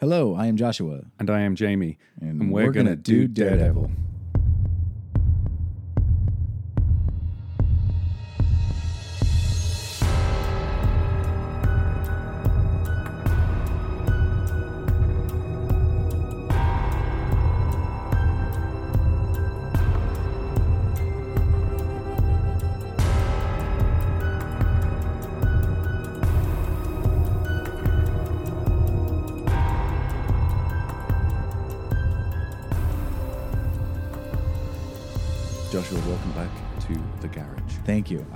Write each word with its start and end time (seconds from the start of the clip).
Hello, 0.00 0.34
I 0.34 0.46
am 0.46 0.56
Joshua. 0.56 1.02
And 1.18 1.28
I 1.28 1.40
am 1.40 1.54
Jamie. 1.54 1.98
And 2.22 2.50
we're 2.50 2.70
gonna 2.70 2.96
do 2.96 3.28
Daredevil. 3.28 3.82
Joshua, 3.82 4.09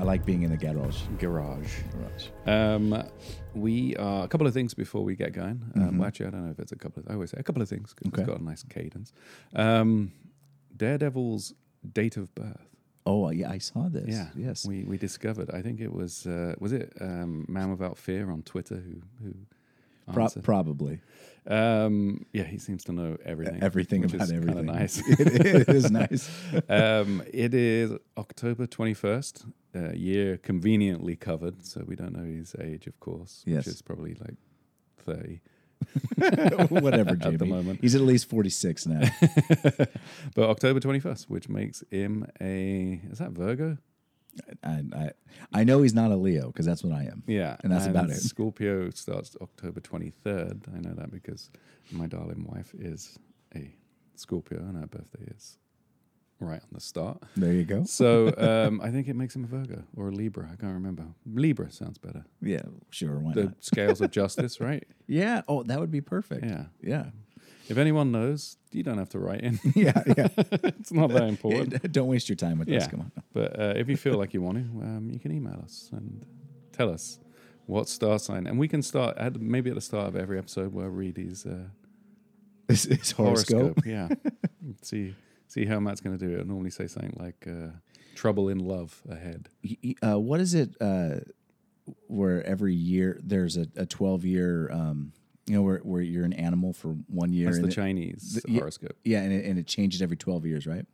like 0.05 0.25
being 0.25 0.43
in 0.43 0.51
the 0.51 0.57
garage. 0.57 1.01
Garage. 1.19 1.73
Garage. 1.93 2.27
Um, 2.47 3.03
we 3.55 3.97
are 3.97 4.25
a 4.25 4.29
couple 4.29 4.47
of 4.47 4.55
things 4.55 4.75
before 4.75 5.03
we 5.05 5.17
get 5.17 5.33
going. 5.33 5.63
Um, 5.75 5.83
Mhm. 5.83 5.99
well, 5.99 6.09
actually, 6.09 6.27
I 6.27 6.31
don't 6.31 6.45
know 6.45 6.51
if 6.51 6.59
it's 6.59 6.73
a 6.73 6.77
couple 6.77 7.03
of. 7.03 7.11
I 7.11 7.15
always 7.15 7.31
say 7.31 7.39
a 7.39 7.43
couple 7.43 7.63
of 7.63 7.69
things 7.69 7.93
'cause 7.93 8.09
Okay. 8.09 8.23
it's 8.23 8.31
got 8.31 8.41
a 8.41 8.45
nice 8.45 8.63
cadence. 8.65 9.13
Um, 9.55 10.13
Daredevil's 10.77 11.55
date 11.93 12.17
of 12.17 12.35
birth. 12.35 12.69
Oh, 13.07 13.29
yeah, 13.31 13.51
I 13.51 13.59
saw 13.59 13.89
this. 13.89 14.09
Yeah. 14.09 14.31
Yes. 14.35 14.67
We 14.67 14.85
we 14.85 14.97
discovered. 14.97 15.51
I 15.51 15.61
think 15.63 15.81
it 15.81 15.93
was 15.93 16.27
uh, 16.27 16.55
was 16.59 16.73
it 16.73 16.93
um, 17.01 17.45
Man 17.49 17.71
Without 17.71 17.99
Fear 17.99 18.31
on 18.31 18.43
Twitter 18.43 18.77
who 18.77 19.03
who. 19.23 19.35
Pro- 20.13 20.29
probably 20.43 21.01
um, 21.47 22.25
yeah, 22.33 22.45
he 22.45 22.59
seems 22.59 22.85
to 22.85 22.93
know 22.93 23.19
everything. 23.25 23.63
everything 23.63 24.05
about 24.05 24.23
is 24.23 24.33
everything. 24.33 24.65
nice. 24.67 24.99
it, 25.09 25.47
it 25.47 25.69
is 25.69 25.91
nice. 25.91 26.31
um, 26.71 27.23
it 27.33 27.53
is 27.53 27.93
October 28.17 28.67
21st, 28.67 29.45
uh, 29.77 29.93
year 29.93 30.39
conveniently 30.39 31.17
covered, 31.17 31.65
so 31.67 31.85
we 31.87 31.97
don't 31.97 32.13
know 32.17 32.25
his 32.25 32.55
age, 32.61 32.87
of 32.87 32.99
course, 32.99 33.43
Yes. 33.47 33.67
which 33.67 33.75
is 33.75 33.83
probably 33.83 34.15
like 34.15 34.37
30 34.99 35.41
Whatever, 36.71 37.15
Jamie. 37.15 37.35
at 37.35 37.39
the 37.39 37.45
moment. 37.47 37.81
He's 37.83 37.95
at 37.95 38.01
least 38.01 38.31
46 38.31 38.87
now. 38.87 39.03
but 40.35 40.49
October 40.49 40.81
21st, 40.81 41.25
which 41.25 41.51
makes 41.51 41.85
him 41.91 42.27
a, 42.41 43.03
is 43.11 43.19
that 43.19 43.33
Virgo? 43.33 43.77
I, 44.63 44.83
I, 44.95 45.11
I 45.53 45.65
know 45.65 45.83
he's 45.83 45.95
not 45.95 46.11
a 46.11 46.17
Leo 46.17 46.49
because 46.49 46.67
that's 46.67 46.83
what 46.85 46.93
I 46.93 47.05
am. 47.05 47.23
Yeah. 47.27 47.57
And 47.63 47.73
that's 47.73 47.87
about 47.87 48.11
it. 48.11 48.17
Scorpio 48.17 48.91
starts 48.91 49.37
October 49.41 49.81
23rd. 49.81 50.75
I 50.75 50.81
know 50.81 50.95
that 50.95 51.11
because 51.11 51.51
my 51.93 52.07
darling 52.07 52.45
wife 52.49 52.75
is 52.79 53.19
a 53.55 53.75
Scorpio 54.17 54.59
and 54.59 54.77
her 54.79 54.87
birthday 54.87 55.25
is 55.37 55.59
right 56.41 56.61
on 56.61 56.69
the 56.73 56.81
start. 56.81 57.23
There 57.37 57.53
you 57.53 57.65
go. 57.65 57.85
So 57.87 58.35
um, 58.37 58.81
I 58.81 58.91
think 58.91 59.09
it 59.09 59.15
makes 59.15 59.35
him 59.37 59.45
a 59.45 59.47
Virgo 59.47 59.85
or 59.97 60.09
a 60.09 60.13
Libra. 60.13 60.45
I 60.53 60.57
can't 60.57 60.75
remember. 60.75 61.05
Libra 61.27 61.71
sounds 61.71 61.99
better. 61.99 62.25
Yeah, 62.43 62.63
sure. 62.91 63.19
Why 63.19 63.33
The 63.35 63.45
not? 63.45 63.65
scales 63.65 64.01
of 64.01 64.11
justice, 64.21 64.61
right? 64.61 64.85
Yeah. 65.07 65.43
Oh, 65.49 65.63
that 65.65 65.79
would 65.81 65.91
be 65.91 66.01
perfect. 66.01 66.45
Yeah. 66.45 66.65
Yeah. 66.83 67.07
If 67.69 67.79
anyone 67.79 68.13
knows, 68.13 68.57
you 68.73 68.83
don't 68.83 68.99
have 68.99 69.09
to 69.11 69.19
write 69.19 69.41
in. 69.41 69.59
Yeah. 69.75 70.03
Yeah. 70.07 70.29
it's 70.37 70.93
not 70.93 71.11
that 71.11 71.25
important. 71.25 71.91
Don't 71.93 72.09
waste 72.09 72.29
your 72.29 72.37
time 72.37 72.59
with 72.59 72.69
this. 72.69 72.85
Yeah. 72.85 72.91
Come 72.91 73.01
on. 73.01 73.13
But 73.33 73.59
uh, 73.59 73.73
if 73.77 73.89
you 73.89 73.97
feel 73.97 74.19
like 74.19 74.35
you 74.35 74.43
want 74.43 74.59
to, 74.59 74.65
um, 74.87 75.11
you 75.13 75.19
can 75.19 75.33
email 75.33 75.61
us 75.65 75.89
and 75.93 76.25
tell 76.73 76.91
us 76.91 77.19
what 77.67 77.89
star 77.89 78.19
sign. 78.19 78.47
And 78.47 78.59
we 78.59 78.69
can 78.69 78.83
start 78.83 79.17
at 79.17 79.41
maybe 79.41 79.71
at 79.71 79.77
the 79.77 79.81
start 79.81 80.09
of 80.09 80.17
every 80.17 80.39
episode 80.39 80.75
read 80.75 81.17
his 81.17 81.47
uh, 81.47 81.69
His, 82.69 82.85
his 82.85 83.11
horoscope. 83.13 83.79
horoscope. 83.85 83.87
yeah. 83.87 84.09
see 84.83 85.15
see 85.49 85.65
how 85.65 85.81
Matt's 85.81 86.01
going 86.01 86.19
to 86.19 86.27
do 86.27 86.35
it. 86.35 86.41
I'll 86.41 86.47
normally 86.47 86.71
say 86.71 86.87
something 86.87 87.17
like 87.19 87.47
uh, 87.49 87.71
trouble 88.15 88.49
in 88.49 88.59
love 88.59 89.01
ahead. 89.09 89.49
Uh, 90.03 90.19
what 90.19 90.41
is 90.41 90.53
it? 90.55 90.75
Uh, 90.81 91.21
where 92.07 92.43
every 92.47 92.75
year 92.75 93.21
there's 93.23 93.57
a, 93.57 93.67
a 93.77 93.85
12 93.87 94.25
year, 94.25 94.71
um, 94.73 95.13
you 95.47 95.55
know, 95.55 95.63
where, 95.63 95.79
where 95.79 96.01
you're 96.03 96.25
an 96.25 96.33
animal 96.33 96.73
for 96.73 96.89
one 97.09 97.33
year. 97.33 97.47
That's 97.47 97.61
the 97.61 97.69
it- 97.69 97.73
Chinese 97.73 98.41
the- 98.45 98.59
horoscope. 98.59 98.97
yeah, 99.05 99.21
and 99.23 99.33
it, 99.33 99.45
and 99.45 99.59
it 99.59 99.67
changes 99.67 100.01
every 100.03 100.17
12 100.17 100.47
years, 100.47 100.67
right? 100.67 100.87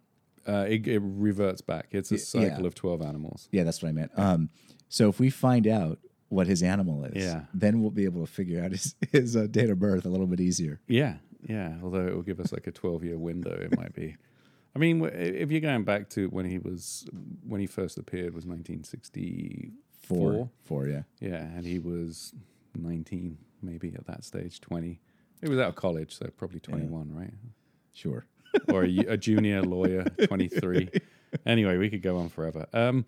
Uh, 0.49 0.65
it, 0.69 0.87
it 0.88 1.00
reverts 1.03 1.61
back. 1.61 1.88
It's 1.91 2.11
a 2.11 2.19
cycle 2.19 2.62
yeah. 2.62 2.66
of 2.66 2.75
12 2.75 3.03
animals. 3.03 3.49
Yeah, 3.53 3.62
that's 3.65 3.83
what 3.83 3.91
I 3.91 3.93
meant. 3.93 4.10
Um, 4.16 4.49
so 4.89 5.09
if 5.09 5.21
we 5.21 5.31
find 5.31 5.66
out 5.66 5.99
what 6.28 6.47
his 6.47 6.62
animal 6.62 7.05
is, 7.05 7.22
Yeah. 7.25 7.43
then 7.53 7.81
we'll 7.81 7.91
be 7.91 8.05
able 8.05 8.25
to 8.27 8.33
figure 8.33 8.65
out 8.65 8.71
his, 8.72 8.94
his 9.12 9.37
uh, 9.37 9.47
date 9.50 9.71
of 9.71 9.78
birth 9.78 10.05
a 10.05 10.09
little 10.09 10.27
bit 10.27 10.41
easier. 10.41 10.81
Yeah, 10.89 11.16
yeah. 11.47 11.77
Although 11.83 12.06
it 12.06 12.15
will 12.15 12.22
give 12.22 12.41
us 12.41 12.53
like 12.53 12.66
a 12.66 12.72
twelve-year 12.72 13.19
window, 13.19 13.53
it 13.53 13.77
might 13.77 13.94
be. 13.94 14.16
I 14.75 14.78
mean, 14.78 15.05
if 15.05 15.50
you're 15.50 15.60
going 15.60 15.84
back 15.84 16.09
to 16.10 16.28
when 16.28 16.47
he 16.47 16.59
was 16.59 17.06
when 17.47 17.60
he 17.60 17.66
first 17.66 17.99
appeared 17.99 18.33
was 18.34 18.47
1964. 18.47 19.72
Four. 20.33 20.50
Four, 20.65 20.87
yeah. 20.89 21.03
Yeah, 21.21 21.37
and 21.37 21.65
he 21.66 21.78
was 21.78 22.34
19, 22.76 23.38
maybe 23.62 23.94
at 23.94 24.06
that 24.06 24.25
stage, 24.25 24.60
20. 24.60 25.00
He 25.42 25.48
was 25.48 25.58
out 25.58 25.70
of 25.70 25.75
college, 25.75 26.16
so 26.16 26.28
probably 26.36 26.60
21, 26.60 27.14
right? 27.14 27.32
Sure. 27.92 28.26
Or 28.69 28.82
a, 28.82 28.98
a 29.06 29.16
junior 29.16 29.62
lawyer, 29.76 30.03
23. 30.26 30.91
Anyway, 31.47 31.76
we 31.76 31.88
could 31.88 32.03
go 32.03 32.16
on 32.16 32.28
forever. 32.28 32.66
Um, 32.72 33.06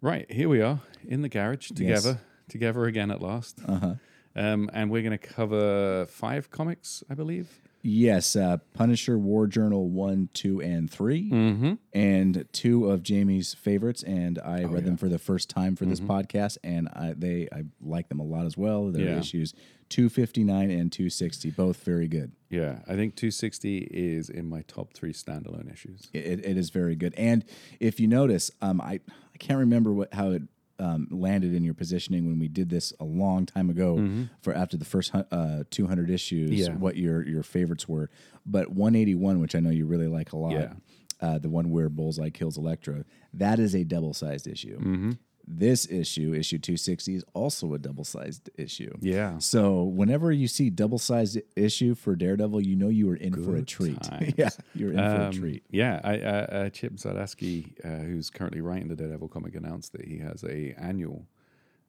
right, 0.00 0.30
here 0.30 0.48
we 0.48 0.62
are 0.62 0.80
in 1.08 1.22
the 1.22 1.28
garage 1.28 1.70
together, 1.70 2.20
together 2.48 2.84
again 2.84 3.10
at 3.10 3.20
last. 3.20 3.58
Uh 3.66 3.78
huh. 3.78 3.94
Um, 4.36 4.70
and 4.72 4.88
we're 4.88 5.02
going 5.02 5.18
to 5.18 5.18
cover 5.18 6.06
five 6.06 6.52
comics, 6.52 7.02
I 7.10 7.14
believe. 7.14 7.48
Yes, 7.82 8.36
uh, 8.36 8.58
Punisher 8.74 9.18
War 9.18 9.46
Journal 9.46 9.88
1, 9.88 10.28
2, 10.34 10.60
and 10.60 10.90
3. 10.90 11.30
Mm-hmm. 11.30 11.72
and 11.94 12.46
two 12.52 12.90
of 12.90 13.02
Jamie's 13.02 13.54
favorites, 13.54 14.02
and 14.02 14.38
I 14.38 14.64
Oh, 14.64 14.68
read 14.68 14.84
them 14.84 14.96
for 14.96 15.08
the 15.08 15.18
first 15.18 15.48
time 15.48 15.76
for 15.76 15.86
this 15.86 16.00
podcast, 16.00 16.58
and 16.62 16.88
I, 16.88 17.14
they 17.16 17.48
I 17.52 17.64
like 17.80 18.08
them 18.08 18.20
a 18.20 18.24
lot 18.24 18.44
as 18.46 18.56
well. 18.56 18.90
They're 18.90 19.06
Yeah. 19.08 19.18
issues 19.18 19.54
two 19.88 20.08
fifty 20.08 20.44
nine 20.44 20.70
and 20.70 20.92
two 20.92 21.08
sixty, 21.10 21.50
both 21.50 21.82
very 21.82 22.06
good. 22.06 22.32
Yeah, 22.50 22.80
I 22.86 22.94
think 22.96 23.16
260 23.16 23.78
is 23.90 24.28
in 24.28 24.48
my 24.48 24.62
top 24.68 24.92
three 24.92 25.12
standalone 25.12 25.72
issues. 25.72 26.08
It, 26.12 26.44
it 26.44 26.56
is 26.56 26.70
very 26.70 26.94
good, 26.96 27.14
and 27.16 27.44
if 27.80 27.98
you 27.98 28.06
notice, 28.06 28.50
um, 28.60 28.80
I 28.80 29.00
I 29.34 29.38
can't 29.38 29.58
remember 29.58 29.92
what 29.92 30.12
how 30.14 30.30
it. 30.32 30.42
Um, 30.80 31.08
landed 31.10 31.52
in 31.54 31.62
your 31.62 31.74
positioning 31.74 32.24
when 32.26 32.38
we 32.38 32.48
did 32.48 32.70
this 32.70 32.92
a 33.00 33.04
long 33.04 33.44
time 33.44 33.68
ago 33.68 34.26
for 34.40 34.54
after 34.54 34.78
the 34.78 34.86
first 34.86 35.12
uh, 35.14 35.64
200 35.70 36.08
issues 36.08 36.50
Yeah. 36.52 36.70
what 36.72 36.96
your 36.96 37.26
your 37.28 37.42
favorites 37.42 37.86
were 37.86 38.08
but 38.46 38.70
181 38.70 39.40
which 39.40 39.54
I 39.54 39.60
know 39.60 39.68
you 39.68 39.84
really 39.84 40.06
like 40.08 40.32
a 40.32 40.38
lot 40.38 40.52
Yeah. 40.52 40.72
uh, 41.20 41.38
the 41.38 41.50
one 41.50 41.70
where 41.70 41.90
Bullseye 41.90 42.30
kills 42.30 42.56
Electro, 42.56 43.04
that 43.34 43.58
is 43.58 43.74
a 43.74 43.84
double 43.84 44.14
sized 44.14 44.46
issue. 44.46 44.78
Mm-hmm. 44.78 45.10
This 45.52 45.90
issue, 45.90 46.32
issue 46.32 46.58
260, 46.58 47.16
is 47.16 47.24
also 47.34 47.74
a 47.74 47.78
double 47.78 48.04
sized 48.04 48.48
issue. 48.56 48.96
Yeah. 49.00 49.38
So 49.38 49.82
whenever 49.82 50.30
you 50.30 50.46
see 50.46 50.70
double 50.70 50.98
sized 50.98 51.38
issue 51.56 51.96
for 51.96 52.14
Daredevil, 52.14 52.60
you 52.64 52.76
know 52.76 52.88
you 52.88 53.10
are 53.10 53.16
in 53.16 53.34
for 53.44 53.56
a 53.56 53.62
treat. 53.62 54.00
times. 54.02 54.34
yeah, 54.36 54.50
you're 54.76 54.92
in 54.92 54.98
for 54.98 55.02
a 55.22 55.26
Um, 55.26 55.32
treat. 55.32 55.64
Yeah, 55.70 56.00
I, 56.04 56.20
uh, 56.20 56.30
uh, 56.30 56.70
Chip 56.70 56.94
Zdarsky, 56.94 57.72
uh, 57.84 58.04
who's 58.04 58.30
currently 58.30 58.60
writing 58.60 58.86
the 58.88 58.94
Daredevil 58.96 59.28
comic, 59.28 59.56
announced 59.56 59.92
that 59.92 60.04
he 60.04 60.18
has 60.18 60.44
a 60.44 60.72
annual 60.78 61.26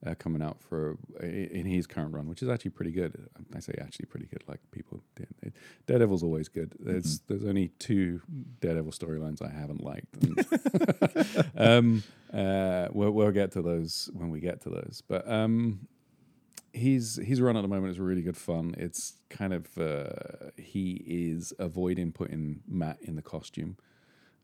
uh, 0.04 0.16
coming 0.16 0.42
out 0.42 0.58
for 0.64 0.98
uh, 1.22 1.26
in 1.28 1.68
his 1.68 1.86
current 1.86 2.12
run, 2.16 2.28
which 2.28 2.42
is 2.42 2.50
actually 2.50 2.72
pretty 2.72 2.92
good. 2.92 3.30
I 3.56 3.60
say 3.60 3.76
actually 3.80 4.08
pretty 4.08 4.26
good. 4.26 4.44
Like 4.48 4.60
people, 4.72 5.04
it, 5.44 5.54
Daredevil's 5.86 6.24
always 6.24 6.48
good. 6.48 6.74
There's 6.80 7.20
Mm-hmm. 7.20 7.26
there's 7.28 7.46
only 7.48 7.68
two 7.78 8.22
Daredevil 8.62 8.92
storylines 8.94 9.44
I 9.44 9.52
haven't 9.52 9.84
liked. 9.84 10.08
Um, 11.56 12.04
uh, 12.34 12.88
we'll, 12.92 13.12
we'll 13.12 13.32
get 13.32 13.52
to 13.52 13.62
those 13.62 14.10
when 14.14 14.30
we 14.30 14.40
get 14.40 14.62
to 14.62 14.70
those, 14.70 15.04
but. 15.08 15.30
Um, 15.30 15.88
He's 16.74 17.18
his 17.18 17.42
run 17.42 17.58
at 17.58 17.64
the 17.64 17.68
moment 17.68 17.92
is 17.92 18.00
really 18.00 18.22
good 18.22 18.38
fun. 18.38 18.76
It's 18.78 19.18
kind 19.30 19.52
of 19.52 19.78
uh, 19.78 20.52
he 20.56 21.04
is 21.06 21.52
avoiding 21.60 22.14
putting 22.14 22.62
Matt 22.66 22.98
in 23.02 23.18
the 23.18 23.22
costume, 23.22 23.76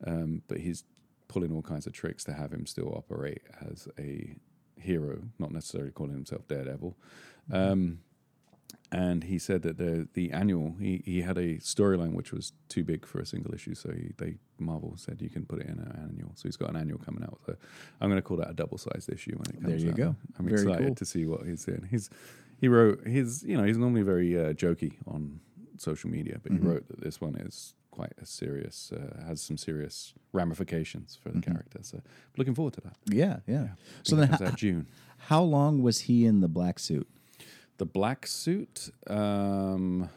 um, 0.06 0.42
but 0.50 0.58
he's 0.58 0.84
pulling 1.30 1.54
all 1.54 1.62
kinds 1.62 1.88
of 1.88 1.94
tricks 1.94 2.26
to 2.26 2.34
have 2.34 2.52
him 2.52 2.66
still 2.66 2.94
operate 2.94 3.44
as 3.72 3.88
a 3.98 4.36
hero, 4.76 5.22
not 5.40 5.54
necessarily 5.54 5.92
calling 5.92 6.12
himself 6.16 6.46
Daredevil. 6.50 6.98
Um, 7.50 8.00
and 8.92 9.24
he 9.26 9.38
said 9.40 9.62
that 9.64 9.78
the 9.78 10.08
the 10.14 10.32
annual 10.32 10.76
he, 10.80 11.02
he 11.06 11.22
had 11.22 11.38
a 11.38 11.56
storyline 11.58 12.14
which 12.14 12.32
was 12.32 12.54
too 12.70 12.84
big 12.84 13.06
for 13.06 13.20
a 13.20 13.26
single 13.26 13.54
issue, 13.54 13.76
so 13.76 13.92
he, 13.92 14.14
they 14.18 14.36
Marvel 14.60 14.94
said 14.98 15.22
you 15.22 15.30
can 15.30 15.46
put 15.46 15.60
it 15.60 15.68
in 15.68 15.78
an 15.80 16.10
annual. 16.10 16.32
So 16.36 16.44
he's 16.48 16.58
got 16.58 16.70
an 16.70 16.78
annual 16.78 16.98
coming 17.00 17.24
out. 17.24 17.40
So 17.46 17.56
I'm 18.02 18.10
going 18.10 18.18
to 18.22 18.28
call 18.28 18.38
that 18.38 18.50
a 18.50 18.54
double 18.54 18.78
sized 18.78 19.10
issue 19.12 19.36
when 19.38 19.48
it 19.56 19.62
comes. 19.62 19.68
There 19.68 19.78
you 19.78 19.90
out. 19.92 19.98
go. 19.98 20.16
I'm 20.40 20.48
Very 20.48 20.62
excited 20.62 20.86
cool. 20.88 20.96
to 20.96 21.06
see 21.06 21.26
what 21.26 21.46
he's 21.46 21.66
doing. 21.66 21.88
He's 21.92 22.10
he 22.62 22.68
wrote 22.70 23.06
his 23.06 23.44
you 23.44 23.58
know 23.58 23.64
he's 23.64 23.78
normally 23.78 24.04
very 24.04 24.38
uh, 24.40 24.54
jokey 24.54 24.94
on 25.06 25.42
social 25.78 26.10
media, 26.10 26.40
but 26.42 26.52
Mhm. 26.54 26.62
he 26.62 26.68
wrote 26.68 26.88
that 26.88 27.02
this 27.02 27.20
one 27.22 27.36
is 27.36 27.74
quite 27.92 28.14
a 28.22 28.26
serious 28.26 28.92
uh, 28.92 29.24
has 29.28 29.42
some 29.42 29.58
serious 29.58 30.14
ramifications 30.32 31.18
for 31.22 31.30
the 31.30 31.40
Mhm. 31.40 31.44
character. 31.44 31.80
So 31.82 32.02
looking 32.38 32.56
forward 32.56 32.74
to 32.76 32.82
that. 32.82 32.96
Yeah, 33.06 33.40
yeah. 33.48 33.64
I 33.74 33.76
So 34.04 34.16
then, 34.16 34.30
how, 34.30 34.52
June. 34.52 34.88
how 35.18 35.42
long 35.44 35.82
was 35.84 36.02
he 36.02 36.26
in 36.26 36.40
the 36.42 36.48
black 36.48 36.80
suit? 36.80 37.08
The 37.78 37.86
black 37.86 38.26
suit. 38.28 38.90
Um, 39.08 40.10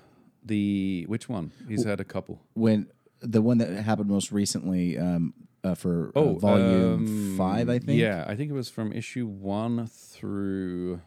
The 0.44 1.04
which 1.08 1.28
one? 1.28 1.52
He's 1.68 1.84
had 1.84 2.00
a 2.00 2.04
couple. 2.04 2.40
when 2.54 2.86
the 3.20 3.42
one 3.42 3.58
that 3.58 3.68
happened 3.84 4.08
most 4.08 4.32
recently 4.32 4.96
um, 4.96 5.34
uh, 5.62 5.74
for 5.74 6.08
uh, 6.16 6.20
Oh, 6.20 6.34
volume 6.38 6.94
um, 6.94 7.34
five, 7.36 7.68
I 7.68 7.78
think. 7.78 8.00
Yeah, 8.00 8.24
I 8.26 8.34
think 8.34 8.50
it 8.50 8.54
was 8.54 8.70
from 8.70 8.92
issue 8.94 9.26
one 9.26 9.86
through. 9.86 11.00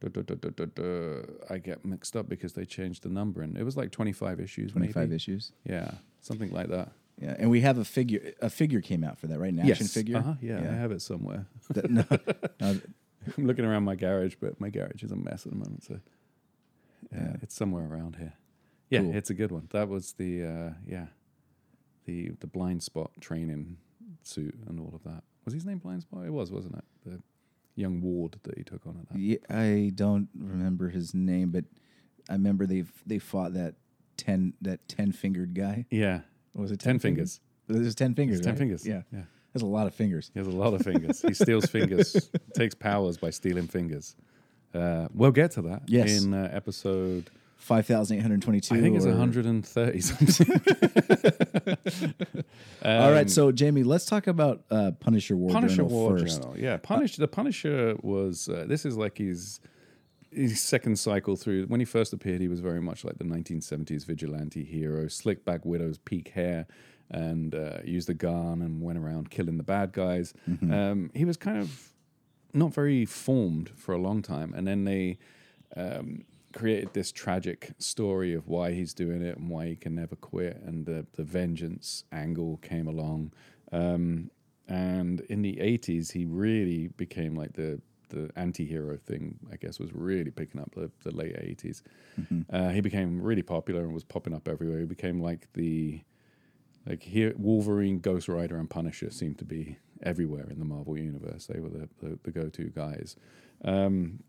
duh, 0.00 0.08
duh, 0.10 0.66
duh. 0.74 1.22
I 1.50 1.58
get 1.58 1.84
mixed 1.84 2.14
up 2.16 2.28
because 2.28 2.52
they 2.52 2.64
changed 2.64 3.02
the 3.02 3.08
numbering. 3.08 3.56
It 3.56 3.64
was 3.64 3.76
like 3.76 3.90
twenty-five 3.90 4.38
issues. 4.40 4.70
twenty-five 4.72 5.12
issues. 5.12 5.52
Yeah, 5.64 5.90
something 6.20 6.52
like 6.52 6.68
that. 6.68 6.92
Yeah, 7.20 7.34
and 7.38 7.50
we 7.50 7.62
have 7.62 7.78
a 7.78 7.84
figure. 7.84 8.32
A 8.40 8.50
figure 8.50 8.80
came 8.80 9.02
out 9.02 9.18
for 9.18 9.26
that, 9.26 9.38
right? 9.40 9.52
An 9.52 9.58
action 9.68 9.86
figure. 9.88 10.18
Uh-huh, 10.18 10.34
yeah, 10.40 10.60
I 10.60 10.74
have 10.76 10.92
it 10.92 11.02
somewhere. 11.02 11.46
That- 11.70 11.90
no, 11.90 12.04
no, 12.60 12.80
I'm 13.38 13.46
looking 13.46 13.64
around 13.64 13.84
my 13.84 13.94
garage, 13.96 14.34
but 14.40 14.60
my 14.60 14.70
garage 14.70 15.02
is 15.02 15.12
a 15.12 15.16
mess 15.16 15.46
at 15.46 15.52
the 15.52 15.58
moment. 15.58 15.84
So 15.84 16.00
yeah, 17.12 17.36
it's 17.42 17.54
somewhere 17.54 17.86
around 17.86 18.16
here. 18.16 18.34
Yeah, 18.90 19.00
Cool. 19.00 19.14
it's 19.16 19.30
a 19.30 19.34
good 19.34 19.50
one. 19.52 19.68
That 19.70 19.88
was 19.88 20.12
the 20.14 20.44
uh, 20.44 20.70
yeah, 20.86 21.06
the 22.04 22.30
the 22.40 22.46
blind 22.46 22.82
spot 22.82 23.10
training 23.20 23.78
suit 24.22 24.54
and 24.68 24.78
all 24.80 24.92
of 24.94 25.02
that. 25.04 25.22
Was 25.44 25.54
his 25.54 25.64
name 25.64 25.78
Blind 25.78 26.02
Spot? 26.02 26.24
It 26.26 26.32
was, 26.32 26.50
wasn't 26.50 26.74
it? 26.76 26.84
The 27.04 27.20
young 27.76 28.00
ward 28.00 28.36
that 28.42 28.58
he 28.58 28.64
took 28.64 28.84
on 28.86 28.96
at 29.00 29.08
that. 29.10 29.18
yeah, 29.20 29.36
I 29.48 29.92
don't 29.94 30.28
remember 30.36 30.88
his 30.88 31.14
name, 31.14 31.50
but 31.52 31.64
I 32.28 32.32
remember 32.32 32.66
they 32.66 32.84
they 33.06 33.18
fought 33.20 33.54
that 33.54 33.74
ten 34.16 34.54
that 34.62 34.88
ten 34.88 35.12
fingered 35.12 35.54
guy. 35.54 35.86
Yeah, 35.90 36.20
What 36.52 36.62
was 36.62 36.72
it 36.72 36.80
ten 36.80 36.98
fingers. 36.98 37.40
It 37.68 37.76
was 37.76 37.94
ten 37.94 38.14
fingers. 38.14 38.40
Ten 38.40 38.52
right? 38.52 38.58
fingers. 38.58 38.86
Yeah, 38.86 39.02
yeah. 39.12 39.22
That's 39.56 39.62
a 39.62 39.66
lot 39.66 39.86
of 39.86 39.94
fingers. 39.94 40.30
He 40.34 40.38
has 40.38 40.46
a 40.46 40.50
lot 40.50 40.74
of 40.74 40.82
fingers. 40.82 41.22
he 41.22 41.32
steals 41.32 41.64
fingers, 41.66 42.28
takes 42.54 42.74
powers 42.74 43.16
by 43.16 43.30
stealing 43.30 43.66
fingers. 43.68 44.14
Uh, 44.74 45.08
we'll 45.14 45.30
get 45.32 45.52
to 45.52 45.62
that 45.62 45.82
Yes. 45.86 46.22
in 46.22 46.34
uh, 46.34 46.50
episode. 46.52 47.30
Five 47.56 47.86
thousand 47.86 48.18
eight 48.18 48.20
hundred 48.20 48.42
twenty-two. 48.42 48.74
I 48.74 48.80
think 48.80 48.96
it's 48.96 49.06
130 49.06 50.00
something. 50.00 50.60
All 52.84 53.10
right, 53.10 53.28
so 53.30 53.50
Jamie, 53.50 53.82
let's 53.82 54.04
talk 54.04 54.26
about 54.26 54.64
uh, 54.70 54.92
Punisher 55.00 55.36
War 55.36 55.50
Punisher 55.50 55.76
Journal 55.76 55.90
War 55.90 56.18
first. 56.18 56.42
Journal. 56.42 56.58
Yeah, 56.58 56.76
Punish 56.76 57.16
the 57.16 57.26
Punisher 57.26 57.96
was 58.02 58.48
uh, 58.50 58.66
this 58.68 58.84
is 58.84 58.96
like 58.98 59.16
his 59.18 59.60
his 60.30 60.60
second 60.60 60.98
cycle 60.98 61.34
through. 61.34 61.64
When 61.66 61.80
he 61.80 61.86
first 61.86 62.12
appeared, 62.12 62.40
he 62.42 62.48
was 62.48 62.60
very 62.60 62.80
much 62.82 63.04
like 63.04 63.16
the 63.18 63.24
1970s 63.24 64.04
vigilante 64.04 64.62
hero, 64.64 65.08
slick 65.08 65.44
back 65.46 65.64
widow's 65.64 65.96
peak 65.98 66.28
hair, 66.34 66.66
and 67.10 67.54
uh, 67.54 67.78
used 67.84 68.08
a 68.10 68.14
gun 68.14 68.62
and 68.62 68.82
went 68.82 68.98
around 68.98 69.30
killing 69.30 69.56
the 69.56 69.62
bad 69.62 69.92
guys. 69.92 70.34
Um, 70.72 71.10
he 71.14 71.24
was 71.24 71.36
kind 71.36 71.58
of 71.58 71.92
not 72.52 72.72
very 72.74 73.04
formed 73.04 73.70
for 73.76 73.94
a 73.94 73.98
long 73.98 74.22
time, 74.22 74.52
and 74.54 74.66
then 74.66 74.84
they. 74.84 75.18
Um, 75.76 76.24
created 76.54 76.94
this 76.94 77.12
tragic 77.12 77.72
story 77.78 78.32
of 78.32 78.48
why 78.48 78.72
he's 78.72 78.94
doing 78.94 79.20
it 79.20 79.36
and 79.36 79.50
why 79.50 79.66
he 79.66 79.76
can 79.76 79.94
never 79.94 80.16
quit 80.16 80.56
and 80.64 80.86
the, 80.86 81.04
the 81.16 81.22
vengeance 81.22 82.04
angle 82.12 82.56
came 82.62 82.86
along 82.88 83.30
um, 83.72 84.30
and 84.66 85.20
in 85.28 85.42
the 85.42 85.56
80s 85.56 86.12
he 86.12 86.24
really 86.24 86.88
became 86.96 87.34
like 87.34 87.52
the 87.52 87.78
the 88.08 88.30
anti-hero 88.36 88.96
thing 88.96 89.38
i 89.52 89.56
guess 89.56 89.78
was 89.78 89.92
really 89.92 90.30
picking 90.30 90.58
up 90.60 90.74
the, 90.74 90.90
the 91.02 91.14
late 91.14 91.36
80s 91.36 91.82
uh, 92.50 92.70
he 92.70 92.80
became 92.80 93.20
really 93.20 93.42
popular 93.42 93.82
and 93.82 93.92
was 93.92 94.04
popping 94.04 94.32
up 94.32 94.48
everywhere 94.48 94.78
he 94.78 94.86
became 94.86 95.20
like 95.20 95.48
the 95.52 96.00
like 96.86 97.02
here 97.02 97.32
wolverine 97.36 97.98
ghost 97.98 98.28
rider 98.28 98.58
and 98.58 98.70
punisher 98.70 99.10
seemed 99.10 99.38
to 99.38 99.44
be 99.44 99.78
everywhere 100.02 100.48
in 100.50 100.58
the 100.58 100.64
marvel 100.64 100.96
universe 100.96 101.46
they 101.46 101.58
were 101.60 101.68
the, 101.68 101.88
the, 102.00 102.18
the 102.24 102.30
go-to 102.30 102.64
guys 102.64 103.16
um, 103.64 104.22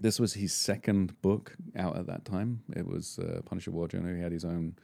this 0.00 0.18
was 0.18 0.34
his 0.34 0.52
second 0.52 1.20
book 1.22 1.56
out 1.76 1.96
at 1.96 2.06
that 2.06 2.24
time. 2.24 2.62
It 2.74 2.86
was 2.86 3.18
uh, 3.18 3.40
Punisher 3.44 3.70
War 3.70 3.86
Journal. 3.86 4.14
He 4.14 4.20
had 4.20 4.32
his 4.32 4.44
own 4.44 4.74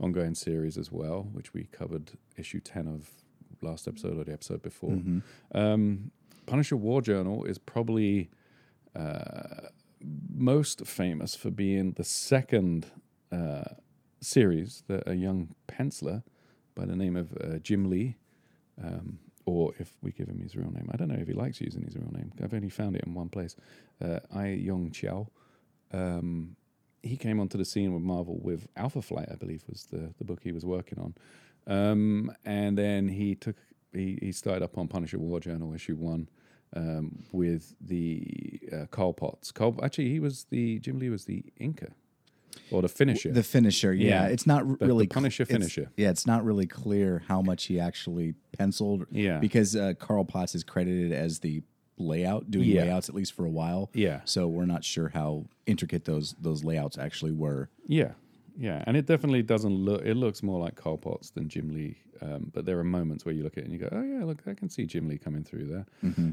ongoing 0.00 0.34
series 0.34 0.76
as 0.76 0.90
well, 0.90 1.28
which 1.32 1.54
we 1.54 1.64
covered 1.72 2.12
issue 2.36 2.60
10 2.60 2.88
of 2.88 3.08
last 3.62 3.86
episode 3.88 4.18
or 4.18 4.24
the 4.24 4.32
episode 4.32 4.62
before. 4.62 4.90
Um, 5.54 6.10
Punisher 6.46 6.76
War 6.76 7.00
Journal 7.00 7.44
is 7.44 7.58
probably 7.58 8.30
uh, 8.94 9.68
most 10.34 10.86
famous 10.86 11.34
for 11.34 11.50
being 11.50 11.92
the 11.92 12.04
second 12.04 12.86
uh, 13.32 13.64
series 14.20 14.82
that 14.88 15.04
a 15.06 15.14
young 15.14 15.54
penciler 15.68 16.22
by 16.76 16.84
the 16.84 16.94
name 16.94 17.16
of 17.16 17.32
uh, 17.42 17.58
Jim 17.58 17.90
Lee, 17.90 18.16
um, 18.82 19.18
or 19.46 19.72
if 19.78 19.92
we 20.02 20.12
give 20.12 20.28
him 20.28 20.40
his 20.40 20.54
real 20.54 20.70
name, 20.70 20.88
I 20.92 20.96
don't 20.96 21.08
know 21.08 21.18
if 21.18 21.26
he 21.26 21.34
likes 21.34 21.60
using 21.60 21.82
his 21.82 21.96
real 21.96 22.12
name. 22.12 22.32
I've 22.42 22.54
only 22.54 22.68
found 22.68 22.94
it 22.94 23.04
in 23.04 23.14
one 23.14 23.28
place. 23.28 23.56
Uh, 24.04 24.20
I 24.32 24.48
Yong 24.48 24.90
Chiao. 24.90 25.28
Um, 25.92 26.56
he 27.02 27.16
came 27.16 27.40
onto 27.40 27.56
the 27.56 27.64
scene 27.64 27.92
with 27.92 28.02
Marvel 28.02 28.38
with 28.40 28.68
Alpha 28.76 29.00
Flight, 29.00 29.28
I 29.30 29.36
believe, 29.36 29.64
was 29.68 29.86
the, 29.86 30.12
the 30.18 30.24
book 30.24 30.40
he 30.42 30.52
was 30.52 30.64
working 30.64 30.98
on. 30.98 31.14
Um, 31.66 32.32
and 32.44 32.76
then 32.76 33.08
he 33.08 33.34
took 33.34 33.56
he, 33.92 34.18
he 34.20 34.32
started 34.32 34.62
up 34.62 34.76
on 34.76 34.88
Punisher 34.88 35.18
War 35.18 35.40
Journal 35.40 35.74
issue 35.74 35.96
one 35.96 36.28
um, 36.74 37.24
with 37.32 37.74
the 37.80 38.60
uh, 38.72 38.86
Carl 38.90 39.12
Potts. 39.12 39.50
Carl, 39.52 39.78
actually, 39.82 40.10
he 40.10 40.20
was 40.20 40.44
the 40.50 40.78
Jim 40.80 40.98
Lee 40.98 41.08
was 41.08 41.24
the 41.24 41.44
inker 41.60 41.92
or 42.70 42.82
the 42.82 42.88
finisher. 42.88 43.30
The 43.32 43.42
finisher, 43.42 43.92
yeah, 43.94 44.24
Yeah. 44.24 44.26
it's 44.28 44.46
not 44.46 44.66
The- 44.78 44.86
really 44.86 45.06
the 45.06 45.14
Punisher 45.14 45.44
cl- 45.44 45.58
finisher. 45.60 45.82
It's, 45.82 45.90
yeah, 45.96 46.10
it's 46.10 46.26
not 46.26 46.44
really 46.44 46.66
clear 46.66 47.22
how 47.28 47.42
much 47.42 47.64
he 47.64 47.78
actually 47.80 48.34
penciled. 48.56 49.06
Yeah. 49.10 49.38
because 49.38 49.74
uh, 49.76 49.94
Carl 49.98 50.24
Potts 50.24 50.54
is 50.54 50.64
credited 50.64 51.12
as 51.12 51.40
the 51.40 51.62
layout, 51.98 52.50
doing 52.50 52.68
Yeah. 52.68 52.82
layouts 52.82 53.08
at 53.08 53.14
least 53.14 53.32
for 53.32 53.44
a 53.46 53.50
while. 53.50 53.90
Yeah. 53.94 54.20
so 54.24 54.46
we're 54.48 54.66
not 54.66 54.84
sure 54.84 55.08
how 55.08 55.46
intricate 55.66 56.04
those 56.04 56.34
those 56.40 56.62
layouts 56.64 56.98
actually 56.98 57.32
were. 57.32 57.68
Yeah, 57.86 58.12
yeah, 58.58 58.82
and 58.86 58.96
it 58.96 59.06
definitely 59.06 59.42
doesn't 59.42 59.74
look. 59.74 60.04
It 60.04 60.14
looks 60.14 60.42
more 60.42 60.60
like 60.60 60.74
Carl 60.76 60.96
Potts 60.98 61.30
than 61.30 61.48
Jim 61.48 61.72
Lee. 61.72 61.96
Um, 62.22 62.50
but 62.54 62.64
there 62.64 62.78
are 62.78 62.84
moments 62.84 63.24
where 63.26 63.34
you 63.34 63.42
look 63.42 63.58
at 63.58 63.64
it 63.64 63.64
and 63.66 63.72
you 63.74 63.78
go, 63.78 63.88
"Oh 63.92 64.02
yeah, 64.02 64.24
look, 64.24 64.38
I 64.46 64.54
can 64.54 64.68
see 64.70 64.86
Jim 64.86 65.06
Lee 65.08 65.18
coming 65.18 65.44
through 65.44 65.66
there." 65.66 65.86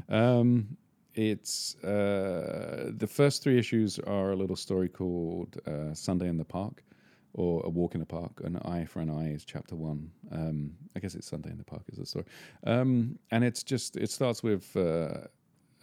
Um, 0.08 0.76
it's 1.14 1.76
uh, 1.84 2.90
the 2.96 3.06
first 3.06 3.42
three 3.42 3.58
issues 3.58 3.98
are 4.00 4.32
a 4.32 4.36
little 4.36 4.56
story 4.56 4.88
called 4.88 5.58
uh, 5.66 5.94
"Sunday 5.94 6.28
in 6.28 6.36
the 6.36 6.44
Park" 6.44 6.84
or 7.32 7.62
"A 7.64 7.68
Walk 7.68 7.94
in 7.94 8.00
the 8.00 8.06
Park." 8.06 8.40
An 8.44 8.56
Eye 8.56 8.84
for 8.84 9.00
an 9.00 9.10
Eye 9.10 9.32
is 9.32 9.44
chapter 9.44 9.76
one. 9.76 10.10
Um, 10.30 10.72
I 10.96 11.00
guess 11.00 11.14
it's 11.14 11.26
"Sunday 11.26 11.50
in 11.50 11.58
the 11.58 11.64
Park" 11.64 11.82
is 11.92 11.98
the 11.98 12.06
story, 12.06 12.26
um, 12.66 13.18
and 13.30 13.44
it's 13.44 13.62
just 13.62 13.96
it 13.96 14.10
starts 14.10 14.42
with. 14.42 14.76
Uh, 14.76 15.28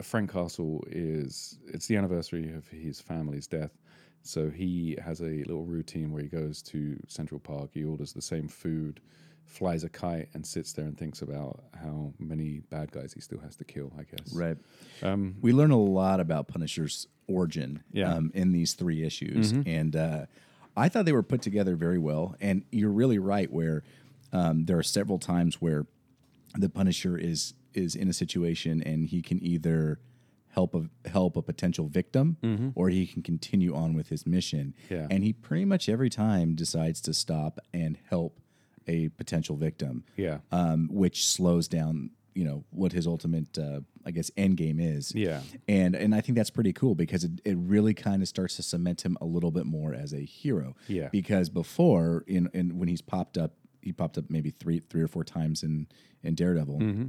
Frank 0.01 0.31
Castle 0.31 0.83
is 0.89 1.59
it's 1.67 1.85
the 1.85 1.95
anniversary 1.95 2.51
of 2.53 2.67
his 2.67 2.99
family's 2.99 3.45
death. 3.45 3.77
So 4.23 4.49
he 4.49 4.97
has 5.03 5.21
a 5.21 5.43
little 5.45 5.65
routine 5.65 6.11
where 6.11 6.23
he 6.23 6.29
goes 6.29 6.61
to 6.63 6.97
Central 7.07 7.39
Park, 7.39 7.71
he 7.73 7.83
orders 7.83 8.13
the 8.13 8.21
same 8.21 8.47
food, 8.47 8.99
flies 9.51 9.83
a 9.83 9.89
kite, 9.89 10.29
and 10.33 10.45
sits 10.45 10.73
there 10.73 10.85
and 10.85 10.97
thinks 10.97 11.21
about 11.21 11.63
how 11.73 12.13
many 12.19 12.61
bad 12.69 12.91
guys 12.91 13.13
he 13.13 13.19
still 13.19 13.39
has 13.39 13.55
to 13.57 13.63
kill, 13.65 13.91
I 13.97 14.03
guess. 14.03 14.33
Right. 14.33 14.57
Um, 15.03 15.35
We 15.41 15.51
learn 15.53 15.71
a 15.71 15.77
lot 15.79 16.19
about 16.19 16.47
Punisher's 16.47 17.07
origin 17.27 17.83
Yeah. 17.91 18.07
Mm-hmm. 18.07 18.17
um, 18.17 18.31
in 18.33 18.51
these 18.51 18.73
three 18.73 19.03
issues, 19.03 19.51
and 19.51 19.95
uh, 19.95 20.25
I 20.75 20.89
thought 20.89 21.05
they 21.05 21.11
were 21.11 21.23
put 21.23 21.41
together 21.41 21.75
very 21.75 21.99
well. 21.99 22.35
And 22.39 22.63
you're 22.71 22.91
really 22.91 23.19
right 23.19 23.51
where 23.51 23.83
um, 24.31 24.65
there 24.65 24.77
are 24.77 24.83
several 24.83 25.19
times 25.19 25.61
where 25.61 25.85
the 26.57 26.69
Punisher 26.69 27.17
is 27.17 27.53
is 27.73 27.95
in 27.95 28.09
a 28.09 28.13
situation 28.13 28.83
and 28.83 29.07
he 29.07 29.21
can 29.21 29.41
either 29.41 29.99
help 30.49 30.75
a 30.75 30.89
help 31.09 31.37
a 31.37 31.41
potential 31.41 31.87
victim 31.87 32.35
or 32.75 32.89
he 32.89 33.07
can 33.07 33.21
continue 33.21 33.73
on 33.73 33.93
with 33.93 34.09
his 34.09 34.25
mission. 34.27 34.73
Mm-hmm. 34.85 34.93
Yeah. 34.93 35.07
And 35.09 35.23
he 35.23 35.31
pretty 35.31 35.63
much 35.63 35.87
every 35.87 36.09
time 36.09 36.55
decides 36.55 36.99
to 37.01 37.13
stop 37.13 37.59
and 37.73 37.97
help 38.09 38.40
a 38.87 39.09
potential 39.09 39.55
victim 39.55 40.03
yeah. 40.17 40.39
um, 40.51 40.89
which 40.91 41.27
slows 41.27 41.67
down, 41.67 42.11
you 42.33 42.43
know, 42.43 42.63
what 42.71 42.91
his 42.91 43.07
ultimate, 43.07 43.57
uh, 43.57 43.81
I 44.05 44.11
guess, 44.11 44.31
end 44.37 44.57
game 44.57 44.79
is. 44.79 45.13
Yeah. 45.13 45.41
and 45.67 45.95
and 45.95 46.15
I 46.15 46.21
think 46.21 46.37
that's 46.37 46.49
pretty 46.49 46.73
cool 46.73 46.95
because 46.95 47.23
it, 47.23 47.31
it 47.45 47.57
really 47.57 47.93
kind 47.93 48.21
of 48.21 48.27
starts 48.27 48.55
to 48.55 48.63
cement 48.63 49.05
him 49.05 49.17
a 49.21 49.25
little 49.25 49.51
bit 49.51 49.65
more 49.65 49.93
as 49.93 50.13
a 50.13 50.19
hero. 50.21 50.75
Yeah. 50.87 51.09
because 51.11 51.49
before 51.49 52.23
in, 52.27 52.49
in 52.53 52.77
when 52.77 52.87
he's 52.87 53.01
popped 53.01 53.37
up, 53.37 53.53
he 53.81 53.91
popped 53.91 54.17
up 54.17 54.25
maybe 54.29 54.51
three 54.51 54.79
three 54.79 55.01
or 55.01 55.07
four 55.07 55.23
times 55.23 55.63
in 55.63 55.87
in 56.23 56.35
Daredevil. 56.35 56.79
Mm-hmm. 56.79 57.05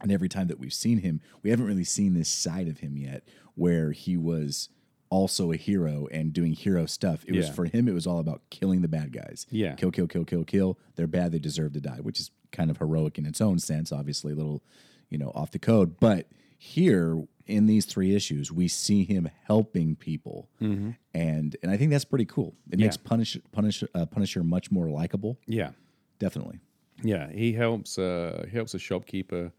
And 0.00 0.12
every 0.12 0.28
time 0.28 0.48
that 0.48 0.58
we've 0.58 0.74
seen 0.74 0.98
him, 0.98 1.20
we 1.42 1.50
haven't 1.50 1.66
really 1.66 1.84
seen 1.84 2.14
this 2.14 2.28
side 2.28 2.68
of 2.68 2.78
him 2.78 2.96
yet, 2.96 3.28
where 3.54 3.92
he 3.92 4.16
was 4.16 4.68
also 5.10 5.52
a 5.52 5.56
hero 5.56 6.06
and 6.10 6.32
doing 6.32 6.52
hero 6.52 6.86
stuff. 6.86 7.24
It 7.26 7.34
was 7.34 7.48
for 7.48 7.66
him. 7.66 7.88
It 7.88 7.94
was 7.94 8.06
all 8.06 8.18
about 8.18 8.42
killing 8.50 8.82
the 8.82 8.88
bad 8.88 9.12
guys. 9.12 9.46
Yeah. 9.50 9.74
kill, 9.74 9.90
kill, 9.90 10.06
kill, 10.06 10.24
kill, 10.24 10.44
kill. 10.44 10.78
They're 10.96 11.06
bad. 11.06 11.32
They 11.32 11.38
deserve 11.38 11.72
to 11.74 11.80
die, 11.80 11.98
which 12.00 12.18
is 12.20 12.30
kind 12.52 12.70
of 12.70 12.78
heroic 12.78 13.18
in 13.18 13.26
its 13.26 13.40
own 13.40 13.58
sense. 13.58 13.92
Obviously, 13.92 14.32
a 14.32 14.36
little, 14.36 14.62
you 15.10 15.18
know, 15.18 15.30
off 15.34 15.50
the 15.50 15.58
code. 15.58 16.00
But 16.00 16.28
here 16.58 17.22
in 17.46 17.66
these 17.66 17.84
three 17.84 18.14
issues, 18.14 18.50
we 18.50 18.68
see 18.68 19.04
him 19.04 19.28
helping 19.46 19.96
people, 19.96 20.48
and 20.60 21.56
and 21.62 21.70
I 21.70 21.76
think 21.76 21.90
that's 21.90 22.04
pretty 22.06 22.24
cool. 22.24 22.54
It 22.70 22.78
makes 22.78 22.96
Punish 22.96 23.36
Punish 23.52 23.84
uh, 23.94 24.06
Punisher 24.06 24.42
much 24.42 24.70
more 24.70 24.88
likable. 24.88 25.38
Yeah. 25.46 25.70
Definitely. 26.18 26.60
Yeah, 27.02 27.30
he 27.30 27.52
helps. 27.52 27.98
Uh, 27.98 28.46
he 28.48 28.56
helps 28.56 28.72
a 28.74 28.78
shopkeeper 28.78 29.52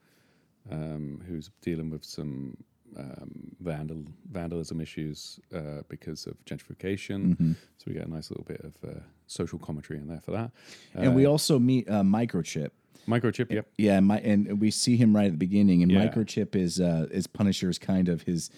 um, 0.72 1.22
who's 1.28 1.52
dealing 1.62 1.90
with 1.92 2.04
some 2.04 2.58
um, 2.98 3.56
vandal 3.60 4.04
vandalism 4.32 4.80
issues 4.82 5.40
uh, 5.54 5.82
because 5.90 6.28
of 6.28 6.34
gentrification. 6.46 7.56
So 7.78 7.84
we 7.88 7.94
get 7.94 8.08
a 8.08 8.12
nice 8.12 8.30
little 8.32 8.46
bit 8.46 8.62
of 8.64 8.74
uh, 8.90 9.00
social 9.28 9.60
commentary 9.60 10.00
in 10.00 10.08
there 10.08 10.22
for 10.22 10.32
that. 10.32 10.52
and 10.94 11.16
we 11.16 11.25
also 11.25 11.60
meet 11.60 11.90
uh, 11.90 12.02
Microchip. 12.04 12.70
Microchip, 13.08 13.52
yep. 13.52 13.68
Yeah, 13.78 14.00
my, 14.00 14.20
and 14.20 14.60
we 14.60 14.72
see 14.72 14.98
him 14.98 15.16
right 15.16 15.25
at 15.25 15.32
the 15.32 15.38
beginning, 15.38 15.84
and 15.84 15.92
Yeah. 15.92 16.08
Microchip 16.08 16.56
is 16.56 16.80
uh, 16.80 17.08
is 17.12 17.28
Punisher's 17.28 17.78
kind 17.78 18.10
of 18.10 18.24
his 18.24 18.50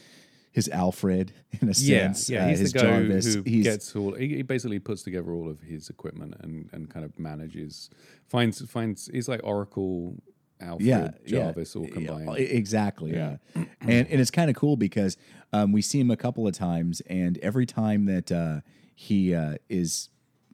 his 0.53 0.69
Alfred 0.69 1.33
in 1.61 1.69
a 1.69 1.73
sense. 1.73 2.29
yeah, 2.29 2.45
uh, 2.45 2.47
he's 2.49 2.59
his 2.59 2.73
the 2.73 2.79
guy 2.79 2.85
Jarvis. 2.85 3.33
who 3.35 3.43
he's, 3.43 3.63
gets 3.65 3.95
all. 3.95 4.13
He, 4.13 4.37
he 4.37 4.41
basically 4.43 4.79
puts 4.79 5.03
together 5.03 5.31
all 5.31 5.49
of 5.49 5.61
his 5.61 5.89
equipment 5.89 6.35
and, 6.39 6.69
and 6.71 6.89
kind 6.89 7.05
of 7.05 7.17
manages, 7.19 7.89
finds 8.27 8.61
finds. 8.69 9.09
He's 9.11 9.27
like 9.27 9.41
Oracle, 9.43 10.15
Alfred, 10.59 10.87
yeah, 10.87 11.11
Jarvis 11.25 11.75
yeah, 11.75 11.81
all 11.81 11.87
combined. 11.87 12.25
Yeah, 12.39 12.45
exactly. 12.45 13.13
Yeah, 13.13 13.37
Yeah. 13.55 13.63
and 13.81 14.07
and 14.07 14.19
it's 14.21 14.31
kind 14.31 14.49
of 14.49 14.55
cool 14.55 14.75
because 14.77 15.17
um, 15.53 15.71
we 15.71 15.81
see 15.81 15.99
him 15.99 16.11
a 16.11 16.17
couple 16.17 16.47
of 16.47 16.53
times, 16.53 17.01
and 17.01 17.37
every 17.39 17.65
time 17.65 18.05
that 18.05 18.31
uh, 18.31 18.61
he 18.95 19.33
uh, 19.35 19.55
is, 19.69 20.09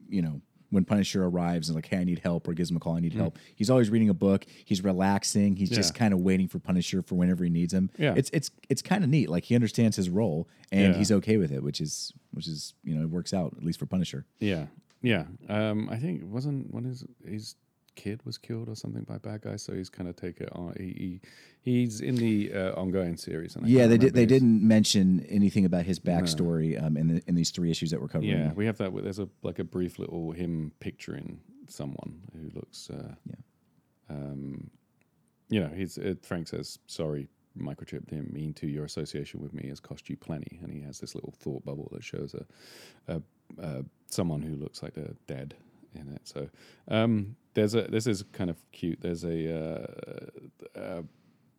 you 0.10 0.22
know. 0.22 0.42
When 0.70 0.86
Punisher 0.86 1.24
arrives 1.24 1.70
and 1.70 1.76
like, 1.76 1.86
hey, 1.86 1.98
I 1.98 2.04
need 2.04 2.18
help, 2.18 2.48
or 2.48 2.54
gives 2.56 2.72
him 2.72 2.78
a 2.78 2.80
call, 2.80 2.96
I 2.96 3.00
need 3.00 3.14
help. 3.14 3.38
He's 3.56 3.70
always 3.70 3.92
reading 3.92 4.10
a 4.10 4.14
book. 4.16 4.44
He's 4.66 4.84
relaxing. 4.84 5.56
He's 5.56 5.70
just 5.70 5.94
Mm. 5.94 5.98
Kind 5.98 6.14
of 6.16 6.22
waiting 6.22 6.48
for 6.48 6.58
Punisher 6.58 7.04
for 7.04 7.14
whenever 7.14 7.44
he 7.44 7.52
needs 7.52 7.72
him. 7.72 7.92
Yeah. 7.96 8.16
it's 8.18 8.32
it's 8.34 8.50
it's 8.70 8.82
kind 8.82 9.04
of 9.04 9.10
neat. 9.12 9.30
Like 9.30 9.44
he 9.44 9.54
understands 9.54 9.96
his 9.98 10.10
role 10.10 10.50
and 10.72 10.94
Yeah. 10.94 10.98
he's 10.98 11.12
okay 11.12 11.38
with 11.38 11.52
it, 11.52 11.62
which 11.62 11.80
is 11.80 12.12
which 12.32 12.48
is 12.48 12.74
you 12.84 12.96
know 12.96 13.04
it 13.04 13.12
works 13.12 13.36
out 13.36 13.54
at 13.56 13.64
least 13.64 13.78
for 13.78 13.86
Punisher. 13.86 14.26
Yeah, 14.40 14.66
yeah. 15.04 15.26
Um, 15.48 15.90
I 15.92 15.98
think 15.98 16.22
it 16.24 16.28
wasn't 16.28 16.74
when 16.74 16.86
his 16.86 17.06
his 17.24 17.56
kid 17.96 18.22
was 18.26 18.38
killed 18.38 18.70
or 18.70 18.76
something 18.76 19.04
by 19.04 19.18
bad 19.18 19.42
guys, 19.42 19.62
so 19.64 19.74
he's 19.74 19.90
kind 19.90 20.10
of 20.10 20.16
take 20.16 20.40
it 20.42 20.50
on. 20.54 20.74
He, 20.78 21.20
he 21.64 21.72
he's 21.72 22.02
in 22.02 22.16
the 22.16 22.52
uh, 22.54 22.72
ongoing 22.74 23.18
series. 23.18 23.56
And 23.56 23.68
Yeah, 23.68 23.88
they 23.88 23.98
did, 23.98 24.14
they 24.14 24.22
his. 24.22 24.30
didn't 24.30 24.68
mention 24.68 25.26
anything 25.30 25.66
about 25.66 25.86
his 25.86 26.00
backstory 26.00 26.82
um, 26.82 26.98
in 26.98 27.08
the, 27.08 27.24
in 27.28 27.36
these 27.36 27.52
three 27.52 27.72
issues 27.72 27.92
that 27.92 28.02
we're 28.02 28.08
covering. 28.08 28.32
Yeah, 28.32 28.54
we 28.54 28.66
have 28.66 28.78
that. 28.78 28.94
There's 29.04 29.20
a 29.20 29.30
like 29.44 29.60
a 29.60 29.64
brief 29.64 30.00
little 30.00 30.32
him 30.32 30.72
picturing 30.80 31.40
someone 31.68 32.22
who 32.34 32.50
looks. 32.54 32.90
Uh, 32.90 33.16
Yeah. 33.26 33.36
Um, 34.10 34.70
you 35.50 35.60
know, 35.62 35.70
he's 35.76 35.98
uh, 35.98 36.16
Frank 36.22 36.48
says 36.48 36.80
sorry. 36.88 37.28
Microchip 37.58 38.08
didn't 38.08 38.34
mean 38.34 38.54
to. 38.56 38.68
Your 38.68 38.84
association 38.86 39.40
with 39.40 39.54
me 39.54 39.68
has 39.70 39.80
cost 39.80 40.10
you 40.10 40.18
plenty, 40.18 40.60
and 40.64 40.74
he 40.74 40.82
has 40.82 41.00
this 41.00 41.14
little 41.14 41.32
thought 41.38 41.64
bubble 41.64 41.88
that 41.94 42.04
shows 42.04 42.34
a, 42.34 43.14
a, 43.14 43.22
a 43.62 43.86
someone 44.08 44.42
who 44.42 44.56
looks 44.56 44.82
like 44.82 44.96
they're 44.96 45.14
dead 45.28 45.54
in 45.94 46.08
it. 46.16 46.22
So 46.24 46.50
um, 46.88 47.36
there's 47.54 47.76
a 47.76 47.84
this 47.84 48.08
is 48.08 48.24
kind 48.32 48.50
of 48.50 48.58
cute. 48.72 49.00
There's 49.02 49.24
a 49.24 49.88
uh, 50.76 50.80
uh, 50.80 51.02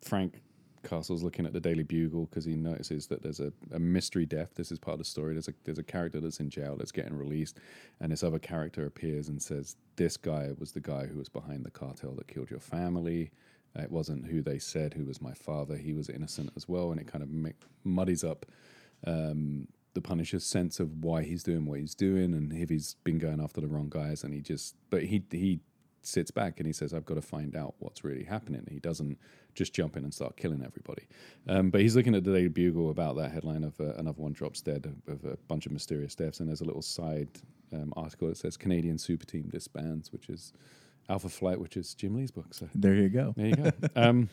Frank 0.03 0.43
Castle's 0.83 1.23
looking 1.23 1.47
at 1.47 1.53
the 1.53 1.61
Daily 1.61 1.83
Bugle 1.83 2.27
because 2.27 2.45
he 2.45 2.55
notices 2.57 3.07
that 3.09 3.23
there's 3.23 3.41
a, 3.41 3.53
a 3.73 3.79
mystery 3.79 4.27
death. 4.27 4.51
This 4.55 4.71
is 4.71 4.79
part 4.79 4.95
of 4.95 4.99
the 4.99 5.05
story. 5.05 5.35
There's 5.35 5.49
a 5.49 5.55
there's 5.65 5.79
a 5.79 5.85
character 5.85 6.21
that's 6.21 6.41
in 6.41 6.51
jail 6.51 6.77
that's 6.77 6.93
getting 6.93 7.17
released, 7.17 7.59
and 8.01 8.13
this 8.13 8.23
other 8.23 8.39
character 8.39 8.87
appears 8.87 9.29
and 9.29 9.41
says, 9.41 9.77
"This 9.97 10.17
guy 10.17 10.51
was 10.59 10.73
the 10.73 10.81
guy 10.81 11.07
who 11.07 11.19
was 11.19 11.29
behind 11.29 11.65
the 11.65 11.71
cartel 11.71 12.13
that 12.17 12.29
killed 12.29 12.51
your 12.51 12.61
family. 12.61 13.31
It 13.77 13.91
wasn't 13.91 14.27
who 14.27 14.41
they 14.41 14.61
said 14.61 14.95
who 14.95 15.05
was 15.05 15.21
my 15.21 15.35
father. 15.35 15.77
He 15.77 15.93
was 15.93 16.09
innocent 16.09 16.51
as 16.57 16.69
well." 16.69 16.91
And 16.91 17.01
it 17.01 17.07
kind 17.07 17.23
of 17.23 17.31
mi- 17.31 17.55
muddies 17.85 18.23
up 18.23 18.47
um, 19.07 19.69
the 19.95 20.01
Punisher's 20.01 20.45
sense 20.45 20.81
of 20.81 21.05
why 21.05 21.23
he's 21.23 21.43
doing 21.43 21.67
what 21.67 21.81
he's 21.81 21.95
doing, 21.95 22.35
and 22.35 22.53
if 22.53 22.69
he's 22.69 22.97
been 23.05 23.19
going 23.19 23.41
after 23.41 23.61
the 23.61 23.69
wrong 23.69 23.89
guys, 23.89 24.23
and 24.25 24.35
he 24.35 24.41
just 24.41 24.77
but 24.91 25.05
he 25.05 25.25
he 25.31 25.61
sits 26.07 26.31
back 26.31 26.59
and 26.59 26.67
he 26.67 26.73
says, 26.73 26.93
"I've 26.95 27.05
got 27.05 27.15
to 27.15 27.23
find 27.23 27.57
out 27.57 27.75
what's 27.79 28.05
really 28.05 28.25
happening." 28.25 28.67
He 28.71 28.79
doesn't 28.79 29.19
just 29.55 29.73
jump 29.73 29.97
in 29.97 30.05
and 30.05 30.13
start 30.13 30.37
killing 30.37 30.63
everybody. 30.65 31.07
Um, 31.49 31.71
but 31.71 31.81
he's 31.81 31.95
looking 31.97 32.15
at 32.15 32.25
the 32.25 32.33
Daily 32.33 32.49
Bugle 32.49 32.91
about 32.91 33.17
that 33.17 33.31
headline 33.31 33.63
of 33.65 33.79
uh, 33.81 33.95
another 33.95 34.21
one 34.21 34.33
drops 34.33 34.61
dead 34.61 34.93
of, 35.07 35.25
a 35.25 35.37
bunch 35.49 35.67
of 35.67 35.73
mysterious 35.73 36.15
deaths, 36.15 36.41
and 36.41 36.49
there's 36.49 36.61
a 36.61 36.65
little 36.65 36.83
side 36.83 37.29
um, 37.73 37.93
article 37.97 38.29
that 38.29 38.37
says 38.37 38.57
Canadian 38.57 38.99
super 38.99 39.25
team 39.27 39.49
disbands, 39.51 40.13
which 40.13 40.29
is 40.29 40.53
Alpha 41.09 41.29
Flight, 41.29 41.61
which 41.61 41.77
is 41.77 41.95
Jim 41.95 42.15
Lee's 42.17 42.31
book. 42.31 42.53
So 42.53 42.69
There 42.75 42.95
you 42.95 43.09
go. 43.09 43.33
there 43.37 43.47
you 43.47 43.57
go. 43.57 43.71
um, 43.97 44.29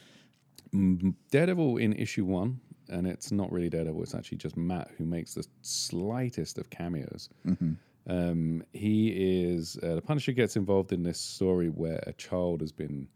Daredevil 1.32 1.78
in 1.78 1.94
issue 1.94 2.26
one, 2.26 2.60
and 2.90 3.06
it's 3.08 3.32
not 3.32 3.52
really 3.52 3.70
Daredevil; 3.70 4.02
it's 4.04 4.16
actually 4.16 4.38
just 4.38 4.58
Matt 4.58 4.90
who 4.98 5.06
makes 5.06 5.34
the 5.34 5.46
slightest 5.62 6.58
of 6.58 6.70
cameos. 6.70 7.30
Um, 8.08 8.64
he 8.74 9.10
is 9.10 9.78
uh, 9.84 9.96
the 9.96 10.02
Punisher 10.02 10.32
gets 10.32 10.56
involved 10.56 10.92
in 10.92 11.04
this 11.04 11.20
story 11.20 11.70
where 11.70 12.04
a 12.08 12.14
child 12.14 12.62
has 12.62 12.72
been 12.72 13.08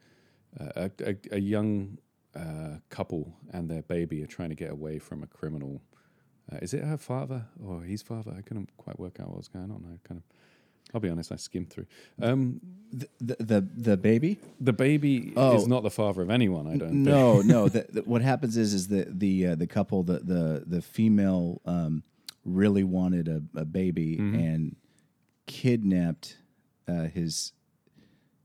uh, 0.59 0.71
a, 0.75 0.91
a, 1.11 1.15
a 1.31 1.39
young 1.39 1.97
uh, 2.35 2.77
couple 2.89 3.33
and 3.51 3.69
their 3.69 3.81
baby 3.83 4.21
are 4.23 4.27
trying 4.27 4.49
to 4.49 4.55
get 4.55 4.71
away 4.71 4.99
from 4.99 5.23
a 5.23 5.27
criminal. 5.27 5.81
Uh, 6.51 6.57
is 6.61 6.73
it 6.75 6.83
her 6.83 6.97
father 6.97 7.45
or 7.65 7.81
his 7.81 8.03
father? 8.03 8.33
I 8.37 8.41
couldn't 8.41 8.69
quite 8.77 8.99
work 8.99 9.19
out 9.19 9.29
what 9.29 9.37
was 9.37 9.47
going 9.47 9.71
on. 9.71 9.83
I 9.91 10.07
kind 10.07 10.19
of, 10.21 10.23
I'll 10.93 11.01
be 11.01 11.09
honest, 11.09 11.31
I 11.31 11.37
skimmed 11.37 11.71
through. 11.71 11.87
Um, 12.21 12.61
The 12.91 13.07
the 13.19 13.35
the, 13.39 13.61
the 13.75 13.97
baby. 13.97 14.37
the 14.61 14.71
baby 14.73 15.33
Oh. 15.35 15.55
is 15.55 15.67
not 15.67 15.81
the 15.81 15.89
father 15.89 16.21
of 16.21 16.29
anyone. 16.29 16.67
I 16.67 16.77
don't. 16.77 16.89
think. 16.89 16.93
No, 17.01 17.41
no. 17.41 17.67
The, 17.75 17.87
the, 17.91 18.01
what 18.03 18.21
happens 18.21 18.55
is 18.55 18.75
is 18.75 18.87
the 18.87 19.07
the 19.09 19.47
uh, 19.47 19.55
the 19.55 19.65
couple 19.67 20.03
the 20.03 20.19
the 20.19 20.63
the 20.67 20.81
female 20.83 21.59
um, 21.65 22.03
really 22.45 22.83
wanted 22.83 23.27
a, 23.27 23.41
a 23.59 23.65
baby 23.65 24.17
Mm-hmm. 24.17 24.35
and 24.39 24.75
kidnapped 25.47 26.37
uh, 26.87 27.03
his 27.03 27.53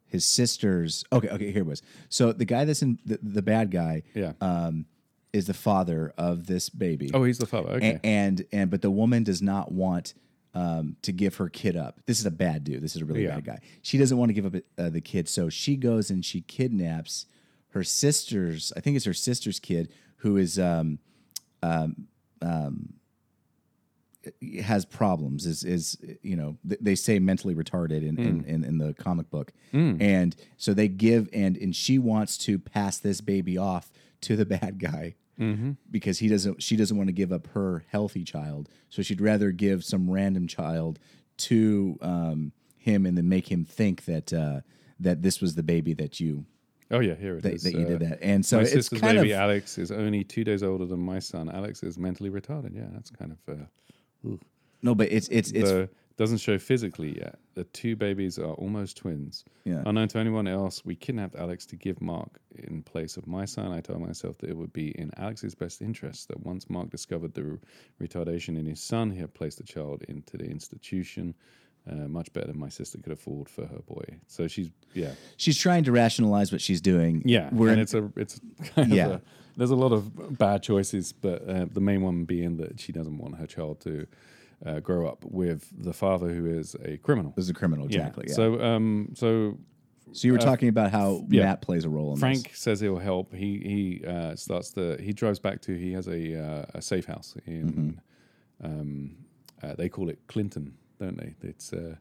his 0.07 0.25
sisters. 0.25 1.05
Okay, 1.13 1.29
okay. 1.29 1.53
Here 1.53 1.63
it 1.63 1.67
was. 1.67 1.83
So 2.09 2.33
the 2.33 2.45
guy 2.45 2.65
that's 2.65 2.83
in 2.83 2.99
the, 3.07 3.19
the 3.23 3.43
bad 3.43 3.71
guy 3.71 4.03
Yeah. 4.15 4.33
um, 4.41 4.87
is 5.33 5.47
the 5.47 5.55
father 5.55 6.13
of 6.19 6.47
this 6.47 6.69
baby. 6.69 7.11
oh, 7.15 7.23
he's 7.25 7.39
the 7.39 7.47
father. 7.47 7.71
Okay. 7.75 8.01
A- 8.03 8.07
and 8.07 8.45
and 8.53 8.71
but 8.71 8.83
the 8.83 8.91
woman 8.91 9.23
does 9.23 9.41
not 9.41 9.71
want 9.73 10.15
um, 10.53 10.97
to 11.03 11.13
give 11.13 11.37
her 11.37 11.49
kid 11.49 11.77
up. 11.77 12.01
This 12.07 12.19
is 12.19 12.27
a 12.27 12.31
bad 12.31 12.65
dude. 12.65 12.83
This 12.83 12.97
is 12.97 13.03
a 13.03 13.05
really 13.05 13.23
Yeah. 13.25 13.37
bad 13.37 13.45
guy. 13.45 13.59
She 13.83 13.99
doesn't 13.99 14.17
want 14.19 14.31
to 14.31 14.33
give 14.35 14.47
up 14.47 14.63
uh, 14.77 14.91
the 14.91 15.01
kid, 15.01 15.29
so 15.29 15.49
she 15.49 15.77
goes 15.77 16.11
and 16.11 16.25
she 16.25 16.41
kidnaps 16.41 17.27
her 17.69 17.85
sister's. 17.85 18.73
I 18.77 18.81
think 18.81 18.97
it's 18.97 19.05
her 19.05 19.15
sister's 19.15 19.61
kid 19.61 19.93
who 20.17 20.37
is 20.37 20.59
um, 20.59 20.99
um, 21.63 22.09
um, 22.43 22.95
has 24.63 24.85
problems. 24.85 25.47
Is 25.47 25.65
is 25.65 25.97
you 26.23 26.37
know 26.37 26.57
th- 26.69 26.81
they 26.81 26.95
say 26.95 27.19
mentally 27.19 27.55
retarded 27.55 28.07
in, 28.07 28.19
in, 28.19 28.45
in, 28.45 28.65
in 28.65 28.79
the 28.79 28.95
comic 28.95 29.31
book, 29.31 29.53
and 29.73 30.35
so 30.57 30.75
they 30.75 30.89
give 30.89 31.29
and 31.33 31.57
and 31.57 31.75
she 31.75 31.99
wants 31.99 32.37
to 32.39 32.59
pass 32.59 32.99
this 32.99 33.21
baby 33.21 33.57
off 33.59 33.91
to 34.23 34.37
the 34.37 34.45
bad 34.57 34.79
guy 34.79 35.15
because 35.91 36.19
he 36.19 36.29
doesn't 36.29 36.63
she 36.63 36.77
doesn't 36.77 36.99
want 36.99 37.09
to 37.09 37.13
give 37.15 37.33
up 37.33 37.47
her 37.55 37.83
healthy 37.89 38.25
child 38.25 38.69
so 38.91 39.01
she'd 39.01 39.23
rather 39.23 39.51
give 39.53 39.83
some 39.83 40.11
random 40.11 40.47
child 40.47 40.99
to 41.39 41.97
um, 42.03 42.53
him 42.77 43.07
and 43.07 43.17
then 43.17 43.27
make 43.27 43.51
him 43.51 43.65
think 43.65 44.05
that 44.05 44.35
uh, 44.35 44.61
that 44.99 45.23
this 45.23 45.41
was 45.41 45.55
the 45.55 45.63
baby 45.63 45.95
that 45.95 46.21
you 46.21 46.45
oh 46.91 47.01
yeah, 47.01 47.15
here 47.15 47.37
it 47.37 47.43
that, 47.43 47.55
is. 47.55 47.63
that 47.63 47.73
you 47.73 47.87
Uh, 47.87 47.89
did 47.89 48.01
that 48.01 48.19
and 48.21 48.45
so 48.45 48.57
my 48.59 48.63
it's 48.65 48.73
sister's 48.73 49.01
kind 49.01 49.17
baby 49.17 49.33
of 49.33 49.39
Alex 49.41 49.79
is 49.79 49.91
only 49.91 50.25
two 50.25 50.45
days 50.45 50.63
older 50.63 50.85
than 50.85 51.01
my 51.01 51.19
son. 51.19 51.49
Alex 51.49 51.83
is 51.83 51.97
mentally 51.99 52.29
retarded. 52.29 52.75
Yeah, 52.77 52.89
that's 52.93 53.09
kind 53.11 53.33
of 53.33 53.39
uh, 53.55 53.65
no 54.83 54.95
but 54.95 55.11
it's 55.11 55.29
it's 55.29 55.51
it's 55.53 55.71
the, 55.71 55.89
doesn't 56.21 56.37
show 56.37 56.59
physically 56.59 57.17
yet. 57.17 57.39
The 57.55 57.65
two 57.65 57.97
babies 57.97 58.39
are 58.39 58.53
almost 58.53 58.99
twins. 58.99 59.43
Yeah. 59.65 59.83
Unknown 59.87 60.09
to 60.09 60.19
anyone 60.19 60.47
else, 60.47 60.85
we 60.85 60.95
kidnapped 60.95 61.35
Alex 61.35 61.65
to 61.67 61.77
give 61.77 62.03
Mark 62.03 62.39
in 62.59 62.83
place 62.83 63.17
of 63.17 63.27
my 63.27 63.47
son. 63.47 63.73
I 63.73 63.81
told 63.81 64.03
myself 64.03 64.37
that 64.39 64.51
it 64.51 64.57
would 64.57 64.71
be 64.75 64.91
in 65.01 65.11
Alex's 65.17 65.55
best 65.55 65.81
interest 65.81 66.29
that 66.29 66.45
once 66.45 66.69
Mark 66.69 66.91
discovered 66.91 67.33
the 67.33 67.45
re- 67.45 67.59
retardation 68.03 68.59
in 68.59 68.67
his 68.67 68.83
son, 68.83 69.11
he 69.11 69.19
had 69.19 69.33
placed 69.33 69.57
the 69.57 69.65
child 69.65 70.03
into 70.09 70.37
the 70.37 70.45
institution. 70.45 71.35
Uh, 71.91 72.07
much 72.09 72.31
better 72.35 72.47
than 72.47 72.59
my 72.59 72.69
sister 72.69 72.99
could 72.99 73.13
afford 73.13 73.49
for 73.49 73.67
her 73.67 73.81
boy. 73.87 74.05
So 74.27 74.47
she's 74.47 74.71
yeah, 74.95 75.13
she's 75.39 75.57
trying 75.59 75.83
to 75.85 75.93
rationalize 75.93 76.53
what 76.53 76.61
she's 76.61 76.81
doing 76.83 77.23
yeah. 77.25 77.49
we're 77.53 77.69
and 77.69 77.79
in- 77.79 77.83
it's 77.83 77.95
a 77.95 78.13
it's 78.17 78.41
kind 78.77 78.93
Yeah. 78.93 79.07
of 79.07 79.13
a, 79.13 79.23
there's 79.57 79.71
a 79.71 79.77
lot 79.77 79.93
of 79.93 80.39
bad 80.39 80.63
choices, 80.63 81.13
but 81.13 81.49
uh, 81.49 81.67
the 81.73 81.81
main 81.81 82.03
one 82.03 82.25
being 82.27 82.59
that 82.59 82.79
she 82.81 82.93
doesn't 82.93 83.17
want 83.19 83.37
her 83.39 83.47
child 83.47 83.81
to 83.81 84.07
uh, 84.65 84.81
grow 84.81 85.09
up 85.09 85.25
with 85.25 85.69
the 85.85 85.93
father 85.95 86.29
who 86.35 86.45
is 86.47 86.77
a 86.85 86.99
criminal. 86.99 87.33
is 87.39 87.49
a 87.49 87.55
criminal 87.55 87.87
exactly 87.87 88.27
yeah. 88.29 88.35
So 88.35 88.61
um 88.63 89.13
so 89.15 89.59
so 90.13 90.27
you 90.29 90.33
were 90.33 90.39
talking 90.39 90.69
about 90.69 90.91
how 90.93 91.25
yeah. 91.31 91.45
Matt 91.45 91.63
plays 91.63 91.85
a 91.87 91.89
role 91.89 92.13
in 92.13 92.19
Frank 92.19 92.51
this. 92.51 92.59
says 92.59 92.81
he'll 92.81 92.99
help. 92.99 93.33
He 93.35 93.59
he 94.01 94.07
uh, 94.07 94.37
starts 94.37 94.71
the 94.73 94.99
he 95.01 95.13
drives 95.15 95.39
back 95.41 95.63
to 95.63 95.75
he 95.75 95.93
has 95.93 96.07
a 96.09 96.21
uh, 96.47 96.65
a 96.75 96.83
safe 96.83 97.07
house 97.07 97.35
in 97.47 98.01
um 98.63 99.17
uh, 99.63 99.75
they 99.77 99.89
call 99.89 100.09
it 100.11 100.19
Clinton, 100.27 100.75
don't 101.01 101.17
they? 101.19 101.35
It's 101.43 101.73
uh 101.73 101.97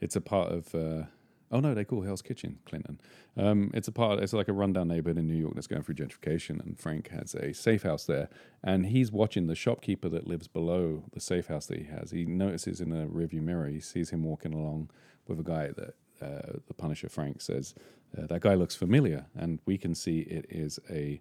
it's 0.00 0.16
a 0.16 0.20
part 0.20 0.52
of 0.52 0.74
uh 0.74 1.04
Oh 1.52 1.60
no, 1.60 1.74
they 1.74 1.84
call 1.84 2.00
Hell's 2.00 2.22
Kitchen 2.22 2.58
Clinton. 2.64 2.98
Um, 3.36 3.70
it's 3.74 3.86
a 3.86 3.92
part. 3.92 4.20
It's 4.20 4.32
like 4.32 4.48
a 4.48 4.54
rundown 4.54 4.88
neighborhood 4.88 5.18
in 5.18 5.26
New 5.26 5.36
York 5.36 5.54
that's 5.54 5.66
going 5.66 5.82
through 5.82 5.96
gentrification, 5.96 6.64
and 6.64 6.80
Frank 6.80 7.08
has 7.08 7.34
a 7.34 7.52
safe 7.52 7.82
house 7.82 8.06
there, 8.06 8.30
and 8.64 8.86
he's 8.86 9.12
watching 9.12 9.48
the 9.48 9.54
shopkeeper 9.54 10.08
that 10.08 10.26
lives 10.26 10.48
below 10.48 11.04
the 11.12 11.20
safe 11.20 11.48
house 11.48 11.66
that 11.66 11.76
he 11.76 11.84
has. 11.84 12.10
He 12.10 12.24
notices 12.24 12.80
in 12.80 12.90
a 12.90 13.06
rearview 13.06 13.42
mirror, 13.42 13.68
he 13.68 13.80
sees 13.80 14.08
him 14.08 14.24
walking 14.24 14.54
along 14.54 14.88
with 15.28 15.38
a 15.40 15.42
guy 15.42 15.68
that 15.76 15.94
uh, 16.22 16.58
the 16.66 16.74
Punisher 16.74 17.10
Frank 17.10 17.42
says 17.42 17.74
uh, 18.16 18.26
that 18.28 18.40
guy 18.40 18.54
looks 18.54 18.74
familiar, 18.74 19.26
and 19.36 19.58
we 19.66 19.76
can 19.76 19.94
see 19.94 20.20
it 20.20 20.46
is 20.48 20.80
a 20.88 21.20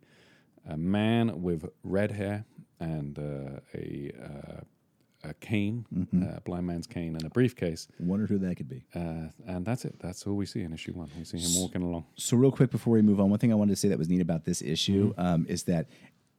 a 0.70 0.78
man 0.78 1.42
with 1.42 1.68
red 1.84 2.12
hair 2.12 2.46
and 2.80 3.18
uh, 3.20 3.60
a 3.74 4.12
uh, 4.24 4.62
a 5.24 5.34
cane, 5.36 5.86
Mm-hmm. 5.96 6.24
a 6.24 6.42
blind 6.42 6.66
man's 6.68 6.88
cane, 6.88 7.16
and 7.16 7.24
a 7.26 7.30
briefcase. 7.30 7.88
Wonder 8.00 8.26
who 8.28 8.38
that 8.40 8.56
could 8.56 8.70
be. 8.70 8.84
Uh, 8.96 9.28
and 9.48 9.66
that's 9.66 9.86
it. 9.86 9.96
That's 10.00 10.26
all 10.26 10.34
we 10.36 10.46
see 10.46 10.62
in 10.62 10.74
issue 10.74 10.94
one. 10.94 11.10
We 11.18 11.24
see 11.24 11.38
him 11.38 11.62
walking 11.62 11.82
along. 11.84 12.06
So, 12.16 12.38
real 12.38 12.52
quick 12.52 12.72
before 12.72 12.94
we 12.94 13.02
move 13.02 13.20
on, 13.20 13.30
one 13.30 13.40
thing 13.40 13.52
I 13.52 13.56
wanted 13.56 13.72
to 13.74 13.76
say 13.76 13.88
that 13.90 13.98
was 14.00 14.10
neat 14.10 14.22
about 14.22 14.46
this 14.46 14.62
issue 14.62 15.14
um, 15.18 15.46
is 15.50 15.64
that 15.64 15.88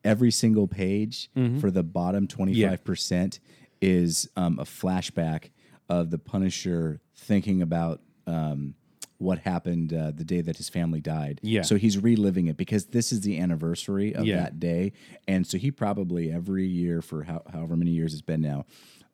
every 0.05 0.31
single 0.33 0.67
page 0.67 1.31
for 1.61 1.71
the 1.71 1.83
bottom 1.85 2.27
25% 2.27 3.39
is 3.81 4.29
um, 4.37 4.59
a 4.59 4.65
flashback 4.65 5.51
of 5.89 6.11
the 6.11 6.19
Punisher 6.19 7.01
thinking 7.17 7.63
about 7.63 8.01
um, 8.27 8.75
what 9.23 9.39
happened 9.39 9.93
uh, 9.95 10.11
the 10.15 10.25
day 10.25 10.41
that 10.43 10.57
his 10.57 10.69
family 10.69 11.01
died. 11.01 11.41
Yeah. 11.43 11.63
So, 11.63 11.77
he's 11.77 11.97
reliving 11.99 12.47
it 12.49 12.57
because 12.57 12.87
this 12.87 13.13
is 13.13 13.21
the 13.23 13.39
anniversary 13.39 14.15
of 14.15 14.27
Yeah. 14.27 14.37
that 14.37 14.59
day. 14.61 14.93
And 15.29 15.47
so, 15.47 15.57
he 15.59 15.71
probably 15.71 16.31
every 16.33 16.67
year 16.67 17.01
for 17.03 17.23
how, 17.25 17.43
however 17.53 17.77
many 17.77 17.93
years 17.93 18.13
it's 18.13 18.23
been 18.23 18.41
now. 18.43 18.67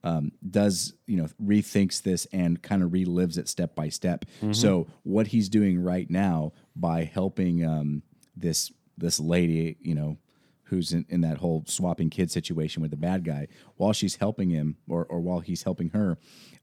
Um, 0.05 0.31
does 0.49 0.95
you 1.09 1.17
know 1.17 1.27
rethinks 1.43 2.03
this 2.03 2.27
and 2.33 2.63
kind 2.63 2.85
of 2.85 2.91
relives 2.93 3.37
it 3.37 3.49
step 3.49 3.75
by 3.75 3.89
step. 3.89 4.25
So 4.53 4.87
what 5.03 5.27
he's 5.27 5.49
doing 5.49 5.81
right 5.83 6.09
now 6.09 6.53
by 6.77 7.03
helping 7.03 7.65
um, 7.67 8.03
this 8.37 8.71
this 8.97 9.19
lady, 9.19 9.77
you 9.81 9.97
know, 9.97 10.19
who's 10.65 10.93
in, 10.93 11.05
in 11.09 11.23
that 11.23 11.39
whole 11.39 11.65
swapping 11.67 12.11
kid 12.11 12.31
situation 12.31 12.81
with 12.81 12.93
the 12.93 12.97
bad 12.97 13.25
guy, 13.25 13.49
while 13.77 13.93
she's 13.93 14.15
helping 14.17 14.51
him 14.51 14.77
or 14.89 15.05
or 15.05 15.19
while 15.19 15.41
he's 15.41 15.65
helping 15.65 15.89
her, 15.91 16.17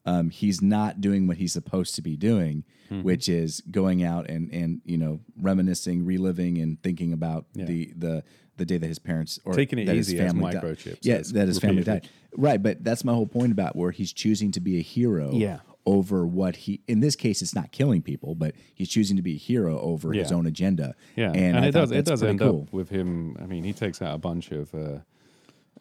um, 0.05 0.29
he's 0.29 0.61
not 0.61 1.01
doing 1.01 1.27
what 1.27 1.37
he's 1.37 1.53
supposed 1.53 1.95
to 1.95 2.01
be 2.01 2.15
doing, 2.15 2.63
which 3.01 3.27
is 3.27 3.61
going 3.71 4.03
out 4.03 4.29
and 4.29 4.51
and 4.53 4.81
you 4.85 4.97
know 4.97 5.19
reminiscing, 5.39 6.05
reliving, 6.05 6.57
and 6.59 6.81
thinking 6.83 7.13
about 7.13 7.45
the 7.53 7.91
the 7.95 8.23
the 8.57 8.65
day 8.65 8.77
that 8.77 8.87
his 8.87 8.99
parents 8.99 9.39
or 9.43 9.53
Taking 9.53 9.79
it 9.79 9.85
that 9.85 9.95
his 9.95 10.09
easy 10.13 10.19
as 10.19 10.31
family 10.31 10.53
died. 10.53 10.63
microchips, 10.63 10.99
Yeah, 11.01 11.21
that 11.33 11.47
his 11.47 11.59
family 11.59 11.83
died. 11.83 12.07
Right, 12.37 12.61
but 12.61 12.83
that's 12.83 13.03
my 13.03 13.13
whole 13.13 13.27
point 13.27 13.51
about 13.51 13.75
where 13.75 13.91
he's 13.91 14.13
choosing 14.13 14.51
to 14.51 14.59
be 14.61 14.77
a 14.77 14.81
hero 14.81 15.31
Yeah. 15.33 15.59
over 15.85 16.25
what 16.25 16.55
he 16.55 16.81
in 16.87 16.99
this 17.01 17.15
case 17.15 17.41
it's 17.41 17.53
not 17.55 17.71
killing 17.73 18.01
people, 18.01 18.33
but 18.35 18.55
he's 18.73 18.87
choosing 18.89 19.17
to 19.17 19.21
be 19.23 19.33
a 19.33 19.37
hero 19.37 19.79
over 19.79 20.13
his 20.13 20.31
own 20.31 20.45
agenda. 20.45 20.95
Yeah, 21.17 21.31
and, 21.33 21.57
I 21.57 21.65
it 21.67 21.71
does. 21.71 21.91
It 21.91 22.05
does 22.05 22.23
end 22.23 22.39
cool. 22.39 22.63
up 22.67 22.73
with 22.73 22.89
him. 22.89 23.35
I 23.41 23.45
mean, 23.45 23.63
he 23.63 23.73
takes 23.73 24.01
out 24.01 24.13
a 24.15 24.19
bunch 24.19 24.51
of 24.51 24.73
uh, 24.73 24.99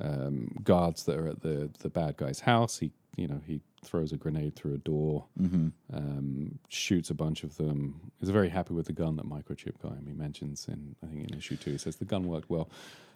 um, 0.01 0.49
guards 0.65 1.05
that 1.05 1.17
are 1.19 1.29
at 1.29 1.41
the 1.43 1.71
the 1.81 1.89
bad 1.91 2.17
guy's 2.17 2.41
house. 2.41 2.79
He, 2.79 2.91
you 3.17 3.29
know, 3.29 3.41
he 3.47 3.61
throws 3.85 4.13
a 4.13 4.17
grenade 4.17 4.55
through 4.57 4.75
a 4.75 4.79
door, 4.79 5.25
Mm-hmm. 5.41 5.69
um, 5.93 6.59
shoots 6.69 7.11
a 7.11 7.15
bunch 7.15 7.45
of 7.45 7.57
them. 7.57 8.11
He's 8.21 8.31
very 8.31 8.49
happy 8.49 8.75
with 8.75 8.87
the 8.87 8.93
gun 8.93 9.17
that 9.17 9.27
Microchip 9.27 9.79
got 9.83 9.93
him. 9.93 10.07
He 10.07 10.13
mentions 10.15 10.67
in 10.69 10.97
I 11.03 11.07
think 11.07 11.31
in 11.31 11.39
issue 11.39 11.57
two, 11.57 11.73
he 11.73 11.79
says 11.79 11.97
the 11.97 12.05
gun 12.05 12.27
worked 12.27 12.51
well. 12.51 12.69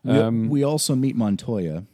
We- 0.04 0.12
Um, 0.12 0.48
we 0.48 0.62
also 0.62 0.94
meet 0.94 1.16
Montoya. 1.16 1.84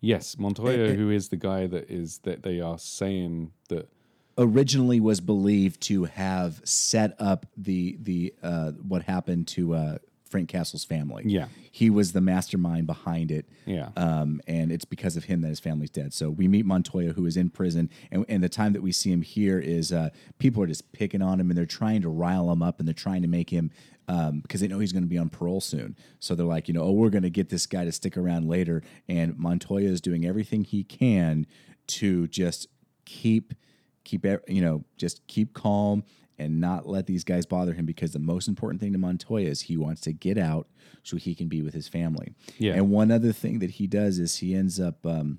yes, 0.00 0.38
Montoya, 0.38 0.94
who 0.94 1.10
is 1.10 1.28
the 1.28 1.36
guy 1.36 1.66
that 1.66 1.90
is 1.90 2.18
that 2.24 2.42
they 2.42 2.60
are 2.60 2.78
saying 2.78 3.52
that 3.68 3.88
Originally 4.36 4.98
was 4.98 5.20
believed 5.20 5.80
to 5.82 6.04
have 6.04 6.60
set 6.64 7.14
up 7.20 7.46
the 7.56 7.96
the 8.02 8.34
uh, 8.42 8.72
what 8.72 9.02
happened 9.04 9.46
to 9.46 9.74
uh, 9.74 9.98
Frank 10.34 10.48
Castle's 10.48 10.84
family. 10.84 11.22
Yeah. 11.26 11.46
he 11.70 11.90
was 11.90 12.10
the 12.10 12.20
mastermind 12.20 12.88
behind 12.88 13.30
it. 13.30 13.46
Yeah. 13.66 13.90
um, 13.96 14.40
and 14.48 14.72
it's 14.72 14.84
because 14.84 15.16
of 15.16 15.22
him 15.22 15.42
that 15.42 15.48
his 15.48 15.60
family's 15.60 15.90
dead. 15.90 16.12
So 16.12 16.28
we 16.28 16.48
meet 16.48 16.66
Montoya, 16.66 17.12
who 17.12 17.24
is 17.24 17.36
in 17.36 17.50
prison, 17.50 17.88
and, 18.10 18.24
and 18.28 18.42
the 18.42 18.48
time 18.48 18.72
that 18.72 18.82
we 18.82 18.90
see 18.90 19.12
him 19.12 19.22
here 19.22 19.60
is 19.60 19.92
uh, 19.92 20.08
people 20.40 20.60
are 20.60 20.66
just 20.66 20.90
picking 20.90 21.22
on 21.22 21.38
him, 21.38 21.50
and 21.50 21.56
they're 21.56 21.66
trying 21.66 22.02
to 22.02 22.08
rile 22.08 22.50
him 22.50 22.64
up, 22.64 22.80
and 22.80 22.88
they're 22.88 22.92
trying 22.92 23.22
to 23.22 23.28
make 23.28 23.50
him 23.50 23.70
um, 24.08 24.40
because 24.40 24.60
they 24.60 24.66
know 24.66 24.80
he's 24.80 24.92
going 24.92 25.04
to 25.04 25.08
be 25.08 25.18
on 25.18 25.28
parole 25.28 25.60
soon. 25.60 25.96
So 26.18 26.34
they're 26.34 26.44
like, 26.44 26.66
you 26.66 26.74
know, 26.74 26.82
oh, 26.82 26.90
we're 26.90 27.10
going 27.10 27.22
to 27.22 27.30
get 27.30 27.48
this 27.50 27.64
guy 27.64 27.84
to 27.84 27.92
stick 27.92 28.16
around 28.16 28.48
later, 28.48 28.82
and 29.06 29.38
Montoya 29.38 29.88
is 29.88 30.00
doing 30.00 30.26
everything 30.26 30.64
he 30.64 30.82
can 30.82 31.46
to 31.86 32.26
just 32.26 32.66
keep 33.04 33.54
keep 34.02 34.26
you 34.48 34.60
know 34.60 34.82
just 34.96 35.24
keep 35.28 35.54
calm 35.54 36.02
and 36.38 36.60
not 36.60 36.86
let 36.88 37.06
these 37.06 37.24
guys 37.24 37.46
bother 37.46 37.74
him 37.74 37.86
because 37.86 38.12
the 38.12 38.18
most 38.18 38.48
important 38.48 38.80
thing 38.80 38.92
to 38.92 38.98
Montoya 38.98 39.48
is 39.48 39.62
he 39.62 39.76
wants 39.76 40.00
to 40.02 40.12
get 40.12 40.36
out 40.38 40.66
so 41.02 41.16
he 41.16 41.34
can 41.34 41.48
be 41.48 41.62
with 41.62 41.74
his 41.74 41.86
family. 41.88 42.32
Yeah. 42.58 42.72
And 42.74 42.90
one 42.90 43.10
other 43.10 43.32
thing 43.32 43.60
that 43.60 43.70
he 43.70 43.86
does 43.86 44.18
is 44.18 44.36
he 44.36 44.54
ends 44.54 44.80
up 44.80 45.04
um, 45.06 45.38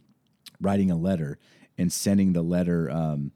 writing 0.62 0.92
a 0.92 0.96
letter 0.96 1.38
and 1.78 1.92
sending 1.92 2.34
the 2.34 2.42
letter, 2.42 2.90
um, 2.90 3.32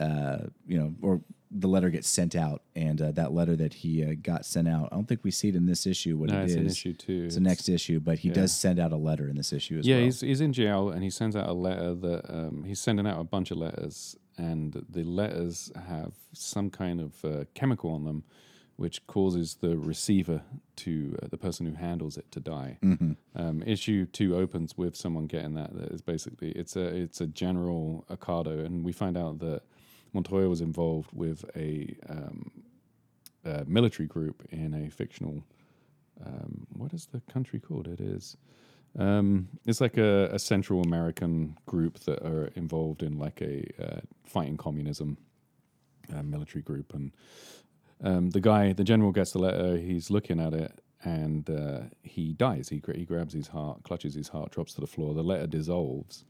uh, 0.00 0.38
you 0.66 0.78
know, 0.78 0.94
or 1.02 1.20
the 1.50 1.68
letter 1.68 1.90
gets 1.90 2.08
sent 2.08 2.34
out, 2.34 2.62
and 2.74 3.00
uh, 3.00 3.12
that 3.12 3.32
letter 3.32 3.54
that 3.56 3.72
he 3.72 4.04
uh, 4.04 4.14
got 4.20 4.44
sent 4.44 4.66
out. 4.66 4.88
I 4.90 4.96
don't 4.96 5.06
think 5.06 5.22
we 5.22 5.30
see 5.30 5.48
it 5.48 5.54
in 5.54 5.64
this 5.66 5.86
issue. 5.86 6.16
What 6.16 6.30
No, 6.30 6.40
it 6.40 6.44
it's 6.44 6.52
is. 6.52 6.56
in 6.58 6.66
issue 6.66 6.92
two. 6.92 7.22
It's 7.24 7.34
the 7.36 7.40
next 7.40 7.68
issue, 7.68 8.00
but 8.00 8.18
he 8.18 8.30
does 8.30 8.52
send 8.52 8.80
out 8.80 8.92
a 8.92 8.96
letter 8.96 9.28
in 9.28 9.36
this 9.36 9.52
issue 9.52 9.78
as 9.78 9.86
yeah, 9.86 9.96
well. 9.96 10.04
he's 10.06 10.20
he's 10.22 10.40
in 10.40 10.52
jail 10.52 10.90
and 10.90 11.02
he 11.04 11.10
sends 11.10 11.36
out 11.36 11.48
a 11.48 11.52
letter 11.52 11.94
that 11.94 12.22
um, 12.28 12.64
he's 12.66 12.80
sending 12.80 13.06
out 13.06 13.20
a 13.20 13.24
bunch 13.24 13.50
of 13.52 13.58
letters, 13.58 14.16
and 14.38 14.84
the 14.88 15.04
letters 15.04 15.72
have 15.88 16.12
some 16.32 16.70
kind 16.70 17.00
of 17.00 17.24
uh, 17.24 17.44
chemical 17.54 17.90
on 17.90 18.04
them, 18.04 18.24
which 18.76 19.06
causes 19.06 19.56
the 19.60 19.76
receiver 19.78 20.42
to 20.76 21.16
uh, 21.22 21.28
the 21.30 21.38
person 21.38 21.64
who 21.66 21.74
handles 21.74 22.16
it 22.18 22.30
to 22.32 22.40
die. 22.40 22.78
Um, 23.34 23.62
issue 23.66 24.04
two 24.06 24.36
opens 24.36 24.76
with 24.76 24.94
someone 24.96 25.26
getting 25.26 25.54
that. 25.54 25.74
That 25.74 25.90
is 25.92 26.02
basically 26.02 26.50
it's 26.50 26.76
a 26.76 26.84
it's 26.84 27.20
a 27.20 27.26
general 27.26 28.04
Ocado, 28.10 28.64
and 28.64 28.84
we 28.84 28.92
find 28.92 29.16
out 29.16 29.38
that 29.38 29.62
Montoya 30.12 30.48
was 30.48 30.60
involved 30.60 31.10
with 31.12 31.44
a, 31.54 31.94
um, 32.08 32.50
a 33.44 33.64
military 33.66 34.06
group 34.06 34.46
in 34.50 34.72
a 34.74 34.90
fictional. 34.90 35.44
Um, 36.24 36.66
what 36.72 36.94
is 36.94 37.06
the 37.06 37.20
country 37.30 37.60
called? 37.60 37.86
It 37.86 38.00
is. 38.00 38.36
Um, 38.98 39.48
it's 39.66 39.80
like 39.80 39.98
a, 39.98 40.30
a 40.32 40.38
Central 40.38 40.82
American 40.82 41.58
group 41.66 42.00
that 42.00 42.22
are 42.22 42.46
involved 42.54 43.02
in 43.02 43.18
like 43.18 43.40
a 43.42 43.64
uh, 43.78 44.00
fighting 44.24 44.56
communism 44.56 45.18
uh, 46.14 46.22
military 46.22 46.62
group, 46.62 46.94
and 46.94 47.12
um, 48.02 48.30
the 48.30 48.40
guy, 48.40 48.72
the 48.72 48.84
general, 48.84 49.12
gets 49.12 49.32
the 49.32 49.38
letter. 49.38 49.76
He's 49.76 50.10
looking 50.10 50.40
at 50.40 50.54
it, 50.54 50.80
and 51.04 51.48
uh, 51.50 51.80
he 52.02 52.32
dies. 52.32 52.68
He 52.68 52.82
he 52.94 53.04
grabs 53.04 53.34
his 53.34 53.48
heart, 53.48 53.82
clutches 53.82 54.14
his 54.14 54.28
heart, 54.28 54.52
drops 54.52 54.74
to 54.74 54.80
the 54.80 54.86
floor. 54.86 55.14
The 55.14 55.22
letter 55.22 55.46
dissolves. 55.46 56.24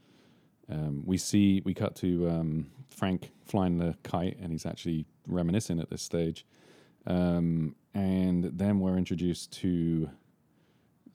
Um, 0.69 1.03
we 1.05 1.17
see 1.17 1.61
we 1.63 1.73
cut 1.73 1.95
to 1.97 2.29
um, 2.29 2.71
Frank 2.89 3.31
flying 3.45 3.77
the 3.77 3.95
kite, 4.03 4.37
and 4.41 4.51
he's 4.51 4.65
actually 4.65 5.05
reminiscing 5.25 5.79
at 5.79 5.89
this 5.89 6.01
stage. 6.01 6.45
Um, 7.05 7.75
and 7.93 8.43
then 8.43 8.79
we're 8.79 8.97
introduced 8.97 9.53
to 9.59 10.09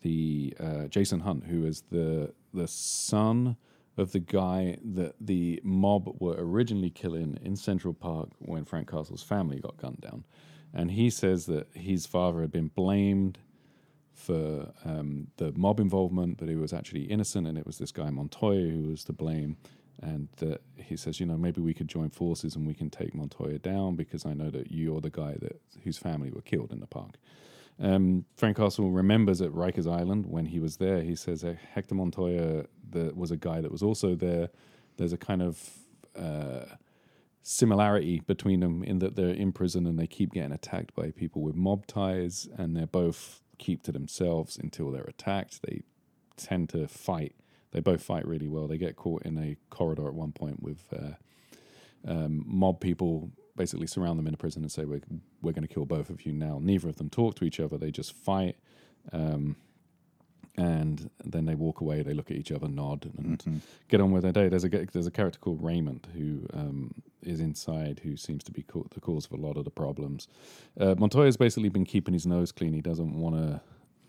the 0.02 0.54
uh, 0.60 0.86
Jason 0.88 1.20
Hunt, 1.20 1.44
who 1.44 1.64
is 1.64 1.82
the 1.90 2.32
the 2.52 2.68
son 2.68 3.56
of 3.96 4.12
the 4.12 4.20
guy 4.20 4.78
that 4.82 5.14
the 5.20 5.60
mob 5.62 6.16
were 6.20 6.34
originally 6.38 6.90
killing 6.90 7.38
in 7.42 7.56
Central 7.56 7.94
Park 7.94 8.30
when 8.38 8.64
Frank 8.64 8.90
Castle's 8.90 9.22
family 9.22 9.58
got 9.58 9.76
gunned 9.76 10.00
down, 10.00 10.24
and 10.72 10.90
he 10.90 11.10
says 11.10 11.46
that 11.46 11.68
his 11.74 12.06
father 12.06 12.40
had 12.40 12.52
been 12.52 12.68
blamed 12.68 13.38
for 14.14 14.72
um, 14.84 15.28
the 15.36 15.52
mob 15.52 15.80
involvement, 15.80 16.38
but 16.38 16.48
he 16.48 16.54
was 16.54 16.72
actually 16.72 17.04
innocent, 17.04 17.46
and 17.46 17.58
it 17.58 17.66
was 17.66 17.78
this 17.78 17.92
guy 17.92 18.10
Montoya 18.10 18.68
who 18.70 18.88
was 18.90 19.04
to 19.04 19.12
blame. 19.12 19.56
And 20.00 20.28
that 20.38 20.62
he 20.74 20.96
says, 20.96 21.20
you 21.20 21.26
know, 21.26 21.36
maybe 21.36 21.60
we 21.60 21.74
could 21.74 21.86
join 21.86 22.10
forces 22.10 22.56
and 22.56 22.66
we 22.66 22.74
can 22.74 22.90
take 22.90 23.14
Montoya 23.14 23.58
down 23.58 23.94
because 23.94 24.26
I 24.26 24.34
know 24.34 24.50
that 24.50 24.72
you're 24.72 25.00
the 25.00 25.10
guy 25.10 25.36
that 25.40 25.60
whose 25.84 25.96
family 25.96 26.30
were 26.30 26.40
killed 26.40 26.72
in 26.72 26.80
the 26.80 26.88
park. 26.88 27.18
Um, 27.80 28.24
Frank 28.36 28.56
Castle 28.56 28.90
remembers 28.90 29.40
at 29.40 29.50
Rikers 29.50 29.90
Island 29.90 30.26
when 30.26 30.46
he 30.46 30.60
was 30.60 30.76
there. 30.76 31.02
He 31.02 31.16
says 31.16 31.42
uh, 31.44 31.54
Hector 31.74 31.94
Montoya 31.94 32.66
the, 32.90 33.12
was 33.14 33.30
a 33.30 33.36
guy 33.36 33.60
that 33.60 33.72
was 33.72 33.82
also 33.82 34.14
there. 34.14 34.50
There's 34.96 35.12
a 35.12 35.18
kind 35.18 35.42
of 35.42 35.70
uh, 36.16 36.66
similarity 37.42 38.20
between 38.20 38.60
them 38.60 38.84
in 38.84 38.98
that 39.00 39.16
they're 39.16 39.30
in 39.30 39.52
prison 39.52 39.86
and 39.86 39.98
they 39.98 40.06
keep 40.06 40.32
getting 40.32 40.52
attacked 40.52 40.94
by 40.94 41.10
people 41.10 41.42
with 41.42 41.54
mob 41.54 41.86
ties, 41.86 42.48
and 42.56 42.76
they're 42.76 42.86
both 42.86 43.40
keep 43.58 43.82
to 43.82 43.92
themselves 43.92 44.56
until 44.56 44.90
they're 44.90 45.02
attacked. 45.04 45.60
They 45.62 45.82
tend 46.36 46.68
to 46.70 46.86
fight. 46.88 47.34
They 47.72 47.80
both 47.80 48.02
fight 48.02 48.26
really 48.26 48.48
well. 48.48 48.68
They 48.68 48.78
get 48.78 48.96
caught 48.96 49.22
in 49.22 49.38
a 49.38 49.56
corridor 49.70 50.06
at 50.06 50.14
one 50.14 50.32
point 50.32 50.62
with 50.62 50.84
uh, 50.92 51.14
um, 52.06 52.44
mob 52.46 52.80
people 52.80 53.30
basically 53.56 53.86
surround 53.86 54.18
them 54.18 54.26
in 54.26 54.34
a 54.34 54.36
prison 54.36 54.62
and 54.62 54.70
say, 54.72 54.84
"We're 54.84 55.00
we're 55.42 55.52
going 55.52 55.66
to 55.66 55.72
kill 55.72 55.84
both 55.86 56.10
of 56.10 56.24
you 56.26 56.32
now." 56.32 56.58
Neither 56.62 56.88
of 56.88 56.96
them 56.96 57.10
talk 57.10 57.34
to 57.36 57.44
each 57.44 57.60
other. 57.60 57.76
They 57.78 57.90
just 57.90 58.12
fight, 58.14 58.56
um, 59.12 59.56
and 60.56 61.08
then 61.24 61.46
they 61.46 61.54
walk 61.54 61.80
away. 61.80 62.02
They 62.02 62.12
look 62.12 62.30
at 62.30 62.36
each 62.36 62.52
other, 62.52 62.68
nod, 62.68 63.10
and 63.16 63.62
get 63.88 64.00
on 64.00 64.10
with 64.12 64.22
their 64.22 64.32
day. 64.32 64.48
There's 64.48 64.64
a 64.64 64.68
there's 64.68 65.06
a 65.06 65.10
character 65.10 65.38
called 65.38 65.62
Raymond 65.62 66.06
who 66.14 66.46
um, 66.52 66.94
is 67.22 67.40
inside, 67.40 68.00
who 68.04 68.16
seems 68.16 68.44
to 68.44 68.52
be 68.52 68.62
co- 68.62 68.86
the 68.92 69.00
cause 69.00 69.24
of 69.26 69.32
a 69.32 69.36
lot 69.36 69.56
of 69.56 69.64
the 69.64 69.70
problems. 69.70 70.28
Uh, 70.78 70.94
Montoya's 70.98 71.36
basically 71.38 71.70
been 71.70 71.84
keeping 71.86 72.12
his 72.14 72.26
nose 72.26 72.52
clean. 72.52 72.72
He 72.74 72.82
doesn't 72.82 73.14
want 73.18 73.36
to 73.36 73.60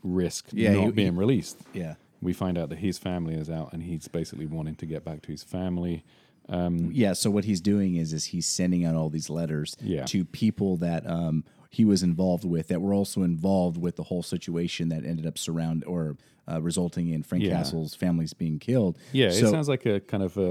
risk 0.04 0.50
Yeah, 0.52 0.74
not 0.74 0.86
he- 0.88 0.92
being 0.92 1.16
released 1.16 1.60
yeah. 1.74 1.96
we 2.22 2.34
find 2.34 2.58
out 2.58 2.68
that 2.68 2.80
his 2.80 2.98
family 2.98 3.36
is 3.36 3.50
out 3.50 3.72
and 3.72 3.82
he's 3.84 4.10
basically 4.10 4.46
wanting 4.46 4.76
to 4.76 4.86
get 4.86 5.06
back 5.06 5.22
to 5.22 5.32
his 5.32 5.44
family. 5.44 6.04
Yeah, 6.50 7.14
so 7.14 7.30
what 7.32 7.46
he's 7.46 7.62
doing 7.62 7.96
is 7.96 8.14
is 8.14 8.26
he's 8.26 8.46
sending 8.48 8.86
out 8.86 8.96
all 8.96 9.10
these 9.10 9.30
letters 9.30 9.76
Yeah. 9.82 10.06
to 10.06 10.26
people 10.26 10.78
that 10.78 11.06
um, 11.10 11.44
he 11.70 11.86
was 11.86 12.04
involved 12.04 12.46
with 12.46 12.68
that 12.68 12.82
were 12.82 12.94
also 12.94 13.24
involved 13.24 13.78
with 13.78 13.96
the 13.96 14.04
whole 14.04 14.24
situation 14.24 14.90
that 14.90 15.06
ended 15.06 15.26
up 15.26 15.38
surround 15.38 15.84
or 15.86 16.18
uh, 16.52 16.62
resulting 16.62 17.08
in 17.10 17.24
Frank 17.24 17.44
Yeah. 17.46 17.52
Castle's 17.56 17.96
families 17.96 18.34
being 18.34 18.60
killed. 18.60 18.98
Yeah, 19.14 19.30
So- 19.32 19.48
it 19.48 19.50
sounds 19.50 19.70
like 19.70 19.86
a 19.86 20.02
kind 20.02 20.22
of 20.22 20.36
a, 20.38 20.42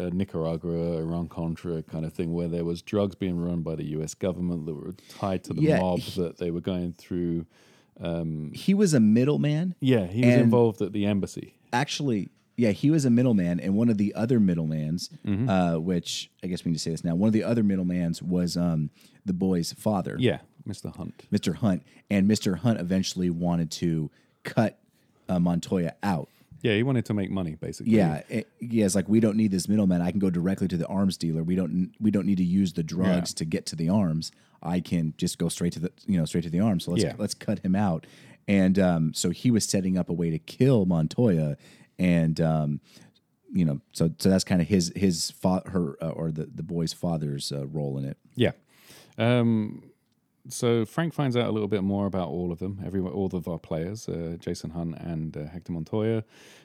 a, 0.00 0.06
a 0.06 0.10
Nicaragua, 0.10 0.98
Iran 0.98 1.26
Contra 1.28 1.82
kind 1.82 2.04
of 2.04 2.12
thing, 2.12 2.34
where 2.34 2.48
there 2.48 2.66
was 2.66 2.82
drugs 2.82 3.14
being 3.14 3.38
run 3.40 3.62
by 3.62 3.74
the 3.74 3.84
U.S. 3.96 4.12
government 4.14 4.66
that 4.66 4.74
were 4.74 4.92
tied 5.18 5.42
to 5.44 5.54
the 5.54 5.62
Yeah, 5.62 5.80
mob 5.80 6.00
he- 6.00 6.20
that 6.22 6.36
they 6.36 6.50
were 6.50 6.60
going 6.60 6.92
through. 6.92 7.46
he 8.52 8.74
was 8.74 8.92
a 8.94 9.00
middleman. 9.00 9.74
Yeah, 9.80 10.06
he 10.06 10.20
was 10.24 10.34
involved 10.34 10.82
at 10.82 10.92
the 10.92 11.06
embassy. 11.06 11.54
Actually, 11.72 12.28
yeah, 12.56 12.70
he 12.70 12.90
was 12.90 13.04
a 13.04 13.10
middleman, 13.10 13.60
and 13.60 13.74
one 13.74 13.88
of 13.88 13.98
the 13.98 14.14
other 14.14 14.38
middlemans, 14.38 15.08
Mm-hmm. 15.26 15.48
uh, 15.48 15.78
which 15.78 16.30
I 16.44 16.46
guess 16.46 16.64
we 16.64 16.70
need 16.70 16.76
to 16.76 16.82
say 16.82 16.90
this 16.90 17.04
now, 17.04 17.14
one 17.14 17.28
of 17.28 17.32
the 17.32 17.44
other 17.44 17.62
middlemans 17.62 18.20
was 18.22 18.56
um, 18.56 18.90
the 19.24 19.32
boy's 19.32 19.72
father, 19.72 20.16
Yeah, 20.18 20.38
Mr. 20.68 20.94
Hunt. 20.94 21.24
Mr. 21.32 21.54
Hunt, 21.56 21.82
and 22.10 22.28
Mr. 22.30 22.58
Hunt 22.58 22.78
eventually 22.80 23.30
wanted 23.30 23.70
to 23.72 24.10
cut 24.44 24.78
uh, 25.28 25.38
Montoya 25.38 25.94
out. 26.02 26.28
Yeah, 26.60 26.74
he 26.76 26.82
wanted 26.84 27.04
to 27.06 27.14
make 27.14 27.28
money 27.30 27.56
basically. 27.56 27.92
Yeah, 27.94 28.22
it, 28.28 28.46
yeah, 28.60 28.84
it's 28.84 28.94
like 28.94 29.08
we 29.08 29.18
don't 29.18 29.36
need 29.36 29.50
this 29.50 29.68
middleman. 29.68 30.00
I 30.00 30.10
can 30.12 30.20
go 30.20 30.30
directly 30.30 30.68
to 30.68 30.76
the 30.76 30.86
arms 30.86 31.16
dealer. 31.16 31.42
We 31.42 31.56
don't 31.56 31.90
we 32.00 32.12
don't 32.12 32.24
need 32.26 32.36
to 32.38 32.44
use 32.44 32.74
the 32.74 32.84
drugs 32.84 33.32
Yeah. 33.32 33.38
to 33.38 33.44
get 33.44 33.66
to 33.66 33.76
the 33.76 33.88
arms. 33.88 34.30
I 34.62 34.78
can 34.78 35.14
just 35.16 35.38
go 35.38 35.48
straight 35.48 35.72
to 35.72 35.80
the 35.80 35.90
you 36.06 36.18
know 36.18 36.24
straight 36.24 36.44
to 36.44 36.50
the 36.50 36.60
arms. 36.60 36.84
So 36.84 36.92
let's 36.92 37.02
Yeah. 37.02 37.14
let's 37.18 37.34
cut 37.34 37.58
him 37.64 37.74
out. 37.74 38.06
And 38.46 38.78
um, 38.78 39.12
so 39.12 39.30
he 39.30 39.50
was 39.50 39.64
setting 39.64 39.98
up 39.98 40.08
a 40.08 40.12
way 40.12 40.30
to 40.30 40.38
kill 40.38 40.84
Montoya, 40.86 41.56
and 42.02 42.40
um, 42.40 42.80
you 43.52 43.64
know, 43.64 43.80
so 43.92 44.10
so 44.18 44.28
that's 44.28 44.44
kind 44.44 44.60
of 44.60 44.68
his 44.68 44.92
his 44.96 45.30
fa- 45.30 45.62
her 45.66 45.96
uh, 46.02 46.10
or 46.10 46.30
the 46.32 46.46
the 46.46 46.62
boy's 46.62 46.92
father's 46.92 47.52
uh, 47.52 47.66
role 47.66 47.96
in 47.98 48.04
it. 48.04 48.18
Yeah. 48.34 48.52
Um, 49.18 49.84
so 50.48 50.84
Frank 50.84 51.14
finds 51.14 51.36
out 51.36 51.46
a 51.46 51.52
little 51.52 51.68
bit 51.68 51.84
more 51.84 52.06
about 52.06 52.28
all 52.28 52.50
of 52.50 52.58
them, 52.58 52.80
every 52.84 53.00
all 53.00 53.30
of 53.32 53.46
our 53.46 53.58
players, 53.58 54.08
uh, 54.08 54.36
Jason 54.40 54.70
Hunt 54.70 54.96
and 54.98 55.36
uh, 55.36 55.46
Hector 55.46 55.70
Montoya, 55.70 56.24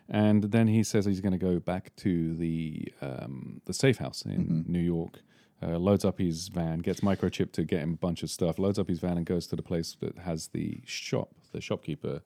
and 0.09 0.45
then 0.45 0.67
he 0.67 0.83
says 0.83 1.05
he's 1.05 1.21
going 1.21 1.37
to 1.39 1.45
go 1.45 1.59
back 1.59 1.95
to 1.97 2.33
the 2.35 2.91
um, 3.01 3.61
the 3.65 3.73
safe 3.73 3.99
house 3.99 4.23
in 4.23 4.65
New 4.67 4.79
York. 4.79 5.19
Uh, 5.61 5.77
loads 5.77 6.05
up 6.05 6.19
his 6.19 6.49
van, 6.49 6.79
gets 6.79 7.01
microchip 7.01 7.51
to 7.51 7.63
get 7.63 7.81
him 7.81 7.93
a 7.93 7.97
bunch 7.97 8.21
of 8.21 8.29
stuff. 8.29 8.59
Loads 8.59 8.77
up 8.77 8.87
his 8.87 8.99
van 8.99 9.17
and 9.17 9.25
goes 9.25 9.47
to 9.47 9.55
the 9.55 9.63
place 9.63 9.97
that 10.01 10.15
has 10.19 10.49
the 10.49 10.81
shop, 10.85 11.29
the 11.51 11.61
shopkeeper 11.61 12.21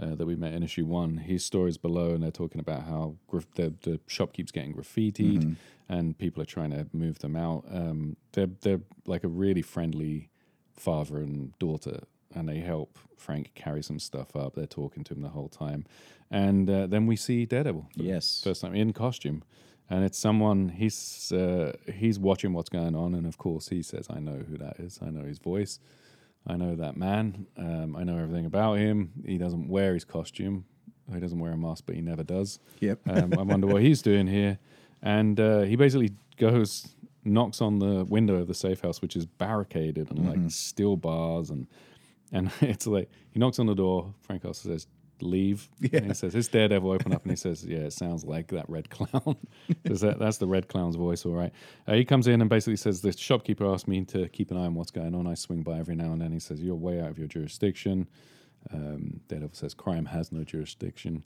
uh, 0.00 0.14
that 0.14 0.26
we 0.26 0.36
met 0.36 0.52
in 0.54 0.62
issue 0.62 0.84
one. 0.84 1.18
His 1.18 1.44
story's 1.44 1.76
below, 1.76 2.10
and 2.14 2.22
they're 2.22 2.30
talking 2.30 2.60
about 2.60 2.84
how 2.84 3.16
graf- 3.26 3.50
the, 3.54 3.74
the 3.82 4.00
shop 4.06 4.32
keeps 4.32 4.52
getting 4.52 4.74
graffitied, 4.74 5.56
and 5.88 6.16
people 6.18 6.42
are 6.42 6.46
trying 6.46 6.70
to 6.70 6.86
move 6.92 7.18
them 7.18 7.34
out. 7.36 7.64
Um, 7.70 8.16
they're 8.32 8.50
they're 8.60 8.80
like 9.06 9.24
a 9.24 9.28
really 9.28 9.62
friendly 9.62 10.30
father 10.74 11.18
and 11.18 11.58
daughter, 11.58 12.00
and 12.34 12.48
they 12.48 12.58
help 12.58 12.98
Frank 13.16 13.52
carry 13.54 13.82
some 13.82 13.98
stuff 13.98 14.36
up. 14.36 14.54
They're 14.54 14.66
talking 14.66 15.02
to 15.04 15.14
him 15.14 15.22
the 15.22 15.30
whole 15.30 15.48
time, 15.48 15.84
and 16.30 16.68
uh, 16.70 16.86
then 16.86 17.06
we 17.06 17.16
see 17.16 17.44
Daredevil. 17.46 17.88
Yes. 17.96 18.40
first 18.44 18.60
time 18.62 18.74
in 18.74 18.92
costume. 18.92 19.42
And 19.90 20.04
it's 20.04 20.18
someone 20.18 20.68
he's 20.68 21.32
uh, 21.32 21.72
he's 21.90 22.18
watching 22.18 22.52
what's 22.52 22.68
going 22.68 22.94
on, 22.94 23.14
and 23.14 23.26
of 23.26 23.38
course 23.38 23.70
he 23.70 23.82
says, 23.82 24.06
"I 24.10 24.20
know 24.20 24.44
who 24.46 24.58
that 24.58 24.78
is. 24.78 24.98
I 25.00 25.08
know 25.08 25.24
his 25.24 25.38
voice. 25.38 25.80
I 26.46 26.56
know 26.56 26.76
that 26.76 26.96
man. 26.96 27.46
Um, 27.56 27.96
I 27.96 28.04
know 28.04 28.16
everything 28.18 28.46
about 28.46 28.78
him. 28.78 29.12
He 29.26 29.38
doesn't 29.38 29.68
wear 29.68 29.94
his 29.94 30.04
costume. 30.04 30.64
He 31.12 31.20
doesn't 31.20 31.38
wear 31.38 31.52
a 31.52 31.56
mask, 31.56 31.84
but 31.86 31.94
he 31.94 32.02
never 32.02 32.22
does. 32.22 32.58
Yep. 32.80 33.00
Um, 33.08 33.32
I 33.38 33.42
wonder 33.42 33.66
what 33.66 33.82
he's 33.82 34.02
doing 34.02 34.26
here. 34.26 34.58
And 35.02 35.38
uh, 35.40 35.62
he 35.62 35.76
basically 35.76 36.12
goes, 36.36 36.94
knocks 37.24 37.60
on 37.60 37.78
the 37.78 38.04
window 38.04 38.36
of 38.36 38.48
the 38.48 38.54
safe 38.54 38.80
house, 38.80 39.00
which 39.00 39.16
is 39.16 39.26
barricaded 39.26 40.10
and 40.10 40.28
like 40.28 40.50
steel 40.50 40.96
bars, 40.96 41.50
and 41.50 41.66
and 42.32 42.50
it's 42.60 42.86
like 42.86 43.10
he 43.30 43.38
knocks 43.38 43.58
on 43.58 43.66
the 43.66 43.74
door. 43.74 44.14
Frank 44.20 44.44
also 44.44 44.70
says, 44.70 44.86
"Leave." 45.22 45.68
And 45.92 46.06
he 46.06 46.14
says, 46.14 46.34
"It's 46.34 46.48
Daredevil." 46.48 46.90
Open 46.90 47.12
up, 47.12 47.22
and 47.22 47.32
he 47.32 47.36
says, 47.36 47.64
"Yeah, 47.64 47.78
it 47.78 47.92
sounds 47.92 48.24
like 48.24 48.48
that 48.48 48.68
red 48.68 48.90
clown." 48.90 49.36
Says 49.86 50.00
that, 50.00 50.18
that's 50.18 50.38
the 50.38 50.46
red 50.46 50.68
clown's 50.68 50.96
voice, 50.96 51.24
all 51.26 51.32
right. 51.32 51.52
Uh, 51.86 51.94
he 51.94 52.04
comes 52.04 52.26
in 52.26 52.40
and 52.40 52.50
basically 52.50 52.76
says, 52.76 53.00
"The 53.00 53.12
shopkeeper 53.12 53.66
asked 53.66 53.88
me 53.88 54.04
to 54.06 54.28
keep 54.28 54.50
an 54.50 54.56
eye 54.56 54.66
on 54.66 54.74
what's 54.74 54.90
going 54.90 55.14
on. 55.14 55.26
I 55.26 55.34
swing 55.34 55.62
by 55.62 55.78
every 55.78 55.94
now 55.94 56.12
and 56.12 56.20
then." 56.20 56.32
He 56.32 56.40
says, 56.40 56.62
"You're 56.62 56.74
way 56.76 57.00
out 57.00 57.10
of 57.10 57.18
your 57.18 57.28
jurisdiction." 57.28 58.08
Um, 58.72 59.20
Daredevil 59.28 59.54
says, 59.54 59.74
"Crime 59.74 60.06
has 60.06 60.32
no 60.32 60.44
jurisdiction." 60.44 61.24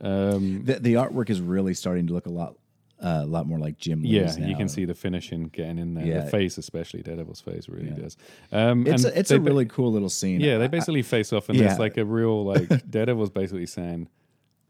Um, 0.00 0.64
The, 0.64 0.80
the 0.80 0.94
artwork 0.94 1.30
is 1.30 1.40
really 1.40 1.74
starting 1.74 2.06
to 2.06 2.12
look 2.14 2.26
a 2.26 2.30
lot 2.30 2.56
uh, 3.02 3.20
a 3.22 3.26
lot 3.26 3.46
more 3.46 3.58
like 3.58 3.78
Jim 3.78 4.02
Lee's 4.02 4.12
yeah, 4.12 4.34
now. 4.36 4.46
you 4.48 4.56
can 4.56 4.68
see 4.68 4.84
the 4.84 4.94
finishing 4.94 5.44
getting 5.44 5.78
in 5.78 5.94
there. 5.94 6.04
Yeah. 6.06 6.20
The 6.24 6.30
face, 6.30 6.58
especially 6.58 7.02
Daredevil's 7.02 7.40
face, 7.40 7.68
really 7.68 7.90
does. 7.90 8.16
Um, 8.52 8.86
It's 8.86 9.04
and 9.04 9.12
a, 9.14 9.18
it's 9.18 9.30
a 9.30 9.38
ba- 9.38 9.44
really 9.50 9.64
cool 9.66 9.90
little 9.92 10.10
scene. 10.10 10.40
yeah. 10.40 10.56
I- 10.56 10.58
They 10.58 10.64
I- 10.64 10.68
basically 10.68 11.02
face 11.02 11.32
off, 11.32 11.48
and 11.48 11.58
yeah. 11.58 11.68
there's 11.68 11.78
like 11.78 11.96
a 11.96 12.04
real 12.04 12.44
like 12.44 12.68
Daredevil's 12.90 13.30
basically 13.30 13.66
saying, 13.66 14.08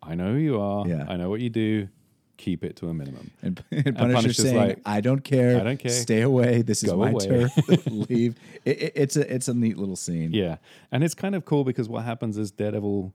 "I 0.02 0.14
know 0.14 0.32
who 0.32 0.38
you 0.38 0.60
are. 0.60 0.86
Yeah. 0.86 1.06
I 1.08 1.16
know 1.16 1.28
what 1.30 1.40
you 1.40 1.50
do. 1.50 1.88
Keep 2.36 2.64
it 2.64 2.76
to 2.76 2.88
a 2.88 2.94
minimum." 2.94 3.32
And, 3.42 3.62
and 3.70 3.84
Punisher 3.96 4.14
Punisher's 4.22 4.36
saying, 4.38 4.56
like, 4.56 4.80
"I 4.86 5.00
don't 5.00 5.22
care. 5.24 5.60
"I 5.60 5.64
don't 5.64 5.78
care. 5.78 5.90
Stay 5.90 6.22
away. 6.22 6.62
This 6.62 6.82
is 6.84 6.92
my 6.94 7.10
away." 7.10 7.26
turf. 7.26 7.52
Leave." 7.86 8.36
It, 8.64 8.80
it, 8.82 8.92
it's 8.94 9.16
a 9.16 9.34
it's 9.34 9.48
a 9.48 9.54
neat 9.54 9.76
little 9.76 9.96
scene. 9.96 10.32
Yeah, 10.32 10.56
and 10.92 11.02
it's 11.04 11.14
kind 11.14 11.34
of 11.34 11.44
cool 11.44 11.64
because 11.64 11.88
what 11.88 12.04
happens 12.04 12.38
is 12.38 12.50
Daredevil 12.52 13.12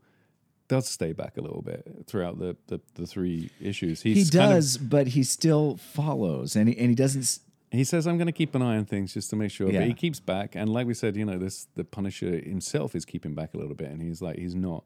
does 0.68 0.88
stay 0.88 1.14
back 1.14 1.38
a 1.38 1.42
little 1.42 1.62
bit 1.62 2.06
throughout 2.08 2.40
the 2.40 2.56
the, 2.68 2.80
the 2.96 3.06
three 3.06 3.50
issues. 3.62 4.02
he 4.02 4.14
He's 4.14 4.30
kind 4.30 4.46
of- 4.52 4.58
does, 4.58 4.78
but 4.78 5.08
he 5.08 5.24
still 5.24 5.78
follows, 5.78 6.56
and 6.56 6.70
he, 6.70 6.78
and 6.78 6.90
he 6.90 6.96
doesn't. 6.96 7.40
He 7.72 7.84
says, 7.84 8.08
"I'm 8.08 8.18
going 8.18 8.28
to 8.28 8.32
keep 8.34 8.56
an 8.56 8.62
eye 8.62 8.78
on 8.78 8.86
things 8.86 9.14
just 9.14 9.30
to 9.32 9.36
make 9.36 9.52
sure." 9.52 9.70
Yeah. 9.70 9.80
But 9.80 9.88
he 9.88 9.94
keeps 9.94 10.20
back, 10.20 10.56
and 10.56 10.70
like 10.70 10.88
we 10.88 10.94
said, 10.94 11.16
you 11.18 11.26
know, 11.26 11.38
this 11.38 11.68
the 11.76 11.84
Punisher 11.84 12.40
himself 12.40 12.96
is 12.96 13.06
keeping 13.06 13.34
back 13.36 13.54
a 13.54 13.58
little 13.58 13.76
bit, 13.76 13.90
and 13.92 14.02
he's 14.02 14.22
like, 14.22 14.38
he's 14.38 14.56
not 14.56 14.84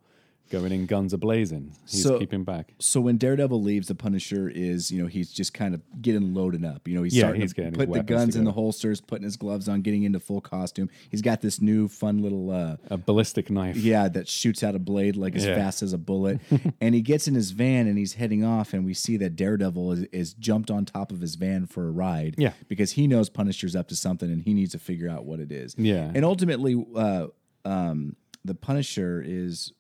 going 0.50 0.72
in 0.72 0.88
guns 0.88 1.14
a 1.14 1.18
blazing. 1.20 1.74
He's 1.88 2.02
So- 2.02 2.18
keeping 2.18 2.44
back. 2.44 2.74
So 2.80 3.00
when 3.02 3.18
Daredevil 3.18 3.62
leaves, 3.62 3.88
the 3.88 3.94
Punisher 3.94 4.50
is 4.50 4.90
you 4.90 5.00
know 5.00 5.08
he's 5.08 5.32
just 5.32 5.54
kind 5.54 5.76
of 5.76 5.82
getting 6.02 6.34
loaded 6.34 6.66
up. 6.66 6.88
You 6.88 6.96
know 6.96 7.04
he's 7.04 7.16
Yeah, 7.16 7.22
starting 7.26 7.42
he's 7.42 7.52
to 7.54 7.56
getting 7.62 7.74
put 7.74 7.92
the 7.94 8.02
guns 8.02 8.36
in 8.36 8.46
the 8.46 8.52
holsters, 8.54 9.00
putting 9.00 9.26
his 9.26 9.38
gloves 9.38 9.70
on, 9.70 9.82
getting 9.82 10.04
into 10.04 10.20
full 10.20 10.42
costume. 10.42 10.90
He's 11.12 11.22
got 11.22 11.42
this 11.42 11.62
new 11.62 11.88
fun 11.88 12.24
little. 12.24 12.50
Uh, 12.50 12.78
A 12.90 12.98
ballistic 12.98 13.52
knife. 13.52 13.78
Yeah, 13.78 14.08
that 14.10 14.28
shoots 14.28 14.64
out 14.64 14.74
a 14.74 14.80
blade 14.80 15.16
like 15.16 15.36
as 15.36 15.46
Yeah. 15.46 15.54
fast 15.56 15.84
as 15.84 15.94
a 15.94 16.00
bullet. 16.00 16.40
and 16.82 16.96
he 16.96 17.02
gets 17.02 17.28
in 17.28 17.36
his 17.36 17.52
van 17.52 17.86
and 17.86 17.98
he's 18.00 18.14
heading 18.14 18.44
off, 18.44 18.74
and 18.74 18.84
we 18.86 18.96
see 18.96 19.18
that 19.18 19.36
Daredevil 19.36 19.92
is, 19.92 20.04
is 20.12 20.34
jumped 20.34 20.72
on 20.72 20.84
top 20.84 21.12
of 21.12 21.22
his 21.22 21.36
van 21.36 21.68
for 21.68 21.88
a 21.88 21.92
ride. 21.92 22.34
Yeah. 22.40 22.54
because 22.68 22.94
he 22.94 23.06
knows 23.06 23.30
Punisher's 23.30 23.76
up 23.76 23.88
to 23.90 23.96
something 23.96 24.32
and 24.32 24.42
he 24.42 24.54
needs 24.56 24.72
to 24.72 24.80
figure 24.80 25.10
out 25.10 25.26
what 25.26 25.40
it 25.40 25.52
is. 25.52 25.76
Yeah. 25.78 26.12
and 26.16 26.26
ultimately, 26.26 26.84
uh, 26.96 27.28
um, 27.66 28.16
the 28.46 28.56
Punisher 28.56 29.22
is 29.26 29.74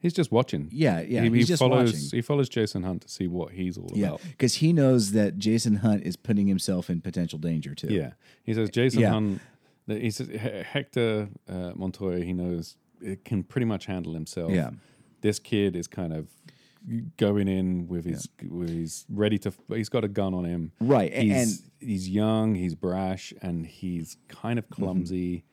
He's 0.00 0.12
just 0.12 0.30
watching. 0.30 0.68
yeah, 0.70 1.00
yeah. 1.00 1.22
he, 1.22 1.28
he's 1.30 1.38
he 1.38 1.44
just 1.44 1.58
follows. 1.60 1.92
watching. 1.92 2.08
He 2.12 2.22
follows 2.22 2.48
Jason 2.48 2.82
Hunt 2.84 3.02
to 3.02 3.08
see 3.08 3.26
what 3.26 3.52
he's 3.52 3.76
all 3.76 3.90
Yeah, 3.94 4.08
about. 4.08 4.20
because 4.22 4.54
he 4.54 4.72
knows 4.72 5.12
that 5.12 5.38
Jason 5.38 5.76
Hunt 5.76 6.04
is 6.04 6.14
putting 6.16 6.46
himself 6.46 6.88
in 6.88 7.00
potential 7.00 7.38
danger 7.38 7.74
too. 7.74 7.88
Yeah, 7.92 8.12
he 8.44 8.54
says 8.54 8.70
Jason 8.70 9.00
Yeah. 9.00 9.10
Hunt. 9.10 9.40
He 9.88 10.10
says 10.10 10.28
Hector 10.28 11.28
uh, 11.48 11.72
Montoya. 11.74 12.22
He 12.24 12.32
knows 12.32 12.76
it 13.00 13.24
can 13.24 13.42
pretty 13.42 13.64
much 13.64 13.86
handle 13.86 14.12
himself. 14.14 14.52
Yeah. 14.52 14.70
this 15.22 15.38
kid 15.38 15.74
is 15.74 15.86
kind 15.88 16.12
of 16.12 16.28
going 17.16 17.48
in 17.48 17.88
with 17.88 18.04
his 18.04 18.28
with 18.48 18.68
his 18.68 19.04
ready 19.08 19.38
to. 19.38 19.52
He's 19.68 19.88
got 19.88 20.04
a 20.04 20.08
gun 20.08 20.32
on 20.34 20.44
him. 20.44 20.72
Right, 20.80 21.12
He's 21.12 21.62
he's 21.80 22.08
young. 22.08 22.54
He's 22.54 22.74
brash, 22.74 23.32
and 23.42 23.66
he's 23.66 24.16
kind 24.28 24.58
Mm-hmm. 24.60 24.72
of 24.72 24.76
clumsy. 24.76 25.44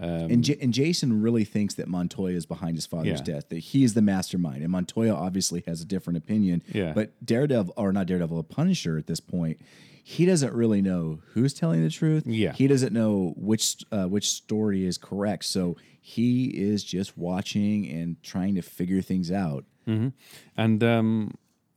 Um, 0.00 0.30
And, 0.30 0.44
J- 0.44 0.56
and 0.60 0.72
Jason 0.72 1.20
really 1.20 1.44
thinks 1.44 1.74
that 1.74 1.86
Montoya 1.86 2.34
is 2.34 2.46
behind 2.46 2.76
his 2.76 2.86
father's 2.86 3.18
Yeah. 3.20 3.34
death, 3.34 3.48
that 3.50 3.58
he 3.58 3.84
is 3.84 3.94
the 3.94 4.02
mastermind. 4.02 4.62
And 4.62 4.72
Montoya 4.72 5.12
obviously 5.14 5.62
has 5.66 5.82
a 5.82 5.84
different 5.84 6.16
opinion. 6.16 6.62
Yeah. 6.72 6.92
But 6.94 7.12
Daredevil, 7.24 7.74
or 7.76 7.92
not 7.92 8.06
Daredevil, 8.06 8.38
a 8.38 8.42
Punisher 8.42 8.96
at 8.96 9.06
this 9.06 9.20
point, 9.20 9.58
he 10.02 10.24
doesn't 10.24 10.54
really 10.54 10.80
know 10.80 11.20
who's 11.34 11.52
telling 11.52 11.82
the 11.82 11.90
truth. 11.90 12.26
Yeah. 12.26 12.52
He 12.54 12.66
doesn't 12.66 12.92
know 12.94 13.34
which 13.36 13.84
uh, 13.92 14.06
which 14.06 14.28
story 14.30 14.84
is 14.86 14.96
correct. 14.98 15.44
So 15.44 15.76
he 16.00 16.46
is 16.46 16.82
just 16.82 17.18
watching 17.18 17.86
and 17.88 18.20
trying 18.22 18.54
to 18.54 18.62
figure 18.62 19.02
things 19.02 19.30
out. 19.30 19.64
and 20.56 20.82
um, 20.84 21.34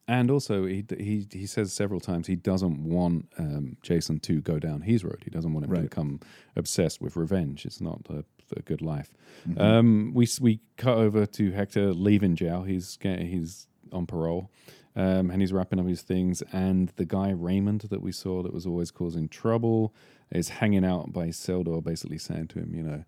and 0.08 0.30
also 0.30 0.66
he 0.66 0.84
he 0.98 1.28
he 1.32 1.46
says 1.46 1.72
several 1.72 2.00
times 2.00 2.28
he 2.28 2.36
doesn't 2.36 2.84
want 2.84 3.30
um, 3.38 3.78
Jason 3.82 4.20
to 4.22 4.42
go 4.42 4.60
down 4.60 4.82
his 4.82 5.04
road. 5.04 5.22
He 5.24 5.30
doesn't 5.30 5.54
want 5.54 5.66
him 5.66 5.74
to 5.74 5.82
become 5.82 6.20
obsessed 6.56 7.02
with 7.02 7.16
revenge. 7.16 7.66
It's 7.66 7.82
not 7.82 8.02
a, 8.10 8.26
the 8.54 8.62
good 8.62 8.82
life. 8.82 9.14
Mm-hmm. 9.48 9.62
Um, 9.62 10.12
we 10.14 10.28
we 10.42 10.60
cut 10.78 10.98
over 10.98 11.26
to 11.26 11.52
Hector 11.52 11.94
leaving 11.94 12.36
jail. 12.36 12.64
He's 12.64 12.98
he's 13.02 13.68
on 13.92 14.06
parole. 14.06 14.52
Um, 14.96 15.32
and 15.32 15.42
he's 15.42 15.52
wrapping 15.52 15.80
up 15.80 15.88
his 15.88 16.04
things, 16.04 16.44
and 16.52 16.90
the 16.98 17.06
guy 17.06 17.32
Raymond 17.32 17.82
that 17.90 18.04
we 18.04 18.12
saw 18.12 18.44
that 18.44 18.54
was 18.54 18.68
always 18.68 18.92
causing 18.92 19.28
trouble 19.28 19.92
is 20.30 20.50
hanging 20.50 20.86
out 20.86 21.12
by 21.12 21.26
his 21.26 21.38
cell 21.38 21.64
door, 21.64 21.82
basically 21.82 22.20
saying 22.20 22.50
to 22.50 22.60
him, 22.60 22.76
you 22.76 22.84
know, 22.84 23.04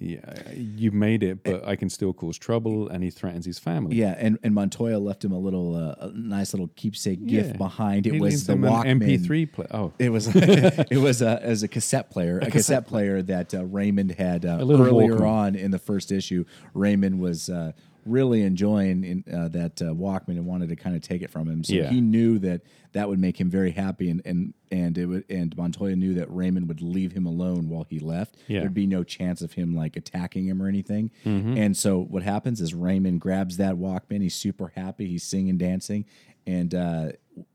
yeah, 0.00 0.20
you 0.54 0.90
made 0.90 1.22
it, 1.22 1.42
but 1.44 1.66
I 1.66 1.76
can 1.76 1.88
still 1.88 2.12
cause 2.12 2.36
trouble, 2.36 2.88
and 2.88 3.02
he 3.02 3.08
threatens 3.08 3.46
his 3.46 3.58
family. 3.58 3.96
Yeah, 3.96 4.14
and, 4.18 4.38
and 4.42 4.54
Montoya 4.54 4.98
left 4.98 5.24
him 5.24 5.32
a 5.32 5.38
little 5.38 5.74
uh, 5.74 5.94
a 6.06 6.10
nice 6.14 6.52
little 6.52 6.68
keepsake 6.76 7.26
gift 7.26 7.50
Yeah. 7.52 7.56
behind. 7.56 8.06
It 8.06 8.12
He 8.14 8.20
was 8.20 8.32
leaves 8.32 8.46
the 8.46 8.52
an 8.52 8.60
Walkman. 8.62 9.00
MP3 9.00 9.50
player. 9.52 9.68
Oh, 9.70 9.92
It 9.98 10.10
was 10.10 10.26
it 10.34 10.98
was 10.98 11.22
a, 11.22 11.42
as 11.42 11.62
a 11.62 11.68
cassette 11.68 12.10
player, 12.10 12.38
a, 12.40 12.50
cassette, 12.50 12.86
player 12.86 13.22
that 13.22 13.54
uh, 13.54 13.64
Raymond 13.64 14.12
had 14.12 14.44
uh, 14.44 14.58
A 14.60 14.64
little 14.64 14.86
earlier 14.86 15.14
Walkman. 15.16 15.26
on 15.28 15.54
in 15.54 15.70
the 15.70 15.78
first 15.78 16.12
issue. 16.12 16.44
Raymond 16.74 17.18
was 17.20 17.48
uh, 17.48 17.72
really 18.04 18.42
enjoying 18.42 19.04
in, 19.04 19.24
uh, 19.32 19.48
that 19.48 19.80
uh, 19.80 19.86
Walkman 19.86 20.30
and 20.36 20.46
wanted 20.46 20.68
to 20.70 20.76
kind 20.76 20.96
of 20.96 21.02
take 21.02 21.22
it 21.22 21.30
from 21.30 21.48
him. 21.48 21.62
So 21.64 21.74
Yeah. 21.74 21.90
he 21.90 22.00
knew 22.00 22.38
that 22.40 22.62
that 22.92 23.08
would 23.08 23.18
make 23.18 23.40
him 23.40 23.48
very 23.48 23.70
happy, 23.70 24.10
and 24.10 24.20
and 24.24 24.54
and 24.70 24.98
it 24.98 25.06
would, 25.06 25.24
and 25.30 25.56
Montoya 25.56 25.96
knew 25.96 26.14
that 26.14 26.30
Raymond 26.34 26.68
would 26.68 26.80
leave 26.82 27.12
him 27.12 27.26
alone 27.26 27.68
while 27.68 27.86
he 27.88 27.98
left. 27.98 28.36
Yeah. 28.48 28.60
There'd 28.60 28.74
be 28.74 28.86
no 28.86 29.02
chance 29.04 29.40
of 29.42 29.52
him 29.52 29.74
like 29.74 29.96
attacking 29.96 30.46
him 30.46 30.60
or 30.62 30.68
anything. 30.68 31.10
Mm-hmm. 31.24 31.56
And 31.56 31.76
so 31.76 32.00
what 32.02 32.22
happens 32.22 32.60
is 32.60 32.74
Raymond 32.74 33.20
grabs 33.20 33.56
that 33.58 33.76
Walkman. 33.76 34.20
He's 34.22 34.34
super 34.34 34.72
happy. 34.74 35.06
He's 35.06 35.22
singing, 35.24 35.56
dancing, 35.58 36.04
and 36.46 36.74
uh, 36.74 37.12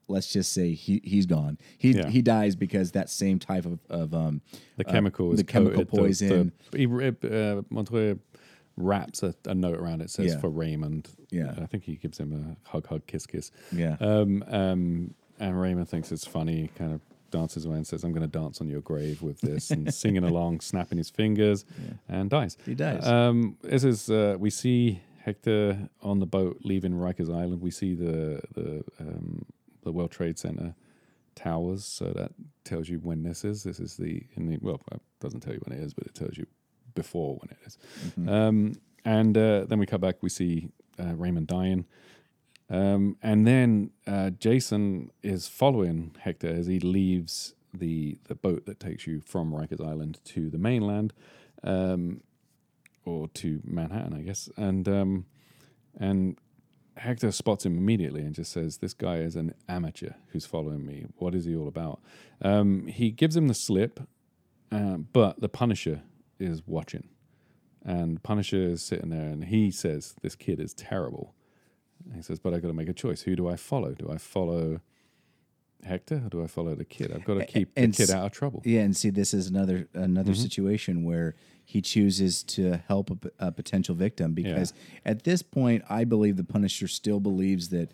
let's 0.08 0.32
just 0.34 0.54
say 0.54 0.74
he 0.74 1.02
he's 1.04 1.26
gone. 1.28 1.58
He 1.78 1.92
Yeah. 1.92 2.08
he 2.10 2.22
dies 2.24 2.56
because 2.56 2.92
that 2.94 3.10
same 3.10 3.38
type 3.38 3.66
of 3.66 3.80
of 3.90 4.14
um 4.16 4.42
the 4.78 4.88
uh, 4.88 4.92
chemical 4.92 5.32
is 5.34 5.38
the 5.40 5.44
chemical 5.44 5.86
coated, 5.86 5.88
the- 5.92 5.98
poison. 5.98 6.52
The, 6.72 6.80
he, 6.80 7.28
uh, 7.30 7.62
Montoya 7.70 8.18
wraps 8.78 9.24
a, 9.24 9.34
a 9.46 9.56
note 9.56 9.80
around 9.80 10.02
it 10.02 10.10
says 10.10 10.34
Yeah. 10.34 10.40
for 10.40 10.50
Raymond. 10.50 11.10
Yeah. 11.32 11.54
I 11.62 11.66
think 11.66 11.84
he 11.84 11.96
gives 11.96 12.18
him 12.20 12.32
a 12.66 12.70
hug, 12.70 12.88
hug, 12.88 13.06
kiss, 13.08 13.26
kiss. 13.26 13.52
Yeah. 13.72 13.98
Um, 14.00 14.44
um, 14.48 15.14
and 15.40 15.60
Raymond 15.60 15.90
thinks 15.90 16.12
it's 16.12 16.26
funny, 16.26 16.70
kind 16.76 16.94
of 16.94 17.02
dances 17.30 17.66
away 17.66 17.76
and 17.78 17.86
says, 17.86 18.04
"I'm 18.04 18.12
going 18.14 18.22
to 18.30 18.40
dance 18.40 18.62
on 18.62 18.70
your 18.70 18.82
grave 18.82 19.22
with 19.22 19.42
this," 19.42 19.70
and 19.72 19.94
singing 20.04 20.24
along, 20.24 20.62
snapping 20.62 20.98
his 20.98 21.10
fingers, 21.10 21.66
and 22.08 22.30
dies. 22.30 22.58
He 22.66 22.74
dies. 22.74 23.06
Um, 23.06 23.58
this 23.62 23.84
is 23.84 24.10
uh, 24.10 24.36
we 24.40 24.50
see 24.50 25.02
Hector 25.24 25.90
on 26.02 26.20
the 26.20 26.26
boat 26.26 26.60
leaving 26.64 26.94
Rikers 26.94 27.30
Island. 27.30 27.62
We 27.62 27.72
see 27.72 27.94
the 27.94 28.42
the 28.56 28.84
um, 29.00 29.46
the 29.84 29.92
World 29.92 30.12
Trade 30.12 30.40
Center 30.40 30.74
towers, 31.36 31.86
so 31.86 32.06
that 32.16 32.32
tells 32.64 32.90
you 32.90 32.98
when 33.00 33.24
this 33.24 33.44
is. 33.46 33.64
This 33.64 33.80
is 33.80 33.98
the 33.98 34.24
in 34.36 34.48
the 34.48 34.58
well, 34.62 34.82
it 34.92 35.02
doesn't 35.20 35.42
tell 35.42 35.54
you 35.54 35.62
when 35.66 35.78
it 35.78 35.84
is, 35.84 35.94
but 35.94 36.08
it 36.08 36.16
tells 36.16 36.38
you 36.38 36.48
before 37.02 37.32
when 37.40 37.50
it 37.56 37.60
is. 37.68 37.78
Um, 38.28 38.74
and 39.06 39.38
uh, 39.38 39.66
then 39.70 39.80
we 39.80 39.86
cut 39.86 40.02
back. 40.02 40.16
We 40.22 40.30
see 40.30 40.70
uh, 41.00 41.14
Raymond 41.16 41.48
dying. 41.48 41.86
Um, 42.70 43.16
and 43.22 43.48
then 43.48 43.92
uh, 44.06 44.32
Jason 44.32 45.12
is 45.24 45.48
following 45.48 46.16
Hector 46.20 46.50
as 46.50 46.68
he 46.68 46.80
leaves 46.80 47.56
the 47.74 48.18
the 48.26 48.36
boat 48.36 48.66
that 48.66 48.80
takes 48.80 49.08
you 49.08 49.22
from 49.22 49.52
Rikers 49.52 49.86
Island 49.86 50.20
to 50.26 50.50
the 50.50 50.58
mainland, 50.58 51.14
um, 51.64 52.22
or 53.06 53.28
to 53.30 53.62
Manhattan, 53.64 54.14
I 54.14 54.22
guess. 54.22 54.50
And 54.58 54.88
um, 54.90 55.26
and 55.98 56.38
Hector 56.98 57.32
spots 57.32 57.66
him 57.66 57.78
immediately 57.78 58.22
and 58.22 58.36
just 58.36 58.52
says, 58.52 58.78
"This 58.78 58.94
guy 58.94 59.18
is 59.18 59.36
an 59.36 59.54
amateur 59.70 60.12
who's 60.32 60.46
following 60.46 60.86
me. 60.86 61.06
What 61.18 61.36
is 61.36 61.46
he 61.46 61.56
all 61.56 61.68
about?" 61.68 62.02
Um, 62.42 62.88
he 62.88 63.12
gives 63.12 63.36
him 63.36 63.48
the 63.48 63.54
slip, 63.54 64.02
uh, 64.72 64.98
but 64.98 65.40
the 65.40 65.50
Punisher 65.50 66.02
is 66.40 66.62
watching, 66.66 67.08
and 67.84 68.22
Punisher 68.24 68.58
is 68.70 68.82
sitting 68.82 69.10
there, 69.10 69.28
and 69.30 69.46
he 69.46 69.72
says, 69.72 70.16
"This 70.22 70.36
kid 70.36 70.60
is 70.60 70.74
terrible." 70.74 71.34
And 72.06 72.16
he 72.16 72.22
says, 72.22 72.40
"But 72.40 72.54
I 72.54 72.60
got 72.60 72.68
to 72.70 72.74
make 72.74 72.90
a 72.90 72.94
choice. 72.94 73.22
Who 73.24 73.36
do 73.36 73.48
I 73.48 73.56
follow? 73.56 73.94
Do 73.94 74.10
I 74.12 74.18
follow 74.18 74.82
Hector 75.84 76.22
or 76.26 76.30
do 76.30 76.44
I 76.44 76.48
follow 76.48 76.74
the 76.76 76.86
kid? 76.86 77.12
I've 77.14 77.24
got 77.24 77.36
to 77.36 77.46
keep 77.46 77.74
the 77.76 77.82
and 77.82 77.94
kid 77.96 78.10
out 78.10 78.26
of 78.26 78.32
trouble." 78.32 78.62
Yeah, 78.66 78.82
and 78.82 78.96
see, 78.96 79.10
this 79.10 79.34
is 79.34 79.48
another 79.48 79.88
another 79.94 80.32
Mm-hmm. 80.32 80.42
situation 80.42 81.04
where 81.04 81.36
he 81.64 81.82
chooses 81.82 82.44
to 82.44 82.78
help 82.88 83.10
a, 83.12 83.16
p- 83.16 83.30
a 83.40 83.52
potential 83.52 83.94
victim 83.94 84.34
because 84.34 84.72
at 85.06 85.24
this 85.24 85.42
point, 85.42 85.84
I 85.90 86.06
believe 86.06 86.38
the 86.38 86.44
Punisher 86.46 86.88
still 86.88 87.20
believes 87.20 87.70
that 87.70 87.92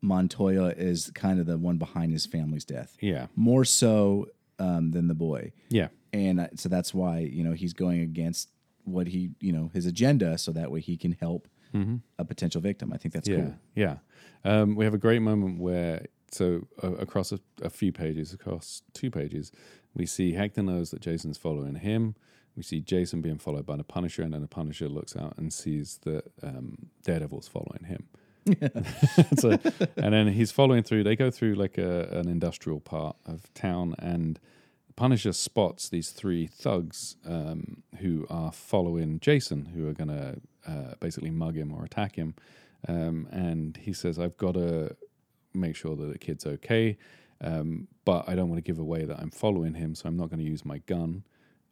Montoya 0.00 0.68
is 0.76 1.10
kind 1.14 1.38
of 1.38 1.44
the 1.46 1.58
one 1.58 1.76
behind 1.76 2.12
his 2.12 2.24
family's 2.24 2.64
death, 2.64 2.96
Yeah, 3.02 3.26
more 3.36 3.66
so 3.66 4.28
um, 4.58 4.92
than 4.92 5.06
the 5.08 5.14
boy, 5.14 5.52
yeah, 5.68 5.88
and 6.12 6.48
so 6.56 6.68
that's 6.68 6.92
why 6.94 7.18
you 7.20 7.42
know 7.44 7.52
he's 7.52 7.72
going 7.72 8.00
against 8.00 8.50
what 8.84 9.06
he 9.08 9.30
you 9.40 9.52
know 9.52 9.70
his 9.74 9.86
agenda, 9.86 10.38
so 10.38 10.52
that 10.52 10.70
way 10.70 10.80
he 10.80 10.96
can 10.96 11.12
help 11.12 11.48
a 12.18 12.24
potential 12.24 12.60
victim. 12.60 12.92
I 12.92 12.96
think 12.96 13.14
that's 13.14 13.28
Mm-hmm. 13.28 13.50
yeah, 13.76 13.86
cool. 13.94 14.00
yeah. 14.44 14.60
Um, 14.62 14.74
we 14.74 14.84
have 14.84 14.94
a 14.94 14.98
great 14.98 15.22
moment 15.22 15.60
where, 15.60 16.06
so 16.32 16.66
uh, 16.82 16.94
across 16.94 17.30
a, 17.30 17.38
a 17.62 17.70
few 17.70 17.92
pages, 17.92 18.32
across 18.32 18.82
two 18.92 19.08
pages, 19.10 19.52
we 19.94 20.04
see 20.06 20.32
Hector 20.32 20.62
knows 20.64 20.90
that 20.90 21.00
Jason's 21.00 21.38
following 21.38 21.76
him. 21.76 22.16
We 22.56 22.64
see 22.64 22.80
Jason 22.80 23.20
being 23.20 23.38
followed 23.38 23.66
by 23.66 23.76
the 23.76 23.84
Punisher, 23.84 24.22
and 24.22 24.34
then 24.34 24.40
the 24.40 24.48
Punisher 24.48 24.88
looks 24.88 25.14
out 25.14 25.34
and 25.36 25.52
sees 25.52 26.00
that 26.02 26.24
um, 26.42 26.88
Daredevil's 27.04 27.46
following 27.46 27.84
him. 27.84 28.08
so, 29.38 29.50
and 29.96 30.12
then 30.12 30.28
he's 30.32 30.50
following 30.50 30.82
through. 30.82 31.04
They 31.04 31.14
go 31.14 31.30
through 31.30 31.54
like 31.54 31.78
a, 31.78 32.08
an 32.10 32.28
industrial 32.28 32.80
part 32.80 33.14
of 33.26 33.52
town, 33.54 33.94
and 34.00 34.40
Punisher 35.00 35.32
spots 35.32 35.88
these 35.88 36.10
three 36.10 36.46
thugs 36.46 37.16
um, 37.24 37.82
who 38.00 38.26
are 38.28 38.52
following 38.52 39.18
Jason, 39.18 39.64
who 39.64 39.88
are 39.88 39.94
going 39.94 40.08
to 40.08 40.36
uh, 40.70 40.92
basically 41.00 41.30
mug 41.30 41.56
him 41.56 41.72
or 41.72 41.86
attack 41.86 42.16
him. 42.16 42.34
Um, 42.86 43.26
and 43.30 43.78
he 43.78 43.94
says, 43.94 44.18
"I've 44.18 44.36
got 44.36 44.52
to 44.54 44.94
make 45.54 45.74
sure 45.74 45.96
that 45.96 46.12
the 46.12 46.18
kid's 46.18 46.44
okay, 46.44 46.98
um, 47.40 47.88
but 48.04 48.28
I 48.28 48.34
don't 48.34 48.50
want 48.50 48.58
to 48.58 48.62
give 48.62 48.78
away 48.78 49.06
that 49.06 49.18
I'm 49.18 49.30
following 49.30 49.72
him, 49.72 49.94
so 49.94 50.06
I'm 50.06 50.18
not 50.18 50.28
going 50.28 50.40
to 50.40 50.44
use 50.44 50.66
my 50.66 50.78
gun. 50.84 51.24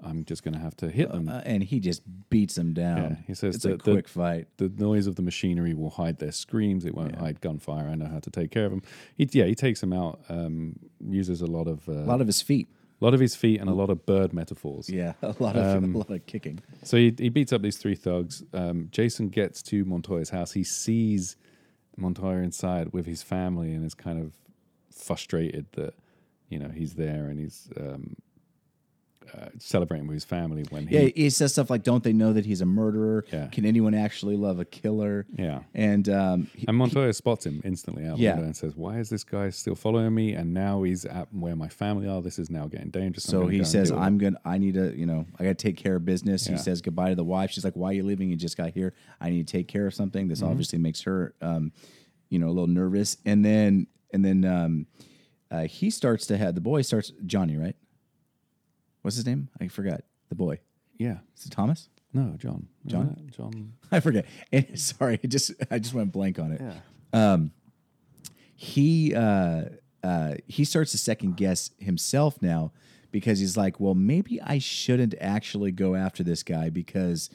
I'm 0.03 0.25
just 0.25 0.43
going 0.43 0.55
to 0.55 0.61
have 0.61 0.75
to 0.79 0.89
hit 0.89 1.13
them." 1.13 1.29
Uh, 1.29 1.43
and 1.45 1.63
he 1.63 1.81
just 1.81 2.01
beats 2.31 2.57
him 2.57 2.73
down. 2.73 2.97
Yeah, 2.97 3.17
he 3.27 3.35
says 3.35 3.57
it's 3.57 3.65
a 3.67 3.69
that 3.73 3.83
the- 3.83 3.93
quick 3.93 4.09
fight. 4.09 4.49
the 4.57 4.71
noise 4.71 5.07
of 5.07 5.17
the 5.17 5.23
machinery 5.23 5.75
will 5.75 5.91
hide 5.91 6.19
their 6.19 6.33
screams. 6.33 6.87
It 6.87 6.95
won't 6.95 7.17
hide 7.17 7.43
gunfire. 7.43 7.89
I 7.89 7.95
know 7.95 8.07
how 8.09 8.21
to 8.21 8.31
take 8.31 8.51
care 8.51 8.65
of 8.65 8.71
them. 8.71 8.83
He, 9.19 9.29
yeah, 9.33 9.45
he 9.45 9.55
takes 9.55 9.83
them 9.83 9.93
out. 9.93 10.21
Um, 10.31 10.79
uses 11.07 11.43
a 11.43 11.47
lot 11.47 11.69
of 11.69 11.87
uh, 11.91 11.93
A 11.93 12.09
lot 12.09 12.23
of 12.23 12.27
his 12.27 12.41
feet. 12.41 12.69
Lot 13.05 13.15
of 13.15 13.21
his 13.21 13.37
feet 13.37 13.61
and 13.61 13.69
a 13.71 13.75
lot 13.75 13.91
of 13.91 14.05
bird 14.07 14.33
metaphors. 14.33 14.89
Yeah, 14.91 15.13
a 15.23 15.35
lot 15.39 15.57
of 15.57 15.83
Um, 15.85 15.95
a 15.95 15.99
lot 15.99 16.11
of 16.11 16.27
kicking. 16.27 16.61
So 16.83 16.97
he, 16.97 17.15
he 17.17 17.29
beats 17.29 17.53
up 17.53 17.63
these 17.63 17.77
three 17.79 17.95
thugs. 17.95 18.43
Um, 18.53 18.89
Jason 18.91 19.29
gets 19.29 19.63
to 19.65 19.85
Montoya's 19.85 20.31
house. 20.31 20.53
He 20.53 20.65
sees 20.65 21.37
Montoya 21.97 22.39
inside 22.39 22.93
with 22.93 23.07
his 23.07 23.23
family 23.23 23.73
and 23.73 23.85
is 23.85 23.95
kind 23.95 24.21
of 24.21 24.33
frustrated 24.91 25.67
that 25.73 25.95
you 26.49 26.59
know 26.59 26.69
he's 26.69 26.95
there 26.95 27.27
and 27.27 27.39
he's 27.39 27.69
um, 27.79 28.17
uh, 29.35 29.49
celebrating 29.59 30.07
with 30.07 30.15
his 30.15 30.25
family 30.25 30.65
when 30.71 30.87
he 30.87 30.95
Yeah, 30.99 31.09
he 31.15 31.31
says 31.31 31.53
stuff 31.53 31.71
like, 31.71 31.83
"Don't 31.83 32.03
they 32.05 32.13
know 32.13 32.33
that 32.33 32.45
he's 32.47 32.61
a 32.61 32.67
murderer? 32.67 33.25
Yeah. 33.33 33.47
Can 33.49 33.65
anyone 33.65 33.95
actually 33.95 34.37
love 34.37 34.59
a 34.61 34.65
killer?" 34.65 35.27
yeah. 35.37 35.61
And 35.75 36.09
um, 36.09 36.49
he- 36.55 36.67
And 36.69 36.77
Montoya 36.77 37.13
spots 37.13 37.47
him 37.47 37.61
instantly 37.65 38.07
out 38.07 38.19
Yeah. 38.19 38.39
and 38.39 38.57
says, 38.57 38.75
"Why 38.77 38.99
is 38.99 39.09
this 39.11 39.25
guy 39.25 39.51
still 39.51 39.75
following 39.75 40.15
me? 40.15 40.33
And 40.35 40.55
now 40.55 40.83
he's 40.83 41.05
at 41.05 41.29
where 41.33 41.57
my 41.57 41.69
family 41.69 42.09
are. 42.09 42.23
This 42.23 42.39
is 42.39 42.51
now 42.51 42.67
getting 42.67 42.91
dangerous." 42.91 43.25
So 43.25 43.47
he 43.47 43.65
says, 43.65 43.91
"I'm 43.93 44.19
gonna. 44.19 44.39
I 44.45 44.59
need 44.59 44.75
to. 44.75 44.97
You 44.97 45.07
know, 45.07 45.27
I 45.39 45.45
got 45.45 45.51
to 45.51 45.55
take 45.67 45.77
care 45.77 45.97
of 45.97 46.05
business." 46.05 46.47
Yeah. 46.47 46.53
He 46.53 46.59
says 46.59 46.81
goodbye 46.81 47.11
to 47.11 47.15
the 47.17 47.25
wife. 47.25 47.51
She's 47.51 47.65
like, 47.65 47.75
"Why 47.77 47.89
are 47.91 47.95
you 47.95 48.05
leaving? 48.05 48.31
You 48.31 48.37
just 48.37 48.57
got 48.57 48.71
here. 48.71 48.95
I 49.21 49.31
need 49.31 49.47
to 49.47 49.53
take 49.53 49.69
care 49.69 49.87
of 49.87 49.95
something." 49.95 50.29
This 50.29 50.41
Mm-hmm. 50.41 50.51
obviously 50.51 50.79
makes 50.79 51.03
her, 51.03 51.35
um, 51.43 51.73
you 52.31 52.39
know, 52.39 52.47
a 52.49 52.55
little 52.55 52.67
nervous. 52.67 53.17
And 53.25 53.45
then, 53.45 53.87
and 54.13 54.25
then 54.25 54.45
um, 54.45 54.87
uh, 55.51 55.63
he 55.65 55.91
starts 55.91 56.27
to 56.27 56.37
have 56.37 56.55
the 56.55 56.61
boy 56.61 56.83
starts 56.83 57.11
Johnny, 57.27 57.57
right? 57.57 57.75
What's 59.03 59.17
his 59.17 59.27
name? 59.27 59.49
I 59.61 59.69
forgot. 59.69 60.03
The 60.29 60.35
boy. 60.35 60.61
Yeah. 60.99 61.19
Is 61.37 61.47
it 61.47 61.53
Thomas? 61.53 61.89
No, 62.13 62.35
John. 62.39 62.69
John? 62.87 63.17
Uh, 63.19 63.31
John. 63.31 63.73
I 63.93 64.01
forget. 64.01 64.27
And, 64.53 64.67
sorry, 64.81 65.21
it 65.23 65.29
just 65.29 65.53
I 65.71 65.79
just 65.79 65.95
went 65.95 66.13
blank 66.13 66.39
on 66.39 66.53
it. 66.53 66.61
Yeah. 66.61 67.33
Um, 67.33 67.53
he 68.55 69.15
uh, 69.15 69.65
uh, 70.03 70.35
he 70.47 70.65
starts 70.65 70.93
to 70.93 70.99
second 70.99 71.37
guess 71.37 71.71
himself 71.79 72.41
now 72.43 72.73
because 73.11 73.39
he's 73.39 73.57
like, 73.57 73.81
well, 73.81 73.95
maybe 73.95 74.41
I 74.43 74.59
shouldn't 74.59 75.15
actually 75.21 75.73
go 75.73 75.95
after 75.95 76.23
this 76.23 76.43
guy 76.43 76.71
because 76.71 77.31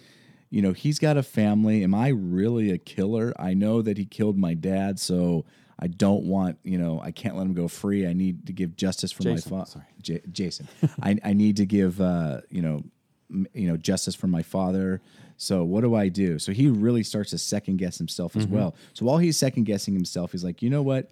you 0.49 0.62
know 0.62 0.73
he's 0.73 0.99
got 0.99 1.17
a 1.17 1.23
family. 1.23 1.84
Am 1.84 1.95
I 1.95 2.10
really 2.10 2.71
a 2.71 2.78
killer? 2.78 3.34
I 3.39 3.54
know 3.54 3.82
that 3.82 3.97
he 3.97 4.06
killed 4.06 4.38
my 4.38 4.54
dad, 4.54 4.99
so 4.99 5.45
I 5.79 5.88
don't 5.88 6.23
want 6.23 6.57
you 6.63 6.77
know 6.77 6.99
I 7.01 7.12
can't 7.12 7.36
let 7.36 7.43
him 7.43 7.53
go 7.53 7.67
free. 7.67 8.05
I 8.07 8.13
need 8.13 8.45
to 8.47 8.53
give 8.53 8.75
justice 8.75 9.12
for 9.12 9.23
Jason, 9.23 9.51
my 9.51 9.59
father. 9.59 9.71
sorry. 9.71 9.86
J- 10.01 10.21
Jason. 10.31 10.67
I, 11.01 11.17
I 11.23 11.33
need 11.33 11.57
to 11.57 11.65
give 11.65 11.99
uh, 12.01 12.41
you 12.49 12.62
know 12.62 12.83
m- 13.31 13.47
you 13.53 13.67
know 13.67 13.77
justice 13.77 14.15
for 14.15 14.27
my 14.27 14.43
father. 14.43 15.01
So 15.36 15.63
what 15.63 15.81
do 15.81 15.95
I 15.95 16.07
do? 16.09 16.38
So 16.39 16.51
he 16.53 16.67
really 16.69 17.03
starts 17.03 17.31
to 17.31 17.38
second 17.38 17.77
guess 17.77 17.97
himself 17.97 18.36
as 18.38 18.45
well. 18.45 18.75
So 18.93 19.03
while 19.05 19.17
he's 19.17 19.36
second 19.36 19.63
guessing 19.63 19.93
himself, 19.93 20.31
he's 20.31 20.43
like, 20.43 20.62
you 20.62 20.69
know 20.69 20.83
what, 20.83 21.09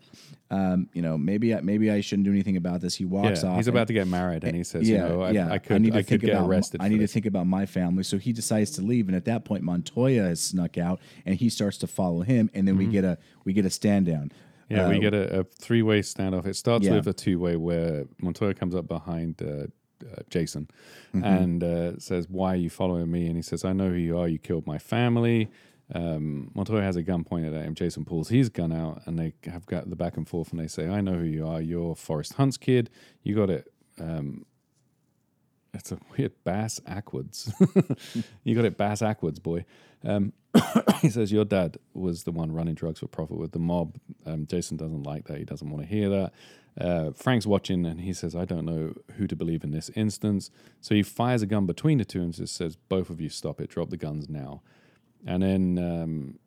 um, 0.51 0.87
you 0.93 1.01
know 1.01 1.17
maybe 1.17 1.53
I, 1.55 1.59
maybe 1.61 1.89
I 1.91 1.99
shouldn't 2.01 2.25
do 2.25 2.31
anything 2.31 2.55
about 2.55 2.79
this. 2.81 2.95
He 2.95 3.03
walks 3.03 3.43
Yeah, 3.43 3.49
off. 3.49 3.57
he's 3.57 3.67
and- 3.67 3.75
about 3.75 3.87
to 3.87 3.93
get 3.93 4.07
married, 4.07 4.43
and 4.43 4.55
he 4.55 4.63
says, 4.63 4.87
yeah, 4.87 5.07
"You 5.07 5.09
know, 5.15 5.21
I, 5.23 5.31
yeah. 5.31 5.51
I 5.51 5.57
could, 5.57 5.81
need 5.81 5.93
to 5.93 5.99
I, 5.99 6.01
think 6.03 6.23
about, 6.23 6.47
arrested. 6.47 6.81
I 6.81 6.87
need 6.87 6.99
to 6.99 7.07
think 7.07 7.25
about 7.25 7.47
my 7.47 7.65
family. 7.65 8.03
So 8.03 8.19
he 8.19 8.31
decides 8.31 8.71
to 8.71 8.81
leave, 8.83 9.07
and 9.07 9.17
at 9.17 9.25
that 9.25 9.43
point, 9.43 9.63
Montoya 9.63 10.21
has 10.23 10.39
snuck 10.41 10.77
out, 10.77 11.01
and 11.25 11.35
he 11.35 11.49
starts 11.49 11.77
to 11.79 11.87
follow 11.87 12.21
him, 12.21 12.49
and 12.53 12.67
then 12.67 12.77
we 12.77 12.85
get 12.85 13.03
a 13.03 13.17
we 13.43 13.53
get 13.53 13.65
a 13.65 13.69
stand 13.71 14.05
down. 14.05 14.31
Mm-hmm. 14.71 14.77
Yeah, 14.79 14.85
Uh, 14.85 14.89
we 14.89 14.99
get 14.99 15.13
a, 15.13 15.39
a 15.39 15.43
three-way 15.43 16.01
standoff. 16.01 16.45
It 16.45 16.55
starts 16.55 16.85
Yeah. 16.85 16.95
with 16.95 17.07
a 17.07 17.13
two-way 17.13 17.55
where 17.55 18.05
Montoya 18.21 18.53
comes 18.53 18.73
up 18.75 18.87
behind 18.87 19.41
uh, 19.41 19.67
uh, 20.05 20.21
Jason, 20.29 20.67
and 21.13 21.63
uh, 21.63 21.99
says, 21.99 22.27
"Why 22.29 22.53
are 22.53 22.55
you 22.57 22.69
following 22.69 23.11
me?" 23.11 23.27
And 23.27 23.35
he 23.35 23.41
says, 23.41 23.63
"I 23.65 23.73
know 23.73 23.89
who 23.89 23.95
you 23.95 24.17
are. 24.17 24.27
You 24.27 24.39
killed 24.39 24.65
my 24.65 24.77
family." 24.79 25.49
Um, 25.93 26.51
Montoya 26.55 26.81
has 26.83 26.95
a 26.95 27.03
gun 27.03 27.23
pointed 27.23 27.53
at 27.53 27.65
him. 27.65 27.75
Jason 27.75 28.05
pulls 28.05 28.29
his 28.29 28.49
gun 28.49 28.71
out, 28.71 29.01
and 29.05 29.19
they 29.19 29.33
have 29.45 29.65
got 29.65 29.89
the 29.89 29.95
back 29.95 30.15
and 30.17 30.27
forth. 30.27 30.51
And 30.51 30.59
they 30.59 30.67
say, 30.67 30.87
"I 30.87 31.01
know 31.01 31.15
who 31.15 31.25
you 31.25 31.45
are. 31.47 31.61
You're 31.61 31.95
Forrest 31.95 32.33
Hunt's 32.33 32.57
kid. 32.57 32.89
You 33.23 33.35
got 33.35 33.49
it." 33.49 33.71
Um, 33.99 34.45
it's 35.73 35.91
a 35.91 35.97
weird 36.17 36.33
bass 36.43 36.79
Ackwards. 36.85 37.51
you 38.43 38.55
got 38.55 38.65
it 38.65 38.77
bass 38.77 39.01
Ackwards, 39.01 39.39
boy. 39.39 39.65
Um, 40.03 40.33
he 41.01 41.09
says 41.09 41.31
your 41.31 41.45
dad 41.45 41.77
was 41.93 42.23
the 42.23 42.31
one 42.31 42.51
running 42.51 42.75
drugs 42.75 42.99
for 42.99 43.07
profit 43.07 43.37
with 43.37 43.51
the 43.51 43.59
mob. 43.59 43.97
Um, 44.25 44.45
Jason 44.45 44.77
doesn't 44.77 45.03
like 45.03 45.25
that. 45.25 45.37
He 45.37 45.45
doesn't 45.45 45.69
want 45.69 45.83
to 45.83 45.87
hear 45.87 46.09
that. 46.09 46.33
Uh, 46.79 47.11
Frank's 47.11 47.45
watching 47.45 47.85
and 47.85 48.01
he 48.01 48.13
says, 48.13 48.35
I 48.35 48.45
don't 48.45 48.65
know 48.65 48.93
who 49.17 49.27
to 49.27 49.35
believe 49.35 49.63
in 49.63 49.71
this 49.71 49.89
instance. 49.95 50.51
So 50.79 50.95
he 50.95 51.03
fires 51.03 51.41
a 51.41 51.45
gun 51.45 51.65
between 51.65 51.97
the 51.97 52.05
two 52.05 52.21
and 52.21 52.33
just 52.33 52.55
says, 52.55 52.75
Both 52.75 53.09
of 53.09 53.19
you 53.19 53.29
stop 53.29 53.59
it, 53.59 53.69
drop 53.69 53.89
the 53.89 53.97
guns 53.97 54.29
now. 54.29 54.61
And 55.25 55.43
then 55.43 55.77
um, 55.77 56.39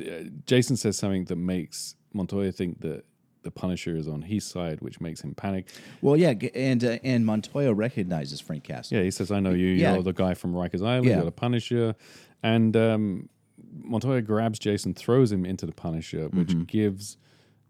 uh, 0.00 0.28
Jason 0.46 0.76
says 0.76 0.98
something 0.98 1.24
that 1.26 1.36
makes 1.36 1.96
Montoya 2.12 2.52
think 2.52 2.80
that 2.80 3.04
the 3.42 3.50
Punisher 3.50 3.96
is 3.96 4.06
on 4.08 4.22
his 4.22 4.44
side, 4.44 4.80
which 4.80 5.00
makes 5.00 5.22
him 5.22 5.34
panic. 5.34 5.66
Well, 6.02 6.16
yeah, 6.16 6.34
and 6.54 6.82
uh, 6.84 6.98
and 7.02 7.24
Montoya 7.24 7.72
recognizes 7.74 8.40
Frank 8.40 8.64
Castle. 8.64 8.98
Yeah, 8.98 9.04
he 9.04 9.10
says, 9.10 9.30
"I 9.30 9.40
know 9.40 9.50
you. 9.50 9.68
Yeah. 9.68 9.94
You're 9.94 10.02
the 10.02 10.12
guy 10.12 10.34
from 10.34 10.52
Rikers 10.54 10.84
Island. 10.86 11.06
Yeah. 11.06 11.16
You're 11.16 11.24
the 11.24 11.32
Punisher." 11.32 11.94
And 12.42 12.76
um, 12.76 13.28
Montoya 13.72 14.22
grabs 14.22 14.58
Jason, 14.58 14.94
throws 14.94 15.30
him 15.30 15.44
into 15.44 15.66
the 15.66 15.72
Punisher, 15.72 16.28
which 16.28 16.48
Mm-hmm. 16.48 16.62
gives 16.64 17.16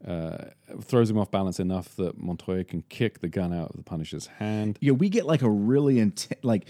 uh, 0.06 0.46
throws 0.82 1.10
him 1.10 1.18
off 1.18 1.30
balance 1.30 1.60
enough 1.60 1.94
that 1.96 2.16
Montoya 2.18 2.64
can 2.64 2.82
kick 2.88 3.20
the 3.20 3.28
gun 3.28 3.52
out 3.52 3.70
of 3.70 3.76
the 3.76 3.82
Punisher's 3.82 4.26
hand. 4.26 4.78
Yeah, 4.80 4.92
we 4.92 5.08
get 5.10 5.26
like 5.26 5.42
a 5.42 5.50
really 5.50 5.98
intense, 5.98 6.40
like 6.42 6.68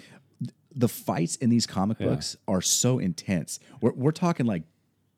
the 0.75 0.89
fights 0.89 1.37
in 1.37 1.49
these 1.51 1.67
comic 1.67 1.99
books 1.99 2.37
are 2.49 2.61
so 2.61 2.99
intense. 2.99 3.61
We're, 3.81 3.93
we're 3.93 4.11
talking 4.13 4.47
like 4.47 4.63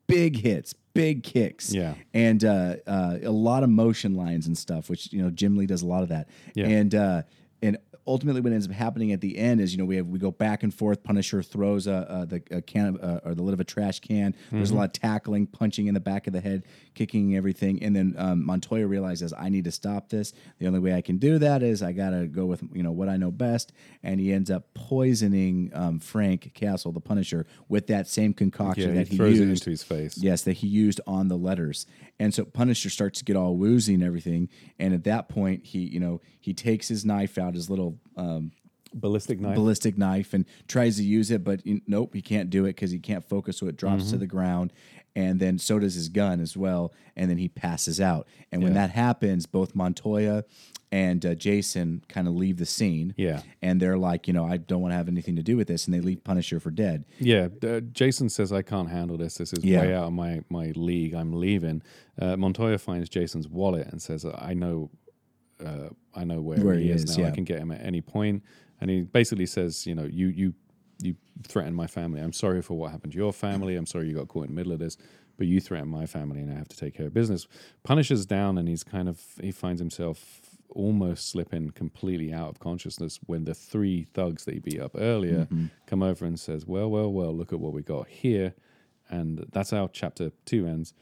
big 0.08 0.36
hits, 0.40 0.74
big 0.94 1.22
kicks, 1.22 1.72
Yeah. 1.72 1.94
and 2.14 2.44
uh, 2.44 2.76
uh, 2.86 3.18
a 3.22 3.30
lot 3.30 3.62
of 3.62 3.70
motion 3.70 4.14
lines 4.14 4.46
and 4.46 4.56
stuff. 4.56 4.88
Which 4.90 5.12
you 5.12 5.22
know 5.22 5.30
Jim 5.30 5.56
Lee 5.56 5.66
does 5.66 5.82
a 5.82 5.86
lot 5.86 6.02
of 6.02 6.08
that, 6.10 6.28
Yeah. 6.54 6.66
and 6.68 6.94
uh, 6.94 7.22
ultimately 8.06 8.40
what 8.40 8.52
ends 8.52 8.66
up 8.66 8.72
happening 8.72 9.12
at 9.12 9.20
the 9.20 9.38
end 9.38 9.60
is 9.60 9.72
you 9.72 9.78
know 9.78 9.84
we 9.84 9.96
have 9.96 10.06
we 10.08 10.18
go 10.18 10.30
back 10.30 10.62
and 10.62 10.74
forth. 10.74 11.02
Punisher 11.02 11.42
throws 11.42 11.86
a, 11.86 12.06
a 12.08 12.26
the 12.26 12.42
a 12.56 12.62
can 12.62 12.86
of, 12.88 12.96
uh, 13.02 13.20
or 13.24 13.34
the 13.34 13.42
lid 13.42 13.54
of 13.54 13.60
a 13.60 13.64
trash 13.64 14.00
can. 14.00 14.34
There's 14.50 14.68
Mm-hmm. 14.68 14.76
a 14.76 14.80
lot 14.80 14.84
of 14.86 14.92
tackling, 14.92 15.46
punching 15.46 15.86
in 15.86 15.94
the 15.94 16.00
back 16.00 16.26
of 16.26 16.32
the 16.32 16.40
head, 16.40 16.64
kicking 16.94 17.36
everything, 17.36 17.82
and 17.82 17.94
then 17.94 18.14
um, 18.18 18.44
Montoya 18.44 18.86
realizes 18.86 19.32
I 19.32 19.48
need 19.48 19.64
to 19.64 19.72
stop 19.72 20.08
this. 20.08 20.32
The 20.58 20.66
only 20.66 20.78
way 20.80 20.94
I 20.94 21.00
can 21.00 21.18
do 21.18 21.38
that 21.38 21.62
is 21.62 21.82
I 21.82 21.92
gotta 21.92 22.26
go 22.26 22.46
with 22.46 22.62
you 22.72 22.82
know 22.82 22.92
what 22.92 23.08
I 23.08 23.16
know 23.16 23.30
best, 23.30 23.72
and 24.02 24.18
he 24.20 24.32
ends 24.32 24.50
up 24.50 24.72
poisoning 24.74 25.70
um, 25.74 25.98
Frank 25.98 26.52
Castle, 26.54 26.92
the 26.92 27.00
Punisher, 27.00 27.46
with 27.68 27.86
that 27.88 28.06
same 28.08 28.32
concoction 28.34 28.90
Yeah, 28.90 28.94
that 29.00 29.08
he 29.08 29.16
throws 29.16 29.38
it 29.40 29.44
used. 29.48 29.62
into 29.62 29.70
his 29.70 29.82
face. 29.82 30.16
Yes, 30.18 30.42
that 30.42 30.54
he 30.54 30.66
used 30.66 31.00
on 31.06 31.28
the 31.28 31.36
letters. 31.36 31.86
And 32.22 32.32
so 32.32 32.44
Punisher 32.44 32.88
starts 32.88 33.18
to 33.18 33.24
get 33.24 33.34
all 33.34 33.56
woozy 33.56 33.94
and 33.94 34.02
everything. 34.02 34.48
And 34.78 34.94
at 34.94 35.02
that 35.04 35.28
point, 35.28 35.66
he, 35.66 35.80
you 35.80 35.98
know, 35.98 36.20
he 36.40 36.54
takes 36.54 36.86
his 36.86 37.04
knife 37.04 37.36
out, 37.36 37.54
his 37.54 37.68
little 37.68 37.98
um, 38.16 38.52
Ballistic 38.94 39.40
knife. 39.40 39.56
ballistic 39.56 39.98
knife, 39.98 40.32
and 40.34 40.44
tries 40.68 40.98
to 40.98 41.02
use 41.02 41.30
it, 41.32 41.42
but 41.42 41.66
you- 41.66 41.80
nope, 41.86 42.14
he 42.14 42.22
can't 42.22 42.48
do 42.50 42.64
it 42.66 42.74
because 42.76 42.90
he 42.92 42.98
can't 43.00 43.24
focus, 43.24 43.56
so 43.56 43.66
it 43.66 43.76
drops 43.76 44.02
Mm-hmm. 44.04 44.12
to 44.12 44.18
the 44.18 44.26
ground. 44.26 44.72
And 45.14 45.38
then 45.40 45.58
so 45.58 45.78
does 45.78 45.94
his 45.94 46.08
gun 46.08 46.40
as 46.40 46.56
well. 46.56 46.92
And 47.16 47.28
then 47.30 47.36
he 47.38 47.48
passes 47.48 48.00
out. 48.00 48.26
And 48.50 48.62
when 48.62 48.72
Yeah. 48.72 48.86
that 48.86 48.90
happens, 48.94 49.44
both 49.46 49.74
Montoya 49.74 50.44
and 50.90 51.24
uh, 51.24 51.34
Jason 51.34 52.02
kind 52.08 52.26
of 52.28 52.34
leave 52.34 52.56
the 52.56 52.64
scene. 52.66 53.12
Yeah. 53.16 53.42
And 53.60 53.80
they're 53.80 53.98
like, 53.98 54.26
you 54.26 54.32
know, 54.32 54.46
I 54.46 54.56
don't 54.56 54.80
want 54.80 54.92
to 54.92 54.96
have 54.96 55.08
anything 55.08 55.36
to 55.36 55.42
do 55.42 55.56
with 55.56 55.68
this. 55.68 55.86
And 55.86 55.92
they 55.94 56.00
leave 56.00 56.24
Punisher 56.24 56.60
for 56.60 56.70
dead. 56.70 57.04
Yeah, 57.18 57.48
uh, 57.62 57.80
Jason 57.80 58.28
says 58.30 58.52
I 58.52 58.62
can't 58.62 58.88
handle 58.90 59.16
this. 59.18 59.36
This 59.36 59.52
is 59.52 59.62
Yeah. 59.64 59.80
way 59.80 59.94
out 59.94 60.04
of 60.04 60.12
my 60.14 60.42
my 60.48 60.72
league. 60.76 61.14
I'm 61.14 61.32
leaving. 61.34 61.82
Uh, 62.18 62.36
Montoya 62.36 62.78
finds 62.78 63.08
Jason's 63.10 63.48
wallet 63.48 63.88
and 63.88 64.00
says, 64.00 64.24
"I 64.24 64.54
know, 64.54 64.90
uh, 65.64 65.88
I 66.14 66.24
know 66.24 66.40
where, 66.40 66.58
Where 66.60 66.74
he, 66.74 66.84
he 66.84 66.90
is, 66.90 67.04
is, 67.04 67.18
now. 67.18 67.26
I 67.26 67.30
can 67.30 67.44
get 67.44 67.58
him 67.58 67.70
at 67.70 67.82
any 67.84 68.00
point." 68.00 68.42
And 68.80 68.90
he 68.90 69.02
basically 69.02 69.46
says, 69.46 69.86
"You 69.86 69.94
know, 69.94 70.04
you 70.04 70.28
you 70.28 70.54
you 71.02 71.16
threatened 71.46 71.76
my 71.76 71.86
family. 71.86 72.20
I'm 72.20 72.32
sorry 72.32 72.62
for 72.62 72.74
what 72.74 72.92
happened 72.92 73.12
to 73.12 73.18
your 73.18 73.32
family. 73.32 73.76
I'm 73.76 73.86
sorry 73.86 74.08
you 74.08 74.14
got 74.14 74.28
caught 74.28 74.44
in 74.44 74.50
the 74.50 74.56
middle 74.56 74.72
of 74.72 74.78
this." 74.78 74.96
But 75.38 75.46
you 75.46 75.60
threatened 75.60 75.90
my 75.90 76.06
family, 76.06 76.40
and 76.40 76.52
I 76.52 76.54
have 76.54 76.68
to 76.68 76.76
take 76.76 76.94
care 76.94 77.06
of 77.06 77.14
business. 77.14 77.48
Punisher's 77.84 78.26
down, 78.26 78.58
and 78.58 78.68
he's 78.68 78.84
kind 78.84 79.08
of 79.08 79.20
he 79.40 79.50
finds 79.50 79.80
himself 79.80 80.40
almost 80.74 81.28
slipping 81.28 81.70
completely 81.70 82.32
out 82.32 82.48
of 82.48 82.58
consciousness 82.58 83.18
when 83.26 83.44
the 83.44 83.54
three 83.54 84.06
thugs 84.14 84.44
that 84.44 84.54
he 84.54 84.60
beat 84.60 84.80
up 84.80 84.92
earlier 84.94 85.46
mm-hmm. 85.46 85.66
come 85.86 86.02
over 86.02 86.24
and 86.24 86.38
says, 86.38 86.66
"Well, 86.66 86.90
well, 86.90 87.12
well, 87.12 87.34
look 87.34 87.52
at 87.52 87.60
what 87.60 87.72
we 87.72 87.82
got 87.82 88.08
here." 88.08 88.54
And 89.12 89.46
that's 89.52 89.70
how 89.70 89.90
chapter 89.92 90.32
two 90.46 90.66
ends. 90.66 90.94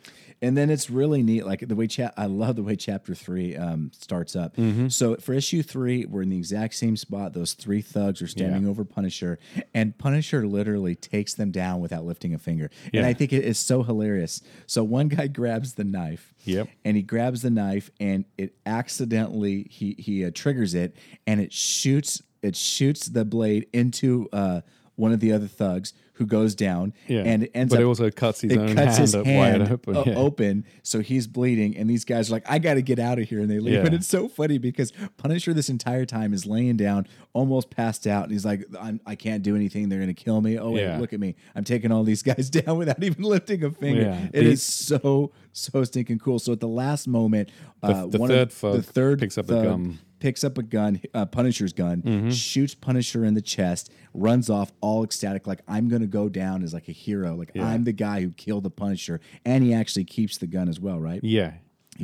And 0.42 0.57
then 0.57 0.68
it's 0.68 0.90
really 0.90 1.23
neat, 1.23 1.46
like 1.46 1.66
the 1.66 1.77
way 1.77 1.87
chat. 1.87 2.12
I 2.16 2.27
love 2.27 2.57
the 2.57 2.62
way 2.62 2.75
chapter 2.75 3.14
three 3.14 3.57
um, 3.57 3.92
starts 3.94 4.35
up. 4.35 4.57
Mm-hmm. 4.57 4.88
So 4.88 5.14
for 5.16 5.33
issue 5.33 5.62
three, 5.62 6.07
we're 6.07 6.23
in 6.23 6.31
the 6.31 6.37
exact 6.38 6.75
same 6.75 6.96
spot. 6.96 7.35
Those 7.35 7.53
three 7.53 7.83
thugs 7.83 8.20
are 8.20 8.27
standing 8.27 8.64
Yeah. 8.64 8.70
over 8.70 8.85
Punisher, 8.85 9.38
and 9.75 9.96
Punisher 9.96 10.46
literally 10.46 10.94
takes 10.96 11.35
them 11.35 11.51
down 11.53 11.81
without 11.81 12.05
lifting 12.05 12.35
a 12.35 12.38
finger. 12.38 12.70
And 12.92 13.07
I 13.07 13.12
think 13.12 13.33
it 13.33 13.44
is 13.44 13.59
so 13.59 13.83
hilarious. 13.85 14.42
So 14.66 14.83
one 14.83 15.09
guy 15.09 15.29
grabs 15.29 15.75
the 15.75 15.85
knife. 15.85 16.35
Yep. 16.44 16.68
And 16.85 16.96
he 16.96 17.03
grabs 17.03 17.42
the 17.42 17.51
knife, 17.51 17.90
and 18.01 18.25
it 18.37 18.55
accidentally 18.66 19.68
he 19.70 19.94
he 19.99 20.25
uh, 20.25 20.31
triggers 20.35 20.75
it, 20.75 20.96
and 21.27 21.40
it 21.40 21.53
shoots 21.53 22.23
it 22.42 22.57
shoots 22.57 23.07
the 23.07 23.25
blade 23.25 23.68
into 23.73 24.29
uh, 24.33 24.62
one 24.96 25.12
of 25.12 25.20
the 25.20 25.33
other 25.33 25.46
thugs 25.46 25.92
who 26.20 26.26
goes 26.26 26.54
down. 26.54 26.92
Yeah. 27.09 27.22
And 27.24 27.44
it 27.44 27.50
ends 27.54 27.70
But 27.72 27.76
up 27.78 27.80
it 27.80 27.87
also 27.87 28.11
cuts 28.11 28.42
his 28.42 28.52
it 28.52 28.59
own 28.59 28.74
cuts 28.76 28.78
hand 28.98 28.98
his 28.98 29.14
up 29.14 29.24
hand 29.24 29.62
wide 29.62 29.72
open, 29.72 29.96
o- 29.96 30.04
yeah. 30.06 30.14
open, 30.16 30.64
so 30.83 31.00
he's 31.00 31.26
bleeding, 31.26 31.74
and 31.78 31.88
these 31.88 32.04
guys 32.04 32.28
are 32.28 32.35
like, 32.35 32.44
"I 32.48 32.59
got 32.59 32.74
to 32.74 32.83
get 32.83 32.98
out 32.98 33.18
of 33.18 33.26
here," 33.28 33.40
and 33.40 33.50
they 33.50 33.59
leave. 33.59 33.74
Yeah. 33.74 33.83
But 33.83 33.94
it's 33.94 34.06
so 34.06 34.28
funny 34.28 34.59
because 34.59 34.92
Punisher 35.16 35.54
this 35.54 35.70
entire 35.70 36.04
time 36.04 36.35
is 36.35 36.44
laying 36.44 36.76
down, 36.76 37.09
almost 37.33 37.70
passed 37.70 38.06
out, 38.06 38.24
and 38.24 38.33
he's 38.33 38.44
like, 38.44 38.64
I'm, 38.78 39.00
"I 39.06 39.14
can't 39.14 39.42
do 39.42 39.56
anything. 39.56 39.88
They're 39.88 39.98
going 40.00 40.14
to 40.14 40.22
kill 40.24 40.42
me." 40.42 40.59
Oh 40.59 40.72
wait, 40.72 40.83
Yeah. 40.83 40.98
look 40.98 41.14
at 41.14 41.20
me! 41.20 41.37
I'm 41.54 41.64
taking 41.64 41.90
all 41.90 42.04
these 42.04 42.22
guys 42.22 42.50
down 42.61 42.76
without 42.76 43.02
even 43.02 43.24
lifting 43.24 43.64
a 43.64 43.70
finger. 43.70 44.28
It 44.35 44.42
The- 44.42 44.50
is 44.50 44.62
so 44.62 45.33
so 45.72 45.84
stinking 45.84 46.18
cool. 46.18 46.38
So 46.38 46.52
at 46.52 46.60
the 46.60 46.68
last 46.68 47.08
moment, 47.08 47.50
uh, 47.82 48.06
the 48.06 48.18
one 48.18 48.28
third 48.28 48.52
of, 48.52 48.60
the 48.60 48.82
third 48.82 49.18
picks 49.20 49.38
up 49.38 49.46
the 49.46 49.54
thug 49.54 49.64
gun. 49.64 49.80
Mm-hmm. 49.84 49.94
Picks 50.20 50.44
up 50.44 50.58
a 50.58 50.62
gun, 50.62 51.00
uh, 51.14 51.24
Punisher's 51.24 51.72
gun, 51.72 52.30
shoots 52.30 52.74
Punisher 52.74 53.24
in 53.24 53.32
the 53.32 53.40
chest, 53.40 53.90
runs 54.12 54.50
off 54.50 54.70
all 54.82 55.02
ecstatic, 55.02 55.46
like 55.46 55.60
I'm 55.66 55.88
gonna 55.88 56.06
go 56.06 56.28
down 56.28 56.62
as 56.62 56.74
like 56.74 56.88
a 56.88 56.92
hero, 56.92 57.34
like 57.36 57.52
Yeah. 57.54 57.66
I'm 57.66 57.84
the 57.84 57.92
guy 57.94 58.20
who 58.20 58.30
killed 58.32 58.64
the 58.64 58.70
Punisher, 58.70 59.22
and 59.46 59.64
he 59.64 59.72
actually 59.72 60.04
keeps 60.04 60.36
the 60.36 60.46
gun 60.46 60.68
as 60.68 60.78
well, 60.78 61.00
right? 61.00 61.20
Yeah, 61.24 61.54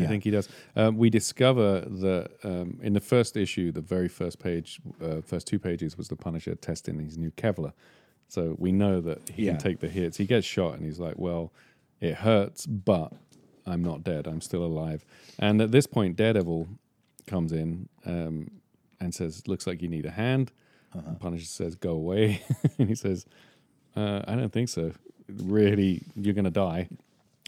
I 0.00 0.06
think 0.06 0.24
he 0.24 0.30
does. 0.30 0.48
Um, 0.76 0.96
we 0.96 1.10
discover 1.10 1.80
that 1.82 2.30
um, 2.42 2.78
in 2.82 2.94
the 2.94 3.00
first 3.00 3.36
issue, 3.36 3.70
the 3.70 3.82
very 3.82 4.08
first 4.08 4.38
page, 4.38 4.80
uh, 5.02 5.20
first 5.20 5.46
two 5.46 5.58
pages, 5.58 5.98
was 5.98 6.08
the 6.08 6.16
Punisher 6.16 6.54
testing 6.54 6.98
his 6.98 7.18
new 7.18 7.30
Kevlar. 7.32 7.74
So 8.28 8.56
we 8.58 8.72
know 8.72 9.02
that 9.02 9.28
he 9.28 9.44
Yeah. 9.44 9.52
can 9.52 9.60
take 9.60 9.80
the 9.80 9.88
hits. 9.90 10.16
He 10.16 10.24
gets 10.24 10.46
shot, 10.46 10.74
and 10.78 10.86
he's 10.86 10.98
like, 10.98 11.18
"Well, 11.18 11.52
it 12.00 12.14
hurts, 12.14 12.64
but 12.66 13.12
I'm 13.66 13.82
not 13.82 14.04
dead. 14.04 14.26
I'm 14.26 14.40
still 14.40 14.64
alive." 14.64 15.04
And 15.38 15.60
at 15.60 15.70
this 15.72 15.86
point, 15.86 16.16
Daredevil 16.16 16.68
comes 17.26 17.52
in 17.52 17.88
um, 18.04 18.50
and 19.00 19.14
says, 19.14 19.46
"Looks 19.48 19.66
like 19.66 19.82
you 19.82 19.88
need 19.88 20.06
a 20.06 20.10
hand." 20.10 20.52
Uh-huh. 20.94 21.14
Punisher 21.18 21.46
says, 21.46 21.74
"Go 21.74 21.90
away," 21.90 22.42
and 22.78 22.88
he 22.88 22.94
says, 22.94 23.26
uh, 23.96 24.22
"I 24.26 24.34
don't 24.36 24.52
think 24.52 24.68
so. 24.68 24.92
Really, 25.28 26.02
you're 26.14 26.34
gonna 26.34 26.50
die." 26.50 26.88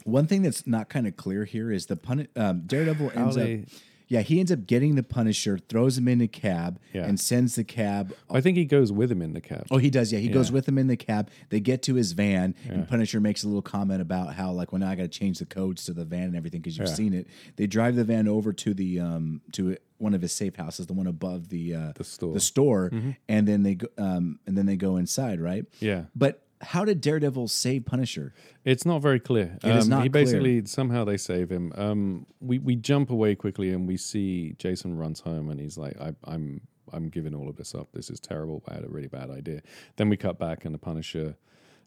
One 0.04 0.26
thing 0.26 0.42
that's 0.42 0.66
not 0.66 0.88
kind 0.88 1.06
of 1.06 1.16
clear 1.16 1.44
here 1.44 1.70
is 1.72 1.86
the 1.86 1.96
pun- 1.96 2.28
um, 2.36 2.62
Daredevil 2.66 3.12
ends 3.14 3.36
they- 3.36 3.62
up, 3.62 3.68
yeah, 4.08 4.22
he 4.22 4.40
ends 4.40 4.50
up 4.50 4.66
getting 4.66 4.94
the 4.94 5.02
Punisher, 5.02 5.58
throws 5.68 5.98
him 5.98 6.08
in 6.08 6.20
a 6.20 6.28
cab, 6.28 6.80
Yeah. 6.94 7.04
and 7.06 7.20
sends 7.20 7.54
the 7.56 7.64
cab. 7.64 8.14
I 8.30 8.40
think 8.40 8.56
he 8.56 8.64
goes 8.64 8.90
with 8.90 9.12
him 9.12 9.20
in 9.22 9.34
the 9.34 9.40
cab. 9.40 9.66
Oh, 9.70 9.76
he 9.78 9.90
does. 9.90 10.12
Yeah, 10.12 10.18
he 10.18 10.28
goes 10.28 10.50
with 10.50 10.66
him 10.66 10.78
in 10.78 10.86
the 10.86 10.96
cab. 10.96 11.30
They 11.50 11.60
get 11.60 11.82
to 11.84 11.94
his 11.94 12.12
van, 12.12 12.54
and 12.68 12.88
Punisher 12.88 13.20
makes 13.20 13.44
a 13.44 13.46
little 13.48 13.62
comment 13.62 14.00
about 14.00 14.34
how, 14.34 14.50
like, 14.52 14.72
well, 14.72 14.80
now 14.80 14.88
I 14.90 14.94
got 14.94 15.02
to 15.02 15.08
change 15.08 15.38
the 15.38 15.46
codes 15.46 15.84
to 15.84 15.92
the 15.92 16.04
van 16.04 16.24
and 16.24 16.36
everything 16.36 16.60
because 16.62 16.78
you've 16.78 16.88
Yeah. 16.88 16.94
seen 16.94 17.12
it. 17.14 17.26
They 17.56 17.66
drive 17.66 17.96
the 17.96 18.04
van 18.04 18.26
over 18.28 18.52
to 18.52 18.74
the 18.74 19.00
um 19.00 19.42
to 19.52 19.76
one 19.98 20.14
of 20.14 20.22
his 20.22 20.32
safe 20.32 20.54
houses, 20.56 20.86
the 20.86 20.92
one 20.94 21.06
above 21.08 21.48
the 21.48 21.74
uh, 21.74 21.92
The 21.96 22.04
store. 22.40 22.90
Mm-hmm. 22.90 23.10
and 23.28 23.46
then 23.48 23.62
they 23.62 23.74
go 23.74 23.88
um 23.98 24.38
and 24.46 24.56
then 24.56 24.66
they 24.66 24.76
go 24.76 24.96
inside, 24.96 25.40
right? 25.40 25.64
Yeah. 25.80 26.04
But 26.14 26.42
how 26.60 26.84
did 26.84 27.00
Daredevil 27.00 27.48
save 27.48 27.84
Punisher? 27.86 28.32
It's 28.64 28.84
not 28.84 29.00
very 29.00 29.20
clear. 29.20 29.58
It 29.62 29.76
is 29.76 29.84
Um, 29.84 29.90
not 29.90 30.02
he 30.02 30.08
clear. 30.08 30.24
basically 30.24 30.64
somehow 30.66 31.04
they 31.04 31.16
save 31.16 31.50
him. 31.50 31.72
Um, 31.76 32.26
we 32.40 32.58
we 32.58 32.74
jump 32.76 33.10
away 33.10 33.34
quickly 33.34 33.70
and 33.70 33.86
we 33.86 33.96
see 33.96 34.54
Jason 34.58 34.96
runs 34.96 35.20
home 35.20 35.48
and 35.50 35.60
he's 35.60 35.78
like, 35.78 35.98
I, 36.00 36.14
"I'm 36.24 36.62
I'm 36.92 37.08
giving 37.10 37.34
all 37.34 37.48
of 37.48 37.56
this 37.56 37.74
up. 37.74 37.92
This 37.92 38.10
is 38.10 38.18
terrible. 38.20 38.62
I 38.68 38.74
had 38.74 38.84
a 38.84 38.88
really 38.88 39.08
bad 39.08 39.30
idea." 39.30 39.62
Then 39.96 40.08
we 40.08 40.16
cut 40.16 40.38
back 40.38 40.64
and 40.64 40.74
the 40.74 40.78
Punisher, 40.78 41.36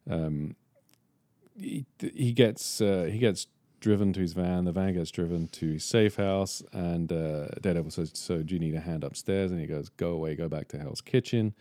um, 0.10 0.56
he, 1.58 1.86
he 2.00 2.32
gets 2.34 2.82
uh, 2.82 3.10
he 3.12 3.18
gets 3.20 3.48
driven 3.80 4.14
to 4.14 4.20
his 4.22 4.34
van. 4.34 4.66
The 4.66 4.72
van 4.72 4.94
gets 4.94 5.12
driven 5.12 5.48
to 5.50 5.74
his 5.74 5.84
safe 5.84 6.16
house, 6.16 6.62
and 6.72 7.12
uh, 7.12 7.48
Daredevil 7.62 7.92
says, 7.92 8.12
"So 8.14 8.42
do 8.44 8.54
you 8.54 8.60
need 8.60 8.76
a 8.76 8.80
hand 8.80 9.04
upstairs?" 9.04 9.52
And 9.52 9.60
he 9.60 9.68
goes, 9.68 9.90
"Go 9.90 10.12
away, 10.12 10.36
go 10.36 10.48
back 10.48 10.68
to 10.70 10.78
Hell's 10.80 11.02
Kitchen." 11.02 11.54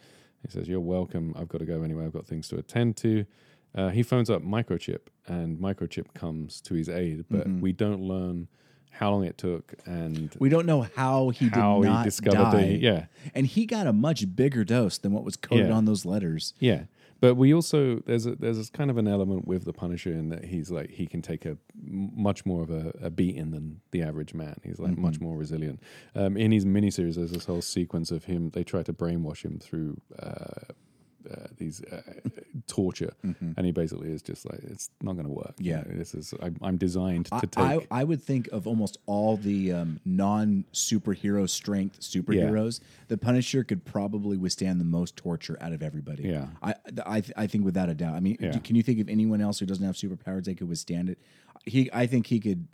He 0.44 0.50
says, 0.50 0.68
"You're 0.68 0.80
welcome. 0.80 1.34
I've 1.36 1.48
got 1.48 1.58
to 1.58 1.66
go 1.66 1.82
anyway. 1.82 2.04
I've 2.06 2.12
got 2.12 2.26
things 2.26 2.48
to 2.48 2.56
attend 2.58 2.96
to." 2.98 3.24
Uh, 3.74 3.88
he 3.90 4.02
phones 4.02 4.28
up 4.30 4.42
Microchip, 4.42 5.02
and 5.26 5.58
Microchip 5.58 6.12
comes 6.14 6.60
to 6.62 6.74
his 6.74 6.88
aid, 6.88 7.24
but 7.30 7.46
Mm-hmm. 7.46 7.60
we 7.60 7.72
don't 7.72 8.00
learn 8.02 8.48
how 8.92 9.12
long 9.12 9.24
it 9.24 9.38
took 9.38 9.74
and 9.86 10.34
We 10.40 10.48
don't 10.48 10.66
know 10.66 10.82
how 10.96 11.28
he 11.28 11.46
how 11.48 11.80
did 11.80 11.88
not 11.88 11.98
he 11.98 12.04
discovered 12.04 12.36
die. 12.36 12.50
that. 12.56 12.66
He, 12.68 12.76
yeah, 12.78 13.04
And 13.34 13.46
he 13.46 13.64
got 13.66 13.86
a 13.86 13.92
much 13.92 14.34
bigger 14.34 14.64
dose 14.64 14.98
than 14.98 15.12
what 15.12 15.22
was 15.24 15.36
coded 15.36 15.68
Yeah. 15.68 15.72
on 15.74 15.84
those 15.84 16.04
letters. 16.04 16.52
Yeah, 16.58 16.82
but 17.20 17.34
we 17.34 17.52
also 17.54 18.00
there's 18.06 18.26
a 18.26 18.34
there's 18.34 18.56
this 18.56 18.70
kind 18.70 18.90
of 18.90 18.96
an 18.96 19.06
element 19.06 19.46
with 19.46 19.64
the 19.64 19.72
Punisher 19.72 20.12
in 20.12 20.30
that 20.30 20.44
he's 20.44 20.70
like 20.70 20.90
he 20.90 21.06
can 21.06 21.22
take 21.22 21.44
a 21.44 21.56
much 21.82 22.46
more 22.46 22.62
of 22.62 22.70
a, 22.70 22.92
a 23.02 23.10
beating 23.10 23.50
than 23.50 23.80
the 23.90 24.02
average 24.02 24.34
man. 24.34 24.58
He's 24.64 24.78
like 24.78 24.96
much 24.96 25.20
more 25.20 25.36
resilient. 25.36 25.80
Um, 26.14 26.36
in 26.36 26.50
his 26.50 26.64
miniseries, 26.64 27.16
there's 27.16 27.32
this 27.32 27.44
whole 27.44 27.62
sequence 27.62 28.10
of 28.10 28.24
him. 28.24 28.50
They 28.50 28.64
try 28.64 28.82
to 28.82 28.92
brainwash 28.92 29.44
him 29.44 29.58
through. 29.58 30.00
Uh, 30.18 30.72
uh, 31.30 31.46
these 31.58 31.82
uh, 31.84 32.02
torture, 32.66 33.12
and 33.22 33.66
he 33.66 33.72
basically 33.72 34.10
is 34.12 34.22
just 34.22 34.48
like 34.50 34.60
it's 34.64 34.90
not 35.02 35.14
going 35.14 35.26
to 35.26 35.32
work. 35.32 35.54
You 35.58 35.72
Yeah. 35.72 35.76
know, 35.78 35.96
this 35.96 36.14
is 36.14 36.32
I'm, 36.42 36.56
I'm 36.62 36.76
designed 36.76 37.26
to 37.26 37.46
take. 37.46 37.58
I, 37.58 37.86
I 37.90 38.04
would 38.04 38.22
think 38.22 38.48
of 38.52 38.66
almost 38.66 38.98
all 39.06 39.36
the 39.36 39.72
um, 39.72 40.00
non 40.04 40.64
superhero 40.72 41.48
strength 41.48 42.00
superheroes. 42.00 42.80
The 43.08 43.18
Punisher 43.18 43.64
could 43.64 43.84
probably 43.84 44.36
withstand 44.36 44.80
the 44.80 44.84
most 44.84 45.16
torture 45.16 45.58
out 45.60 45.72
of 45.72 45.82
everybody. 45.82 46.24
Yeah. 46.24 46.46
I, 46.62 46.74
I, 47.04 47.22
I 47.36 47.46
think 47.46 47.64
without 47.64 47.88
a 47.88 47.94
doubt. 47.94 48.14
I 48.14 48.20
mean, 48.20 48.36
Yeah. 48.40 48.58
can 48.58 48.76
you 48.76 48.82
think 48.82 49.00
of 49.00 49.08
anyone 49.08 49.40
else 49.40 49.58
who 49.58 49.66
doesn't 49.66 49.84
have 49.84 49.96
superpowers 49.96 50.44
that 50.44 50.56
could 50.58 50.68
withstand 50.68 51.10
it? 51.10 51.18
He, 51.66 51.90
I 51.92 52.06
think 52.06 52.26
he 52.26 52.40
could. 52.40 52.66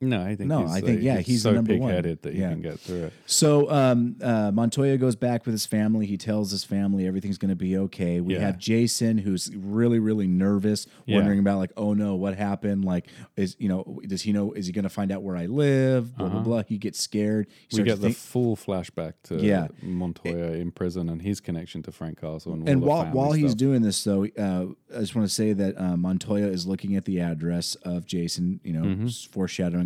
No, 0.00 0.22
I 0.22 0.36
think 0.36 0.48
No, 0.48 0.62
he's, 0.62 0.70
I 0.72 0.80
think, 0.80 0.98
uh, 1.00 1.02
yeah, 1.02 1.18
he's 1.18 1.42
the 1.42 1.50
so 1.50 1.54
number 1.54 1.76
one. 1.76 1.90
that 2.02 2.24
he 2.24 2.38
Yeah. 2.40 2.50
can 2.50 2.62
get 2.62 2.78
through 2.80 3.04
it. 3.04 3.12
So 3.26 3.70
um, 3.70 4.16
uh, 4.22 4.50
Montoya 4.52 4.96
goes 4.96 5.16
back 5.16 5.44
with 5.44 5.52
his 5.52 5.66
family. 5.66 6.06
He 6.06 6.16
tells 6.16 6.50
his 6.50 6.62
family 6.64 7.06
everything's 7.06 7.38
going 7.38 7.48
to 7.50 7.56
be 7.56 7.76
okay. 7.76 8.20
We 8.20 8.34
Yeah. 8.34 8.40
have 8.40 8.58
Jason, 8.58 9.18
who's 9.18 9.50
really, 9.54 9.98
really 9.98 10.26
nervous, 10.26 10.86
Yeah. 11.06 11.16
wondering 11.16 11.40
about 11.40 11.58
like, 11.58 11.72
oh 11.76 11.94
no, 11.94 12.14
what 12.14 12.36
happened? 12.36 12.84
Like, 12.84 13.06
is 13.36 13.56
you 13.58 13.68
know, 13.68 13.98
does 14.06 14.22
he 14.22 14.32
know? 14.32 14.52
Is 14.52 14.66
he 14.66 14.72
going 14.72 14.84
to 14.84 14.88
find 14.88 15.10
out 15.10 15.22
where 15.22 15.36
I 15.36 15.46
live? 15.46 16.16
Blah 16.16 16.28
blah 16.28 16.40
blah. 16.42 16.62
He 16.68 16.78
gets 16.78 17.00
scared. 17.00 17.46
He 17.68 17.76
Uh-huh. 17.76 17.82
We 17.82 17.88
get 17.88 17.96
the 18.00 18.06
think- 18.08 18.16
full 18.16 18.56
flashback 18.56 19.14
to 19.24 19.36
Yeah. 19.36 19.68
Montoya 19.82 20.52
in 20.52 20.70
prison 20.70 21.08
and 21.08 21.22
his 21.22 21.40
connection 21.40 21.82
to 21.82 21.92
Frank 21.92 22.20
Castle 22.20 22.52
and, 22.52 22.68
and 22.68 22.82
the 22.82 22.86
while 22.86 23.06
while 23.06 23.32
he's 23.32 23.50
stuff. 23.50 23.58
doing 23.58 23.82
this, 23.82 24.02
though, 24.04 24.24
uh, 24.24 24.66
I 24.94 25.00
just 25.00 25.14
want 25.14 25.26
to 25.28 25.34
say 25.34 25.52
that 25.52 25.78
uh, 25.80 25.96
Montoya 25.96 26.46
is 26.46 26.66
looking 26.66 26.96
at 26.96 27.04
the 27.04 27.20
address 27.20 27.74
of 27.76 28.06
Jason. 28.06 28.60
You 28.64 28.72
know, 28.74 28.82
Mm-hmm. 28.82 29.06
s- 29.06 29.28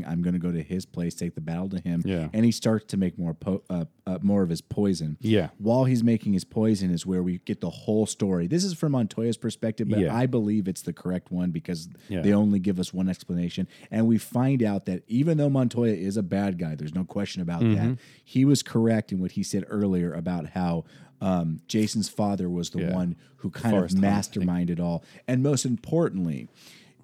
foreshadowing, 0.02 0.12
I'm 0.12 0.22
going 0.22 0.34
to 0.34 0.38
go 0.38 0.52
to 0.52 0.62
his 0.62 0.84
place, 0.86 1.14
take 1.14 1.34
the 1.34 1.40
battle 1.40 1.68
to 1.70 1.78
him. 1.80 2.02
Yeah. 2.04 2.28
and 2.32 2.44
he 2.44 2.52
starts 2.52 2.86
to 2.86 2.96
make 2.96 3.18
more 3.18 3.34
po- 3.34 3.62
uh, 3.70 3.84
uh, 4.06 4.18
more 4.22 4.42
of 4.42 4.50
his 4.50 4.60
poison. 4.60 5.16
Yeah. 5.20 5.48
while 5.58 5.84
he's 5.84 6.02
making 6.02 6.32
his 6.32 6.44
poison 6.44 6.90
is 6.90 7.06
where 7.06 7.22
we 7.22 7.38
get 7.38 7.60
the 7.60 7.70
whole 7.70 8.06
story. 8.06 8.46
This 8.46 8.64
is 8.64 8.74
from 8.74 8.92
Montoya's 8.92 9.36
perspective, 9.36 9.88
but 9.88 9.98
Yeah. 10.00 10.14
I 10.14 10.26
believe 10.26 10.68
it's 10.68 10.82
the 10.82 10.92
correct 10.92 11.30
one 11.30 11.50
because 11.50 11.88
Yeah. 12.08 12.22
they 12.22 12.32
only 12.32 12.58
give 12.58 12.78
us 12.80 12.92
one 12.92 13.08
explanation, 13.08 13.68
and 13.90 14.06
we 14.06 14.18
find 14.18 14.62
out 14.62 14.86
that 14.86 15.02
even 15.08 15.38
though 15.38 15.50
Montoya 15.50 15.92
is 15.94 16.16
a 16.16 16.22
bad 16.22 16.58
guy, 16.58 16.74
there's 16.74 16.94
no 16.94 17.04
question 17.04 17.42
about 17.42 17.62
Mm-hmm. 17.62 17.90
that. 17.90 17.98
He 18.24 18.44
was 18.44 18.62
correct 18.62 19.12
in 19.12 19.20
what 19.20 19.32
he 19.32 19.42
said 19.42 19.64
earlier 19.68 20.12
about 20.12 20.50
how. 20.50 20.84
Um, 21.20 21.60
Jason's 21.68 22.08
father 22.08 22.50
was 22.50 22.70
the 22.70 22.80
Yeah. 22.80 22.94
one 22.94 23.14
who 23.36 23.50
kind 23.50 23.76
of 23.76 23.90
masterminded 23.90 24.80
all. 24.80 25.04
And 25.28 25.40
most 25.40 25.64
importantly, 25.64 26.48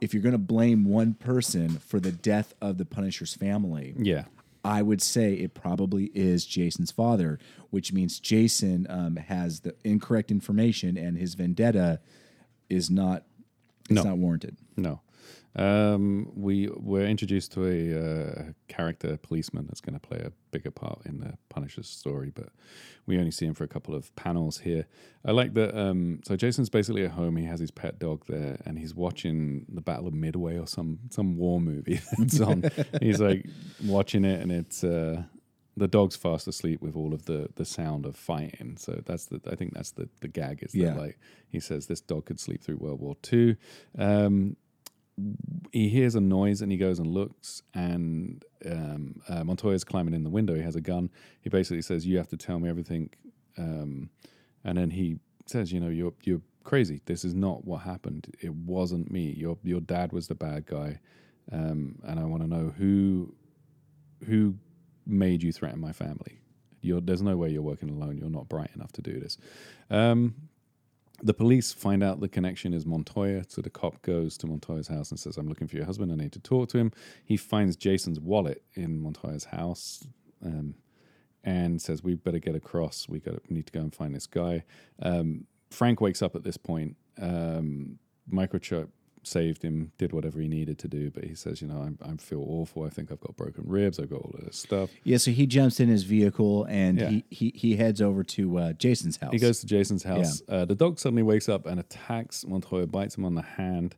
if 0.01 0.13
you're 0.15 0.23
going 0.23 0.33
to 0.33 0.39
blame 0.39 0.85
one 0.85 1.15
person 1.15 1.71
for 1.79 1.99
the 2.01 2.13
death 2.13 2.55
of 2.61 2.79
the 2.79 2.85
Punisher's 2.85 3.35
family, 3.35 3.95
Yeah. 3.99 4.25
I 4.65 4.83
would 4.83 5.01
say 5.01 5.35
it 5.35 5.55
probably 5.55 6.11
is 6.15 6.45
Jason's 6.45 6.91
father, 6.91 7.39
which 7.71 7.93
means 7.93 8.19
Jason 8.21 8.87
um, 8.91 9.17
has 9.17 9.61
the 9.61 9.75
incorrect 9.85 10.31
information 10.31 10.97
and 10.99 11.17
his 11.17 11.35
vendetta 11.35 12.01
is 12.69 12.91
not 12.91 13.25
it's 13.89 13.95
No. 13.95 14.03
not 14.03 14.19
warranted. 14.19 14.57
No. 14.77 15.01
Um, 15.57 16.31
we 16.37 16.69
were 16.77 17.05
introduced 17.05 17.53
to 17.53 17.67
a 17.67 17.99
uh, 17.99 18.43
character 18.69 19.17
policeman 19.17 19.67
that's 19.67 19.81
going 19.81 19.99
to 19.99 20.07
play 20.07 20.19
a 20.19 20.33
bigger 20.51 20.71
part 20.71 21.03
in 21.05 21.19
the 21.21 21.37
Punisher's 21.49 21.89
story, 21.89 22.31
but 22.35 22.51
we 23.07 23.19
only 23.19 23.31
see 23.31 23.47
him 23.47 23.55
for 23.55 23.65
a 23.65 23.69
couple 23.69 23.95
of 23.95 24.15
panels 24.15 24.59
here. 24.59 24.87
I 25.25 25.33
like 25.33 25.55
that. 25.55 25.77
Um, 25.77 26.21
so 26.25 26.37
Jason's 26.37 26.69
basically 26.71 27.05
at 27.05 27.13
home. 27.13 27.37
He 27.37 27.47
has 27.47 27.61
his 27.61 27.71
pet 27.71 27.99
dog 27.99 28.25
there, 28.29 28.61
and 28.67 28.79
he's 28.79 28.95
watching 28.95 29.67
the 29.69 29.81
Battle 29.81 30.07
of 30.07 30.15
Midway 30.15 30.59
or 30.59 30.67
some 30.67 31.01
some 31.11 31.37
war 31.37 31.61
movie 31.61 32.01
that's 32.19 32.41
on. 32.41 32.65
he's 33.01 33.21
like 33.21 33.47
watching 33.85 34.25
it, 34.25 34.41
and 34.41 34.53
it's. 34.53 34.85
Uh, 34.85 35.25
the 35.77 35.87
dog's 35.87 36.17
fast 36.17 36.49
asleep 36.49 36.83
with 36.83 36.97
all 36.97 37.15
of 37.15 37.27
the 37.27 37.51
the 37.55 37.65
sound 37.65 38.05
of 38.05 38.17
fighting. 38.17 38.77
So 38.77 39.01
that's 39.07 39.27
the 39.27 39.41
I 39.49 39.55
think 39.55 39.75
that's 39.75 39.93
the 39.93 40.09
the 40.21 40.27
gag 40.27 40.61
is 40.65 40.75
Yeah. 40.75 40.87
that 40.87 40.97
like 40.99 41.19
he 41.49 41.61
says 41.61 41.87
this 41.87 42.01
dog 42.01 42.25
could 42.27 42.41
sleep 42.41 42.65
through 42.65 42.79
World 42.79 42.99
War 42.99 43.15
Two. 43.23 43.55
Um, 43.97 44.57
he 45.73 45.89
hears 45.89 46.15
a 46.15 46.21
noise 46.21 46.63
and 46.63 46.71
he 46.73 46.79
goes 46.79 46.99
and 46.99 47.07
looks 47.07 47.63
and 47.75 48.45
um, 48.67 49.21
uh, 49.29 49.45
Montoya's 49.45 49.85
climbing 49.85 50.15
in 50.15 50.25
the 50.25 50.31
window. 50.31 50.55
He 50.55 50.63
has 50.63 50.77
a 50.77 50.81
gun. 50.81 51.11
He 51.41 51.51
basically 51.51 51.83
says, 51.83 52.07
"You 52.07 52.19
have 52.19 52.29
to 52.29 52.37
tell 52.37 52.59
me 52.59 52.69
everything," 52.69 53.11
um, 53.57 54.11
and 54.65 54.79
then 54.79 54.91
he 54.91 55.19
says, 55.47 55.73
"You 55.73 55.81
know, 55.81 55.89
you're 55.89 56.15
you're 56.23 56.43
crazy. 56.65 57.01
This 57.07 57.25
is 57.25 57.35
not 57.35 57.65
what 57.65 57.79
happened. 57.79 58.35
It 58.41 58.55
wasn't 58.55 59.11
me. 59.11 59.33
Your 59.33 59.59
your 59.63 59.81
dad 59.81 60.13
was 60.13 60.29
the 60.29 60.35
bad 60.35 60.67
guy, 60.67 61.01
um, 61.53 61.99
and 62.05 62.19
I 62.19 62.25
want 62.25 62.43
to 62.43 62.49
know 62.49 62.73
who 62.77 63.35
who 64.27 64.55
made 65.07 65.43
you 65.43 65.53
threaten 65.53 65.81
my 65.81 65.93
family. 65.93 66.41
You're, 66.81 67.01
there's 67.01 67.23
no 67.23 67.37
way 67.37 67.51
you're 67.51 67.63
working 67.63 67.91
alone. 67.91 68.19
You're 68.19 68.31
not 68.31 68.49
bright 68.49 68.71
enough 68.75 68.93
to 68.93 69.03
do 69.03 69.19
this." 69.21 69.39
The 71.21 71.35
police 71.35 71.73
find 71.73 72.03
out 72.03 72.21
the 72.21 72.29
connection 72.29 72.73
is 72.73 72.87
Montoya, 72.87 73.45
so 73.49 73.61
the 73.61 73.71
cop 73.71 74.03
goes 74.03 74.39
to 74.39 74.47
Montoya's 74.47 74.89
house 74.89 75.11
and 75.11 75.19
says, 75.19 75.37
"I'm 75.37 75.49
looking 75.49 75.67
for 75.67 75.77
your 75.77 75.85
husband. 75.85 76.13
I 76.13 76.15
need 76.15 76.33
to 76.33 76.41
talk 76.41 76.69
to 76.71 76.79
him." 76.79 76.93
He 77.25 77.37
finds 77.37 77.75
Jason's 77.77 78.21
wallet 78.21 78.63
in 78.75 79.01
Montoya's 79.01 79.45
house, 79.47 80.07
um, 80.45 80.75
and 81.43 81.83
says, 81.83 82.05
"We 82.05 82.15
better 82.15 82.39
get 82.39 82.55
across. 82.55 83.09
We 83.09 83.19
got 83.19 83.35
we 83.49 83.57
need 83.57 83.67
to 83.67 83.73
go 83.73 83.81
and 83.81 83.93
find 83.93 84.15
this 84.15 84.27
guy." 84.27 84.65
Um, 85.01 85.47
Frank 85.71 86.01
wakes 86.01 86.23
up 86.23 86.37
at 86.37 86.45
this 86.45 86.57
point. 86.57 86.97
Um, 87.21 87.99
Microchip 88.31 88.89
saved 89.23 89.63
him, 89.63 89.93
did 89.99 90.13
whatever 90.13 90.41
he 90.41 90.49
needed 90.49 90.79
to 90.81 90.89
do, 90.89 91.11
but 91.11 91.25
he 91.25 91.35
says, 91.35 91.61
"You 91.63 91.69
know, 91.69 91.81
I'm, 91.83 91.99
I 92.03 92.17
feel 92.17 92.45
awful. 92.47 92.85
I 92.85 92.89
think 92.91 93.11
I've 93.13 93.21
got 93.21 93.37
broken 93.37 93.65
ribs. 93.67 93.99
I've 93.99 94.11
got 94.11 94.21
all 94.23 94.35
of 94.39 94.45
this 94.45 94.57
stuff." 94.59 94.91
Yeah, 95.05 95.17
so 95.19 95.31
he 95.31 95.47
jumps 95.47 95.81
in 95.81 95.89
his 95.89 96.05
vehicle 96.05 96.65
and 96.65 96.99
Yeah. 97.01 97.09
he, 97.11 97.25
he 97.31 97.53
he 97.55 97.77
heads 97.77 98.01
over 98.01 98.23
to 98.25 98.59
uh, 98.59 98.73
Jason's 98.75 99.17
house. 99.17 99.33
He 99.33 99.39
goes 99.39 99.61
to 99.61 99.67
Jason's 99.67 100.03
house. 100.03 100.43
Uh, 100.49 100.65
the 100.65 100.75
dog 100.75 100.99
suddenly 100.99 101.23
wakes 101.23 101.49
up 101.49 101.67
and 101.67 101.79
attacks 101.81 102.45
Montoya, 102.47 102.87
bites 102.87 103.17
him 103.17 103.25
on 103.25 103.35
the 103.35 103.43
hand. 103.43 103.97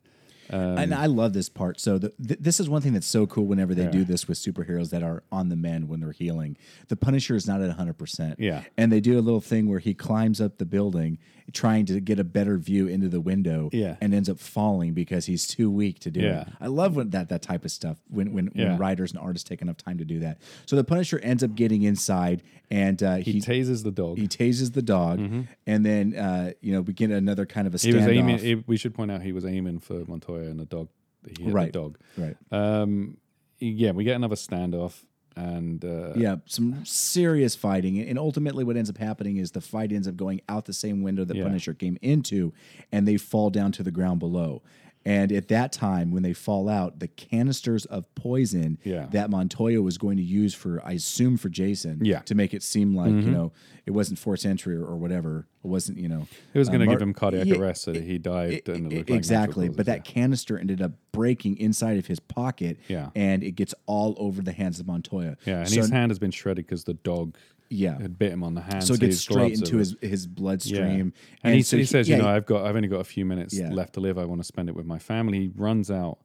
Um, 0.51 0.77
and 0.77 0.93
I 0.93 1.05
love 1.05 1.33
this 1.33 1.49
part. 1.49 1.79
So 1.79 1.97
the, 1.97 2.09
th- 2.09 2.39
this 2.39 2.59
is 2.59 2.69
one 2.69 2.81
thing 2.81 2.93
that's 2.93 3.07
so 3.07 3.25
cool 3.27 3.45
whenever 3.45 3.73
they 3.73 3.87
do 3.87 4.03
this 4.03 4.27
with 4.27 4.37
superheroes 4.37 4.89
that 4.91 5.03
are 5.03 5.23
on 5.31 5.49
the 5.49 5.55
mend 5.55 5.87
when 5.89 5.99
they're 5.99 6.11
healing. 6.11 6.57
The 6.89 6.95
Punisher 6.95 7.35
is 7.35 7.47
not 7.47 7.61
at 7.61 7.77
100%. 7.77 8.35
Yeah. 8.39 8.63
And 8.77 8.91
they 8.91 8.99
do 8.99 9.17
a 9.17 9.21
little 9.21 9.41
thing 9.41 9.69
where 9.69 9.79
he 9.79 9.93
climbs 9.93 10.39
up 10.41 10.57
the 10.57 10.65
building 10.65 11.17
trying 11.53 11.85
to 11.85 11.99
get 11.99 12.17
a 12.17 12.23
better 12.23 12.57
view 12.57 12.87
into 12.87 13.09
the 13.09 13.19
window 13.19 13.69
Yeah. 13.73 13.97
and 13.99 14.13
ends 14.13 14.29
up 14.29 14.39
falling 14.39 14.93
because 14.93 15.25
he's 15.25 15.45
too 15.47 15.69
weak 15.69 15.99
to 15.99 16.11
do 16.11 16.21
Yeah. 16.21 16.41
it. 16.43 16.47
I 16.61 16.67
love 16.67 16.95
when 16.95 17.09
that 17.09 17.27
that 17.29 17.41
type 17.41 17.65
of 17.65 17.71
stuff 17.71 17.97
when 18.09 18.31
when, 18.33 18.51
Yeah. 18.55 18.69
when 18.69 18.77
writers 18.77 19.11
and 19.11 19.19
artists 19.19 19.47
take 19.49 19.61
enough 19.61 19.75
time 19.77 19.97
to 19.97 20.05
do 20.05 20.19
that. 20.19 20.39
So 20.65 20.77
the 20.77 20.83
Punisher 20.85 21.19
ends 21.19 21.43
up 21.43 21.55
getting 21.55 21.81
inside 21.81 22.41
and 22.69 23.01
uh, 23.03 23.15
he 23.17 23.33
he 23.33 23.41
tases 23.41 23.83
the 23.83 23.91
dog. 23.91 24.17
he 24.17 24.27
tases 24.29 24.71
the 24.73 24.81
dog 24.81 25.19
and 25.67 25.85
then 25.85 26.15
uh, 26.15 26.51
you 26.61 26.71
know 26.71 26.81
we 26.81 26.93
get 26.93 27.11
another 27.11 27.45
kind 27.45 27.67
of 27.67 27.73
a 27.75 27.77
Mm-hmm. 27.77 27.89
He 27.89 27.95
was 27.95 28.05
standoff. 28.05 28.43
aiming. 28.45 28.63
we 28.67 28.77
should 28.77 28.93
point 28.93 29.11
out 29.11 29.21
he 29.21 29.33
was 29.33 29.43
aiming 29.45 29.79
for 29.79 30.05
Montoya 30.07 30.40
and 30.49 30.59
the 30.59 30.65
dog. 30.65 30.89
He 31.37 31.43
hit 31.43 31.53
Right. 31.53 31.71
the 31.71 31.79
dog. 31.79 31.97
right. 32.17 32.35
Um, 32.51 33.17
yeah, 33.59 33.91
we 33.91 34.03
get 34.03 34.15
another 34.15 34.35
standoff, 34.35 35.03
and 35.35 35.85
uh, 35.85 36.13
yeah, 36.15 36.37
some 36.47 36.83
serious 36.83 37.55
fighting, 37.55 37.99
and 37.99 38.17
ultimately, 38.17 38.63
what 38.63 38.75
ends 38.75 38.89
up 38.89 38.97
happening 38.97 39.37
is 39.37 39.51
the 39.51 39.61
fight 39.61 39.91
ends 39.91 40.07
up 40.07 40.15
going 40.17 40.41
out 40.49 40.65
the 40.65 40.73
same 40.73 41.03
window 41.03 41.23
that 41.25 41.37
Yeah. 41.37 41.43
Punisher 41.43 41.73
came 41.75 41.97
into, 42.01 42.53
and 42.91 43.07
they 43.07 43.17
fall 43.17 43.49
down 43.51 43.71
to 43.73 43.83
the 43.83 43.91
ground 43.91 44.19
below. 44.19 44.63
And 45.03 45.31
at 45.31 45.47
that 45.47 45.71
time, 45.71 46.11
when 46.11 46.21
they 46.21 46.33
fall 46.33 46.69
out, 46.69 46.99
the 46.99 47.07
canisters 47.07 47.85
of 47.85 48.13
poison 48.13 48.77
Yeah. 48.83 49.07
that 49.11 49.31
Montoya 49.31 49.81
was 49.81 49.97
going 49.97 50.17
to 50.17 50.23
use 50.23 50.53
for, 50.53 50.79
I 50.85 50.91
assume, 50.93 51.37
for 51.37 51.49
Jason, 51.49 51.99
Yeah. 52.03 52.17
Mm-hmm. 52.17 52.25
to 52.25 52.35
make 52.35 52.53
it 52.53 52.61
seem 52.61 52.95
like 52.95 53.09
you 53.11 53.31
know 53.31 53.51
it 53.85 53.91
wasn't 53.91 54.19
forced 54.19 54.45
entry 54.45 54.75
or, 54.75 54.85
or 54.85 54.97
whatever. 54.97 55.47
It 55.63 55.67
wasn't, 55.67 55.99
you 55.99 56.07
know, 56.09 56.27
It 56.53 56.57
was 56.59 56.69
uh, 56.69 56.71
going 56.71 56.79
to 56.81 56.85
Mar- 56.87 56.95
give 56.95 57.01
him 57.01 57.13
cardiac 57.13 57.45
Yeah, 57.45 57.55
arrest 57.57 57.83
so 57.83 57.91
that 57.93 58.03
he 58.03 58.15
and 58.15 58.25
it 58.25 58.27
I- 58.27 58.47
looked 58.79 59.09
like 59.09 59.09
exactly, 59.11 59.65
natural 59.65 59.75
but 59.77 59.85
that 59.85 59.99
causes, 60.03 60.13
canister 60.13 60.57
ended 60.57 60.81
up 60.81 60.91
breaking 61.11 61.57
inside 61.57 61.97
of 61.99 62.07
his 62.07 62.19
pocket, 62.19 62.77
Yeah. 62.87 63.09
and 63.15 63.43
it 63.43 63.51
gets 63.51 63.75
all 63.85 64.15
over 64.17 64.41
the 64.41 64.53
hands 64.53 64.79
of 64.79 64.87
Montoya. 64.87 65.37
yeah, 65.45 65.53
yeah, 65.53 65.59
and 65.59 65.69
So- 65.69 65.81
his 65.81 65.89
hand 65.91 66.09
has 66.09 66.17
been 66.19 66.31
shredded 66.31 66.65
because 66.65 66.85
the 66.85 66.95
dog 66.95 67.35
yeah, 67.69 67.97
had 68.01 68.17
bit 68.17 68.31
him 68.33 68.43
on 68.43 68.55
the 68.55 68.61
hand. 68.61 68.83
so 68.83 68.95
it 68.95 68.99
gets 68.99 69.13
his 69.13 69.21
straight 69.21 69.53
into 69.53 69.77
his 69.77 69.95
his 70.01 70.25
Yeah. 70.25 70.31
bloodstream. 70.33 71.13
And, 71.43 71.55
he, 71.55 71.61
so 71.61 71.77
he 71.77 71.85
says, 71.85 72.09
yeah, 72.09 72.17
you 72.17 72.21
know, 72.23 72.27
I've 72.27 72.45
got, 72.45 72.65
I've 72.65 72.75
only 72.75 72.87
got 72.89 72.99
a 72.99 73.05
few 73.05 73.23
minutes 73.23 73.53
Yeah. 73.57 73.69
left 73.71 73.93
to 73.93 73.99
live. 73.99 74.17
I 74.17 74.25
want 74.25 74.41
to 74.41 74.45
spend 74.45 74.67
it 74.67 74.75
with 74.75 74.85
my 74.85 74.97
family. 74.99 75.39
He 75.41 75.51
runs 75.55 75.89
out 75.91 76.17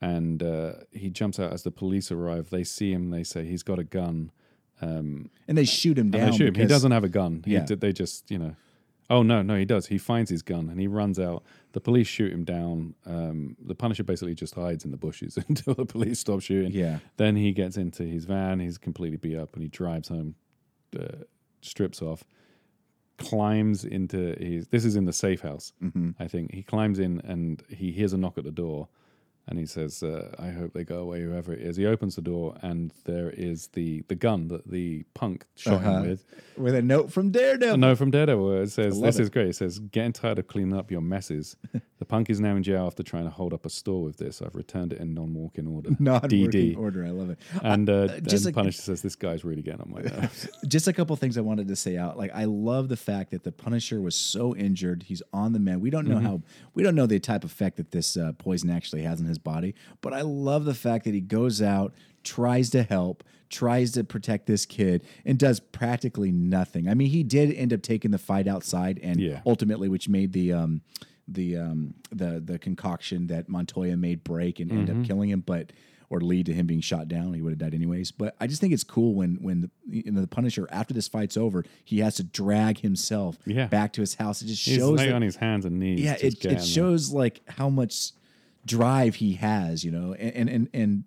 and 0.00 0.42
uh, 0.42 0.72
he 0.90 1.10
jumps 1.10 1.38
out 1.38 1.52
as 1.52 1.62
the 1.62 1.70
police 1.70 2.10
arrive. 2.10 2.50
They 2.50 2.64
see 2.64 2.90
him. 2.92 3.10
They 3.10 3.22
say 3.24 3.44
he's 3.46 3.62
got 3.62 3.78
a 3.78 3.84
gun. 3.84 4.30
Um, 4.80 5.30
And 5.48 5.58
they 5.58 5.64
shoot 5.64 5.98
him 5.98 6.10
down. 6.10 6.22
and 6.22 6.32
they 6.32 6.36
shoot 6.38 6.48
him. 6.48 6.54
He 6.62 6.66
doesn't 6.66 6.90
have 6.92 7.04
a 7.04 7.08
gun. 7.08 7.42
He 7.44 7.52
Yeah. 7.52 7.64
they 7.64 7.92
just, 7.92 8.30
you 8.30 8.38
know. 8.38 8.56
Oh 9.10 9.22
no, 9.22 9.40
no, 9.42 9.56
he 9.56 9.64
does. 9.64 9.86
He 9.86 9.96
finds 9.98 10.30
his 10.30 10.42
gun 10.42 10.68
and 10.68 10.78
he 10.78 10.86
runs 10.86 11.18
out. 11.18 11.42
The 11.72 11.80
police 11.80 12.06
shoot 12.06 12.32
him 12.32 12.44
down. 12.44 12.94
Um, 13.06 13.56
the 13.64 13.74
Punisher 13.74 14.04
basically 14.04 14.34
just 14.34 14.54
hides 14.54 14.84
in 14.84 14.90
the 14.90 14.96
bushes 14.98 15.38
until 15.48 15.74
the 15.74 15.86
police 15.86 16.20
stop 16.20 16.40
shooting. 16.42 16.72
Yeah. 16.72 16.98
Then 17.16 17.34
he 17.36 17.52
gets 17.52 17.76
into 17.76 18.02
his 18.02 18.26
van. 18.26 18.60
He's 18.60 18.76
completely 18.76 19.16
beat 19.16 19.36
up 19.38 19.54
and 19.54 19.62
he 19.62 19.68
drives 19.68 20.08
home, 20.08 20.34
uh, 20.98 21.24
strips 21.62 22.02
off, 22.02 22.22
climbs 23.16 23.84
into 23.84 24.36
his. 24.38 24.68
This 24.68 24.84
is 24.84 24.94
in 24.96 25.04
the 25.06 25.12
safe 25.12 25.40
house, 25.40 25.72
Mm-hmm. 25.82 26.10
I 26.20 26.28
think. 26.28 26.52
He 26.52 26.62
climbs 26.62 26.98
in 26.98 27.20
and 27.24 27.62
he 27.68 27.90
hears 27.92 28.12
a 28.12 28.18
knock 28.18 28.38
at 28.38 28.44
the 28.44 28.50
door, 28.50 28.88
and 29.48 29.58
he 29.58 29.66
says, 29.66 30.02
uh, 30.02 30.34
"I 30.38 30.50
hope 30.50 30.72
they 30.74 30.84
go 30.84 30.98
away, 30.98 31.22
whoever 31.22 31.52
it 31.52 31.60
is." 31.60 31.76
He 31.76 31.86
opens 31.86 32.16
the 32.16 32.22
door 32.22 32.56
and 32.62 32.92
there 33.04 33.30
is 33.30 33.68
the 33.68 34.02
the 34.08 34.14
gun 34.14 34.48
that 34.48 34.68
the 34.70 35.04
punk 35.14 35.46
shot 35.56 35.74
Uh-huh. 35.74 36.02
him 36.02 36.08
with. 36.10 36.24
With 36.56 36.74
a 36.74 36.82
note 36.82 37.12
from 37.12 37.30
Daredevil. 37.30 37.76
No, 37.78 37.94
from 37.94 38.10
Daredevil. 38.10 38.62
It 38.62 38.70
says, 38.70 39.00
This 39.00 39.18
it. 39.18 39.22
is 39.22 39.30
great. 39.30 39.48
It 39.48 39.54
says, 39.56 39.78
Getting 39.78 40.12
tired 40.12 40.40
of 40.40 40.48
cleaning 40.48 40.76
up 40.76 40.90
your 40.90 41.00
messes. 41.00 41.54
the 41.98 42.04
punk 42.04 42.28
is 42.30 42.40
now 42.40 42.56
in 42.56 42.64
jail 42.64 42.84
after 42.84 43.04
trying 43.04 43.24
to 43.24 43.30
hold 43.30 43.54
up 43.54 43.64
a 43.64 43.70
store 43.70 44.02
with 44.02 44.16
this. 44.16 44.42
I've 44.42 44.56
returned 44.56 44.92
it 44.92 44.98
in 44.98 45.14
non 45.14 45.34
walking 45.34 45.68
order. 45.68 45.90
DD. 46.00 46.76
order. 46.76 47.04
I 47.04 47.10
love 47.10 47.30
it. 47.30 47.38
And 47.62 47.88
uh, 47.88 48.18
just 48.20 48.42
then 48.44 48.52
a- 48.52 48.54
Punisher 48.54 48.82
says, 48.82 49.02
This 49.02 49.14
guy's 49.14 49.44
really 49.44 49.62
getting 49.62 49.82
on 49.82 49.90
my 49.92 50.00
nerves. 50.00 50.48
just 50.66 50.88
a 50.88 50.92
couple 50.92 51.14
things 51.16 51.38
I 51.38 51.42
wanted 51.42 51.68
to 51.68 51.76
say 51.76 51.96
out. 51.96 52.18
Like 52.18 52.32
I 52.34 52.44
love 52.44 52.88
the 52.88 52.96
fact 52.96 53.30
that 53.30 53.44
the 53.44 53.52
Punisher 53.52 54.00
was 54.00 54.16
so 54.16 54.56
injured. 54.56 55.04
He's 55.04 55.22
on 55.32 55.52
the 55.52 55.60
mend. 55.60 55.80
We 55.80 55.90
don't 55.90 56.06
know 56.08 56.16
Mm-hmm. 56.18 56.26
how 56.26 56.42
we 56.74 56.82
don't 56.82 56.96
know 56.96 57.06
the 57.06 57.20
type 57.20 57.44
of 57.44 57.52
effect 57.52 57.76
that 57.76 57.92
this 57.92 58.16
uh, 58.16 58.32
poison 58.38 58.68
actually 58.70 59.02
has 59.02 59.20
in 59.20 59.26
his 59.26 59.37
body. 59.44 59.74
But 60.00 60.12
I 60.12 60.22
love 60.22 60.64
the 60.64 60.74
fact 60.74 61.04
that 61.04 61.14
he 61.14 61.20
goes 61.20 61.60
out, 61.62 61.94
tries 62.24 62.70
to 62.70 62.82
help, 62.82 63.24
tries 63.50 63.92
to 63.92 64.04
protect 64.04 64.46
this 64.46 64.66
kid, 64.66 65.02
and 65.24 65.38
does 65.38 65.60
practically 65.60 66.30
nothing. 66.32 66.88
I 66.88 66.94
mean, 66.94 67.08
he 67.08 67.22
did 67.22 67.52
end 67.54 67.72
up 67.72 67.82
taking 67.82 68.10
the 68.10 68.18
fight 68.18 68.46
outside, 68.46 68.98
and 69.02 69.20
Yeah. 69.20 69.40
ultimately, 69.46 69.88
which 69.88 70.08
made 70.08 70.32
the 70.32 70.52
um, 70.52 70.82
the 71.26 71.56
um, 71.56 71.94
the 72.10 72.40
the 72.44 72.58
concoction 72.58 73.26
that 73.28 73.48
Montoya 73.48 73.96
made 73.96 74.24
break 74.24 74.60
and 74.60 74.70
end 74.70 74.88
Mm-hmm. 74.88 75.00
up 75.02 75.06
killing 75.06 75.30
him, 75.30 75.40
but 75.40 75.72
or 76.10 76.22
lead 76.22 76.46
to 76.46 76.54
him 76.54 76.66
being 76.66 76.80
shot 76.80 77.06
down. 77.06 77.34
He 77.34 77.42
would 77.42 77.50
have 77.50 77.58
died 77.58 77.74
anyways. 77.74 78.12
But 78.12 78.34
I 78.40 78.46
just 78.46 78.62
think 78.62 78.72
it's 78.72 78.82
cool 78.84 79.12
when 79.14 79.34
when 79.42 79.60
the, 79.60 79.70
you 79.86 80.10
know, 80.10 80.22
the 80.22 80.26
Punisher 80.26 80.66
after 80.70 80.94
this 80.94 81.06
fight's 81.06 81.36
over, 81.36 81.64
he 81.84 81.98
has 81.98 82.14
to 82.14 82.22
drag 82.24 82.78
himself 82.78 83.36
Yeah. 83.44 83.66
back 83.66 83.92
to 83.92 84.00
his 84.00 84.14
house. 84.14 84.40
It 84.40 84.46
just 84.46 84.64
He's 84.66 84.76
shows 84.78 84.98
that- 85.00 85.12
on 85.12 85.20
his 85.20 85.36
hands 85.36 85.66
and 85.66 85.78
knees. 85.78 86.00
yeah, 86.00 86.16
it, 86.18 86.42
it 86.46 86.64
shows 86.64 87.10
like 87.12 87.42
how 87.46 87.68
much 87.68 88.12
drive 88.68 89.16
he 89.16 89.34
has, 89.34 89.84
you 89.84 89.90
know, 89.90 90.14
and 90.14 90.48
and 90.48 90.68
and, 90.72 91.04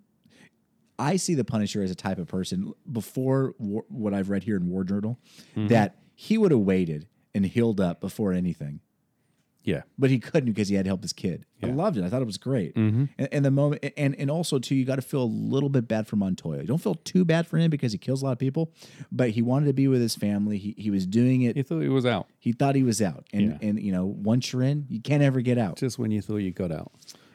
I 1.00 1.16
see 1.16 1.34
the 1.34 1.44
Punisher 1.46 1.82
as 1.82 1.90
a 1.90 1.96
type 1.96 2.20
of 2.20 2.28
person 2.28 2.74
before 2.92 3.56
war, 3.58 3.86
what 3.88 4.14
I've 4.14 4.30
read 4.30 4.44
here 4.44 4.56
in 4.58 4.70
War 4.70 4.84
Journal 4.84 5.18
Mm-hmm. 5.56 5.68
that 5.70 5.96
he 6.14 6.38
would 6.38 6.52
have 6.52 6.60
waited 6.60 7.08
and 7.34 7.44
healed 7.46 7.82
up 7.82 8.00
before 8.02 8.34
anything 8.34 8.82
Yeah. 9.64 9.82
but 9.98 10.12
he 10.12 10.20
couldn't 10.20 10.52
because 10.52 10.68
he 10.70 10.76
had 10.76 10.86
to 10.86 10.90
help 10.90 11.02
his 11.02 11.14
kid. 11.14 11.46
I 11.64 11.68
loved 11.68 11.98
it. 11.98 12.04
I 12.04 12.10
thought 12.10 12.22
it 12.22 12.26
was 12.26 12.38
great. 12.38 12.76
Mm-hmm. 12.76 13.06
And, 13.18 13.30
and 13.32 13.46
the 13.46 13.50
moment, 13.52 13.84
and 13.98 14.16
and 14.20 14.30
also 14.30 14.60
too, 14.60 14.76
you 14.76 14.86
got 14.86 14.98
to 14.98 15.02
feel 15.02 15.24
a 15.24 15.34
little 15.56 15.70
bit 15.70 15.88
bad 15.88 16.08
for 16.08 16.18
Montoya. 16.18 16.62
You 16.62 16.68
don't 16.68 16.82
feel 16.88 16.96
too 16.96 17.26
bad 17.26 17.48
for 17.48 17.58
him 17.58 17.70
because 17.72 17.92
he 17.94 17.98
kills 17.98 18.22
a 18.22 18.26
lot 18.26 18.34
of 18.34 18.40
people, 18.40 18.72
but 19.12 19.32
he 19.32 19.42
wanted 19.42 19.66
to 19.68 19.74
be 19.74 19.88
with 19.88 20.02
his 20.02 20.16
family. 20.16 20.58
He 20.60 20.76
he 20.78 20.92
was 20.92 21.08
doing 21.08 21.42
it. 21.44 21.56
He 21.56 21.64
thought 21.64 21.82
he 21.82 21.90
was 21.90 22.06
out. 22.06 22.28
He 22.40 22.52
thought 22.52 22.76
he 22.76 22.84
was 22.84 23.02
out, 23.02 23.26
and 23.34 23.44
Yeah. 23.52 23.58
and 23.68 23.82
you 23.82 23.92
know 23.92 24.06
once 24.06 24.52
you're 24.54 24.64
in, 24.64 24.86
you 24.90 25.00
can't 25.02 25.24
ever 25.24 25.42
get 25.42 25.58
out. 25.58 25.78
Just 25.78 25.98
when 25.98 26.12
you 26.12 26.22
thought 26.22 26.38
you 26.38 26.52
got 26.52 26.72
out. 26.72 26.92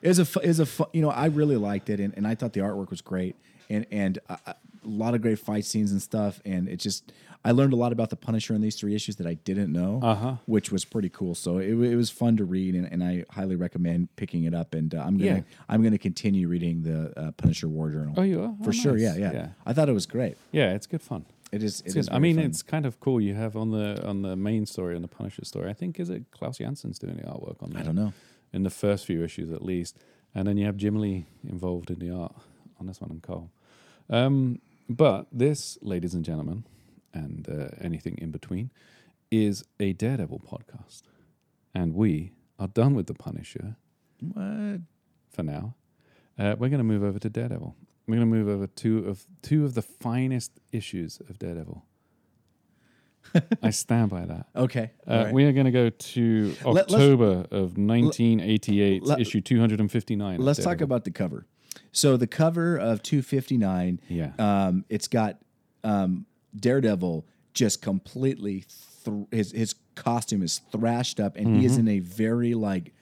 Was 0.06 0.36
a 0.36 0.40
was 0.46 0.60
a 0.60 0.66
you 0.92 1.02
know 1.02 1.10
I 1.10 1.26
really 1.26 1.56
liked 1.56 1.90
it, 1.90 2.00
and, 2.00 2.14
and 2.16 2.26
I 2.26 2.34
thought 2.34 2.52
the 2.52 2.60
artwork 2.60 2.90
was 2.90 3.00
great, 3.00 3.36
and 3.68 3.86
and 3.90 4.18
uh, 4.28 4.36
a 4.46 4.54
lot 4.84 5.14
of 5.14 5.22
great 5.22 5.38
fight 5.38 5.64
scenes 5.64 5.92
and 5.92 6.00
stuff, 6.02 6.40
and 6.44 6.68
it 6.68 6.76
just. 6.78 7.12
I 7.44 7.52
learned 7.52 7.72
a 7.72 7.76
lot 7.76 7.92
about 7.92 8.10
the 8.10 8.16
Punisher 8.16 8.54
in 8.54 8.60
these 8.60 8.74
three 8.74 8.92
issues 8.96 9.16
that 9.16 9.26
I 9.28 9.34
didn't 9.34 9.72
know, 9.72 10.00
Uh-huh. 10.02 10.34
which 10.46 10.72
was 10.72 10.84
pretty 10.84 11.08
cool. 11.10 11.36
So 11.36 11.58
it, 11.58 11.74
it 11.74 11.94
was 11.94 12.10
fun 12.10 12.36
to 12.38 12.44
read, 12.44 12.74
and, 12.74 12.90
and 12.92 13.04
I 13.04 13.24
highly 13.30 13.54
recommend 13.54 14.08
picking 14.16 14.42
it 14.44 14.52
up. 14.54 14.74
And 14.74 14.92
uh, 14.92 14.98
I'm 15.06 15.16
gonna 15.16 15.30
Yeah. 15.30 15.40
I'm 15.68 15.80
gonna 15.80 15.96
continue 15.98 16.48
reading 16.48 16.82
the 16.82 17.12
uh, 17.16 17.30
Punisher 17.32 17.68
War 17.68 17.90
Journal. 17.90 18.14
Oh, 18.16 18.22
you 18.22 18.42
are? 18.42 18.54
for 18.64 18.70
Oh, 18.70 18.72
sure. 18.72 18.96
Yeah, 18.98 19.14
yeah, 19.14 19.32
Yeah. 19.32 19.48
I 19.64 19.72
thought 19.74 19.88
it 19.88 19.92
was 19.92 20.06
great. 20.06 20.36
Yeah, 20.50 20.74
it's 20.74 20.88
good 20.88 21.02
fun. 21.02 21.24
It 21.52 21.62
is. 21.62 21.82
It 21.86 21.94
is. 21.94 22.08
I 22.10 22.18
mean, 22.18 22.34
fun. 22.36 22.46
it's 22.46 22.62
kind 22.64 22.84
of 22.84 22.98
cool. 22.98 23.20
You 23.20 23.34
have 23.34 23.56
on 23.56 23.70
the 23.70 24.04
on 24.04 24.22
the 24.22 24.34
main 24.34 24.66
story, 24.66 24.96
on 24.96 25.02
the 25.02 25.08
Punisher 25.08 25.44
story. 25.44 25.70
I 25.70 25.72
think 25.72 26.00
is 26.00 26.10
it 26.10 26.24
Klaus 26.32 26.58
Janson's 26.58 26.98
doing 26.98 27.14
the 27.16 27.22
artwork 27.22 27.62
on 27.62 27.70
that. 27.74 27.80
I 27.80 27.82
don't 27.84 27.94
know. 27.94 28.12
In 28.52 28.62
the 28.62 28.70
first 28.70 29.06
few 29.06 29.22
issues 29.22 29.50
at 29.52 29.62
least. 29.62 29.98
And 30.34 30.46
then 30.46 30.56
you 30.56 30.66
have 30.66 30.76
Jim 30.76 30.96
Lee 30.96 31.26
involved 31.48 31.90
in 31.90 31.98
the 31.98 32.10
art 32.10 32.34
on 32.78 32.86
this 32.86 33.00
one 33.00 33.10
and 33.10 33.22
Cole. 33.22 33.50
Um, 34.10 34.60
but 34.88 35.26
this, 35.32 35.78
ladies 35.82 36.14
and 36.14 36.24
gentlemen, 36.24 36.64
and 37.12 37.48
uh, 37.48 37.68
anything 37.80 38.18
in 38.18 38.30
between, 38.30 38.70
is 39.30 39.64
a 39.80 39.92
Daredevil 39.92 40.42
podcast. 40.46 41.02
And 41.74 41.94
we 41.94 42.32
are 42.58 42.68
done 42.68 42.94
with 42.94 43.06
the 43.06 43.14
Punisher 43.14 43.76
What? 44.20 44.80
for 45.30 45.42
now. 45.42 45.74
Uh, 46.38 46.54
we're 46.58 46.68
going 46.68 46.78
to 46.78 46.84
move 46.84 47.02
over 47.02 47.18
to 47.18 47.30
Daredevil. 47.30 47.74
We're 48.06 48.16
going 48.16 48.30
to 48.30 48.36
move 48.36 48.48
over 48.48 48.66
two 48.66 48.98
of 48.98 49.26
two 49.42 49.64
of 49.64 49.74
the 49.74 49.82
finest 49.82 50.52
issues 50.70 51.20
of 51.28 51.38
Daredevil. 51.38 51.84
I 53.62 53.70
stand 53.70 54.10
by 54.10 54.24
that. 54.26 54.46
Okay. 54.54 54.90
Uh, 55.06 55.24
right. 55.26 55.34
We 55.34 55.44
are 55.44 55.52
going 55.52 55.66
to 55.66 55.72
go 55.72 55.90
to 55.90 56.54
Let- 56.64 56.74
let's- 56.74 56.94
October 56.94 57.46
of 57.50 57.76
1988, 57.76 59.02
let- 59.02 59.20
issue 59.20 59.40
259. 59.40 60.40
Let's 60.40 60.62
talk 60.62 60.80
about 60.80 61.04
the 61.04 61.10
cover. 61.10 61.46
So 61.92 62.16
the 62.16 62.26
cover 62.26 62.76
of 62.78 63.02
259, 63.02 64.00
Yeah. 64.08 64.32
um, 64.38 64.84
it's 64.88 65.08
got 65.08 65.38
um, 65.84 66.26
Daredevil 66.58 67.26
just 67.54 67.80
completely 67.80 68.64
thr 69.04 69.22
his 69.30 69.52
his 69.52 69.74
costume 69.94 70.42
is 70.42 70.60
thrashed 70.72 71.20
up, 71.20 71.36
and 71.36 71.56
he 71.56 71.64
is 71.64 71.78
in 71.78 71.86
a 71.88 72.00
very 72.00 72.54
like 72.54 72.92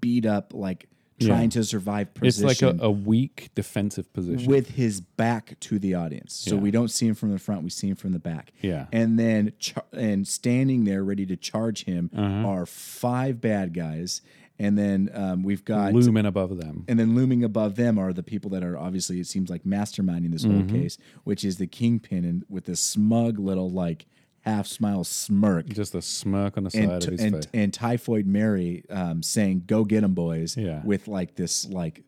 beat 0.00 0.26
up, 0.26 0.52
like 0.54 0.84
Mm-hmm. 0.84 0.93
Trying 1.26 1.50
to 1.50 1.64
survive 1.64 2.14
position. 2.14 2.48
It's 2.48 2.62
like 2.62 2.74
a, 2.80 2.84
a 2.84 2.90
weak 2.90 3.50
defensive 3.54 4.12
position. 4.12 4.50
with 4.50 4.70
his 4.70 5.00
back 5.00 5.58
to 5.60 5.78
the 5.78 5.94
audience. 5.94 6.34
So 6.34 6.54
Yeah. 6.56 6.60
we 6.62 6.70
don't 6.70 6.88
see 6.90 7.06
him 7.06 7.14
from 7.14 7.30
the 7.32 7.38
front, 7.38 7.62
we 7.62 7.70
see 7.70 7.88
him 7.88 7.96
from 7.96 8.12
the 8.12 8.18
back. 8.18 8.52
Yeah. 8.62 8.86
And 8.92 9.18
then 9.18 9.52
char- 9.58 9.84
and 9.92 10.26
standing 10.26 10.84
there 10.84 11.02
ready 11.04 11.26
to 11.26 11.36
charge 11.36 11.84
him 11.84 12.10
Uh-huh. 12.16 12.48
are 12.48 12.66
five 12.66 13.40
bad 13.40 13.74
guys. 13.74 14.22
And 14.56 14.78
then 14.78 15.10
um, 15.14 15.42
we've 15.42 15.64
got 15.64 15.92
looming 15.92 16.26
above 16.26 16.56
them. 16.58 16.84
and 16.86 16.96
then 16.96 17.16
looming 17.16 17.42
above 17.42 17.74
them 17.74 17.98
are 17.98 18.12
the 18.12 18.22
people 18.22 18.50
that 18.50 18.62
are 18.62 18.78
obviously 18.78 19.18
it 19.18 19.26
seems 19.26 19.50
like 19.50 19.64
masterminding 19.64 20.30
this 20.30 20.44
Mm-hmm. 20.44 20.68
whole 20.70 20.80
case, 20.80 20.96
which 21.24 21.44
is 21.44 21.56
the 21.58 21.66
kingpin 21.66 22.24
and 22.24 22.44
with 22.48 22.64
this 22.66 22.78
smug 22.80 23.40
little 23.40 23.68
like 23.68 24.06
half 24.44 24.66
smile 24.66 25.04
smirk. 25.04 25.66
Just 25.68 25.94
a 25.94 26.02
smirk 26.02 26.56
on 26.56 26.64
the 26.64 26.70
And, 26.78 26.88
side 27.02 27.04
of 27.04 27.12
his 27.12 27.20
and, 27.22 27.34
face. 27.36 27.46
and 27.54 27.72
Typhoid 27.74 28.26
Mary 28.26 28.84
um, 28.90 29.22
saying 29.22 29.64
"Go 29.66 29.84
get 29.84 29.94
get 29.96 30.04
'em, 30.04 30.14
boys!" 30.14 30.56
Yeah. 30.56 30.82
with 30.84 31.08
like 31.08 31.34
this 31.36 31.66
like 31.68 32.02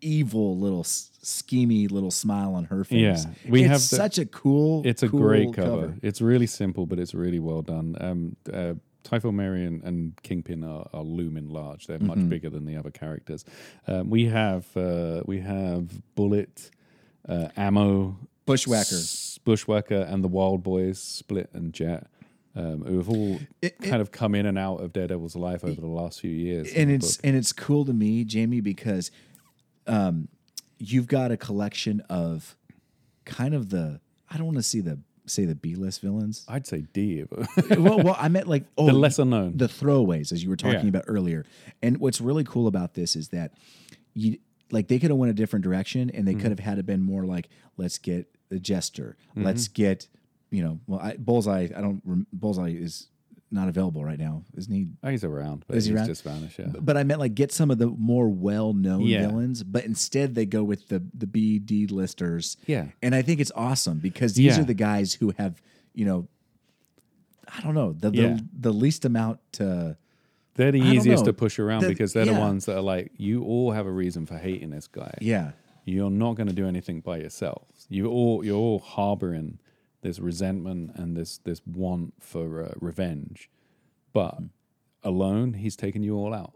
evil 0.00 0.58
little 0.58 0.80
s- 0.80 1.10
schemy 1.22 1.90
little 1.90 2.10
smile 2.10 2.54
on 2.54 2.64
her 2.64 2.84
face. 2.84 3.24
Yeah. 3.24 3.50
We 3.50 3.60
it's 3.62 3.68
have 3.70 3.80
the- 3.80 3.96
such 3.96 4.18
a 4.18 4.26
cool. 4.26 4.82
It's 4.84 5.02
a 5.02 5.08
cool 5.08 5.20
great 5.20 5.54
cover. 5.54 5.94
It's 6.02 6.20
really 6.20 6.46
simple, 6.46 6.86
but 6.86 6.98
it's 6.98 7.14
really 7.14 7.38
well 7.40 7.62
done. 7.62 7.96
Um, 8.00 8.36
uh, 8.52 8.74
Typhoid 9.02 9.34
Mary 9.34 9.64
and, 9.66 9.82
and 9.84 10.22
Kingpin 10.22 10.64
are, 10.64 10.88
are 10.94 11.02
looming 11.02 11.48
large. 11.50 11.86
They're 11.86 11.98
Mm-hmm. 11.98 12.06
much 12.06 12.28
bigger 12.28 12.48
than 12.50 12.64
the 12.64 12.76
other 12.76 12.90
characters. 12.90 13.44
Um, 13.86 14.08
we 14.10 14.26
have 14.26 14.74
uh, 14.76 15.22
we 15.26 15.40
have 15.40 16.02
Bullet, 16.14 16.70
uh, 17.28 17.48
Ammo, 17.56 18.16
Bushwhacker. 18.46 18.96
S- 18.96 19.33
Bushwhacker, 19.44 20.06
and 20.08 20.22
the 20.24 20.28
Wild 20.28 20.62
Boys, 20.62 20.98
Split 21.00 21.50
and 21.52 21.72
Jet, 21.72 22.06
um, 22.56 22.82
who 22.84 22.96
have 22.98 23.08
all 23.08 23.38
It- 23.62 23.78
kind 23.80 24.00
of 24.00 24.10
come 24.12 24.34
in 24.34 24.46
and 24.46 24.58
out 24.58 24.76
of 24.80 24.92
Daredevil's 24.92 25.36
life 25.36 25.64
over 25.64 25.80
the 25.80 25.86
last 25.86 26.20
few 26.20 26.30
years. 26.30 26.72
and 26.74 26.90
it's 26.90 27.16
book. 27.16 27.26
and 27.26 27.36
it's 27.36 27.52
cool 27.52 27.84
to 27.84 27.92
me, 27.92 28.24
Jamie, 28.24 28.60
because 28.60 29.10
um, 29.86 30.28
you've 30.78 31.06
got 31.06 31.30
a 31.30 31.36
collection 31.36 32.00
of 32.08 32.56
kind 33.24 33.54
of 33.54 33.70
the 33.70 34.00
I 34.30 34.36
don't 34.36 34.46
want 34.46 34.56
to 34.58 34.62
see 34.62 34.80
the 34.80 34.98
say 35.26 35.44
the 35.46 35.54
B 35.54 35.74
list 35.74 36.00
villains. 36.02 36.44
I'd 36.48 36.66
say 36.66 36.84
D, 36.92 37.24
well, 37.78 38.02
well, 38.02 38.16
I 38.18 38.28
meant 38.28 38.46
like 38.48 38.64
oh, 38.78 38.86
the 38.86 38.92
lesser 38.92 39.24
known. 39.24 39.56
the 39.56 39.66
throwaways, 39.68 40.32
as 40.32 40.42
you 40.42 40.50
were 40.50 40.56
talking 40.56 40.80
Yeah. 40.82 40.88
about 40.88 41.04
earlier. 41.06 41.44
And 41.82 41.98
what's 41.98 42.20
really 42.20 42.44
cool 42.44 42.66
about 42.66 42.94
this 42.94 43.16
is 43.16 43.28
that 43.28 43.52
you 44.14 44.38
like 44.70 44.88
they 44.88 44.98
could 44.98 45.10
have 45.10 45.18
went 45.18 45.30
a 45.30 45.34
different 45.34 45.64
direction, 45.64 46.10
and 46.10 46.26
they 46.26 46.32
Mm-hmm. 46.32 46.40
could 46.42 46.50
have 46.50 46.58
had 46.60 46.78
it 46.78 46.86
been 46.86 47.00
more 47.02 47.24
like 47.24 47.48
let's 47.76 47.98
get 47.98 48.26
the 48.48 48.58
jester, 48.58 49.16
mm-hmm. 49.30 49.44
let's 49.44 49.68
get 49.68 50.08
you 50.50 50.62
know, 50.62 50.78
well, 50.86 51.00
I, 51.00 51.16
bullseye. 51.16 51.68
I 51.74 51.80
don't. 51.80 52.26
Bullseye 52.32 52.70
is 52.70 53.08
not 53.50 53.68
available 53.68 54.04
right 54.04 54.18
now, 54.18 54.42
isn't 54.56 54.72
he? 54.72 54.86
Oh, 55.02 55.08
he's 55.08 55.24
around, 55.24 55.64
but 55.66 55.76
Is 55.76 55.84
he 55.84 55.90
he's 55.90 55.98
around? 55.98 56.06
just 56.06 56.22
vanished. 56.24 56.58
Yeah. 56.58 56.66
But 56.80 56.96
I 56.96 57.02
meant 57.04 57.20
like 57.20 57.34
get 57.34 57.52
some 57.52 57.70
of 57.70 57.78
the 57.78 57.86
more 57.86 58.28
well-known 58.28 59.02
Yeah. 59.02 59.26
villains, 59.28 59.62
but 59.62 59.84
instead 59.84 60.34
they 60.34 60.46
go 60.46 60.62
with 60.64 60.88
the 60.88 61.02
the 61.12 61.26
B 61.26 61.58
D 61.58 61.86
listers. 61.86 62.56
Yeah. 62.66 62.86
and 63.02 63.14
I 63.14 63.22
think 63.22 63.40
it's 63.40 63.52
awesome 63.54 63.98
because 63.98 64.34
these 64.34 64.56
Yeah. 64.56 64.62
are 64.62 64.64
the 64.64 64.74
guys 64.74 65.14
who 65.14 65.32
have 65.38 65.60
you 65.94 66.04
know, 66.04 66.28
I 67.56 67.60
don't 67.60 67.74
know 67.74 67.92
the 67.92 68.10
the, 68.10 68.16
Yeah. 68.22 68.38
the 68.58 68.72
least 68.72 69.04
amount 69.04 69.40
to 69.52 69.96
they're 70.54 70.72
the 70.72 70.80
easiest 70.80 71.24
to 71.24 71.32
push 71.32 71.58
around 71.58 71.82
The- 71.82 71.88
because 71.88 72.12
they're 72.12 72.26
the 72.26 72.32
ones 72.32 72.66
that 72.66 72.76
are 72.76 72.80
like, 72.82 73.10
you 73.16 73.42
all 73.42 73.72
have 73.72 73.86
a 73.86 73.90
reason 73.90 74.24
for 74.24 74.38
hating 74.38 74.70
this 74.70 74.86
guy. 74.86 75.14
Yeah. 75.20 75.52
You're 75.84 76.10
not 76.10 76.34
going 76.34 76.46
to 76.48 76.54
do 76.54 76.66
anything 76.66 77.00
by 77.00 77.18
yourselves. 77.18 77.86
You 77.88 78.08
all 78.08 78.44
you're 78.44 78.56
all 78.56 78.78
harboring 78.78 79.58
this 80.02 80.18
resentment 80.18 80.92
and 80.96 81.16
this 81.16 81.38
this 81.38 81.60
want 81.66 82.14
for 82.20 82.62
uh, 82.64 82.72
revenge, 82.80 83.50
but 84.12 84.34
Hmm. 84.38 84.46
alone 85.02 85.52
he's 85.54 85.76
taken 85.76 86.02
you 86.02 86.16
all 86.16 86.32
out. 86.34 86.54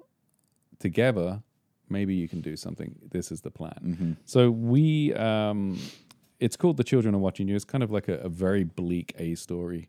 Together, 0.78 1.42
maybe 1.88 2.14
you 2.14 2.28
can 2.28 2.40
do 2.40 2.56
something. 2.56 2.94
This 3.10 3.32
is 3.32 3.40
the 3.40 3.50
plan. 3.50 3.80
Mm-hmm. 3.84 4.12
So 4.26 4.50
we, 4.50 5.12
um, 5.14 5.78
it's 6.38 6.56
called 6.56 6.76
"The 6.76 6.84
Children 6.84 7.14
Are 7.14 7.18
Watching 7.18 7.48
You." 7.48 7.56
It's 7.56 7.64
kind 7.64 7.82
of 7.82 7.90
like 7.90 8.08
a, 8.08 8.18
a 8.18 8.28
very 8.28 8.64
bleak 8.64 9.12
A 9.18 9.34
story, 9.34 9.88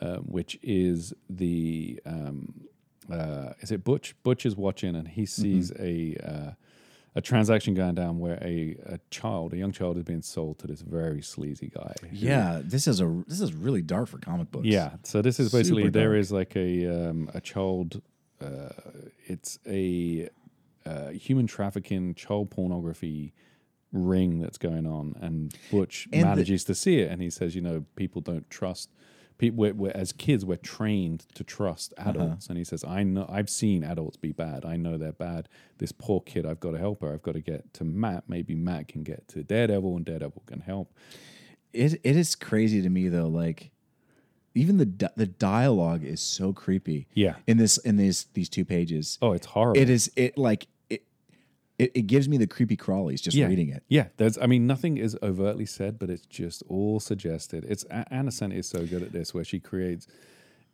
uh, 0.00 0.18
which 0.18 0.58
is 0.62 1.12
the 1.28 2.00
um, 2.06 2.54
uh, 3.10 3.52
is 3.60 3.70
it 3.72 3.82
Butch? 3.84 4.14
Butch 4.22 4.46
is 4.46 4.56
watching 4.56 4.94
and 4.94 5.08
he 5.08 5.26
sees 5.26 5.72
a 5.78 6.16
uh, 6.22 6.50
a 7.18 7.20
transaction 7.20 7.74
going 7.74 7.96
down 7.96 8.20
where 8.20 8.38
a, 8.40 8.76
a 8.86 8.98
child, 9.10 9.52
a 9.52 9.56
young 9.56 9.72
child, 9.72 9.96
is 9.98 10.04
being 10.04 10.22
sold 10.22 10.58
to 10.60 10.66
this 10.68 10.82
very 10.82 11.20
sleazy 11.20 11.70
guy. 11.74 11.92
Yeah. 12.12 12.60
This 12.64 12.86
is 12.86 13.00
a 13.00 13.22
this 13.26 13.40
is 13.40 13.52
really 13.52 13.82
dark 13.82 14.06
for 14.08 14.18
comic 14.18 14.50
books. 14.52 14.66
yeah. 14.66 14.90
So 15.02 15.20
this 15.20 15.40
is 15.40 15.50
basically 15.52 15.88
there 15.90 16.14
is 16.14 16.30
like 16.30 16.54
a 16.56 16.70
um, 17.10 17.28
a 17.34 17.40
child. 17.40 18.00
Uh, 18.40 18.68
it's 19.26 19.58
a 19.66 20.28
uh, 20.86 21.08
human 21.08 21.46
trafficking, 21.48 22.14
child 22.14 22.50
pornography 22.50 23.34
ring 23.92 24.38
that's 24.38 24.58
going 24.58 24.86
on, 24.86 25.16
and 25.20 25.52
Butch 25.72 26.06
And 26.12 26.22
the- 26.22 26.26
manages 26.26 26.62
to 26.64 26.74
see 26.74 27.00
it, 27.00 27.10
and 27.10 27.20
he 27.20 27.30
says, 27.30 27.54
you 27.56 27.62
know, 27.62 27.84
people 27.96 28.20
don't 28.20 28.48
trust. 28.48 28.90
People, 29.38 29.58
we're, 29.58 29.72
we're, 29.74 29.92
as 29.94 30.12
kids, 30.12 30.44
we're 30.44 30.56
trained 30.56 31.26
to 31.34 31.44
trust 31.44 31.94
Uh-huh. 31.96 32.10
adults, 32.10 32.48
and 32.48 32.58
he 32.58 32.64
says, 32.64 32.84
"I 32.84 33.04
know, 33.04 33.24
I've 33.28 33.48
seen 33.48 33.84
adults 33.84 34.16
be 34.16 34.32
bad. 34.32 34.64
I 34.64 34.76
know 34.76 34.98
they're 34.98 35.12
bad. 35.12 35.48
This 35.78 35.92
poor 35.92 36.20
kid, 36.20 36.44
I've 36.44 36.58
got 36.60 36.72
to 36.72 36.78
help 36.78 37.02
her. 37.02 37.12
I've 37.12 37.22
got 37.22 37.34
to 37.34 37.40
get 37.40 37.72
to 37.74 37.84
Matt. 37.84 38.24
Maybe 38.28 38.54
Matt 38.54 38.88
can 38.88 39.02
get 39.04 39.28
to 39.28 39.42
Daredevil, 39.44 39.96
and 39.96 40.04
Daredevil 40.04 40.42
can 40.46 40.60
help." 40.60 40.92
It 41.72 42.00
it 42.02 42.16
is 42.16 42.34
crazy 42.34 42.82
to 42.82 42.88
me 42.88 43.08
though. 43.08 43.28
Like 43.28 43.70
even 44.54 44.78
the 44.78 44.86
di- 44.86 45.10
the 45.16 45.26
dialogue 45.26 46.02
is 46.02 46.20
so 46.20 46.52
creepy. 46.52 47.06
Yeah. 47.14 47.36
In 47.46 47.58
this 47.58 47.76
in 47.78 47.96
these 47.96 48.24
these 48.34 48.48
two 48.48 48.64
pages. 48.64 49.18
Oh, 49.22 49.32
it's 49.32 49.46
horrible. 49.46 49.80
It 49.80 49.88
is 49.90 50.10
it 50.16 50.36
like 50.38 50.66
it 51.78 51.92
it, 51.94 52.02
gives 52.02 52.28
me 52.28 52.36
the 52.36 52.46
creepy 52.46 52.76
crawlies 52.76 53.22
just 53.22 53.36
yeah. 53.36 53.46
reading 53.46 53.68
it. 53.68 53.84
Yeah, 53.88 54.08
there's. 54.16 54.36
I 54.38 54.46
mean, 54.46 54.66
nothing 54.66 54.98
is 54.98 55.16
overtly 55.22 55.66
said, 55.66 55.98
but 55.98 56.10
it's 56.10 56.26
just 56.26 56.62
all 56.68 57.00
suggested. 57.00 57.64
It's 57.68 57.84
Ann 57.84 58.26
Nocenti 58.26 58.58
is 58.58 58.68
so 58.68 58.84
good 58.84 59.02
at 59.02 59.12
this, 59.12 59.32
where 59.32 59.44
she 59.44 59.60
creates. 59.60 60.06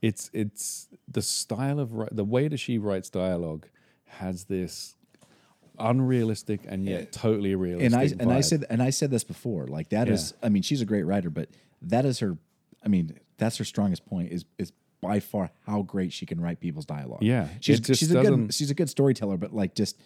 It's 0.00 0.30
it's 0.32 0.88
the 1.06 1.22
style 1.22 1.78
of 1.78 1.92
the 2.10 2.24
way 2.24 2.48
that 2.48 2.58
she 2.58 2.78
writes 2.78 3.10
dialogue 3.10 3.66
has 4.06 4.44
this 4.44 4.96
unrealistic 5.78 6.60
and 6.66 6.84
yet 6.84 7.02
eh, 7.02 7.06
totally 7.10 7.54
realistic. 7.54 7.92
and 7.92 7.94
I 7.94 8.22
and 8.22 8.32
I 8.32 8.40
said 8.40 8.64
and 8.70 8.82
I 8.82 8.90
said 8.90 9.10
this 9.10 9.24
before. 9.24 9.66
Like 9.66 9.90
that 9.90 10.08
is, 10.08 10.34
I 10.42 10.48
mean, 10.48 10.62
she's 10.62 10.80
a 10.80 10.86
great 10.86 11.04
writer, 11.04 11.30
but 11.30 11.48
that 11.82 12.04
is 12.04 12.20
her. 12.20 12.38
I 12.84 12.88
mean, 12.88 13.18
that's 13.38 13.56
her 13.58 13.64
strongest 13.64 14.06
point. 14.06 14.32
Is 14.32 14.44
is 14.58 14.72
by 15.00 15.20
far 15.20 15.50
how 15.66 15.82
great 15.82 16.12
she 16.12 16.24
can 16.26 16.40
write 16.40 16.60
people's 16.60 16.86
dialogue. 16.86 17.22
Yeah, 17.22 17.48
she's 17.60 17.80
she's 17.84 18.10
a 18.10 18.22
good 18.22 18.54
she's 18.54 18.70
a 18.70 18.74
good 18.74 18.88
storyteller, 18.88 19.36
but 19.36 19.54
like 19.54 19.74
just. 19.74 19.98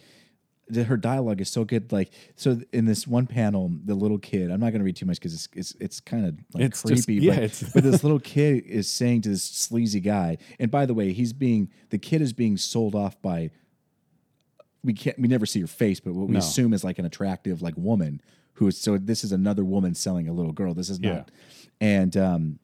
Her 0.75 0.97
dialogue 0.97 1.41
is 1.41 1.49
so 1.49 1.63
good. 1.65 1.91
Like 1.91 2.11
so, 2.35 2.59
in 2.73 2.85
this 2.85 3.07
one 3.07 3.25
panel, 3.27 3.71
the 3.85 3.95
little 3.95 4.19
kid. 4.19 4.51
I'm 4.51 4.59
not 4.59 4.69
going 4.71 4.79
to 4.79 4.85
read 4.85 4.95
too 4.95 5.05
much 5.05 5.17
because 5.19 5.33
it's 5.33 5.47
it's, 5.53 5.75
it's 5.79 5.99
kind 5.99 6.25
of 6.25 6.37
like 6.53 6.63
It's 6.65 6.83
just- 6.83 7.05
creepy. 7.05 7.25
yeah, 7.25 7.35
but, 7.35 7.43
it's- 7.43 7.63
but 7.73 7.83
this 7.83 8.03
little 8.03 8.19
kid 8.19 8.65
is 8.65 8.89
saying 8.89 9.21
to 9.23 9.29
this 9.29 9.43
sleazy 9.43 9.99
guy. 9.99 10.37
And 10.59 10.69
by 10.69 10.85
the 10.85 10.93
way, 10.93 11.11
he's 11.13 11.33
being 11.33 11.69
the 11.89 11.97
kid 11.97 12.21
is 12.21 12.33
being 12.33 12.57
sold 12.57 12.95
off 12.95 13.21
by 13.21 13.49
we 14.83 14.93
can't 14.93 15.19
we 15.19 15.27
never 15.27 15.45
see 15.45 15.61
her 15.61 15.67
face, 15.67 15.99
but 15.99 16.13
what 16.13 16.27
we 16.27 16.33
No. 16.33 16.39
assume 16.39 16.73
is 16.73 16.83
like 16.83 16.99
an 16.99 17.05
attractive 17.05 17.61
like 17.61 17.73
woman 17.77 18.21
who 18.53 18.67
is 18.67 18.77
so 18.77 18.97
this 18.97 19.23
is 19.23 19.31
another 19.31 19.63
woman 19.65 19.93
selling 19.95 20.27
a 20.27 20.33
little 20.33 20.53
girl. 20.53 20.73
This 20.73 20.89
is 20.89 20.99
Yeah. 21.01 21.13
not 21.15 21.31
and 21.81 22.15
um 22.17 22.59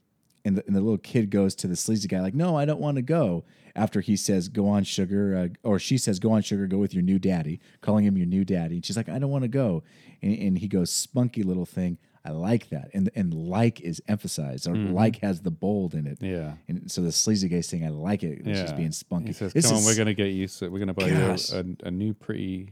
and 0.46 0.58
the, 0.58 0.64
and 0.68 0.76
the 0.76 0.80
little 0.82 0.98
kid 0.98 1.30
goes 1.30 1.56
to 1.56 1.68
the 1.68 1.76
sleazy 1.76 2.08
guy 2.08 2.22
like, 2.22 2.34
no, 2.36 2.56
I 2.56 2.64
don't 2.66 2.80
want 2.80 2.96
to 2.96 3.02
go. 3.02 3.44
After 3.76 4.00
he 4.00 4.16
says, 4.16 4.48
"Go 4.48 4.70
on, 4.70 4.86
sugar," 4.86 5.36
uh, 5.36 5.68
or 5.68 5.80
she 5.80 5.98
says, 5.98 6.18
"Go 6.20 6.32
on, 6.32 6.42
sugar, 6.44 6.66
go 6.66 6.78
with 6.78 6.94
your 6.94 7.04
new 7.04 7.20
daddy," 7.20 7.60
calling 7.82 8.06
him 8.06 8.16
your 8.16 8.26
new 8.26 8.46
daddy, 8.46 8.76
and 8.76 8.86
she's 8.86 8.96
like, 8.96 9.10
"I 9.10 9.20
don't 9.20 9.32
want 9.32 9.42
to 9.42 9.50
go," 9.50 9.84
and, 10.22 10.34
and 10.40 10.58
he 10.58 10.70
goes, 10.70 10.90
"Spunky 10.90 11.44
little 11.44 11.66
thing." 11.66 11.98
I 12.24 12.32
like 12.32 12.70
that, 12.70 12.90
and 12.94 13.10
and 13.16 13.34
like 13.34 13.82
is 13.82 14.02
emphasized, 14.08 14.66
or 14.66 14.76
like 14.76 15.20
has 15.20 15.42
the 15.42 15.52
bold 15.52 15.94
in 15.94 16.08
it. 16.08 16.20
Yeah. 16.22 16.54
and 16.70 16.90
so 16.90 17.02
the 17.02 17.12
sleazy 17.12 17.50
guy's 17.50 17.68
saying, 17.68 17.86
"I 17.86 17.90
like 17.90 18.24
it." 18.24 18.44
She's 18.46 18.72
being 18.72 18.94
spunky. 18.94 19.28
He 19.28 19.34
says, 19.34 19.52
This 19.52 19.68
"Come 19.68 19.76
on, 19.80 19.84
we're 19.84 19.96
going 19.96 20.08
to 20.08 20.14
get 20.14 20.28
you. 20.28 20.48
So 20.48 20.70
we're 20.70 20.80
going 20.80 20.88
to 20.88 20.94
buy 20.94 21.10
you 21.10 21.16
a, 21.18 21.60
a, 21.86 21.88
a 21.88 21.92
new 21.92 22.14
pretty 22.14 22.72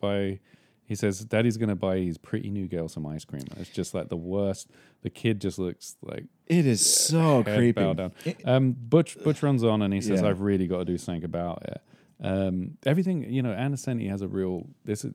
buy." 0.00 0.38
He 0.86 0.94
says, 0.94 1.20
"Daddy's 1.24 1.56
going 1.56 1.68
to 1.68 1.74
buy 1.76 1.98
his 1.98 2.16
pretty 2.16 2.48
new 2.50 2.66
girl 2.68 2.88
some 2.88 3.04
ice 3.06 3.24
cream." 3.24 3.42
It's 3.58 3.70
just 3.70 3.92
like 3.94 4.08
the 4.08 4.16
worst. 4.16 4.70
The 5.02 5.10
kid 5.10 5.40
just 5.40 5.58
looks 5.58 5.96
like 6.02 6.24
It 6.46 6.64
is 6.66 6.80
so 6.84 7.42
creepy. 7.44 7.72
down. 7.94 8.12
Um, 8.44 8.72
Butch 8.72 9.18
Butch 9.22 9.42
runs 9.42 9.62
on 9.64 9.82
and 9.82 9.92
he 9.92 10.00
says, 10.00 10.22
Yeah. 10.22 10.28
"I've 10.28 10.40
really 10.40 10.66
got 10.66 10.78
to 10.78 10.84
do 10.84 10.96
something 10.98 11.24
about 11.24 11.62
it." 11.64 11.80
Um, 12.20 12.78
everything, 12.86 13.30
you 13.30 13.42
know, 13.42 13.52
Ann 13.52 13.74
Nocenti 13.74 14.08
has 14.08 14.22
a 14.22 14.28
real. 14.28 14.66
This 14.84 15.04
is 15.04 15.12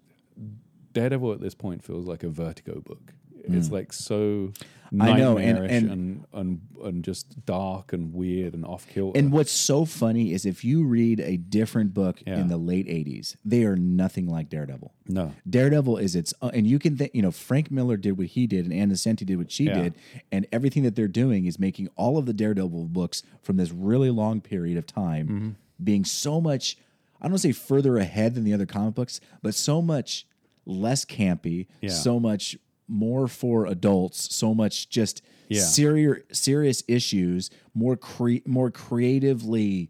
Daredevil 0.94 1.32
at 1.34 1.40
this 1.40 1.56
point 1.56 1.84
feels 1.84 2.06
like 2.06 2.24
a 2.24 2.30
Vertigo 2.30 2.82
book. 2.82 3.14
It's 3.46 3.72
like 3.72 3.92
so 3.94 4.52
Hmm. 4.92 5.02
I 5.04 5.18
know, 5.18 5.38
and- 5.38 5.58
and- 5.58 5.90
and, 5.90 6.26
and 6.34 6.62
and 6.84 7.02
just 7.04 7.46
dark 7.46 7.94
and 7.94 8.14
weird 8.14 8.54
and 8.54 8.66
off 8.66 8.86
kilter. 8.90 9.18
And 9.18 9.32
what's 9.32 9.52
so 9.54 9.86
funny 9.86 10.34
is 10.34 10.46
if 10.46 10.66
you 10.66 10.84
read 10.84 11.22
a 11.22 11.38
different 11.38 11.94
book 11.94 12.22
Yeah. 12.28 12.42
in 12.42 12.50
the 12.50 12.58
late 12.58 12.88
'80s, 12.90 13.38
they 13.46 13.64
are 13.64 13.78
nothing 13.78 14.28
like 14.28 14.50
Daredevil. 14.50 14.92
no, 15.08 15.32
Daredevil 15.50 15.96
is 15.98 16.14
its, 16.14 16.34
uh, 16.42 16.52
and 16.54 16.68
you 16.68 16.78
can 16.78 16.98
think, 16.98 17.12
you 17.14 17.22
know, 17.22 17.32
Frank 17.32 17.72
Miller 17.72 17.96
did 17.96 18.18
what 18.18 18.28
he 18.28 18.48
did, 18.48 18.66
and 18.66 18.74
Ann 18.74 18.92
Nocenti 18.92 19.26
did 19.26 19.38
what 19.38 19.50
she 19.50 19.66
Yeah. 19.66 19.82
did, 19.84 19.94
and 20.30 20.46
everything 20.52 20.84
that 20.84 20.96
they're 20.98 21.08
doing 21.08 21.46
is 21.46 21.58
making 21.58 21.88
all 21.96 22.18
of 22.18 22.26
the 22.26 22.34
Daredevil 22.34 22.90
books 22.90 23.24
from 23.42 23.56
this 23.56 23.72
really 23.72 24.10
long 24.10 24.42
period 24.42 24.78
of 24.78 24.86
time 24.86 25.28
Mm-hmm. 25.28 25.50
being 25.82 26.04
so 26.04 26.42
much, 26.42 26.76
I 27.22 27.26
don't 27.28 27.32
want 27.32 27.42
to 27.44 27.48
say 27.48 27.52
further 27.54 27.96
ahead 27.98 28.36
than 28.36 28.44
the 28.44 28.54
other 28.54 28.66
comic 28.66 28.96
books, 28.96 29.22
but 29.42 29.56
so 29.56 29.82
much 29.82 30.28
less 30.66 31.06
campy, 31.06 31.68
Yeah. 31.82 31.90
so 31.92 32.20
much 32.20 32.58
more 32.92 33.28
for 33.28 33.66
adults, 33.66 34.36
so 34.36 34.54
much 34.54 34.90
just 34.90 35.22
Yeah. 35.50 35.62
serious 35.62 36.20
serious 36.32 36.84
issues, 36.88 37.50
more 37.74 37.96
cre- 37.98 38.44
more 38.46 38.70
creatively 38.72 39.90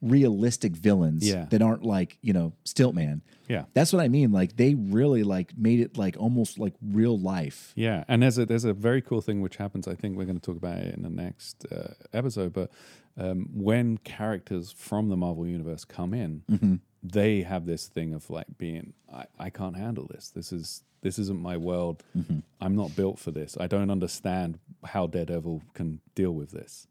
realistic 0.00 0.72
villains 0.74 1.26
Yeah. 1.28 1.44
that 1.50 1.62
aren't 1.62 1.84
like 1.84 2.18
you 2.22 2.32
know 2.32 2.52
Stiltman. 2.64 3.20
Yeah. 3.48 3.64
that's 3.74 3.92
what 3.92 4.00
I 4.02 4.08
mean. 4.08 4.32
Like 4.32 4.56
they 4.56 4.74
really 4.74 5.22
like 5.22 5.56
made 5.56 5.80
it 5.80 5.96
like 5.96 6.16
almost 6.18 6.58
like 6.58 6.74
real 6.82 7.18
life. 7.18 7.72
Yeah, 7.76 8.04
and 8.08 8.22
there's 8.22 8.38
a 8.38 8.46
there's 8.46 8.64
a 8.64 8.72
very 8.72 9.00
cool 9.02 9.20
thing 9.20 9.40
which 9.42 9.56
happens. 9.56 9.86
I 9.86 9.94
think 9.94 10.16
we're 10.16 10.24
going 10.24 10.40
to 10.40 10.44
talk 10.44 10.56
about 10.56 10.78
it 10.78 10.94
in 10.94 11.02
the 11.02 11.10
next 11.10 11.66
uh, 11.70 11.94
episode. 12.12 12.52
But 12.52 12.70
um, 13.16 13.48
when 13.52 13.98
characters 13.98 14.72
from 14.72 15.08
the 15.10 15.16
Marvel 15.16 15.46
universe 15.46 15.84
come 15.84 16.14
in, 16.14 16.42
Mm-hmm. 16.50 16.74
They 17.02 17.42
have 17.42 17.66
this 17.66 17.86
thing 17.88 18.14
of 18.14 18.30
like 18.30 18.46
being, 18.58 18.92
I, 19.12 19.24
I 19.38 19.50
can't 19.50 19.76
handle 19.76 20.06
this. 20.10 20.30
This 20.30 20.52
is 20.52 20.82
this 21.02 21.18
isn't 21.18 21.40
my 21.40 21.56
world. 21.56 22.04
Mm-hmm. 22.16 22.38
I'm 22.60 22.76
not 22.76 22.94
built 22.94 23.18
for 23.18 23.32
this. 23.32 23.56
I 23.58 23.66
don't 23.66 23.90
understand 23.90 24.60
how 24.84 25.08
Daredevil 25.08 25.62
can 25.74 26.00
deal 26.14 26.30
with 26.30 26.52
this. 26.52 26.86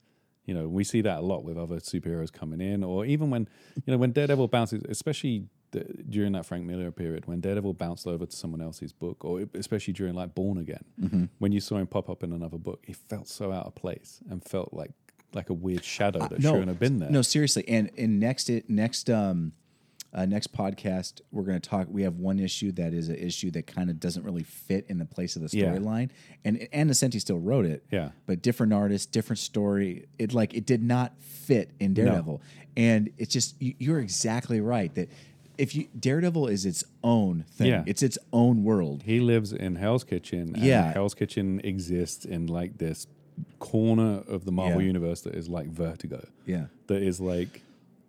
You 0.45 0.53
know, 0.53 0.68
we 0.68 0.84
see 0.84 0.99
that 1.01 1.20
a 1.20 1.22
lot 1.22 1.45
with 1.45 1.57
other 1.57 1.78
superheroes 1.78 2.32
coming 2.32 2.59
in, 2.59 2.84
or 2.84 3.05
even 3.05 3.30
when 3.30 3.47
you 3.76 3.91
know 3.91 3.97
when 3.97 4.12
Daredevil 4.12 4.49
bounces, 4.49 4.84
especially 4.89 5.45
the, 5.72 5.86
during 6.09 6.34
that 6.34 6.45
Frank 6.45 6.66
Miller 6.66 6.91
period, 6.91 7.26
when 7.26 7.39
Daredevil 7.39 7.74
bounced 7.76 8.05
over 8.05 8.26
to 8.26 8.36
someone 8.36 8.59
else's 8.59 8.91
book, 8.91 9.24
or 9.24 9.43
especially 9.53 9.93
during 9.93 10.14
like 10.14 10.36
Born 10.36 10.57
Again, 10.57 10.84
Mm-hmm. 11.01 11.26
when 11.39 11.53
you 11.53 11.62
saw 11.62 11.78
him 11.78 11.88
pop 11.88 12.09
up 12.09 12.22
in 12.22 12.34
another 12.34 12.57
book, 12.57 12.84
he 12.86 12.91
felt 12.91 13.30
so 13.30 13.53
out 13.53 13.66
of 13.66 13.76
place 13.76 14.20
and 14.30 14.43
felt 14.43 14.74
like 14.74 14.91
like 15.34 15.49
a 15.49 15.53
weird 15.53 15.86
shadow 15.86 16.20
that 16.28 16.39
no, 16.41 16.49
shouldn't 16.51 16.68
have 16.68 16.80
been 16.80 16.99
there. 16.99 17.09
No, 17.09 17.22
seriously. 17.22 17.64
And 17.70 17.89
and 17.97 18.20
next 18.20 18.49
it 18.49 18.70
next 18.70 19.09
um 19.09 19.53
uh, 20.14 20.26
next 20.26 20.53
podcast 20.53 21.22
we're 21.32 21.43
going 21.43 21.59
to 21.59 21.70
talk. 21.70 21.88
We 21.89 22.03
have 22.03 22.18
one 22.18 22.39
issue 22.39 22.72
that 22.74 22.93
is 22.93 23.09
an 23.09 23.16
issue 23.16 23.49
that 23.51 23.66
kind 23.68 23.89
of 23.89 23.99
doesn't 23.99 24.24
really 24.24 24.43
fit 24.43 24.86
in 24.89 24.97
the 24.97 25.05
place 25.05 25.36
of 25.36 25.41
the 25.49 25.57
Yeah. 25.57 25.66
storyline, 25.74 26.09
and 26.45 26.68
and 26.74 26.89
Nocenti 26.89 27.20
still 27.22 27.39
wrote 27.39 27.66
it. 27.66 27.84
Yeah. 27.91 28.12
but 28.26 28.41
different 28.41 28.74
artist, 28.74 29.12
different 29.12 29.39
story. 29.39 30.07
It 30.20 30.34
like 30.34 30.53
it 30.53 30.66
did 30.66 30.84
not 30.84 31.14
fit 31.22 31.72
in 31.80 31.93
Daredevil, 31.93 32.41
and 32.76 33.09
it's 33.18 33.32
just 33.34 33.62
you, 33.62 33.74
you're 33.80 33.99
exactly 33.99 34.59
right 34.62 34.93
that. 34.95 35.09
If 35.57 35.76
you 35.76 35.88
Daredevil 35.99 36.47
is 36.47 36.66
its 36.66 36.84
own 37.03 37.43
thing, 37.51 37.68
Yeah. 37.68 37.84
it's 37.86 38.01
its 38.01 38.18
own 38.34 38.64
world. 38.64 39.03
He 39.03 39.20
lives 39.20 39.53
in 39.53 39.76
Hell's 39.76 40.03
Kitchen. 40.03 40.55
And 40.55 40.57
Yeah. 40.57 40.91
Hell's 40.91 41.14
Kitchen 41.14 41.62
exists 41.64 42.26
in 42.26 42.47
like 42.47 42.80
this 42.80 43.05
corner 43.59 44.24
of 44.28 44.45
the 44.45 44.51
Marvel 44.51 44.82
Yeah. 44.82 44.88
universe 44.88 45.22
that 45.22 45.36
is 45.36 45.49
like 45.49 45.68
Vertigo. 45.68 46.28
Yeah. 46.45 46.68
That 46.88 47.03
is 47.03 47.20
like 47.20 47.62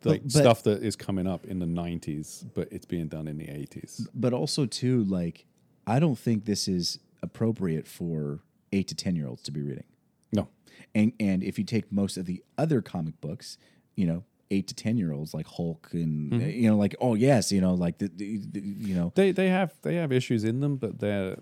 like 0.05 0.23
but- 0.23 0.33
stuff 0.33 0.63
that 0.65 0.83
is 0.83 0.97
coming 0.97 1.27
up 1.27 1.45
in 1.47 1.59
the 1.59 1.67
90s, 1.67 2.45
but 2.55 2.69
it's 2.73 2.87
being 2.87 3.09
done 3.09 3.29
in 3.29 3.37
the 3.39 3.47
80s. 3.47 4.07
but 4.15 4.33
also 4.33 4.67
too 4.67 5.05
like 5.05 5.47
i 5.87 5.99
don't 5.99 6.19
think 6.19 6.45
this 6.45 6.69
is 6.69 6.99
appropriate 7.23 7.87
for 7.89 8.41
8 8.73 8.87
to 8.89 8.95
10 8.95 9.17
year 9.17 9.27
olds 9.29 9.43
to 9.43 9.51
be 9.53 9.63
reading 9.63 9.85
No. 10.33 10.49
and 10.95 11.13
and 11.21 11.43
if 11.43 11.59
you 11.59 11.65
take 11.65 11.91
most 11.93 12.17
of 12.17 12.27
the 12.27 12.43
other 12.59 12.81
comic 12.83 13.21
books 13.21 13.59
you 13.97 14.07
know 14.07 14.25
eight 14.51 14.67
to 14.69 14.75
ten 14.75 14.99
year 14.99 15.13
olds 15.15 15.33
like 15.33 15.47
Hulk 15.47 15.89
and 15.95 16.31
Mm-hmm. 16.31 16.51
you 16.51 16.69
know 16.71 16.77
like 16.77 16.95
oh 17.01 17.15
yes 17.15 17.51
you 17.51 17.61
know 17.63 17.73
like 17.73 17.97
the, 17.99 18.09
the, 18.15 18.39
the 18.53 18.61
you 18.61 18.95
know 18.95 19.11
They 19.15 19.33
they 19.33 19.49
have 19.49 19.73
they 19.83 19.95
have 19.95 20.13
issues 20.13 20.45
in 20.45 20.61
them, 20.61 20.77
but 20.77 20.99
they're 21.01 21.39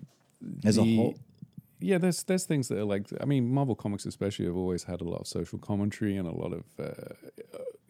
as 0.64 0.78
a 0.78 0.84
whole 0.84 1.16
Yeah, 1.80 1.98
there's 1.98 2.22
there's 2.22 2.44
things 2.44 2.68
that 2.68 2.78
are 2.78 2.84
like 2.84 3.08
I 3.20 3.24
mean 3.24 3.52
Marvel 3.52 3.74
comics 3.74 4.06
especially 4.06 4.44
have 4.46 4.56
always 4.56 4.84
had 4.84 5.00
a 5.00 5.04
lot 5.04 5.20
of 5.22 5.26
social 5.26 5.58
commentary 5.58 6.16
and 6.18 6.28
a 6.28 6.36
lot 6.42 6.52
of 6.52 6.64
uh, 6.78 7.14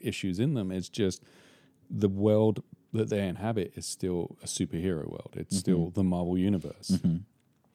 issues 0.01 0.38
in 0.38 0.55
them. 0.55 0.70
It's 0.70 0.88
just 0.88 1.22
the 1.90 2.09
world 2.09 2.62
that 2.92 3.09
they 3.09 3.26
inhabit 3.26 3.72
is 3.76 3.86
still 3.86 4.36
a 4.42 4.46
superhero 4.46 5.07
world. 5.09 5.34
It's 5.36 5.57
still 5.57 5.90
the 5.90 6.03
Marvel 6.03 6.36
universe. 6.36 6.98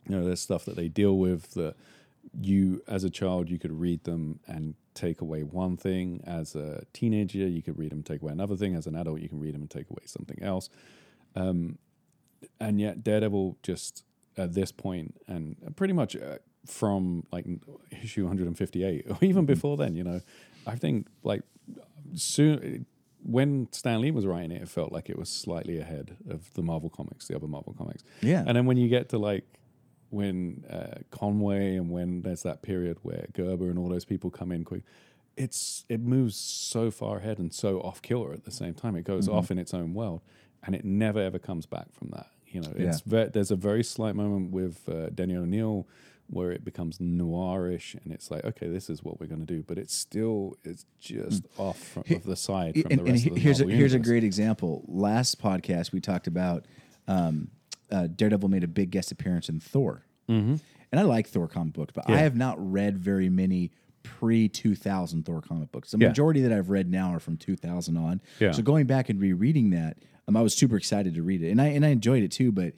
You 0.08 0.16
know, 0.16 0.26
there's 0.26 0.42
stuff 0.42 0.66
that 0.66 0.76
they 0.76 0.88
deal 0.88 1.18
with 1.18 1.54
that 1.54 1.76
you 2.40 2.82
as 2.88 3.04
a 3.04 3.10
child 3.10 3.50
you 3.50 3.60
could 3.60 3.72
read 3.80 4.04
them 4.04 4.40
and 4.48 4.76
take 4.94 5.22
away 5.22 5.44
one 5.44 5.78
thing. 5.78 6.22
As 6.26 6.56
a 6.56 6.84
teenager, 6.94 7.48
you 7.48 7.62
could 7.62 7.78
read 7.78 7.92
them, 7.92 8.04
take 8.04 8.22
away 8.22 8.32
another 8.32 8.56
thing. 8.56 8.76
As 8.76 8.88
an 8.88 8.96
adult, 8.96 9.22
you 9.22 9.30
can 9.30 9.40
read 9.40 9.54
them 9.54 9.62
and 9.62 9.70
take 9.70 9.90
away 9.90 10.04
something 10.06 10.42
else. 10.42 10.70
Um, 11.36 11.78
and 12.60 12.80
yet 12.80 13.04
Daredevil 13.04 13.58
just 13.64 14.04
at 14.38 14.54
this 14.54 14.72
point 14.72 15.16
and 15.28 15.56
pretty 15.76 15.94
much 15.94 16.16
uh, 16.16 16.38
from 16.66 17.26
like 17.32 17.46
issue 18.04 18.24
158 18.24 19.06
or 19.10 19.18
even 19.22 19.46
before 19.46 19.78
then, 19.78 19.96
you 19.96 20.04
know, 20.04 20.22
I 20.68 20.76
think 20.76 21.08
like 21.24 21.44
soon 22.14 22.86
when 23.24 23.68
Stan 23.72 24.02
Lee 24.02 24.12
was 24.12 24.26
writing 24.26 24.52
it, 24.52 24.62
it 24.62 24.70
felt 24.70 24.92
like 24.92 25.10
it 25.10 25.18
was 25.18 25.30
slightly 25.30 25.80
ahead 25.80 26.16
of 26.30 26.54
the 26.54 26.62
Marvel 26.62 26.90
comics, 26.90 27.28
the 27.28 27.36
other 27.36 27.48
Marvel 27.48 27.74
comics. 27.78 28.04
Yeah. 28.22 28.44
And 28.46 28.56
then 28.56 28.66
when 28.66 28.78
you 28.78 28.88
get 28.88 29.10
to 29.10 29.18
like 29.18 29.46
when 30.10 30.64
uh, 30.70 31.00
Conway 31.12 31.76
and 31.76 31.90
when 31.90 32.22
there's 32.22 32.44
that 32.44 32.62
period 32.62 33.00
where 33.02 33.26
Gerber 33.34 33.70
and 33.70 33.80
all 33.80 33.90
those 33.90 34.06
people 34.06 34.30
come 34.30 34.52
in 34.52 34.64
quick, 34.64 34.84
it's 35.36 35.86
it 35.90 36.02
moves 36.02 36.36
so 36.38 36.92
far 36.92 37.18
ahead 37.18 37.40
and 37.40 37.54
so 37.54 37.80
off 37.82 38.02
kilter 38.02 38.32
at 38.32 38.46
the 38.46 38.52
same 38.52 38.74
time. 38.74 38.96
It 38.96 39.04
goes 39.04 39.28
Mm-hmm. 39.28 39.38
off 39.38 39.52
in 39.52 39.58
its 39.58 39.74
own 39.74 39.94
world, 39.94 40.22
and 40.64 40.76
it 40.76 40.86
never 40.86 41.20
ever 41.20 41.40
comes 41.40 41.66
back 41.66 41.92
from 41.94 42.10
that. 42.12 42.28
You 42.48 42.62
know, 42.62 42.72
it's 42.76 43.02
ve- 43.02 43.30
there's 43.34 43.52
a 43.52 43.56
very 43.58 43.84
slight 43.84 44.16
moment 44.16 44.52
with 44.52 44.88
uh, 44.88 45.10
Denny 45.10 45.36
O'Neil 45.36 45.88
where 46.28 46.52
it 46.52 46.66
becomes 46.66 46.98
noirish, 46.98 47.96
and 48.04 48.12
it's 48.12 48.32
like, 48.32 48.44
okay, 48.44 48.68
this 48.68 48.90
is 48.90 49.04
what 49.04 49.20
we're 49.20 49.28
going 49.28 49.46
to 49.46 49.54
do, 49.54 49.64
but 49.64 49.78
it's 49.78 49.94
still 49.94 50.58
it's 50.64 50.86
just 51.00 51.46
off 51.58 51.78
from, 51.78 52.04
of 52.10 52.24
the 52.24 52.36
side 52.36 52.74
from 52.74 52.92
and, 52.92 53.02
the 53.02 53.06
and 53.06 53.28
of 53.28 53.34
the 53.36 53.40
here's 53.40 53.62
a, 53.62 53.66
here's 53.66 53.94
a 53.94 54.00
great 54.00 54.24
example. 54.24 54.84
Last 54.88 55.42
podcast 55.42 55.92
we 55.92 56.02
talked 56.02 56.28
about 56.28 56.66
um, 57.08 57.50
uh, 57.92 58.08
Daredevil 58.08 58.50
made 58.50 58.64
a 58.64 58.68
big 58.68 58.92
guest 58.92 59.12
appearance 59.12 59.50
in 59.50 59.60
Thor, 59.60 60.04
mm-hmm. 60.30 60.56
and 60.92 61.00
I 61.00 61.04
like 61.04 61.28
Thor 61.28 61.48
comic 61.48 61.74
books, 61.74 61.94
but 61.94 62.10
I 62.10 62.18
have 62.18 62.36
not 62.36 62.56
read 62.60 62.98
very 62.98 63.30
many 63.30 63.72
pre 64.04 64.48
2000 64.48 65.26
Thor 65.26 65.42
comic 65.42 65.72
books. 65.72 65.92
The 65.92 65.98
Yeah. 65.98 66.08
majority 66.10 66.42
that 66.42 66.52
I've 66.52 66.70
read 66.70 66.90
now 66.90 67.14
are 67.14 67.20
from 67.20 67.38
2000 67.38 67.98
on. 67.98 68.22
Yeah. 68.40 68.52
So 68.52 68.62
going 68.62 68.86
back 68.86 69.10
and 69.10 69.20
rereading 69.20 69.72
that, 69.72 69.98
um, 70.28 70.36
I 70.38 70.42
was 70.42 70.56
super 70.56 70.78
excited 70.78 71.16
to 71.16 71.24
read 71.24 71.44
it, 71.44 71.52
and 71.52 71.62
I 71.62 71.68
and 71.68 71.86
I 71.86 71.90
enjoyed 71.90 72.24
it 72.24 72.32
too, 72.32 72.52
but. 72.52 72.74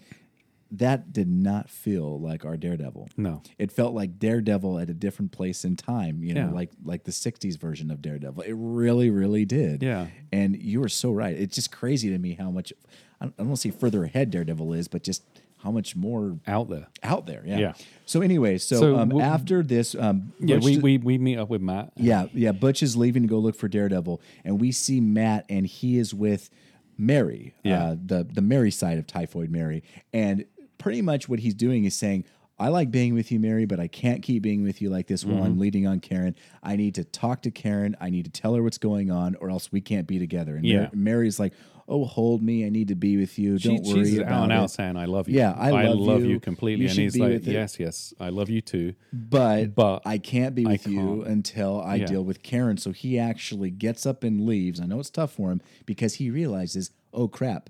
That 0.71 1.13
did 1.13 1.29
not 1.29 1.69
feel 1.69 2.19
like 2.19 2.43
our 2.43 2.57
Daredevil. 2.57 3.09
No. 3.15 3.41
It 3.57 3.71
felt 3.71 3.93
like 3.93 4.19
Daredevil 4.19 4.79
at 4.79 4.89
a 4.89 4.93
different 4.93 5.31
place 5.31 5.63
in 5.63 5.75
time, 5.77 6.23
you 6.23 6.33
know, 6.33 6.47
Yeah. 6.47 6.51
like 6.51 6.71
like 6.83 7.03
the 7.05 7.11
'60s 7.13 7.57
version 7.57 7.89
of 7.89 8.01
Daredevil. 8.01 8.43
It 8.43 8.53
really, 8.57 9.09
really 9.09 9.45
did. 9.45 9.81
Yeah. 9.81 10.07
And 10.33 10.61
you 10.61 10.81
were 10.81 10.89
so 10.89 11.11
right. 11.11 11.35
It's 11.37 11.55
just 11.55 11.71
crazy 11.71 12.09
to 12.09 12.17
me 12.17 12.33
how 12.33 12.51
much 12.51 12.73
I 13.21 13.25
don't, 13.25 13.33
I 13.37 13.43
don't 13.43 13.47
want 13.49 13.61
to 13.61 13.71
say 13.71 13.77
further 13.77 14.03
ahead 14.03 14.29
Daredevil 14.31 14.73
is, 14.73 14.87
but 14.89 15.03
just 15.03 15.23
how 15.63 15.71
much 15.71 15.95
more 15.95 16.37
out 16.45 16.69
there. 16.69 16.87
out 17.01 17.25
there. 17.25 17.43
Yeah. 17.45 17.57
Yeah. 17.59 17.73
So 18.05 18.21
anyway, 18.21 18.57
so, 18.59 18.79
So 18.79 18.97
um, 18.97 19.09
w- 19.09 19.25
after 19.25 19.63
this, 19.63 19.95
um, 19.95 20.33
Yeah, 20.39 20.57
we, 20.57 20.77
we 20.77 20.97
we 20.99 21.17
meet 21.17 21.37
up 21.39 21.49
with 21.49 21.61
Matt. 21.61 21.93
yeah, 21.95 22.27
yeah. 22.33 22.51
Butch 22.51 22.83
is 22.83 22.95
leaving 22.97 23.23
to 23.23 23.27
go 23.29 23.39
look 23.39 23.55
for 23.55 23.67
Daredevil, 23.69 24.21
and 24.43 24.59
we 24.61 24.71
see 24.71 24.99
Matt, 25.01 25.45
and 25.49 25.65
he 25.65 25.97
is 25.97 26.13
with 26.13 26.49
Mary, 26.97 27.53
Yeah. 27.63 27.83
uh, 27.91 27.95
the 28.05 28.23
the 28.23 28.41
Mary 28.41 28.71
side 28.71 28.97
of 28.97 29.07
Typhoid 29.07 29.49
Mary, 29.49 29.81
and 30.13 30.45
pretty 30.77 31.01
much 31.01 31.27
what 31.29 31.39
he's 31.39 31.55
doing 31.55 31.85
is 31.85 31.95
saying. 31.95 32.25
I 32.59 32.69
like 32.69 32.89
being 32.89 33.13
with 33.13 33.31
you, 33.31 33.39
Mary, 33.39 33.65
but 33.65 33.79
I 33.79 33.87
can't 33.87 34.23
keep 34.23 34.41
being 34.41 34.63
with 34.63 34.81
you 34.81 34.89
like 34.89 35.05
this 35.05 35.23
while 35.23 35.35
Mm-hmm. 35.35 35.45
I'm 35.45 35.59
leading 35.59 35.85
on 35.85 35.99
Karen. 35.99 36.35
I 36.63 36.75
need 36.75 36.95
to 36.95 37.03
talk 37.03 37.43
to 37.43 37.51
Karen. 37.51 37.95
I 38.01 38.09
need 38.09 38.25
to 38.25 38.31
tell 38.31 38.55
her 38.55 38.63
what's 38.63 38.79
going 38.79 39.11
on, 39.11 39.35
or 39.35 39.51
else 39.51 39.71
we 39.71 39.79
can't 39.79 40.07
be 40.07 40.17
together. 40.17 40.55
And 40.55 40.65
Yeah. 40.65 40.79
Mar- 40.79 40.89
Mary's 40.95 41.39
like, 41.39 41.53
"Oh, 41.87 42.03
hold 42.05 42.41
me. 42.41 42.65
I 42.65 42.69
need 42.69 42.87
to 42.87 42.95
be 42.95 43.15
with 43.15 43.37
you. 43.37 43.59
Don't 43.59 43.83
worry 43.83 44.05
she's 44.05 44.17
about 44.17 44.31
out 44.31 44.49
it." 44.49 44.53
out 44.55 44.71
saying, 44.71 44.97
"I 44.97 45.05
love 45.05 45.29
you." 45.29 45.37
Yeah, 45.37 45.51
I 45.55 45.69
love 45.85 46.23
you. 46.25 46.39
completely. 46.39 46.85
You 46.85 46.89
and 46.89 46.97
he's 46.97 47.15
like. 47.15 47.45
"Yes, 47.45 47.79
yes, 47.79 48.11
I 48.19 48.29
love 48.29 48.49
you 48.49 48.61
too." 48.61 48.95
but 49.13 49.75
But 49.75 50.01
I 50.03 50.17
can't 50.17 50.55
be 50.55 50.65
with 50.65 50.87
you 50.87 50.97
can't. 51.19 51.27
until 51.27 51.79
I 51.79 51.97
Yeah. 51.97 52.05
deal 52.07 52.23
with 52.23 52.41
Karen. 52.41 52.77
So 52.77 52.91
he 52.91 53.19
actually 53.19 53.69
gets 53.69 54.07
up 54.07 54.23
and 54.23 54.47
leaves. 54.47 54.81
I 54.81 54.87
know 54.87 54.99
it's 54.99 55.11
tough 55.11 55.33
for 55.33 55.51
him 55.51 55.61
because 55.85 56.15
he 56.15 56.31
realizes, 56.31 56.89
oh 57.13 57.27
crap, 57.27 57.69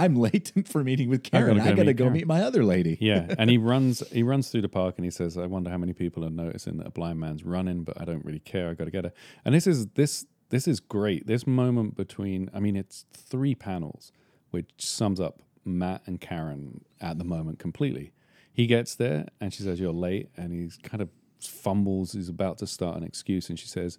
I'm 0.00 0.16
late 0.16 0.52
for 0.64 0.82
meeting 0.82 1.10
with 1.10 1.22
Karen. 1.22 1.58
gotta 1.58 1.70
I 1.70 1.74
got 1.74 1.82
to 1.82 1.88
meet 1.88 1.96
go 1.96 2.08
meet 2.08 2.26
my 2.26 2.42
other 2.42 2.64
lady. 2.64 2.96
Yeah, 3.00 3.26
and 3.38 3.50
he 3.50 3.58
runs. 3.58 4.06
He 4.10 4.22
runs 4.22 4.48
through 4.48 4.62
the 4.62 4.68
park, 4.68 4.94
and 4.96 5.04
he 5.04 5.10
says, 5.10 5.36
"I 5.36 5.46
wonder 5.46 5.68
how 5.68 5.76
many 5.76 5.92
people 5.92 6.24
are 6.24 6.30
noticing 6.30 6.78
that 6.78 6.86
a 6.86 6.90
blind 6.90 7.20
man's 7.20 7.44
running, 7.44 7.84
but 7.84 8.00
I 8.00 8.06
don't 8.06 8.24
really 8.24 8.40
care. 8.40 8.70
I 8.70 8.74
got 8.74 8.84
to 8.84 8.90
get 8.90 9.04
her." 9.04 9.12
And 9.44 9.54
this 9.54 9.66
is 9.66 9.88
this 9.88 10.26
this 10.48 10.66
is 10.66 10.80
great. 10.80 11.26
This 11.26 11.46
moment 11.46 11.96
between, 11.96 12.50
I 12.54 12.60
mean, 12.60 12.76
it's 12.76 13.04
three 13.12 13.54
panels, 13.54 14.10
which 14.50 14.70
sums 14.78 15.20
up 15.20 15.42
Matt 15.64 16.02
and 16.06 16.18
Karen 16.18 16.84
at 17.00 17.18
the 17.18 17.24
moment 17.24 17.58
completely. 17.58 18.12
He 18.52 18.66
gets 18.66 18.94
there, 18.94 19.26
and 19.38 19.52
she 19.52 19.62
says, 19.62 19.78
"You're 19.78 19.92
late," 19.92 20.30
and 20.34 20.50
he's 20.52 20.78
kind 20.82 21.02
of 21.02 21.10
fumbles. 21.40 22.12
He's 22.12 22.30
about 22.30 22.56
to 22.58 22.66
start 22.66 22.96
an 22.96 23.04
excuse, 23.04 23.50
and 23.50 23.58
she 23.58 23.66
says, 23.66 23.98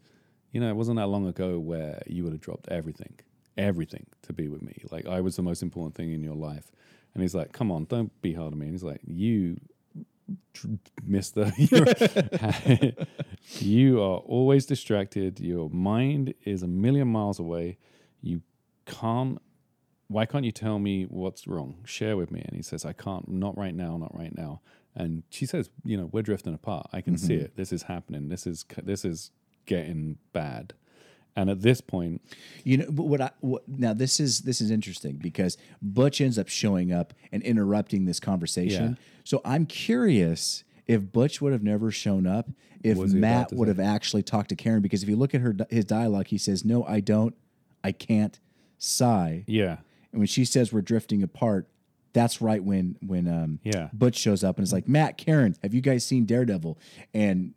"You 0.51 0.61
know, 0.61 0.69
it 0.69 0.75
wasn't 0.75 0.97
that 0.97 1.07
long 1.07 1.27
ago 1.27 1.59
where 1.59 2.01
you 2.07 2.23
would 2.23 2.33
have 2.33 2.41
dropped 2.41 2.67
everything." 2.69 3.19
Everything 3.57 4.05
to 4.23 4.33
be 4.33 4.47
with 4.47 4.61
me. 4.61 4.81
Like, 4.91 5.05
I 5.05 5.21
was 5.21 5.35
the 5.35 5.41
most 5.41 5.61
important 5.61 5.95
thing 5.95 6.11
in 6.11 6.23
your 6.23 6.35
life. 6.35 6.71
And 7.13 7.21
he's 7.21 7.35
like, 7.35 7.51
come 7.51 7.71
on, 7.71 7.85
don't 7.85 8.21
be 8.21 8.33
hard 8.33 8.53
on 8.53 8.59
me. 8.59 8.67
And 8.67 8.73
he's 8.73 8.83
like, 8.83 9.01
you, 9.05 9.59
mister, 11.05 11.51
you 13.59 14.01
are 14.01 14.17
always 14.17 14.65
distracted. 14.65 15.39
Your 15.39 15.69
mind 15.69 16.33
is 16.45 16.63
a 16.63 16.67
million 16.67 17.09
miles 17.09 17.39
away. 17.39 17.77
You 18.21 18.41
can't, 18.85 19.41
why 20.07 20.25
can't 20.25 20.45
you 20.45 20.51
tell 20.51 20.79
me 20.79 21.03
what's 21.03 21.47
wrong? 21.47 21.83
Share 21.85 22.15
with 22.15 22.31
me. 22.31 22.41
And 22.45 22.55
he 22.55 22.61
says, 22.61 22.85
I 22.85 22.93
can't, 22.93 23.29
not 23.29 23.57
right 23.57 23.75
now, 23.75 23.97
not 23.97 24.17
right 24.17 24.35
now. 24.35 24.61
And 24.95 25.23
she 25.29 25.45
says, 25.45 25.69
you 25.83 25.97
know, 25.97 26.09
we're 26.11 26.21
drifting 26.21 26.53
apart. 26.53 26.87
I 26.91 27.01
can 27.01 27.17
see 27.17 27.35
mm-hmm. 27.35 27.45
it. 27.45 27.57
This 27.57 27.71
is 27.71 27.83
happening. 27.83 28.29
This 28.29 28.45
is, 28.45 28.65
this 28.83 29.05
is 29.05 29.31
getting 29.65 30.17
bad. 30.33 30.73
And 31.35 31.49
at 31.49 31.61
this 31.61 31.79
point, 31.81 32.21
You 32.65 32.77
know 32.77 32.85
but 32.89 33.03
what 33.03 33.21
I 33.21 33.31
what, 33.39 33.63
now 33.67 33.93
this 33.93 34.19
is 34.19 34.41
this 34.41 34.59
is 34.59 34.69
interesting 34.71 35.15
because 35.15 35.57
Butch 35.81 36.19
ends 36.19 36.37
up 36.37 36.49
showing 36.49 36.91
up 36.91 37.13
and 37.31 37.41
interrupting 37.43 38.05
this 38.05 38.19
conversation. 38.19 38.97
Yeah. 38.97 39.03
So 39.23 39.41
I'm 39.45 39.65
curious 39.65 40.63
if 40.87 41.11
Butch 41.11 41.41
would 41.41 41.53
have 41.53 41.63
never 41.63 41.89
shown 41.91 42.27
up, 42.27 42.49
if 42.83 42.97
was 42.97 43.13
he 43.13 43.19
about 43.19 43.27
Matt 43.29 43.49
to 43.49 43.55
would 43.55 43.67
say? 43.67 43.69
have 43.69 43.79
actually 43.79 44.23
talked 44.23 44.49
to 44.49 44.55
Karen. 44.55 44.81
Because 44.81 45.03
if 45.03 45.09
you 45.09 45.15
look 45.15 45.33
at 45.33 45.39
her 45.41 45.55
his 45.69 45.85
dialogue, 45.85 46.27
he 46.27 46.37
says, 46.37 46.65
"No, 46.65 46.83
I 46.83 46.99
don't. 46.99 47.33
I 47.83 47.91
can't." 47.93 48.37
Sigh. 48.77 49.43
yeah, 49.47 49.77
And 50.11 50.19
when 50.19 50.27
she 50.27 50.43
says 50.43 50.73
we're 50.73 50.81
drifting 50.81 51.21
apart, 51.21 51.67
that's 52.13 52.41
right 52.41 52.63
when 52.63 52.97
when 53.05 53.27
um 53.27 53.59
Yeah. 53.63 53.89
Butch 53.93 54.17
shows 54.17 54.43
up 54.43 54.57
and 54.57 54.63
is 54.63 54.73
like, 54.73 54.87
Matt, 54.87 55.17
Karen, 55.17 55.55
have 55.61 55.73
you 55.73 55.81
guys 55.81 56.03
seen 56.03 56.25
Daredevil? 56.25 56.77
And 57.13 57.53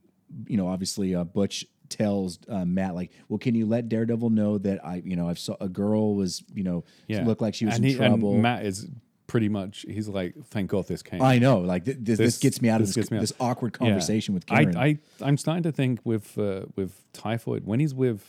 you 0.47 0.57
know, 0.57 0.69
obviously, 0.69 1.15
uh, 1.15 1.25
Butch 1.25 1.65
tells 1.95 2.39
uh, 2.49 2.65
Matt 2.65 2.95
like, 2.95 3.11
well, 3.29 3.39
can 3.39 3.55
you 3.55 3.67
let 3.67 3.89
Daredevil 3.89 4.31
know 4.31 4.59
that 4.59 4.85
I, 4.85 5.03
you 5.05 5.17
know, 5.17 5.29
I've 5.29 5.39
saw 5.39 5.57
a 5.61 5.69
girl 5.69 6.15
was, 6.15 6.43
you 6.55 6.65
know, 6.65 6.85
yeah. 7.09 7.25
looked 7.25 7.41
like 7.41 7.55
she 7.55 7.67
was 7.67 7.77
and 7.77 7.85
in 7.85 7.91
he- 7.93 7.97
trouble. 7.97 8.33
And 8.35 8.43
Matt 8.43 8.67
is 8.67 8.89
pretty 9.27 9.49
much, 9.49 9.85
he's 9.89 10.09
like, 10.09 10.35
thank 10.51 10.71
God 10.71 10.87
this 10.87 11.03
came. 11.03 11.23
I 11.23 11.39
know, 11.39 11.59
like 11.61 11.85
th- 11.85 11.99
this, 12.01 12.19
this, 12.19 12.27
This- 12.35 12.39
gets 12.39 12.61
me 12.63 12.69
out 12.69 12.81
of 12.81 12.87
this 12.87 12.97
this, 12.97 13.05
gets 13.09 13.13
out. 13.17 13.21
this 13.21 13.33
awkward 13.41 13.77
Yeah. 13.81 13.87
conversation 13.89 14.35
with 14.35 14.47
Karen. 14.47 14.77
I, 14.77 14.87
I, 14.87 14.99
I'm 15.23 15.37
starting 15.37 15.63
to 15.65 15.73
think 15.73 16.01
with 16.05 16.37
uh, 16.39 16.63
with 16.77 17.03
typhoid 17.13 17.65
when 17.65 17.81
he's 17.81 17.95
with 17.95 18.25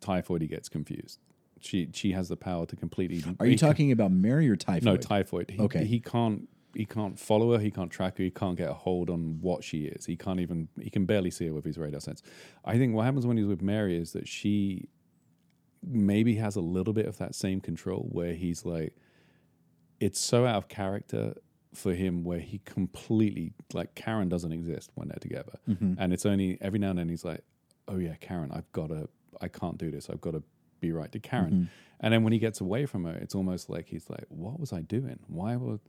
typhoid, 0.00 0.40
he 0.42 0.48
gets 0.48 0.68
confused. 0.68 1.18
She 1.60 1.88
she 1.92 2.10
has 2.12 2.28
the 2.28 2.36
power 2.36 2.66
to 2.66 2.74
completely. 2.74 3.22
Are 3.38 3.46
you 3.46 3.56
can- 3.56 3.68
talking 3.68 3.92
about 3.92 4.10
Mary 4.10 4.48
or 4.48 4.56
Typhoid? 4.56 4.82
no 4.84 4.96
typhoid? 4.96 5.50
He, 5.50 5.60
Okay. 5.60 5.84
he 5.84 6.00
can't 6.00 6.48
he 6.74 6.84
can't 6.84 7.18
follow 7.18 7.52
her. 7.52 7.58
He 7.58 7.70
can't 7.70 7.90
track 7.90 8.18
her. 8.18 8.24
He 8.24 8.30
can't 8.30 8.56
get 8.56 8.68
a 8.68 8.74
hold 8.74 9.10
on 9.10 9.38
what 9.40 9.64
she 9.64 9.84
is. 9.84 10.06
He 10.06 10.16
can't 10.16 10.40
even 10.40 10.68
he 10.80 10.90
can 10.90 11.06
barely 11.06 11.30
see 11.30 11.46
her 11.46 11.54
with 11.54 11.64
his 11.64 11.78
radar 11.78 12.00
sense. 12.00 12.22
I 12.64 12.78
think 12.78 12.94
what 12.94 13.04
happens 13.04 13.26
when 13.26 13.36
he's 13.36 13.46
with 13.46 13.62
Mary 13.62 13.96
is 13.96 14.12
that 14.12 14.28
she 14.28 14.88
maybe 15.84 16.36
has 16.36 16.56
a 16.56 16.60
little 16.60 16.92
bit 16.92 17.06
of 17.06 17.18
that 17.18 17.34
same 17.34 17.60
control 17.60 18.08
where 18.10 18.34
he's 18.34 18.64
like 18.64 18.94
it's 20.00 20.20
so 20.20 20.46
out 20.46 20.56
of 20.56 20.68
character 20.68 21.34
for 21.74 21.94
him 21.94 22.24
where 22.24 22.40
he 22.40 22.60
completely 22.64 23.52
like 23.72 23.94
Karen 23.94 24.28
doesn't 24.28 24.52
exist 24.52 24.90
when 24.94 25.08
they're 25.08 25.18
together. 25.20 25.58
Mm-hmm. 25.68 25.94
And 25.98 26.12
it's 26.12 26.26
only 26.26 26.58
every 26.60 26.78
now 26.78 26.90
and 26.90 26.98
then 26.98 27.08
he's 27.08 27.24
like, 27.24 27.42
Oh 27.88 27.96
yeah, 27.96 28.14
Karen, 28.20 28.50
I've 28.52 28.70
gotta 28.72 29.08
I 29.40 29.48
can't 29.48 29.78
do 29.78 29.90
this. 29.90 30.10
I've 30.10 30.20
got 30.20 30.32
to 30.32 30.42
be 30.80 30.92
right 30.92 31.10
to 31.12 31.18
Karen. 31.18 31.52
Mm-hmm. 31.52 31.64
And 32.00 32.12
then 32.12 32.22
when 32.24 32.32
he 32.32 32.38
gets 32.38 32.60
away 32.60 32.86
from 32.86 33.04
her, 33.04 33.14
it's 33.14 33.34
almost 33.34 33.70
like 33.70 33.88
he's 33.88 34.10
like, 34.10 34.26
What 34.28 34.60
was 34.60 34.72
I 34.72 34.80
doing? 34.80 35.18
Why 35.28 35.56
was 35.56 35.80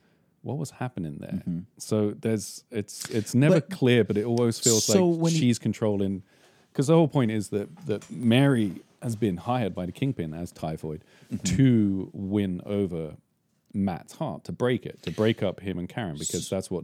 what 0.44 0.58
was 0.58 0.72
happening 0.72 1.18
there? 1.20 1.42
So 1.78 2.12
there's 2.12 2.64
it's 2.72 3.10
it's 3.10 3.34
never 3.34 3.56
But- 3.62 3.70
clear, 3.72 4.04
but 4.04 4.18
it 4.18 4.26
always 4.26 4.60
feels 4.60 4.84
So 4.86 5.08
like 5.10 5.22
when 5.24 5.32
he- 5.34 5.40
she's 5.40 5.58
controlling 5.60 6.24
because 6.72 6.88
the 6.88 6.96
whole 6.96 7.08
point 7.08 7.32
is 7.32 7.50
that 7.50 7.68
that 7.88 8.10
Mary 8.12 8.82
has 9.02 9.16
been 9.16 9.38
hired 9.38 9.74
by 9.76 9.86
the 9.86 9.92
Kingpin 9.92 10.34
as 10.34 10.52
Typhoid 10.52 11.04
Mm-hmm. 11.32 11.56
to 11.58 12.10
win 12.14 12.62
over 12.66 13.16
Matt's 13.74 14.14
heart, 14.14 14.44
to 14.46 14.52
break 14.52 14.86
it, 14.86 15.02
to 15.04 15.12
break 15.12 15.42
up 15.42 15.60
him 15.62 15.80
and 15.80 15.90
Karen, 15.90 16.16
because 16.18 16.48
that's 16.50 16.70
what 16.70 16.84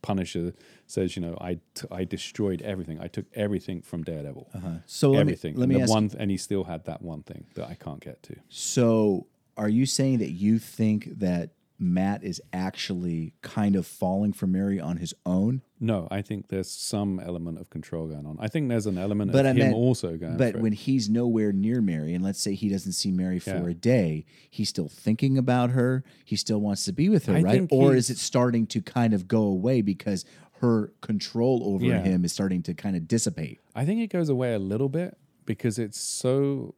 Punisher 0.00 0.54
says. 0.86 1.14
You 1.16 1.22
know, 1.22 1.36
I 1.40 1.54
t- 1.74 1.86
I 1.90 2.04
destroyed 2.04 2.62
everything. 2.62 2.98
I 3.00 3.08
took 3.08 3.26
everything 3.34 3.82
from 3.82 4.02
Daredevil, 4.02 4.48
So 4.86 5.10
let 5.10 5.16
me 5.16 5.20
everything. 5.32 5.56
let 5.56 5.68
me 5.68 5.80
ask. 5.82 5.90
one, 5.90 6.10
and 6.18 6.30
he 6.30 6.36
still 6.36 6.64
had 6.64 6.84
that 6.86 7.02
one 7.02 7.22
thing 7.22 7.44
that 7.54 7.68
I 7.68 7.74
can't 7.74 8.00
get 8.00 8.22
to. 8.24 8.36
So 8.48 9.26
are 9.56 9.68
you 9.68 9.84
saying 9.86 10.18
that 10.18 10.30
you 10.30 10.58
think 10.58 11.18
that 11.18 11.50
Matt 11.82 12.22
is 12.22 12.40
actually 12.52 13.34
kind 13.42 13.74
of 13.74 13.86
falling 13.86 14.32
for 14.32 14.46
Mary 14.46 14.78
on 14.78 14.98
his 14.98 15.12
own? 15.26 15.62
No, 15.80 16.06
I 16.12 16.22
think 16.22 16.46
there's 16.48 16.70
some 16.70 17.18
element 17.18 17.58
of 17.58 17.68
control 17.70 18.06
going 18.06 18.24
on. 18.24 18.36
I 18.38 18.46
think 18.46 18.68
there's 18.68 18.86
an 18.86 18.96
element 18.98 19.32
But 19.32 19.40
of 19.40 19.46
I 19.46 19.50
him 19.50 19.58
meant- 19.58 19.74
also 19.74 20.16
going. 20.16 20.36
But 20.36 20.52
for 20.52 20.58
it. 20.58 20.62
when 20.62 20.72
he's 20.72 21.10
nowhere 21.10 21.52
near 21.52 21.80
Mary, 21.82 22.14
and 22.14 22.22
let's 22.22 22.40
say 22.40 22.54
he 22.54 22.68
doesn't 22.68 22.92
see 22.92 23.10
Mary 23.10 23.40
for 23.40 23.50
Yeah. 23.50 23.66
a 23.66 23.74
day, 23.74 24.24
he's 24.48 24.68
still 24.68 24.88
thinking 24.88 25.36
about 25.36 25.70
her. 25.70 26.04
He 26.24 26.36
still 26.36 26.60
wants 26.60 26.84
to 26.84 26.92
be 26.92 27.08
with 27.08 27.26
her, 27.26 27.34
I 27.36 27.42
right? 27.42 27.66
Or 27.72 27.96
is 27.96 28.10
it 28.10 28.18
starting 28.18 28.66
to 28.68 28.80
kind 28.80 29.12
of 29.12 29.26
go 29.26 29.42
away 29.42 29.82
because 29.82 30.24
her 30.60 30.92
control 31.00 31.62
over 31.64 31.84
Yeah. 31.84 32.04
him 32.04 32.24
is 32.24 32.32
starting 32.32 32.62
to 32.62 32.74
kind 32.74 32.94
of 32.94 33.08
dissipate? 33.08 33.58
I 33.74 33.84
think 33.84 34.00
it 34.00 34.06
goes 34.10 34.28
away 34.28 34.54
a 34.54 34.60
little 34.60 34.88
bit 34.88 35.18
because 35.46 35.80
it's 35.80 35.98
so 35.98 36.76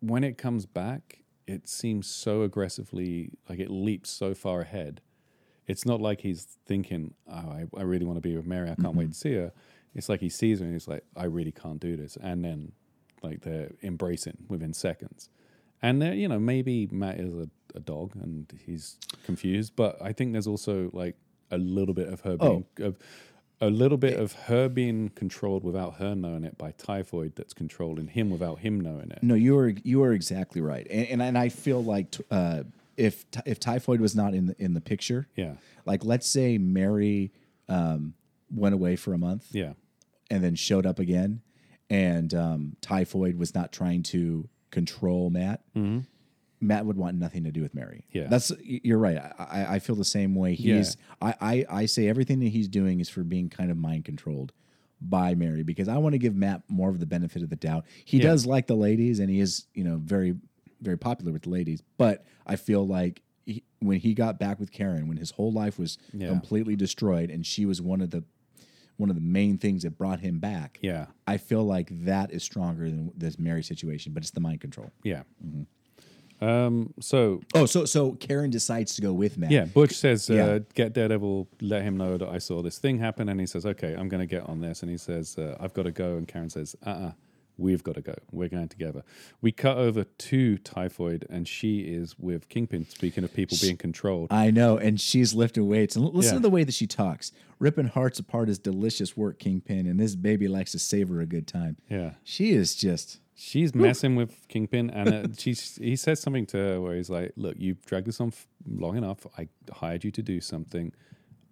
when 0.00 0.22
it 0.22 0.36
comes 0.36 0.66
back, 0.66 1.23
it 1.46 1.68
seems 1.68 2.06
so 2.06 2.42
aggressively 2.42 3.30
like 3.48 3.58
it 3.58 3.70
leaps 3.70 4.10
so 4.10 4.34
far 4.34 4.60
ahead. 4.60 5.00
It's 5.66 5.86
not 5.86 6.00
like 6.00 6.20
he's 6.20 6.58
thinking, 6.66 7.14
"Oh, 7.28 7.32
I, 7.34 7.64
I 7.76 7.82
really 7.82 8.04
want 8.04 8.16
to 8.16 8.20
be 8.20 8.36
with 8.36 8.46
Mary. 8.46 8.70
I 8.70 8.74
can't 8.74 8.94
wait 8.94 9.04
to 9.04 9.10
mm-hmm. 9.10 9.28
see 9.28 9.34
her." 9.34 9.52
It's 9.94 10.08
like 10.08 10.20
he 10.20 10.28
sees 10.28 10.58
her 10.58 10.64
and 10.64 10.74
he's 10.74 10.88
like, 10.88 11.04
"I 11.16 11.24
really 11.24 11.52
can't 11.52 11.80
do 11.80 11.96
this," 11.96 12.16
and 12.20 12.44
then 12.44 12.72
like 13.22 13.40
they're 13.42 13.72
embracing 13.82 14.38
within 14.48 14.72
seconds. 14.72 15.30
And 15.82 16.00
there, 16.00 16.14
you 16.14 16.28
know, 16.28 16.38
maybe 16.38 16.88
Matt 16.90 17.20
is 17.20 17.34
a, 17.34 17.48
a 17.74 17.80
dog 17.80 18.16
and 18.16 18.50
he's 18.64 18.98
confused, 19.24 19.74
but 19.76 20.00
I 20.00 20.12
think 20.12 20.32
there's 20.32 20.46
also 20.46 20.90
like 20.92 21.16
a 21.50 21.58
little 21.58 21.94
bit 21.94 22.08
of 22.08 22.20
her 22.22 22.36
oh. 22.40 22.48
being 22.76 22.88
of 22.88 22.98
a 23.66 23.70
little 23.70 23.98
bit 23.98 24.18
of 24.18 24.32
her 24.32 24.68
being 24.68 25.08
controlled 25.10 25.64
without 25.64 25.94
her 25.96 26.14
knowing 26.14 26.44
it 26.44 26.56
by 26.58 26.72
typhoid 26.72 27.34
that's 27.36 27.54
controlling 27.54 28.08
him 28.08 28.30
without 28.30 28.58
him 28.60 28.80
knowing 28.80 29.10
it. 29.10 29.22
No, 29.22 29.34
you 29.34 29.56
are 29.58 29.68
you 29.82 30.02
are 30.02 30.12
exactly 30.12 30.60
right, 30.60 30.86
and 30.90 31.06
and, 31.08 31.22
and 31.22 31.38
I 31.38 31.48
feel 31.48 31.82
like 31.82 32.10
t- 32.12 32.24
uh, 32.30 32.64
if 32.96 33.24
if 33.46 33.58
typhoid 33.60 34.00
was 34.00 34.14
not 34.14 34.34
in 34.34 34.46
the 34.46 34.56
in 34.62 34.74
the 34.74 34.80
picture, 34.80 35.26
Yeah. 35.36 35.54
like 35.86 36.04
let's 36.04 36.28
say 36.28 36.58
Mary 36.58 37.32
um, 37.68 38.14
went 38.54 38.74
away 38.74 38.96
for 38.96 39.12
a 39.14 39.18
month, 39.18 39.46
Yeah. 39.52 39.72
and 40.30 40.44
then 40.44 40.54
showed 40.54 40.86
up 40.86 40.98
again, 40.98 41.40
and 41.90 42.32
um, 42.34 42.76
typhoid 42.80 43.36
was 43.36 43.54
not 43.54 43.72
trying 43.72 44.02
to 44.04 44.48
control 44.70 45.30
Matt. 45.30 45.62
Matt 46.64 46.86
would 46.86 46.96
want 46.96 47.16
nothing 47.18 47.44
to 47.44 47.52
do 47.52 47.62
with 47.62 47.74
Mary. 47.74 48.04
Mm-hmm. 48.08 48.18
Yeah. 48.18 48.26
that's 48.28 48.50
you're 48.62 48.98
right. 48.98 49.18
I, 49.38 49.66
I, 49.74 49.78
feel 49.78 49.96
the 49.96 50.04
same 50.04 50.34
way. 50.34 50.54
He's 50.54 50.96
I, 51.20 51.34
I 51.40 51.66
I 51.82 51.86
say 51.86 52.08
everything 52.08 52.40
that 52.40 52.48
he's 52.48 52.68
doing 52.68 53.00
is 53.00 53.08
for 53.08 53.22
being 53.22 53.48
kind 53.50 53.70
of 53.70 53.76
mind 53.76 54.04
controlled 54.04 54.52
by 55.00 55.34
Mary 55.34 55.62
because 55.62 55.88
I 55.88 55.98
want 55.98 56.14
to 56.14 56.18
give 56.18 56.34
Matt 56.34 56.62
more 56.68 56.88
of 56.90 56.98
the 57.00 57.06
benefit 57.06 57.42
of 57.42 57.50
the 57.50 57.56
doubt. 57.56 57.84
He 58.04 58.18
Yeah. 58.18 58.24
does 58.24 58.46
like 58.46 58.66
the 58.66 58.76
ladies, 58.76 59.18
and 59.20 59.28
he 59.30 59.40
is 59.40 59.66
you 59.74 59.84
know 59.84 60.00
very 60.02 60.34
very 60.80 60.98
popular 60.98 61.32
with 61.32 61.42
the 61.42 61.50
ladies, 61.50 61.82
but 61.98 62.24
I 62.46 62.56
feel 62.56 62.86
like. 62.86 63.20
He, 63.46 63.62
when 63.80 64.00
he 64.00 64.14
got 64.14 64.38
back 64.38 64.58
with 64.58 64.72
Karen, 64.72 65.06
when 65.06 65.18
his 65.18 65.30
whole 65.32 65.52
life 65.52 65.78
was 65.78 65.98
Yeah. 66.14 66.28
completely 66.28 66.76
destroyed, 66.76 67.30
and 67.30 67.44
she 67.44 67.66
was 67.66 67.82
one 67.82 68.00
of 68.00 68.08
the 68.08 68.24
one 68.96 69.10
of 69.10 69.16
the 69.16 69.20
main 69.22 69.58
things 69.58 69.82
that 69.82 69.98
brought 69.98 70.20
him 70.20 70.38
back. 70.38 70.78
Yeah. 70.80 71.06
I 71.26 71.36
feel 71.36 71.64
like 71.64 71.88
that 72.04 72.30
is 72.32 72.42
stronger 72.42 72.88
than 72.88 73.12
this 73.16 73.38
Mary 73.38 73.62
situation, 73.62 74.12
but 74.12 74.22
it's 74.22 74.30
the 74.30 74.40
mind 74.40 74.60
control. 74.60 74.92
Yeah. 75.02 75.24
Um, 76.44 76.92
so 77.00 77.40
Oh, 77.54 77.66
so 77.66 77.84
so 77.84 78.12
Karen 78.12 78.50
decides 78.50 78.94
to 78.96 79.02
go 79.02 79.12
with 79.12 79.38
Matt. 79.38 79.50
yeah, 79.50 79.64
Butch 79.64 79.94
says, 79.94 80.28
uh, 80.30 80.34
Yeah. 80.34 80.58
"Get 80.74 80.92
Daredevil, 80.92 81.48
let 81.60 81.82
him 81.82 81.96
know 81.96 82.16
that 82.18 82.28
I 82.28 82.38
saw 82.38 82.62
this 82.62 82.78
thing 82.78 82.98
happen." 82.98 83.28
And 83.28 83.40
he 83.40 83.46
says, 83.46 83.64
"Okay, 83.64 83.94
I'm 83.94 84.08
going 84.08 84.20
to 84.20 84.26
get 84.26 84.48
on 84.48 84.60
this." 84.60 84.82
And 84.82 84.90
he 84.90 84.98
says, 84.98 85.36
uh, 85.38 85.56
"I've 85.60 85.72
got 85.74 85.84
to 85.84 85.92
go." 85.92 86.16
And 86.16 86.28
Karen 86.28 86.50
says, 86.50 86.76
"Uh, 86.84 86.90
uh 86.90 87.12
we've 87.56 87.84
got 87.84 87.94
to 87.94 88.00
go. 88.02 88.14
We're 88.32 88.48
going 88.48 88.68
together." 88.68 89.02
We 89.40 89.52
cut 89.52 89.76
over 89.78 90.04
to 90.04 90.58
Typhoid, 90.58 91.24
and 91.30 91.46
she 91.46 91.80
is 91.80 92.18
with 92.18 92.48
Kingpin. 92.48 92.86
Speaking 92.88 93.22
of 93.24 93.32
people 93.32 93.56
being 93.60 93.76
controlled, 93.76 94.28
I 94.32 94.50
know, 94.50 94.76
and 94.76 95.00
she's 95.00 95.34
lifting 95.34 95.66
weights. 95.68 95.96
And 95.96 96.04
l- 96.04 96.12
listen 96.12 96.34
Yeah. 96.34 96.38
to 96.38 96.42
the 96.42 96.50
way 96.50 96.64
that 96.64 96.74
she 96.74 96.86
talks. 96.86 97.32
Ripping 97.60 97.86
hearts 97.86 98.18
apart 98.18 98.48
is 98.48 98.58
delicious 98.58 99.16
work, 99.16 99.38
Kingpin, 99.38 99.86
and 99.86 99.98
this 100.00 100.16
baby 100.16 100.48
likes 100.48 100.72
to 100.72 100.78
savor 100.78 101.20
a 101.20 101.26
good 101.26 101.46
time. 101.46 101.76
yeah, 101.88 102.14
She 102.24 102.50
is 102.50 102.74
just 102.74 103.20
She's 103.36 103.74
messing 103.74 104.14
with 104.14 104.46
Kingpin, 104.48 104.90
and 104.90 105.08
uh, 105.12 105.26
she's 105.36 105.76
he 105.76 105.96
says 105.96 106.20
something 106.20 106.46
to 106.46 106.56
her 106.56 106.80
where 106.80 106.94
he's 106.94 107.10
like, 107.10 107.32
"Look, 107.36 107.56
you've 107.58 107.84
dragged 107.84 108.06
this 108.06 108.20
on 108.20 108.28
f- 108.28 108.46
long 108.66 108.96
enough. 108.96 109.26
I 109.36 109.48
hired 109.72 110.04
you 110.04 110.12
to 110.12 110.22
do 110.22 110.40
something. 110.40 110.92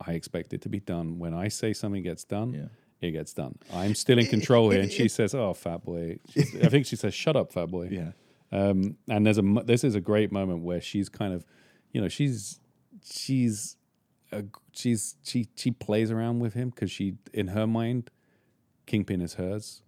I 0.06 0.12
expect 0.12 0.52
it 0.52 0.60
to 0.62 0.68
be 0.68 0.78
done. 0.80 1.18
When 1.18 1.34
I 1.34 1.48
say 1.48 1.72
something 1.72 2.02
gets 2.04 2.22
done, 2.24 2.52
Yeah. 2.54 2.68
it 3.08 3.10
gets 3.12 3.32
done. 3.32 3.58
I'm 3.72 3.94
still 3.96 4.18
in 4.18 4.26
control 4.26 4.70
here." 4.70 4.82
And 4.82 4.92
she 4.92 5.08
says, 5.08 5.34
"Oh, 5.34 5.54
fat 5.54 5.84
boy." 5.84 6.18
She's- 6.30 6.54
I 6.62 6.68
think 6.68 6.86
she 6.86 6.94
says, 6.96 7.14
"Shut 7.14 7.34
up, 7.36 7.52
fat 7.52 7.66
boy." 7.70 7.88
yeah. 7.90 8.12
Um, 8.52 8.96
and 9.08 9.26
there's 9.26 9.38
a 9.38 9.42
this 9.64 9.82
is 9.82 9.94
a 9.96 10.00
great 10.00 10.30
moment 10.30 10.62
where 10.62 10.80
she's 10.80 11.08
kind 11.08 11.32
of, 11.34 11.44
you 11.90 12.00
know, 12.00 12.08
she's 12.08 12.60
she's 13.02 13.76
she's 14.72 15.16
she 15.24 15.48
she 15.56 15.70
plays 15.72 16.10
around 16.10 16.38
with 16.40 16.54
him 16.54 16.70
because 16.70 16.90
she 16.90 17.14
in 17.32 17.48
her 17.48 17.66
mind, 17.66 18.10
Kingpin 18.86 19.20
is 19.20 19.34
hers 19.34 19.82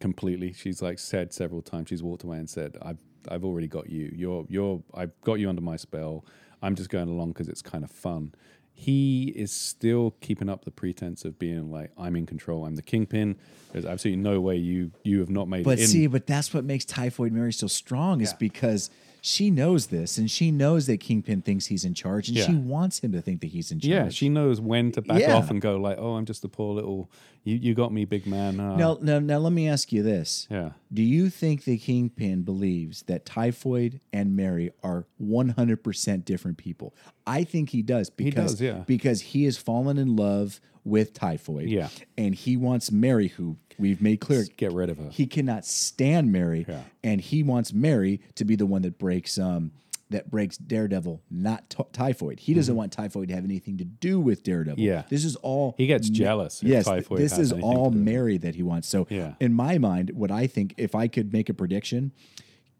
completely. 0.00 0.52
She's 0.52 0.82
like 0.82 0.98
said 0.98 1.32
several 1.32 1.62
times. 1.62 1.88
She's 1.88 2.02
walked 2.02 2.22
away 2.24 2.38
and 2.38 2.48
said, 2.48 2.76
"I've 2.82 2.98
I've 3.28 3.44
already 3.44 3.68
got 3.68 3.90
you. 3.90 4.12
You're 4.14 4.46
you're 4.48 4.82
I've 4.94 5.18
got 5.22 5.34
you 5.34 5.48
under 5.48 5.62
my 5.62 5.76
spell. 5.76 6.24
I'm 6.62 6.74
just 6.74 6.90
going 6.90 7.08
along 7.08 7.30
because 7.32 7.48
it's 7.48 7.62
kind 7.62 7.84
of 7.84 7.90
fun." 7.90 8.34
He 8.76 9.32
is 9.36 9.52
still 9.52 10.16
keeping 10.20 10.48
up 10.48 10.64
the 10.64 10.70
pretense 10.72 11.24
of 11.24 11.38
being 11.38 11.70
like, 11.70 11.92
"I'm 11.96 12.16
in 12.16 12.26
control. 12.26 12.64
I'm 12.64 12.74
the 12.74 12.82
kingpin." 12.82 13.36
There's 13.72 13.84
absolutely 13.86 14.22
no 14.22 14.40
way 14.40 14.56
you 14.56 14.90
you 15.04 15.20
have 15.20 15.30
not 15.30 15.48
made 15.48 15.64
But 15.64 15.78
it 15.78 15.82
in. 15.82 15.88
see, 15.88 16.06
but 16.08 16.26
that's 16.26 16.52
what 16.52 16.64
makes 16.64 16.84
Typhoid 16.84 17.32
Mary 17.32 17.52
so 17.52 17.66
strong 17.68 18.20
is 18.20 18.30
Yeah. 18.32 18.36
because 18.40 18.90
she 19.20 19.50
knows 19.50 19.86
this 19.86 20.18
and 20.18 20.30
she 20.30 20.50
knows 20.50 20.86
that 20.86 20.98
Kingpin 21.00 21.40
thinks 21.40 21.66
he's 21.66 21.84
in 21.84 21.94
charge 21.94 22.28
and 22.28 22.36
Yeah. 22.36 22.44
she 22.46 22.54
wants 22.54 22.98
him 22.98 23.12
to 23.12 23.22
think 23.22 23.40
that 23.40 23.46
he's 23.48 23.70
in 23.72 23.78
charge. 23.80 23.88
Yeah, 23.90 24.08
she 24.10 24.28
knows 24.28 24.60
when 24.60 24.92
to 24.92 25.02
back 25.02 25.20
Yeah. 25.22 25.34
off 25.36 25.50
and 25.50 25.60
go 25.62 25.76
like, 25.76 25.96
"Oh, 25.98 26.14
I'm 26.16 26.26
just 26.26 26.44
a 26.44 26.48
poor 26.48 26.74
little. 26.74 27.10
You 27.44 27.56
you 27.56 27.74
got 27.74 27.92
me, 27.92 28.04
big 28.06 28.26
man." 28.26 28.58
Uh, 28.58 28.76
Now, 28.76 28.98
now, 29.02 29.18
now, 29.18 29.38
let 29.38 29.52
me 29.52 29.68
ask 29.68 29.92
you 29.92 30.02
this. 30.02 30.46
yeah, 30.50 30.70
Do 30.92 31.02
you 31.02 31.28
think 31.30 31.64
the 31.64 31.76
Kingpin 31.78 32.42
believes 32.42 33.02
that 33.02 33.24
Typhoid 33.26 34.00
and 34.12 34.34
Mary 34.34 34.70
are 34.82 35.06
100% 35.22 36.24
different 36.24 36.56
people? 36.58 36.94
I 37.26 37.44
think 37.44 37.70
he 37.70 37.82
does 37.82 38.10
because 38.10 38.34
he 38.34 38.40
does, 38.40 38.60
yeah. 38.60 38.82
because 38.86 39.20
he 39.20 39.44
has 39.44 39.56
fallen 39.56 39.98
in 39.98 40.16
love 40.16 40.60
with 40.84 41.14
Typhoid. 41.14 41.68
Yeah. 41.68 41.88
And 42.18 42.34
he 42.34 42.56
wants 42.56 42.90
Mary 42.92 43.28
who 43.28 43.56
we've 43.78 44.00
made 44.02 44.20
clear 44.20 44.44
get 44.56 44.72
rid 44.72 44.88
of 44.90 44.98
her. 44.98 45.08
he 45.10 45.26
cannot 45.26 45.64
stand 45.64 46.30
Mary 46.30 46.64
Yeah. 46.68 46.82
and 47.02 47.20
he 47.20 47.42
wants 47.42 47.72
Mary 47.72 48.20
to 48.36 48.44
be 48.44 48.54
the 48.54 48.66
one 48.66 48.82
that 48.82 48.98
breaks 48.98 49.36
um 49.38 49.72
that 50.10 50.30
breaks 50.30 50.56
Daredevil, 50.58 51.22
not 51.30 51.70
t- 51.70 51.82
Typhoid. 51.92 52.40
He 52.40 52.54
doesn't 52.54 52.76
want 52.76 52.92
Typhoid 52.92 53.28
to 53.28 53.34
have 53.34 53.44
anything 53.44 53.78
to 53.78 53.84
do 53.84 54.20
with 54.20 54.42
Daredevil. 54.42 54.76
Mm-hmm. 54.76 54.84
Yeah. 54.92 55.02
This 55.08 55.24
is 55.24 55.34
all 55.36 55.74
He 55.78 55.86
gets 55.86 56.08
jealous 56.10 56.62
if 56.62 56.68
Yes, 56.68 56.84
Typhoid 56.84 57.18
this 57.18 57.38
is 57.38 57.52
all 57.52 57.58
to 57.86 57.90
do 57.92 57.98
with 57.98 58.08
it. 58.08 58.12
Mary 58.12 58.38
that 58.38 58.54
he 58.54 58.62
wants. 58.62 58.86
So 58.88 59.06
Yeah. 59.10 59.34
in 59.40 59.52
my 59.54 59.78
mind, 59.78 60.10
what 60.10 60.30
I 60.30 60.46
think, 60.46 60.74
if 60.76 60.94
I 60.94 61.08
could 61.08 61.32
make 61.32 61.48
a 61.48 61.54
prediction, 61.54 62.12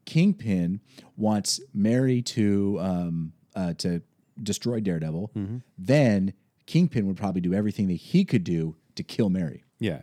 Kingpin 0.05 0.81
wants 1.17 1.61
Mary 1.73 2.21
to 2.23 2.79
um, 2.81 3.33
uh, 3.57 3.73
to 3.75 4.03
destroy 4.43 4.81
Daredevil. 4.81 5.31
Mm-hmm. 5.37 5.57
Then 5.79 6.35
Kingpin 6.67 7.07
would 7.07 7.17
probably 7.17 7.41
do 7.41 7.55
everything 7.55 7.89
that 7.89 7.95
he 7.95 8.25
could 8.25 8.45
do 8.45 8.77
to 8.97 9.03
kill 9.03 9.31
Mary. 9.31 9.65
yeah, 9.79 10.03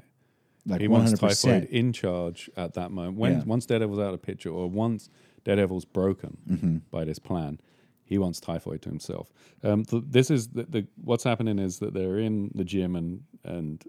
Like 0.65 0.81
he 0.81 0.87
one 0.87 1.01
wants 1.01 1.11
hundred 1.11 1.19
Typhoid 1.35 1.61
percent. 1.61 1.69
in 1.69 1.93
charge 1.93 2.49
at 2.57 2.73
that 2.73 2.91
moment. 2.91 3.17
When 3.17 3.31
Yeah. 3.33 3.43
once 3.45 3.65
Daredevil's 3.65 3.99
out 3.99 4.07
of 4.07 4.11
the 4.13 4.17
picture, 4.25 4.49
or 4.49 4.67
once 4.69 5.09
Daredevil's 5.43 5.85
broken 5.85 6.37
Mm-hmm. 6.49 6.77
by 6.91 7.03
this 7.05 7.19
plan, 7.19 7.59
he 8.03 8.17
wants 8.17 8.39
Typhoid 8.39 8.81
to 8.83 8.89
himself. 8.89 9.31
Um, 9.63 9.85
th- 9.85 10.03
this 10.07 10.29
is 10.29 10.49
the, 10.49 10.63
the 10.63 10.87
what's 11.03 11.23
happening 11.23 11.59
is 11.59 11.79
that 11.79 11.93
they're 11.93 12.19
in 12.19 12.51
the 12.55 12.63
gym 12.63 12.95
and 12.95 13.23
and 13.43 13.83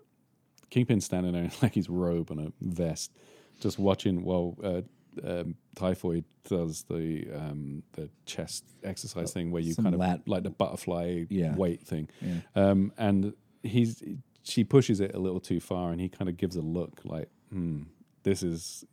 Kingpin's 0.70 1.04
standing 1.04 1.32
there 1.32 1.44
in 1.44 1.50
like 1.62 1.74
his 1.74 1.88
robe 1.88 2.30
and 2.30 2.40
a 2.40 2.52
vest, 2.60 3.12
just 3.60 3.78
watching 3.78 4.22
while 4.24 4.56
uh, 4.64 4.80
um, 5.26 5.56
Typhoid 5.76 6.24
does 6.48 6.84
the 6.88 7.26
um, 7.34 7.82
the 7.92 8.08
chest 8.26 8.64
exercise 8.82 9.32
thing 9.32 9.50
where 9.50 9.60
you 9.62 9.74
kind 9.74 9.94
of 9.94 10.00
lat- 10.00 10.26
like 10.26 10.42
the 10.44 10.50
butterfly 10.50 11.24
Yeah. 11.28 11.54
weight 11.54 11.82
thing. 11.82 12.08
Yeah. 12.20 12.38
Um, 12.54 12.92
and 12.96 13.34
he's 13.62 14.02
she 14.44 14.64
pushes 14.64 15.00
it 15.00 15.14
a 15.14 15.18
little 15.18 15.40
too 15.40 15.60
far, 15.60 15.92
and 15.92 16.00
he 16.00 16.08
kind 16.08 16.28
of 16.28 16.36
gives 16.36 16.56
a 16.56 16.62
look 16.62 17.00
like, 17.04 17.28
"Hmm, 17.50 17.82
this 18.22 18.42
is 18.42 18.84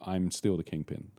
I'm 0.00 0.30
still 0.30 0.56
the 0.56 0.62
kingpin." 0.64 1.10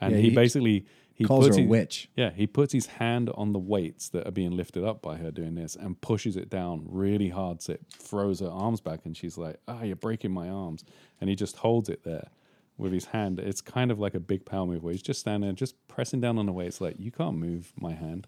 And 0.00 0.12
Yeah, 0.12 0.18
he, 0.20 0.28
he 0.30 0.34
basically 0.34 0.86
he 1.14 1.24
Calls 1.24 1.44
her 1.44 1.48
puts 1.50 1.58
a 1.58 1.60
his- 1.62 1.70
witch. 1.70 2.08
Yeah, 2.16 2.30
he 2.30 2.46
puts 2.46 2.72
his 2.72 2.86
hand 2.86 3.30
on 3.34 3.52
the 3.52 3.58
weights 3.58 4.08
that 4.08 4.26
are 4.26 4.32
being 4.32 4.50
lifted 4.56 4.82
up 4.84 5.00
by 5.00 5.16
her 5.16 5.30
doing 5.30 5.54
this, 5.54 5.76
and 5.76 6.00
pushes 6.00 6.36
it 6.36 6.50
down 6.50 6.84
really 6.88 7.28
hard, 7.28 7.62
so 7.62 7.74
it 7.74 7.82
throws 7.88 8.40
her 8.40 8.48
arms 8.48 8.80
back, 8.80 9.00
and 9.04 9.16
she's 9.16 9.38
like, 9.38 9.60
"Ah, 9.68 9.82
you're 9.84 9.94
breaking 9.94 10.32
my 10.32 10.48
arms," 10.48 10.84
and 11.20 11.30
he 11.30 11.36
just 11.36 11.56
holds 11.58 11.88
it 11.88 12.02
there. 12.04 12.28
with 12.76 12.92
his 12.92 13.04
hand. 13.04 13.38
It's 13.38 13.60
kind 13.60 13.92
of 13.92 14.00
like 14.00 14.14
a 14.16 14.18
big 14.20 14.44
power 14.44 14.66
move 14.66 14.82
where 14.82 14.90
he's 14.90 15.00
just 15.00 15.20
standing 15.20 15.46
there, 15.46 15.54
just 15.54 15.76
pressing 15.86 16.20
down 16.20 16.38
on 16.38 16.46
the 16.46 16.52
weights, 16.52 16.80
like, 16.80 16.96
you 16.98 17.12
can't 17.12 17.36
move 17.36 17.72
my 17.78 17.92
hand. 17.92 18.26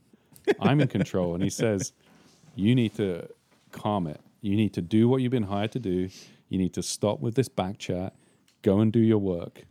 I'm 0.61 0.81
in 0.81 0.87
control. 0.87 1.35
and 1.35 1.43
he 1.43 1.51
says, 1.51 1.93
You 2.55 2.77
need 2.77 2.95
to 2.95 3.27
calm 3.73 4.07
it. 4.07 4.21
You 4.43 4.55
need 4.55 4.73
to 4.75 4.81
do 4.83 5.09
what 5.09 5.21
you've 5.21 5.33
been 5.33 5.43
hired 5.43 5.73
to 5.73 5.81
do. 5.81 6.09
You 6.49 6.59
need 6.59 6.75
to 6.75 6.83
stop 6.85 7.19
with 7.19 7.35
this 7.35 7.49
back 7.49 7.79
chat. 7.79 8.15
Go 8.63 8.79
and 8.79 8.93
do 8.93 9.01
your 9.01 9.19
work. 9.19 9.65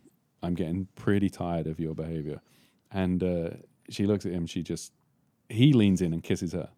I'm 0.46 0.54
getting 0.54 0.88
pretty 0.96 1.30
tired 1.30 1.68
of 1.68 1.80
your 1.80 1.96
behavior. 1.96 2.42
And 2.92 3.24
uh, 3.24 3.50
she 3.90 4.06
looks 4.06 4.26
at 4.26 4.32
him. 4.32 4.46
She 4.46 4.64
just, 4.64 4.92
he 5.50 5.74
leans 5.74 6.02
in 6.02 6.14
and 6.14 6.24
kisses 6.24 6.54
her. 6.54 6.70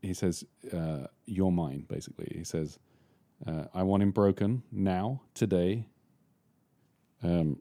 He 0.00 0.14
says, 0.14 0.44
uh, 0.72 1.08
You're 1.26 1.52
mine, 1.52 1.84
basically. 1.88 2.32
He 2.34 2.44
says, 2.44 2.78
uh, 3.46 3.64
I 3.74 3.82
want 3.82 4.02
him 4.02 4.10
broken 4.10 4.62
now, 4.72 5.22
today. 5.34 5.86
Um, 7.22 7.60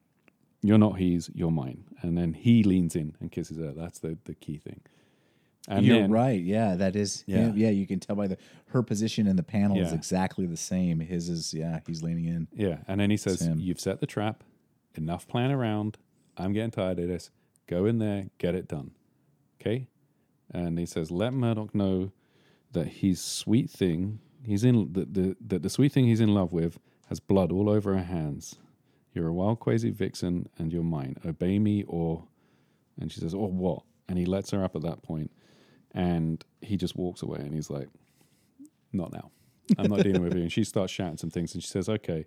you're 0.62 0.78
not 0.78 0.98
his, 0.98 1.30
you're 1.34 1.52
mine. 1.52 1.84
And 2.02 2.18
then 2.18 2.34
he 2.34 2.64
leans 2.64 2.96
in 2.96 3.16
and 3.20 3.32
kisses 3.32 3.58
her. 3.58 3.74
That's 3.74 4.00
the, 4.00 4.18
the 4.26 4.34
key 4.36 4.58
thing. 4.58 4.82
And 5.70 5.86
You're 5.86 6.08
right. 6.08 6.42
Yeah, 6.42 6.76
that 6.76 6.96
is. 6.96 7.24
Yeah. 7.28 7.48
Yeah. 7.48 7.52
yeah, 7.56 7.70
You 7.72 7.86
can 7.86 8.00
tell 8.00 8.16
by 8.16 8.28
the 8.28 8.38
her 8.68 8.82
position 8.82 9.28
in 9.28 9.36
the 9.36 9.44
panel 9.44 9.78
is 9.80 9.90
Yeah. 9.92 9.96
exactly 9.98 10.46
the 10.46 10.56
same. 10.58 11.00
His 11.02 11.28
is 11.30 11.54
yeah. 11.54 11.82
He's 11.86 12.02
leaning 12.02 12.26
in. 12.26 12.48
Yeah, 12.54 12.78
and 12.88 13.00
then 13.02 13.10
he 13.10 13.18
says, 13.18 13.42
him. 13.42 13.60
"You've 13.60 13.80
set 13.80 14.00
the 14.00 14.08
trap. 14.08 14.44
Enough 14.96 15.28
playing 15.28 15.52
around. 15.52 15.98
I'm 16.38 16.54
getting 16.54 16.72
tired 16.72 17.00
of 17.00 17.08
this. 17.08 17.32
Go 17.68 17.86
in 17.86 18.00
there, 18.00 18.30
get 18.38 18.56
it 18.56 18.68
done." 18.68 18.92
Okay, 19.60 19.88
and 20.52 20.80
he 20.80 20.86
says, 20.86 21.12
"Let 21.12 21.34
Murdock 21.34 21.76
know 21.76 22.12
that 22.72 22.88
his 22.88 23.20
sweet 23.22 23.70
thing, 23.70 24.20
he's 24.44 24.64
in 24.64 24.94
that 24.94 25.14
the 25.14 25.36
that 25.46 25.64
the 25.64 25.70
sweet 25.70 25.92
thing 25.92 26.06
he's 26.06 26.22
in 26.22 26.34
love 26.34 26.54
with 26.54 26.80
has 27.08 27.20
blood 27.20 27.52
all 27.52 27.70
over 27.70 27.94
her 27.96 28.04
hands. 28.04 28.56
You're 29.14 29.28
a 29.28 29.34
wild, 29.34 29.60
crazy 29.60 29.90
vixen, 29.90 30.48
and 30.58 30.72
you're 30.72 30.84
mine. 30.84 31.18
Obey 31.26 31.60
me, 31.60 31.84
or." 31.88 32.24
And 33.00 33.12
she 33.12 33.20
says, 33.20 33.34
"Or 33.34 33.52
what?" 33.52 33.84
And 34.10 34.18
he 34.18 34.26
lets 34.26 34.52
her 34.52 34.64
up 34.64 34.76
at 34.76 34.82
that 34.84 35.04
point, 35.04 35.32
and 35.98 36.44
he 36.62 36.78
just 36.78 36.96
walks 36.96 37.22
away, 37.24 37.40
and 37.40 37.54
he's 37.54 37.70
like, 37.70 37.90
"Not 38.94 39.12
now." 39.12 39.32
I'm 39.78 39.90
not 39.90 40.02
dealing 40.04 40.22
with 40.24 40.34
you. 40.36 40.42
And 40.44 40.52
she 40.52 40.64
starts 40.64 40.94
shouting 40.94 41.18
some 41.18 41.30
things, 41.30 41.54
and 41.54 41.62
she 41.64 41.70
says, 41.70 41.90
"Okay, 41.90 42.26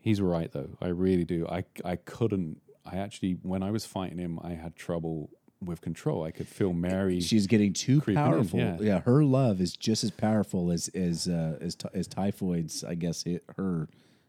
He's 0.00 0.20
right 0.20 0.50
though. 0.50 0.70
I 0.80 0.88
really 0.88 1.24
do. 1.24 1.46
I 1.48 1.64
I 1.84 1.96
couldn't. 1.96 2.60
I 2.86 2.96
actually, 2.96 3.32
when 3.42 3.62
I 3.62 3.70
was 3.70 3.84
fighting 3.84 4.16
him, 4.18 4.38
I 4.42 4.52
had 4.52 4.76
trouble 4.76 5.28
with 5.62 5.80
control. 5.80 6.22
I 6.24 6.30
could 6.30 6.46
feel 6.48 6.72
Mary. 6.72 7.20
She's 7.20 7.46
getting 7.48 7.72
too 7.72 8.00
powerful. 8.00 8.60
yeah. 8.60 8.76
yeah. 8.80 9.00
her 9.00 9.24
love 9.24 9.60
is 9.60 9.76
just 9.76 10.04
as 10.04 10.10
powerful 10.12 10.70
as 10.70 10.88
as 10.94 11.26
uh, 11.28 11.58
as, 11.60 11.74
ty- 11.74 11.90
as 11.92 12.06
typhoid's. 12.06 12.84
I 12.84 12.94
guess 12.94 13.24
it, 13.26 13.42
her 13.56 13.88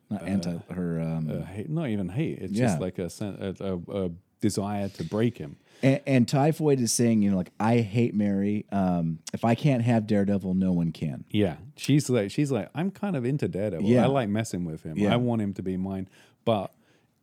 not 0.09 0.23
anti 0.23 0.57
her 0.73 0.99
um, 0.99 1.29
uh, 1.29 1.45
hate, 1.45 1.69
not 1.69 1.87
even 1.89 2.09
hate. 2.09 2.39
It's 2.39 2.53
Yeah. 2.53 2.65
just 2.67 2.81
like 2.81 2.97
a, 2.97 3.09
a, 3.21 3.55
a, 3.63 4.05
a 4.05 4.11
desire 4.41 4.89
to 4.89 5.03
break 5.03 5.37
him. 5.37 5.57
and, 5.81 6.01
and 6.05 6.27
typhoid 6.27 6.79
is 6.79 6.91
saying 6.91 7.21
you 7.21 7.31
know 7.31 7.37
like 7.37 7.51
I 7.59 7.77
hate 7.79 8.13
Mary. 8.13 8.65
Um, 8.71 9.19
if 9.33 9.45
I 9.45 9.55
can't 9.55 9.81
have 9.83 10.07
Daredevil, 10.07 10.53
no 10.53 10.71
one 10.71 10.91
can. 10.91 11.25
Yeah, 11.29 11.55
she's 11.75 12.09
like 12.09 12.31
she's 12.31 12.51
like 12.51 12.69
I'm 12.75 12.91
kind 12.91 13.15
of 13.15 13.25
into 13.25 13.47
Daredevil. 13.47 13.85
Yeah. 13.87 14.03
I 14.03 14.07
like 14.07 14.29
messing 14.29 14.65
with 14.65 14.83
him. 14.83 14.97
Yeah. 14.97 15.13
I 15.13 15.17
want 15.17 15.41
him 15.41 15.53
to 15.53 15.61
be 15.63 15.77
mine. 15.77 16.09
But 16.45 16.73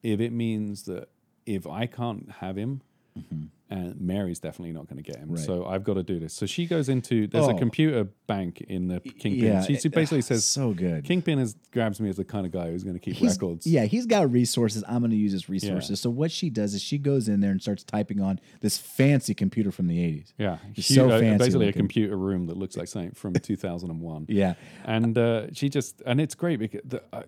if 0.03 0.21
it 0.21 0.33
means 0.33 0.85
that 0.85 1.09
if 1.47 1.67
I 1.67 1.87
can't 1.87 2.31
have 2.41 2.57
him, 2.57 2.83
and 3.69 4.01
Mary's 4.01 4.39
definitely 4.39 4.73
not 4.73 4.87
going 4.89 5.03
to 5.03 5.03
get 5.03 5.17
him. 5.21 5.31
Right. 5.33 5.45
so 5.45 5.67
I've 5.67 5.83
got 5.83 5.95
to 5.95 6.03
do 6.05 6.19
this. 6.21 6.33
So 6.35 6.47
she 6.47 6.67
goes 6.67 6.89
into 6.89 7.27
there's 7.27 7.49
a 7.49 7.51
Oh. 7.51 7.59
computer 7.59 8.05
bank 8.29 8.61
in 8.69 8.87
the 8.89 9.01
Kingpin. 9.01 9.33
Yeah, 9.45 9.63
she, 9.63 9.77
she 9.77 9.89
it- 9.89 9.95
basically 9.95 10.19
ah, 10.19 10.23
says 10.23 10.45
so 10.45 10.73
good. 10.73 11.05
Kingpin 11.05 11.39
is 11.41 11.57
grabs 11.73 12.01
me 12.01 12.09
as 12.09 12.17
the 12.17 12.25
kind 12.25 12.47
of 12.47 12.53
guy 12.53 12.71
who's 12.71 12.85
going 12.85 12.95
to 12.95 13.01
keep 13.01 13.15
He's- 13.17 13.33
records. 13.35 13.67
Yeah, 13.67 13.85
he's 13.87 14.07
got 14.07 14.31
resources. 14.31 14.85
I'm 14.87 15.01
going 15.01 15.11
to 15.11 15.17
use 15.17 15.33
his 15.33 15.49
resources. 15.49 16.01
So 16.01 16.11
what 16.11 16.31
she 16.31 16.49
does 16.51 16.75
is 16.75 16.83
she 16.83 16.97
goes 16.99 17.29
in 17.29 17.41
there 17.41 17.51
and 17.51 17.61
starts 17.61 17.83
typing 17.83 18.21
on 18.21 18.39
this 18.61 18.79
fancy 18.79 19.35
computer 19.35 19.71
from 19.73 19.89
the 19.89 19.99
80s. 19.99 20.33
Yeah, 20.39 20.59
It's 20.77 20.87
so 20.95 21.11
uh, 21.11 21.19
fancy 21.19 21.39
basically 21.45 21.69
a 21.69 21.73
computer 21.73 22.17
room 22.17 22.47
that 22.47 22.57
looks 22.57 22.77
like 22.77 22.89
something 22.89 23.13
from 23.13 23.35
2001. 23.35 24.27
Yeah. 24.29 24.55
and 24.85 25.17
uh, 25.19 25.53
she 25.53 25.69
just 25.69 26.03
and 26.07 26.21
it's 26.21 26.35
great 26.35 26.59
because 26.61 26.83
the, 26.85 27.03
uh, 27.13 27.23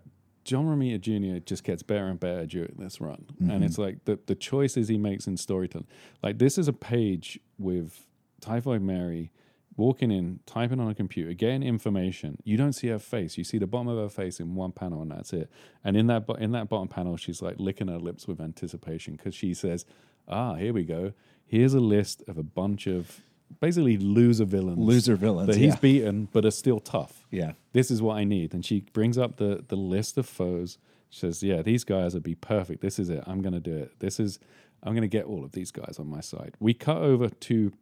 John 0.49 0.65
Romita 0.65 0.99
Jr. 1.01 1.39
just 1.45 1.63
gets 1.63 1.83
better 1.83 2.07
and 2.07 2.19
better 2.19 2.47
during 2.47 2.75
this 2.79 3.01
run, 3.01 3.27
Mm-hmm. 3.35 3.51
and 3.51 3.65
it's 3.65 3.77
like 3.79 4.05
the 4.07 4.19
the 4.27 4.35
choices 4.35 4.89
he 4.89 4.97
makes 4.99 5.27
in 5.27 5.37
storytelling. 5.37 5.87
Like 6.23 6.39
this 6.39 6.57
is 6.57 6.69
a 6.69 6.73
page 6.73 7.39
with 7.59 8.07
Typhoid 8.41 8.81
Mary 8.83 9.31
walking 9.77 10.11
in, 10.11 10.41
typing 10.47 10.81
on 10.81 10.89
a 10.89 10.95
computer, 10.95 11.33
getting 11.35 11.63
information. 11.63 12.39
You 12.45 12.57
don't 12.57 12.73
see 12.73 12.89
her 12.89 12.99
face; 12.99 13.37
you 13.37 13.45
see 13.45 13.59
the 13.59 13.67
bottom 13.67 13.89
of 13.89 13.99
her 13.99 14.09
face 14.09 14.41
in 14.41 14.55
one 14.55 14.73
panel, 14.73 15.03
and 15.03 15.11
that's 15.11 15.33
it. 15.35 15.51
And 15.85 15.97
in 15.97 16.07
that 16.07 16.27
bo- 16.27 16.35
in 16.35 16.53
that 16.53 16.69
bottom 16.71 16.89
panel, 16.89 17.17
she's 17.19 17.43
like 17.43 17.57
licking 17.59 17.89
her 17.89 17.99
lips 17.99 18.27
with 18.27 18.41
anticipation 18.41 19.17
because 19.17 19.35
she 19.35 19.53
says, 19.55 19.85
"Ah, 20.27 20.55
here 20.55 20.73
we 20.73 20.85
go. 20.85 21.13
Here's 21.47 21.75
a 21.75 21.81
list 21.81 22.23
of 22.27 22.39
a 22.39 22.43
bunch 22.43 22.87
of." 22.87 23.21
Basically, 23.61 23.97
loser 23.97 24.45
villains, 24.45 24.79
Loser 24.79 25.17
villains, 25.17 25.47
that 25.49 25.57
he's 25.57 25.75
yeah. 25.75 25.81
beaten, 25.81 26.29
but 26.33 26.45
are 26.45 26.51
still 26.51 26.81
tough 26.81 27.27
Yeah. 27.31 27.53
this 27.73 27.91
is 27.91 28.01
what 28.03 28.17
I 28.17 28.25
need. 28.25 28.55
And 28.55 28.65
she 28.65 28.83
brings 28.93 29.17
up 29.19 29.37
the 29.37 29.65
the 29.69 29.77
list 29.77 30.17
of 30.19 30.27
foes. 30.27 30.79
She 31.11 31.21
says, 31.21 31.43
"Yeah, 31.43 31.63
these 31.63 31.85
guys 31.85 32.15
would 32.15 32.23
be 32.23 32.35
perfect. 32.35 32.83
This 32.83 32.99
is 32.99 33.09
it. 33.09 33.25
I'm 33.27 33.41
going 33.43 33.55
to 33.55 33.61
do 33.61 33.75
it. 33.77 33.99
This 34.01 34.21
is 34.21 34.39
I'm 34.83 34.93
going 34.93 35.03
to 35.03 35.09
get 35.09 35.25
all 35.25 35.43
of 35.45 35.53
these 35.53 35.71
guys 35.71 35.97
on 35.99 36.07
my 36.09 36.21
side." 36.21 36.55
We 36.61 36.75
cut 36.75 36.99
over 36.99 37.29
to 37.31 37.73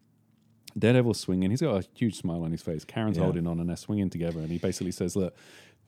Daredevil 0.79 1.14
swinging. 1.14 1.51
He's 1.51 1.61
got 1.62 1.85
a 1.85 1.89
huge 1.95 2.17
smile 2.17 2.43
on 2.45 2.53
his 2.53 2.62
face. 2.62 2.85
Karen's 2.85 3.17
Yeah. 3.17 3.25
holding 3.25 3.47
on, 3.47 3.61
and 3.61 3.69
they're 3.69 3.77
swinging 3.77 4.11
together. 4.11 4.41
And 4.41 4.51
he 4.51 4.59
basically 4.59 4.93
says, 4.93 5.17
"Look, 5.17 5.35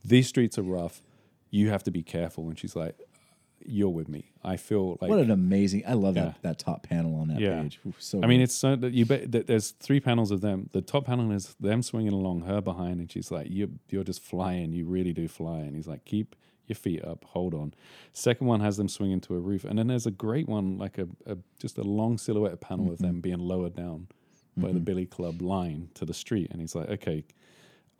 these 0.04 0.26
streets 0.28 0.58
are 0.58 0.62
rough. 0.62 1.02
You 1.50 1.68
have 1.70 1.84
to 1.84 1.90
be 1.90 2.02
careful." 2.02 2.48
And 2.48 2.58
she's 2.58 2.74
like, 2.76 2.98
"You're 3.64 3.88
with 3.90 4.08
me. 4.08 4.30
I 4.42 4.56
feel 4.56 4.98
like 5.00 5.10
What 5.10 5.18
an 5.18 5.30
amazing! 5.30 5.82
I 5.86 5.94
love 5.94 6.16
Yeah. 6.16 6.24
that 6.24 6.42
that 6.42 6.58
top 6.58 6.82
panel 6.84 7.14
on 7.16 7.28
that 7.28 7.40
Yeah. 7.40 7.62
page. 7.62 7.80
So 7.98 8.22
I 8.22 8.26
mean, 8.26 8.40
it's 8.40 8.54
so 8.54 8.76
that 8.76 8.92
you 8.94 9.04
bet 9.06 9.32
that 9.32 9.46
there's 9.46 9.70
three 9.72 10.00
panels 10.00 10.30
of 10.30 10.40
them. 10.40 10.68
The 10.72 10.80
top 10.82 11.06
panel 11.06 11.30
is 11.32 11.54
them 11.60 11.82
swinging 11.82 12.12
along, 12.12 12.42
her 12.42 12.60
behind, 12.60 13.00
and 13.00 13.10
she's 13.10 13.30
like, 13.30 13.50
"You, 13.50 13.78
you're 13.90 14.04
just 14.04 14.20
flying. 14.22 14.72
You 14.72 14.84
really 14.86 15.12
do 15.12 15.28
fly." 15.28 15.60
And 15.60 15.74
he's 15.76 15.88
like, 15.88 16.04
"Keep 16.04 16.36
your 16.66 16.76
feet 16.76 17.02
up. 17.04 17.24
Hold 17.24 17.54
on." 17.54 17.72
Second 18.12 18.46
one 18.46 18.60
has 18.60 18.76
them 18.76 18.88
swinging 18.88 19.20
to 19.22 19.34
a 19.34 19.40
roof, 19.40 19.64
and 19.64 19.78
then 19.78 19.86
there's 19.88 20.06
a 20.06 20.10
great 20.10 20.48
one, 20.48 20.78
like 20.78 20.98
a, 20.98 21.08
a 21.26 21.36
just 21.58 21.78
a 21.78 21.82
long 21.82 22.18
silhouette 22.18 22.60
panel 22.60 22.90
of 22.92 22.98
them 22.98 23.20
being 23.20 23.38
lowered 23.40 23.74
down 23.74 24.08
by 24.56 24.72
the 24.72 24.80
Billy 24.80 25.06
Club 25.06 25.40
line 25.40 25.88
to 25.94 26.04
the 26.04 26.12
street, 26.14 26.48
and 26.50 26.60
he's 26.60 26.74
like, 26.74 26.88
"Okay, 26.90 27.24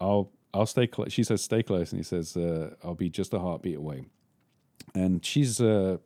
I'll 0.00 0.30
I'll 0.54 0.66
stay 0.66 0.86
close." 0.86 1.12
She 1.12 1.22
says, 1.24 1.42
"Stay 1.42 1.62
close," 1.62 1.92
and 1.92 1.98
he 1.98 2.02
says, 2.04 2.36
uh, 2.36 2.74
"I'll 2.82 2.94
be 2.94 3.10
just 3.10 3.32
a 3.34 3.38
heartbeat 3.38 3.76
away." 3.76 4.06
And 4.94 5.24
she's 5.24 5.60
uh, 5.60 5.98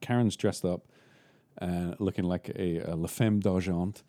Karen's 0.00 0.36
dressed 0.36 0.64
up 0.64 0.86
uh, 1.60 1.94
looking 1.98 2.24
like 2.24 2.50
a, 2.56 2.78
a 2.78 2.94
La 2.96 3.08
Femme 3.08 3.40
d'Argent, 3.40 4.02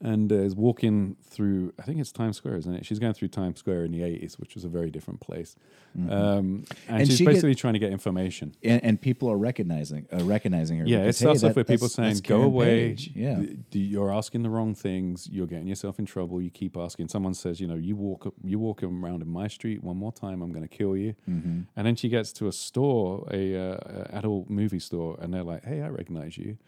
and 0.00 0.30
uh, 0.30 0.36
is 0.36 0.54
walking 0.54 1.16
through. 1.22 1.72
I 1.78 1.82
think 1.82 1.98
it's 2.00 2.12
Times 2.12 2.36
Square, 2.36 2.56
isn't 2.56 2.74
it? 2.74 2.84
She's 2.86 2.98
going 2.98 3.14
through 3.14 3.28
Times 3.28 3.58
Square 3.58 3.84
in 3.84 3.92
the 3.92 4.02
eighties, 4.02 4.38
which 4.38 4.54
was 4.54 4.64
a 4.64 4.68
very 4.68 4.90
different 4.90 5.20
place. 5.20 5.56
Um, 5.96 6.08
and, 6.10 6.66
And 6.88 7.06
she's 7.08 7.16
she 7.18 7.24
get- 7.24 7.30
basically 7.32 7.54
trying 7.54 7.72
to 7.72 7.78
get 7.78 7.90
information. 7.90 8.54
and, 8.62 8.84
and 8.84 9.00
people 9.00 9.30
are 9.30 9.36
recognizing 9.38 10.06
uh, 10.12 10.22
recognizing 10.24 10.78
her. 10.78 10.86
Yeah, 10.86 10.98
it 10.98 11.00
because, 11.02 11.16
starts 11.18 11.40
hey, 11.42 11.48
off 11.48 11.56
with 11.56 11.66
people 11.68 11.88
saying, 11.88 12.18
"Go 12.24 12.42
away." 12.42 12.90
Page. 12.90 13.12
Yeah, 13.14 13.40
you're 13.72 14.12
asking 14.12 14.42
the 14.42 14.50
wrong 14.50 14.74
things. 14.74 15.28
You're 15.30 15.46
getting 15.46 15.66
yourself 15.66 15.98
in 15.98 16.04
trouble. 16.06 16.42
You 16.42 16.50
keep 16.50 16.76
asking. 16.76 17.08
Someone 17.08 17.34
says, 17.34 17.60
"You 17.60 17.66
know, 17.66 17.76
you 17.76 17.96
walk 17.96 18.34
you 18.44 18.58
walk 18.58 18.82
around 18.82 19.22
in 19.22 19.28
my 19.28 19.48
street 19.48 19.82
one 19.82 19.96
more 19.96 20.12
time, 20.12 20.42
I'm 20.42 20.50
going 20.52 20.68
to 20.68 20.76
kill 20.76 20.96
you." 20.96 21.14
Mm-hmm. 21.28 21.60
And 21.76 21.86
then 21.86 21.96
she 21.96 22.08
gets 22.10 22.32
to 22.34 22.48
a 22.48 22.52
store, 22.52 23.26
a 23.32 23.56
uh, 23.56 24.06
a 24.12 24.18
adult 24.18 24.50
movie 24.50 24.80
store, 24.80 25.16
and 25.20 25.32
they're 25.32 25.42
like, 25.42 25.64
"Hey, 25.64 25.80
I 25.80 25.88
recognize 25.88 26.36
you. 26.36 26.58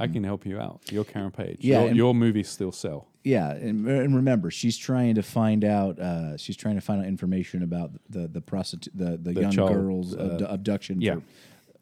I 0.00 0.06
can 0.08 0.24
help 0.24 0.44
you 0.46 0.58
out. 0.58 0.80
You're 0.90 1.04
Karen 1.04 1.30
Page. 1.30 1.58
Mm-hmm. 1.58 1.66
Yeah, 1.68 1.84
your, 1.86 1.94
your 1.94 2.14
movies 2.14 2.48
still 2.48 2.72
sell." 2.72 3.08
yeah, 3.24 3.50
and, 3.50 3.86
and 3.88 4.14
remember, 4.14 4.50
she's 4.52 4.76
trying 4.76 5.14
to 5.16 5.22
find 5.22 5.64
out. 5.64 5.98
Uh, 5.98 6.36
she's 6.36 6.56
trying 6.56 6.74
to 6.76 6.80
find 6.80 7.00
out 7.00 7.06
information 7.06 7.62
about 7.62 7.90
the 8.08 8.26
the 8.28 8.40
prostitute, 8.40 8.96
the 8.96 9.16
the, 9.16 9.32
The 9.32 9.40
young 9.42 9.52
child, 9.52 9.72
girl's 9.72 10.14
uh, 10.16 10.30
abdu- 10.32 10.44
abduction. 10.46 11.00
yeah. 11.00 11.14
for 11.16 11.22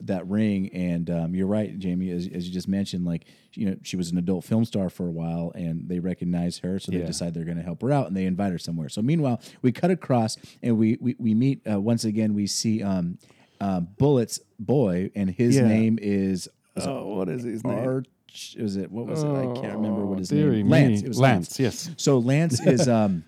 that 0.00 0.26
ring. 0.28 0.68
And 0.74 1.08
um, 1.08 1.34
you're 1.34 1.46
right, 1.46 1.78
Jamie, 1.78 2.10
as, 2.10 2.26
as 2.26 2.46
you 2.46 2.52
just 2.52 2.68
mentioned. 2.68 3.06
Like 3.06 3.24
you 3.54 3.70
know, 3.70 3.76
she 3.82 3.96
was 3.96 4.10
an 4.10 4.18
adult 4.18 4.44
film 4.44 4.64
star 4.64 4.90
for 4.90 5.06
a 5.06 5.10
while, 5.10 5.52
and 5.54 5.88
they 5.88 5.98
recognize 6.00 6.58
her, 6.58 6.78
so 6.78 6.90
they 6.92 6.98
Yeah. 6.98 7.06
decide 7.06 7.32
they're 7.32 7.44
going 7.44 7.56
to 7.56 7.62
help 7.62 7.80
her 7.82 7.92
out, 7.92 8.08
and 8.08 8.16
they 8.16 8.26
invite 8.26 8.50
her 8.52 8.58
somewhere. 8.58 8.88
So 8.90 9.00
meanwhile, 9.02 9.40
we 9.62 9.70
cut 9.72 9.90
across, 9.90 10.36
and 10.62 10.76
we 10.78 10.98
we, 11.00 11.14
we 11.18 11.32
meet 11.34 11.62
uh, 11.70 11.80
once 11.80 12.04
again. 12.04 12.34
We 12.34 12.46
see 12.48 12.82
um, 12.82 13.18
uh, 13.60 13.80
Bullet's 13.80 14.40
boy, 14.58 15.10
and 15.14 15.30
his 15.30 15.56
Yeah. 15.56 15.68
name 15.68 15.98
is. 16.02 16.48
Oh, 16.76 17.14
what 17.16 17.28
is 17.28 17.42
his 17.44 17.64
name? 17.64 17.78
Arch, 17.78 18.56
was 18.58 18.76
it 18.76 18.90
what 18.90 19.06
was 19.06 19.22
it? 19.22 19.28
I 19.28 19.44
can't 19.60 19.76
remember 19.76 20.04
what 20.04 20.18
his 20.18 20.32
Oh, 20.32 20.36
name. 20.36 20.66
me. 20.66 20.70
Lance. 20.70 21.02
It 21.02 21.08
was 21.08 21.18
Lance, 21.20 21.58
yes. 21.60 21.90
So 21.96 22.18
Lance 22.18 22.60
is 22.66 22.88
um, 22.98 23.24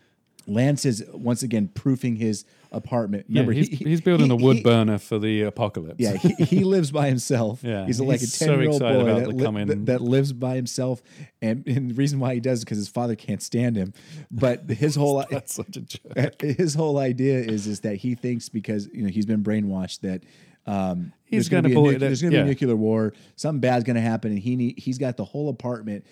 Lance 0.48 0.84
is 0.84 1.04
once 1.12 1.42
again 1.42 1.68
proofing 1.68 2.16
his 2.16 2.44
apartment. 2.72 3.26
Yeah, 3.28 3.40
Remember, 3.40 3.52
he's, 3.52 3.68
he- 3.68 3.84
he's 3.84 4.00
building 4.00 4.26
he- 4.26 4.32
a 4.32 4.36
wood 4.36 4.58
he- 4.58 4.62
burner 4.62 4.98
for 4.98 5.18
the 5.18 5.42
apocalypse. 5.42 5.96
Yeah, 5.98 6.12
he, 6.16 6.34
he 6.44 6.64
lives 6.64 6.90
by 6.92 7.08
himself. 7.08 7.62
Yeah, 7.64 7.84
he's 7.86 8.00
like 8.00 8.18
a 8.18 8.20
he's 8.20 8.34
so 8.34 8.46
ten 8.46 8.60
year 8.60 8.70
old 8.70 8.80
excited 8.82 8.98
boy 9.04 9.10
about 9.10 9.18
that, 9.20 9.28
the 9.30 9.34
li- 9.36 9.44
coming- 9.44 9.66
that, 9.68 9.86
that 9.86 10.00
lives 10.02 10.32
by 10.32 10.54
himself, 10.56 11.02
and, 11.42 11.66
and 11.66 11.90
the 11.90 11.94
reason 11.94 12.18
why 12.20 12.34
he 12.34 12.40
does 12.40 12.58
is 12.58 12.64
because 12.64 12.78
his 12.78 12.88
father 12.88 13.14
can't 13.16 13.42
stand 13.42 13.76
him. 13.76 13.92
But 14.30 14.68
his 14.70 14.94
whole 15.00 15.24
That's 15.30 15.54
such 15.54 15.76
a 15.76 15.80
joke. 15.82 16.40
his 16.42 16.74
whole 16.74 16.98
idea 16.98 17.38
is 17.38 17.66
is 17.66 17.80
that 17.80 17.96
he 17.96 18.14
thinks 18.14 18.48
because 18.48 18.88
you 18.92 19.02
know 19.02 19.08
he's 19.08 19.26
been 19.26 19.42
brainwashed 19.44 20.00
that 20.00 20.22
Um, 20.66 21.12
He's 21.24 21.38
there's 21.38 21.48
gonna 21.48 21.62
gonna 21.62 21.68
be 21.68 21.72
a 21.72 21.76
pull 21.76 21.90
it- 21.90 21.98
there's 21.98 22.22
going 22.22 22.30
to 22.32 22.36
be 22.36 22.38
yeah. 22.38 22.44
a 22.44 22.48
nuclear 22.48 22.76
war. 22.76 23.12
Something 23.36 23.60
bad's 23.60 23.84
going 23.84 23.96
to 23.96 24.00
happen, 24.02 24.30
and 24.32 24.38
he 24.40 24.54
need, 24.56 24.78
he's 24.78 24.98
got 24.98 25.16
the 25.16 25.24
whole 25.24 25.48
apartment 25.48 26.04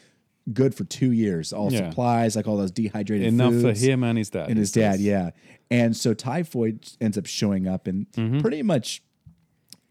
good 0.52 0.74
for 0.74 0.84
two 0.84 1.12
years. 1.12 1.52
All 1.52 1.72
Yeah. 1.72 1.88
supplies, 1.88 2.36
like 2.36 2.46
all 2.48 2.56
those 2.56 2.70
dehydrated 2.72 3.26
Enough 3.28 3.54
for 3.54 3.60
foods. 3.60 3.80
him 3.82 4.02
and 4.04 4.18
his 4.18 4.30
dad. 4.30 4.48
and 4.48 4.58
his 4.58 4.72
dad, 4.72 5.00
yeah. 5.00 5.30
And 5.70 5.96
so 5.96 6.14
typhoid 6.14 6.88
ends 7.00 7.16
up 7.16 7.26
showing 7.26 7.66
up 7.66 7.86
and 7.86 8.10
Mm-hmm. 8.12 8.40
pretty 8.40 8.62
much 8.62 9.02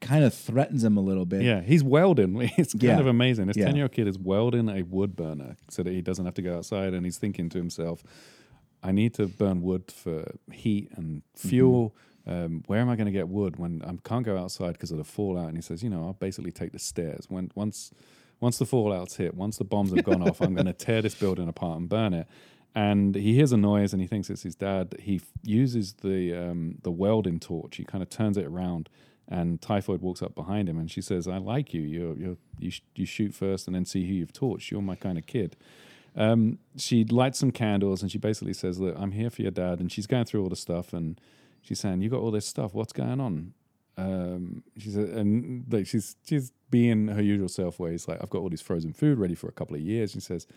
kind 0.01 0.23
of 0.25 0.33
threatens 0.33 0.83
him 0.83 0.97
a 0.97 1.01
little 1.01 1.25
bit. 1.25 1.41
Yeah, 1.43 1.61
he's 1.61 1.83
welding. 1.83 2.35
It's 2.57 2.73
kind 2.73 2.83
Yeah. 2.83 2.99
of 2.99 3.07
amazing. 3.07 3.47
This 3.47 3.55
10 3.55 3.75
year 3.75 3.85
old 3.85 3.93
kid 3.93 4.07
is 4.07 4.19
welding 4.19 4.67
a 4.69 4.83
wood 4.83 5.15
burner 5.15 5.55
so 5.69 5.81
that 5.83 5.91
he 5.91 6.01
doesn't 6.01 6.25
have 6.25 6.33
to 6.35 6.41
go 6.41 6.57
outside. 6.57 6.93
And 6.93 7.05
he's 7.05 7.17
thinking 7.17 7.47
to 7.49 7.57
himself, 7.57 8.03
I 8.83 8.91
need 8.91 9.13
to 9.15 9.27
burn 9.27 9.61
wood 9.61 9.89
for 9.91 10.25
heat 10.51 10.89
and 10.97 11.21
fuel. 11.35 11.95
Um, 12.25 12.63
where 12.67 12.79
am 12.79 12.89
I 12.89 12.95
going 12.95 13.07
to 13.07 13.11
get 13.11 13.27
wood 13.27 13.57
when 13.57 13.81
I 13.85 13.93
can't 14.07 14.25
go 14.25 14.37
outside 14.37 14.73
because 14.73 14.91
of 14.91 14.97
the 14.97 15.03
fallout? 15.03 15.47
And 15.47 15.57
he 15.57 15.61
says, 15.61 15.83
you 15.83 15.89
know, 15.89 16.05
I'll 16.05 16.13
basically 16.13 16.51
take 16.51 16.71
the 16.71 16.79
stairs. 16.79 17.25
When 17.29 17.51
once 17.55 17.91
once 18.39 18.57
the 18.57 18.65
fallout's 18.65 19.15
hit, 19.15 19.35
once 19.35 19.57
the 19.57 19.63
bombs 19.63 19.93
have 19.93 20.03
gone 20.03 20.21
off, 20.21 20.41
I'm 20.41 20.53
going 20.53 20.65
to 20.65 20.73
tear 20.73 21.01
this 21.01 21.15
building 21.15 21.47
apart 21.47 21.79
and 21.79 21.87
burn 21.89 22.13
it. 22.13 22.27
And 22.75 23.15
he 23.15 23.35
hears 23.35 23.51
a 23.51 23.57
noise 23.57 23.93
and 23.93 24.01
he 24.01 24.07
thinks 24.07 24.29
it's 24.29 24.43
his 24.43 24.55
dad. 24.55 24.95
He 24.99 25.17
f- 25.17 25.31
uses 25.43 25.93
the 26.01 26.33
um, 26.33 26.79
the 26.81 26.91
welding 26.91 27.39
torch. 27.39 27.77
He 27.77 27.83
kind 27.83 28.01
of 28.01 28.09
turns 28.09 28.35
it 28.35 28.45
around, 28.45 28.89
and 29.27 29.61
Typhoid 29.61 30.01
walks 30.01 30.23
up 30.23 30.33
behind 30.33 30.67
him 30.67 30.79
and 30.79 30.89
she 30.89 30.99
says, 30.99 31.27
"I 31.27 31.37
like 31.37 31.73
you. 31.73 31.81
You're, 31.81 32.17
you're 32.17 32.37
you 32.57 32.71
sh- 32.71 32.81
you 32.95 33.05
shoot 33.05 33.33
first 33.35 33.67
and 33.67 33.75
then 33.75 33.85
see 33.85 34.07
who 34.07 34.13
you've 34.13 34.33
torched. 34.33 34.71
You're 34.71 34.81
my 34.81 34.95
kind 34.95 35.17
of 35.17 35.27
kid." 35.27 35.55
Um, 36.15 36.59
she 36.75 37.03
lights 37.05 37.39
some 37.39 37.51
candles 37.51 38.01
and 38.01 38.11
she 38.11 38.17
basically 38.17 38.53
says, 38.53 38.79
"Look, 38.79 38.95
I'm 38.97 39.11
here 39.11 39.29
for 39.29 39.43
your 39.43 39.51
dad." 39.51 39.79
And 39.79 39.91
she's 39.91 40.07
going 40.07 40.25
through 40.25 40.41
all 40.41 40.49
the 40.49 40.55
stuff 40.55 40.93
and 40.93 41.21
she's 41.63 41.79
saying, 41.79 42.01
"You 42.01 42.09
got 42.09 42.19
all 42.19 42.31
this 42.31 42.45
stuff. 42.45 42.73
What's 42.73 42.93
going 42.93 43.19
on?" 43.19 43.53
Um, 43.97 44.63
she 44.77 44.89
said, 44.89 45.09
and 45.09 45.65
like 45.71 45.87
she's 45.87 46.15
she's 46.27 46.51
being 46.69 47.07
her 47.07 47.21
usual 47.21 47.49
self, 47.49 47.79
where 47.79 47.91
he's 47.91 48.07
like, 48.07 48.19
"I've 48.21 48.29
got 48.29 48.39
all 48.39 48.49
this 48.49 48.61
frozen 48.61 48.93
food 48.93 49.17
ready 49.17 49.35
for 49.35 49.47
a 49.47 49.51
couple 49.51 49.75
of 49.75 49.81
years." 49.81 50.11
She 50.11 50.19
says, 50.19 50.47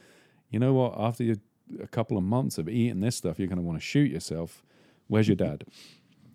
"You 0.51 0.59
know 0.59 0.75
what? 0.75 0.95
After 0.99 1.25
you, 1.25 1.37
a 1.83 1.89
couple 1.89 2.17
of 2.17 2.25
months 2.25 2.59
of 2.59 2.69
eating 2.69 3.01
this 3.01 3.17
stuff, 3.17 3.39
you're 3.39 3.49
going 3.49 3.59
to 3.59 3.65
want 3.65 3.79
to 3.79 3.85
shoot 3.85 4.11
yourself. 4.11 4.63
Where's 5.09 5.29
your 5.29 5.37
dad?" 5.37 5.65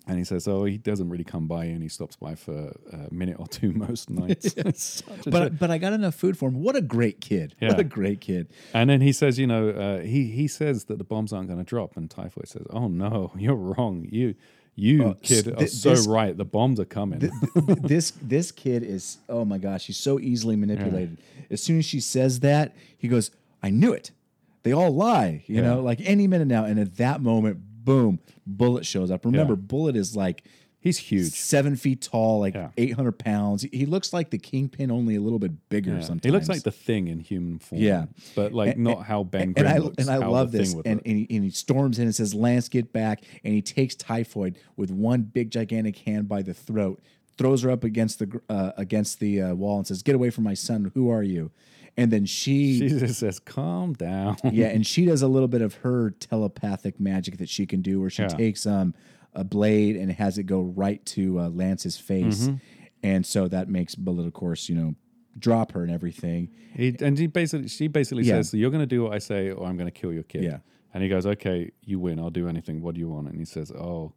And 0.07 0.17
he 0.17 0.23
says, 0.23 0.47
"Oh, 0.47 0.65
he 0.65 0.79
doesn't 0.79 1.09
really 1.09 1.23
come 1.23 1.47
by, 1.47 1.65
and 1.65 1.83
he 1.83 1.87
stops 1.87 2.15
by 2.15 2.33
for 2.33 2.73
a 2.91 3.13
minute 3.13 3.35
or 3.39 3.47
two 3.47 3.71
most 3.87 4.09
nights." 4.09 4.53
It's 4.57 5.03
such 5.05 5.27
a 5.27 5.29
But 5.29 5.59
but 5.59 5.69
I 5.69 5.77
got 5.77 5.93
enough 5.93 6.15
food 6.15 6.39
for 6.39 6.49
him. 6.49 6.63
What 6.63 6.75
a 6.75 6.81
great 6.81 7.21
kid. 7.21 7.55
What 7.59 7.79
a 7.79 7.83
great 7.83 8.19
kid. 8.19 8.47
And 8.73 8.89
then 8.89 9.01
he 9.01 9.11
says, 9.11 9.37
you 9.37 9.45
know, 9.45 9.69
uh, 9.69 9.99
he 9.99 10.31
he 10.31 10.47
says 10.47 10.85
that 10.85 10.97
the 10.97 11.03
bombs 11.03 11.31
aren't 11.31 11.49
going 11.49 11.59
to 11.59 11.63
drop, 11.63 11.97
and 11.97 12.09
Typhoid 12.09 12.47
says, 12.47 12.65
"Oh 12.71 12.87
no, 12.87 13.31
you're 13.37 13.53
wrong. 13.55 14.07
You 14.11 14.33
you 14.75 15.03
Oh, 15.03 15.13
kid 15.21 15.47
s- 15.47 15.53
are 15.63 15.67
so 15.67 15.89
this- 15.91 16.07
right. 16.07 16.35
The 16.35 16.45
bombs 16.45 16.79
are 16.79 16.85
coming." 16.85 17.29
this 17.83 18.11
this 18.21 18.51
kid 18.51 18.83
is 18.83 19.17
oh 19.29 19.45
my 19.45 19.57
gosh, 19.57 19.87
he's 19.87 19.97
so 19.97 20.19
easily 20.19 20.55
manipulated. 20.55 21.17
As 21.49 21.61
soon 21.61 21.79
as 21.79 21.85
she 21.85 21.99
says 21.99 22.39
that, 22.41 22.75
he 22.97 23.07
goes, 23.07 23.31
"I 23.61 23.69
knew 23.69 23.91
it. 23.93 24.11
They 24.63 24.71
all 24.71 24.91
lie." 24.91 25.43
You 25.47 25.55
Yeah. 25.57 25.61
know, 25.61 25.81
like 25.81 25.99
any 26.03 26.27
minute 26.27 26.47
now. 26.47 26.65
And 26.65 26.79
at 26.79 26.95
that 26.97 27.21
moment, 27.21 27.59
boom, 27.83 28.19
Bullet 28.47 28.85
shows 28.85 29.11
up. 29.11 29.25
Remember, 29.25 29.53
Yeah. 29.53 29.59
Bullet 29.67 29.95
is 29.95 30.15
like 30.15 30.43
He's 30.81 30.97
huge. 30.97 31.31
seven 31.33 31.75
feet 31.75 32.01
tall, 32.01 32.39
like 32.39 32.55
Yeah. 32.55 32.69
eight 32.75 32.93
hundred 32.95 33.19
pounds. 33.19 33.61
He, 33.71 33.85
looks 33.85 34.13
like 34.13 34.31
the 34.31 34.39
Kingpin, 34.39 34.89
only 34.91 35.15
a 35.15 35.21
little 35.21 35.37
bit 35.37 35.69
bigger. 35.69 35.91
Yeah. 35.93 36.01
Sometimes 36.01 36.23
He 36.25 36.31
looks 36.31 36.49
like 36.49 36.63
the 36.63 36.71
thing 36.71 37.07
in 37.07 37.19
human 37.19 37.59
form. 37.59 37.81
Yeah. 37.81 38.05
but 38.35 38.51
like 38.51 38.73
And- 38.75 38.83
not 38.85 39.05
how 39.05 39.23
Ben 39.23 39.53
Grimm 39.53 39.67
and 39.67 39.75
I 39.75 39.77
looks. 39.77 39.97
and 39.99 40.09
I 40.09 40.19
how 40.19 40.31
love 40.31 40.51
this. 40.51 40.69
Thing 40.69 40.77
would 40.77 40.87
And, 40.87 40.95
look. 40.97 41.05
and, 41.07 41.17
he, 41.29 41.35
and 41.35 41.43
he 41.43 41.51
storms 41.51 41.99
in 41.99 42.05
and 42.05 42.15
says, 42.15 42.33
"Lance, 42.33 42.67
get 42.67 42.91
back!" 42.91 43.23
And 43.43 43.53
he 43.53 43.61
takes 43.61 43.93
Typhoid 43.95 44.57
with 44.75 44.89
one 44.89 45.21
big 45.21 45.51
gigantic 45.51 45.99
hand 45.99 46.27
by 46.27 46.41
the 46.41 46.53
throat, 46.55 46.99
throws 47.37 47.61
her 47.61 47.69
up 47.69 47.83
against 47.83 48.17
the 48.19 48.25
gr- 48.25 48.37
uh, 48.49 48.71
against 48.75 49.19
the 49.19 49.39
uh, 49.41 49.53
wall, 49.53 49.77
and 49.77 49.85
says, 49.87 50.01
"Get 50.01 50.15
away 50.15 50.31
from 50.31 50.43
my 50.45 50.55
son! 50.55 50.91
Who 50.95 51.09
are 51.09 51.23
you?" 51.23 51.51
And 51.97 52.09
then 52.09 52.25
she, 52.25 52.79
she 52.79 52.87
just 52.89 53.19
says, 53.19 53.37
"Calm 53.39 53.93
down." 53.93 54.37
yeah, 54.51 54.67
and 54.69 54.87
she 54.87 55.05
does 55.05 55.21
a 55.21 55.27
little 55.27 55.47
bit 55.47 55.61
of 55.61 55.75
her 55.75 56.09
telepathic 56.09 56.99
magic 56.99 57.37
that 57.37 57.49
she 57.49 57.65
can 57.67 57.81
do, 57.83 57.99
where 58.01 58.09
she 58.09 58.23
Yeah. 58.23 58.29
takes 58.29 58.65
um 58.65 58.95
a 59.33 59.43
blade 59.43 59.95
and 59.95 60.11
has 60.11 60.37
it 60.37 60.43
go 60.43 60.61
right 60.61 61.03
to 61.07 61.39
uh, 61.39 61.49
Lance's 61.49 61.97
face, 61.97 62.47
Mm-hmm. 62.47 62.55
and 63.03 63.25
so 63.25 63.47
that 63.47 63.69
makes 63.69 63.95
Bullet, 63.95 64.25
of 64.27 64.33
course, 64.33 64.67
you 64.69 64.75
know, 64.75 64.95
drop 65.39 65.71
her 65.71 65.83
and 65.83 65.91
everything. 65.91 66.49
He, 66.75 66.95
and 67.01 67.17
he 67.17 67.27
basically, 67.27 67.67
she 67.69 67.87
basically 67.87 68.23
Yeah. 68.23 68.35
says, 68.41 68.53
"You're 68.53 68.71
going 68.71 68.81
to 68.83 68.85
do 68.95 69.03
what 69.03 69.13
I 69.13 69.19
say, 69.19 69.51
or 69.51 69.65
I'm 69.67 69.77
going 69.77 69.87
to 69.87 69.91
kill 69.99 70.11
your 70.13 70.23
kid." 70.23 70.43
Yeah. 70.43 70.57
And 70.93 71.01
he 71.01 71.07
goes, 71.09 71.25
"Okay, 71.25 71.71
you 71.85 71.99
win. 71.99 72.19
I'll 72.19 72.29
do 72.29 72.47
anything. 72.49 72.81
What 72.81 72.95
do 72.95 72.99
you 72.99 73.07
want?" 73.09 73.29
And 73.29 73.37
he 73.39 73.45
says, 73.45 73.71
"Oh, 73.71 74.13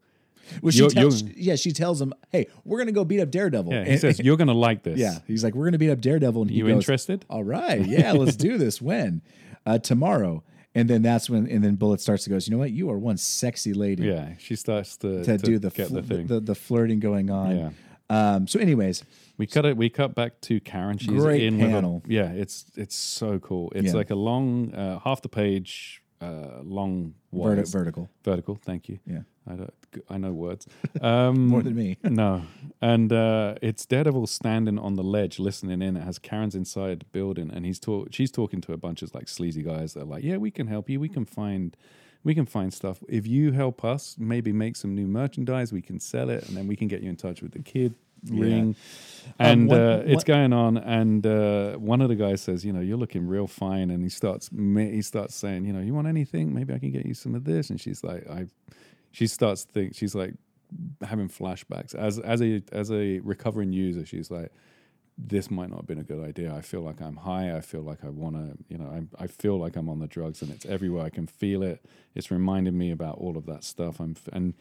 Well, 0.60 0.72
she 0.72 0.78
You're- 0.80 0.90
tells, 0.90 1.22
yeah, 1.22 1.54
she 1.56 1.70
tells 1.72 2.02
him, 2.02 2.12
"Hey, 2.30 2.48
we're 2.64 2.78
gonna 2.78 2.92
go 2.92 3.04
beat 3.04 3.20
up 3.20 3.30
Daredevil." 3.30 3.72
yeah." 3.72 3.84
He 3.84 3.90
And- 3.92 4.00
says, 4.00 4.18
"You're 4.24 4.36
going 4.36 4.48
to 4.48 4.52
like 4.54 4.82
this." 4.82 4.98
Yeah, 4.98 5.20
he's 5.26 5.42
like, 5.44 5.54
we're 5.54 5.64
gonna 5.66 5.78
beat 5.78 5.90
up 5.90 6.00
Daredevil, 6.00 6.42
and 6.42 6.50
he 6.50 6.58
You 6.58 6.64
goes, 6.66 6.74
interested? 6.74 7.24
All 7.30 7.44
right, 7.44 7.86
yeah, 7.86 8.12
let's 8.12 8.36
do 8.36 8.58
this. 8.58 8.82
When? 8.82 9.22
Uh, 9.66 9.78
tomorrow. 9.78 10.42
And 10.74 10.90
then 10.90 11.02
that's 11.02 11.30
when, 11.30 11.46
and 11.46 11.62
then 11.62 11.76
Bullet 11.76 12.00
starts 12.00 12.24
to 12.24 12.30
go. 12.30 12.36
You 12.36 12.50
know 12.50 12.58
what? 12.58 12.72
You 12.72 12.90
are 12.90 12.98
one 12.98 13.16
sexy 13.16 13.72
lady 13.74 14.04
Yeah. 14.04 14.30
She 14.38 14.56
starts 14.56 14.96
to, 14.98 15.22
to, 15.24 15.38
to 15.38 15.38
do 15.38 15.58
the, 15.58 15.70
get 15.70 15.88
fl- 15.88 15.94
the 15.96 16.02
thing. 16.02 16.26
the, 16.26 16.40
the 16.40 16.54
flirting 16.54 16.98
going 17.00 17.30
on. 17.30 17.56
Yeah. 17.56 17.70
Um. 18.10 18.46
So, 18.46 18.58
anyways, 18.60 19.02
We 19.38 19.46
cut 19.46 19.64
it. 19.64 19.76
We 19.76 19.88
cut 19.88 20.14
back 20.14 20.40
to 20.42 20.60
Karen. 20.60 20.98
She's 20.98 21.08
Great 21.08 21.42
in 21.42 21.58
panel. 21.58 22.00
with 22.00 22.10
a, 22.10 22.14
yeah. 22.14 22.32
It's 22.32 22.66
it's 22.76 22.94
so 22.96 23.38
cool. 23.38 23.72
It's 23.74 23.88
Yeah. 23.88 23.92
like 23.94 24.10
a 24.10 24.14
long, 24.14 24.74
uh, 24.74 24.98
half 24.98 25.22
the 25.22 25.28
page, 25.30 26.02
uh, 26.20 26.60
long 26.62 27.14
verti- 27.32 27.72
vertical. 27.72 28.10
vertical. 28.22 28.58
Thank 28.62 28.88
you. 28.90 28.98
Yeah. 29.06 29.20
I 29.46 29.54
don't. 29.54 29.74
I 30.08 30.18
know 30.18 30.32
words. 30.32 30.66
Um, 31.00 31.48
More 31.48 31.62
than 31.62 31.74
me. 31.74 31.98
no, 32.04 32.42
and 32.80 33.12
uh, 33.12 33.56
it's 33.60 33.84
Daredevil 33.84 34.26
standing 34.28 34.78
on 34.78 34.94
the 34.94 35.02
ledge 35.02 35.38
listening 35.38 35.82
in. 35.82 35.96
It 35.96 36.02
has 36.02 36.18
Karen's 36.18 36.54
inside 36.54 37.00
the 37.00 37.06
building, 37.06 37.50
and 37.52 37.66
he's 37.66 37.78
talk. 37.78 38.08
She's 38.12 38.30
talking 38.30 38.60
to 38.62 38.72
a 38.72 38.76
bunch 38.76 39.02
of 39.02 39.14
like 39.14 39.28
sleazy 39.28 39.62
guys 39.62 39.94
that 39.94 40.02
are 40.02 40.06
like, 40.06 40.24
"Yeah, 40.24 40.36
we 40.38 40.50
can 40.50 40.66
help 40.66 40.88
you. 40.90 41.00
We 41.00 41.08
can 41.08 41.24
find." 41.24 41.76
We 42.26 42.34
can 42.34 42.46
find 42.46 42.72
stuff. 42.72 43.02
If 43.06 43.26
you 43.26 43.52
help 43.52 43.84
us, 43.84 44.16
maybe 44.18 44.50
make 44.50 44.76
some 44.76 44.94
new 44.94 45.06
merchandise, 45.06 45.74
we 45.74 45.82
can 45.82 46.00
sell 46.00 46.30
it, 46.30 46.48
and 46.48 46.56
then 46.56 46.66
we 46.66 46.74
can 46.74 46.88
get 46.88 47.02
you 47.02 47.10
in 47.10 47.16
touch 47.16 47.42
with 47.42 47.52
the 47.52 47.58
kid 47.58 47.92
ring. 48.30 48.76
And 49.38 49.68
one- 49.68 49.78
uh, 49.78 50.02
it's 50.06 50.24
one- 50.26 50.34
going 50.34 50.52
on, 50.54 50.78
and 50.78 51.26
uh, 51.26 51.74
one 51.74 52.00
of 52.00 52.08
the 52.08 52.14
guys 52.14 52.40
says, 52.40 52.64
"You 52.64 52.72
know, 52.72 52.80
you're 52.80 52.96
looking 52.96 53.26
real 53.28 53.46
fine," 53.46 53.90
and 53.90 54.02
he 54.02 54.08
starts 54.08 54.48
he 54.48 55.02
starts 55.02 55.34
saying, 55.34 55.66
"You 55.66 55.74
know, 55.74 55.80
you 55.80 55.92
want 55.92 56.06
anything? 56.08 56.54
Maybe 56.54 56.72
I 56.72 56.78
can 56.78 56.90
get 56.92 57.04
you 57.04 57.12
some 57.12 57.34
of 57.34 57.44
this." 57.44 57.68
And 57.68 57.78
she's 57.78 58.02
like, 58.02 58.26
"I," 58.30 58.46
she 59.14 59.26
starts 59.26 59.64
to 59.64 59.72
think 59.72 59.94
she's 59.94 60.14
like 60.14 60.34
having 61.02 61.28
flashbacks 61.28 61.94
as 61.94 62.18
as 62.18 62.42
a 62.42 62.62
as 62.72 62.90
a 62.90 63.20
recovering 63.20 63.72
user. 63.72 64.04
She's 64.04 64.30
like, 64.30 64.50
"This 65.16 65.50
might 65.50 65.70
not 65.70 65.78
have 65.82 65.86
been 65.86 65.98
a 66.00 66.08
good 66.12 66.22
idea. 66.24 66.52
I 66.52 66.60
feel 66.62 66.82
like 66.82 67.00
I'm 67.00 67.16
high. 67.16 67.56
I 67.56 67.60
feel 67.60 67.82
like 67.82 68.04
I 68.04 68.08
want 68.10 68.34
to, 68.36 68.46
you 68.68 68.78
know, 68.78 68.88
I 69.18 69.24
I 69.24 69.26
feel 69.28 69.56
like 69.58 69.76
I'm 69.76 69.88
on 69.88 70.00
the 70.00 70.08
drugs, 70.08 70.42
and 70.42 70.50
it's 70.50 70.66
everywhere. 70.66 71.04
I 71.04 71.10
can 71.10 71.26
feel 71.26 71.62
it. 71.62 71.78
It's 72.16 72.30
reminding 72.30 72.76
me 72.76 72.90
about 72.90 73.18
all 73.18 73.36
of 73.36 73.46
that 73.46 73.64
stuff. 73.64 74.00
I'm 74.00 74.12
f- 74.16 74.28
and." 74.32 74.54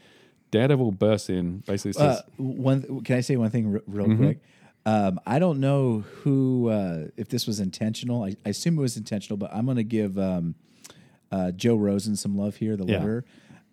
Daredevil 0.51 0.91
bursts 0.91 1.29
in, 1.31 1.63
basically 1.65 1.93
says, 1.93 2.19
Uh, 2.19 2.21
one. 2.37 3.01
Can 3.03 3.17
I 3.17 3.21
say 3.21 3.35
one 3.37 3.49
thing 3.49 3.73
r- 3.73 3.81
real 3.87 4.05
Mm-hmm. 4.05 4.23
quick? 4.23 4.39
Um, 4.85 5.19
I 5.25 5.39
don't 5.39 5.59
know 5.59 6.01
who 6.21 6.69
uh, 6.69 7.07
if 7.17 7.27
this 7.29 7.47
was 7.47 7.59
intentional. 7.59 8.23
I, 8.23 8.35
I 8.45 8.49
assume 8.49 8.77
it 8.77 8.81
was 8.81 8.95
intentional, 8.95 9.37
but 9.37 9.49
I'm 9.51 9.65
going 9.65 9.77
to 9.77 9.83
give 9.83 10.19
um, 10.19 10.53
uh, 11.31 11.49
Joe 11.53 11.75
Rosen 11.75 12.15
some 12.15 12.37
love 12.37 12.57
here, 12.57 12.77
the 12.77 12.85
Yeah. 12.85 12.99
letterer. 12.99 13.23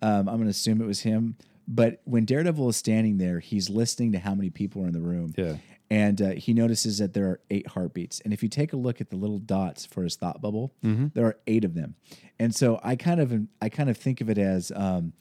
Um, 0.03 0.29
I'm 0.29 0.37
going 0.37 0.45
to 0.45 0.51
assume 0.51 0.81
it 0.81 0.87
was 0.87 1.01
him. 1.01 1.37
But 1.69 2.01
when 2.05 2.25
Daredevil 2.25 2.69
is 2.71 2.77
standing 2.77 3.19
there, 3.19 3.39
he's 3.39 3.71
listening 3.71 4.13
to 4.13 4.19
how 4.19 4.35
many 4.35 4.51
people 4.51 4.83
are 4.83 4.87
in 4.89 4.93
the 4.93 5.01
room. 5.01 5.33
Yeah. 5.37 5.57
And 5.93 6.21
uh, 6.23 6.31
he 6.31 6.53
notices 6.55 6.99
that 6.99 7.15
there 7.15 7.27
are 7.27 7.41
eight 7.51 7.67
heartbeats. 7.69 8.21
And 8.21 8.33
if 8.33 8.43
you 8.43 8.49
take 8.49 8.73
a 8.73 8.77
look 8.77 9.01
at 9.01 9.11
the 9.11 9.17
little 9.17 9.39
dots 9.39 9.87
for 9.87 10.03
his 10.05 10.17
thought 10.17 10.41
bubble, 10.41 10.73
Mm-hmm. 10.85 11.09
there 11.15 11.27
are 11.27 11.37
eight 11.47 11.65
of 11.65 11.75
them. 11.75 11.95
And 12.39 12.55
so 12.55 12.81
I 12.83 12.97
kind 12.97 13.21
of 13.21 13.33
I 13.61 13.69
kind 13.69 13.91
of 13.91 13.97
think 13.97 14.21
of 14.21 14.31
it 14.31 14.39
as 14.39 14.71
um, 14.75 15.13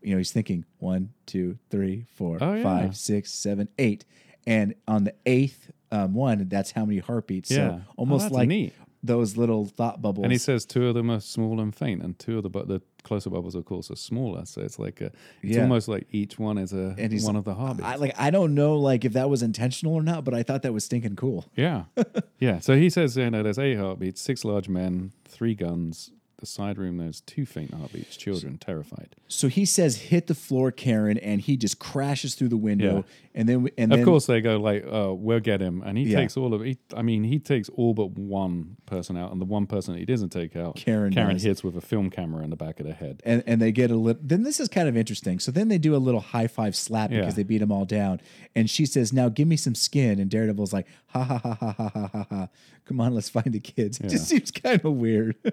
you 0.00 0.12
know, 0.12 0.18
he's 0.18 0.32
thinking 0.32 0.64
one, 0.78 1.10
two, 1.26 1.58
three, 1.70 2.06
four, 2.14 2.38
Oh, 2.40 2.54
yeah. 2.54 2.62
five, 2.62 2.96
six, 2.96 3.32
seven, 3.32 3.68
eight. 3.78 4.04
And 4.46 4.74
on 4.88 5.04
the 5.04 5.14
eighth 5.26 5.70
um, 5.92 6.14
one, 6.14 6.48
that's 6.48 6.72
how 6.72 6.84
many 6.84 6.98
heartbeats. 6.98 7.50
Yeah. 7.50 7.56
So 7.56 7.80
Oh, 7.88 7.92
almost 7.96 8.24
that's 8.24 8.34
like 8.34 8.48
neat. 8.48 8.72
those 9.04 9.36
little 9.36 9.66
thought 9.66 10.02
bubbles. 10.02 10.24
And 10.24 10.32
he 10.32 10.38
says 10.38 10.64
two 10.66 10.86
of 10.88 10.94
them 10.94 11.10
are 11.10 11.20
small 11.20 11.60
and 11.60 11.72
faint, 11.74 12.02
and 12.02 12.18
two 12.18 12.38
of 12.38 12.42
the 12.44 12.50
but 12.50 12.66
the 12.68 12.80
closer 13.02 13.30
bubbles, 13.30 13.54
of 13.54 13.64
course, 13.64 13.90
are 13.90 13.96
smaller. 13.96 14.44
So 14.46 14.60
it's 14.62 14.78
like 14.78 15.00
a, 15.00 15.06
it's 15.42 15.56
Yeah. 15.56 15.62
almost 15.62 15.88
like 15.88 16.06
each 16.12 16.38
one 16.38 16.58
is 16.58 16.72
a 16.72 16.94
And 16.98 17.12
he's- 17.12 17.24
one 17.24 17.36
of 17.36 17.44
the 17.44 17.54
heartbeats. 17.54 17.88
I 17.88 17.96
like 17.96 18.14
I 18.18 18.30
don't 18.30 18.54
know 18.54 18.76
like 18.78 19.04
if 19.04 19.12
that 19.14 19.28
was 19.30 19.42
intentional 19.42 19.94
or 19.94 20.02
not, 20.02 20.24
but 20.24 20.34
I 20.34 20.42
thought 20.42 20.62
that 20.62 20.72
was 20.72 20.84
stinking 20.84 21.16
cool. 21.16 21.44
yeah, 21.56 21.84
yeah. 22.38 22.58
So 22.60 22.76
he 22.76 22.90
says, 22.90 23.16
you 23.16 23.30
know, 23.30 23.42
there's 23.42 23.58
eight 23.58 23.76
heartbeats, 23.78 24.20
six 24.20 24.44
large 24.44 24.68
men, 24.68 25.12
three 25.24 25.54
guns, 25.54 26.10
the 26.42 26.46
side 26.46 26.76
room. 26.76 26.98
There's 26.98 27.22
two 27.22 27.46
faint 27.46 27.72
heartbeats. 27.72 28.16
Children 28.18 28.58
terrified. 28.58 29.16
So 29.28 29.48
he 29.48 29.64
says, 29.64 29.96
"Hit 29.96 30.26
the 30.26 30.34
floor, 30.34 30.70
Karen," 30.70 31.16
and 31.16 31.40
he 31.40 31.56
just 31.56 31.78
crashes 31.78 32.34
through 32.34 32.48
the 32.50 32.58
window. 32.58 32.96
Yeah. 32.96 33.02
And 33.34 33.48
then, 33.48 33.68
and 33.78 33.90
Of 33.92 34.00
then, 34.00 34.04
course, 34.04 34.26
they 34.26 34.42
go 34.42 34.58
like, 34.60 34.84
"Oh, 34.86 35.14
we'll 35.14 35.40
get 35.40 35.62
him," 35.62 35.82
and 35.86 35.96
he 35.96 36.04
Yeah. 36.04 36.18
takes 36.18 36.36
all 36.36 36.52
of. 36.52 36.62
He, 36.62 36.76
I 36.94 37.00
mean, 37.00 37.24
he 37.24 37.38
takes 37.38 37.70
all 37.70 37.94
but 37.94 38.10
one 38.10 38.76
person 38.84 39.16
out, 39.16 39.32
and 39.32 39.40
the 39.40 39.46
one 39.46 39.66
person 39.66 39.96
he 39.96 40.04
doesn't 40.04 40.28
take 40.28 40.54
out, 40.54 40.76
Karen 40.76 41.14
Karen 41.14 41.32
does. 41.36 41.42
hits 41.42 41.64
with 41.64 41.74
a 41.74 41.80
film 41.80 42.10
camera 42.10 42.44
in 42.44 42.50
the 42.50 42.56
back 42.56 42.78
of 42.78 42.86
the 42.86 42.92
head. 42.92 43.22
and 43.24 43.42
and 43.46 43.62
they 43.62 43.72
get 43.72 43.90
a 43.90 43.96
little. 43.96 44.20
Then 44.22 44.42
this 44.42 44.60
is 44.60 44.68
kind 44.68 44.86
of 44.88 44.96
interesting. 44.98 45.38
So 45.38 45.50
then 45.50 45.68
they 45.68 45.78
do 45.78 45.96
a 45.96 45.98
little 45.98 46.20
high 46.20 46.46
five 46.46 46.76
slap 46.76 47.10
Yeah. 47.10 47.20
because 47.20 47.36
they 47.36 47.42
beat 47.42 47.62
him 47.62 47.72
all 47.72 47.86
down. 47.86 48.20
And 48.54 48.68
she 48.68 48.84
says, 48.84 49.12
"Now 49.14 49.30
give 49.30 49.48
me 49.48 49.56
some 49.56 49.74
skin." 49.74 50.18
And 50.18 50.28
Daredevil's 50.30 50.74
like, 50.74 50.86
"Ha 51.06 51.22
ha 51.24 51.38
ha 51.38 51.54
ha 51.54 51.72
ha 51.72 51.88
ha 51.94 52.08
ha 52.12 52.26
ha! 52.28 52.48
Come 52.84 53.00
on, 53.00 53.14
let's 53.14 53.30
find 53.30 53.52
the 53.52 53.60
kids." 53.60 53.98
It 54.00 54.10
just 54.10 54.26
seems 54.28 54.50
kind 54.50 54.84
of 54.84 54.92
weird. 54.92 55.36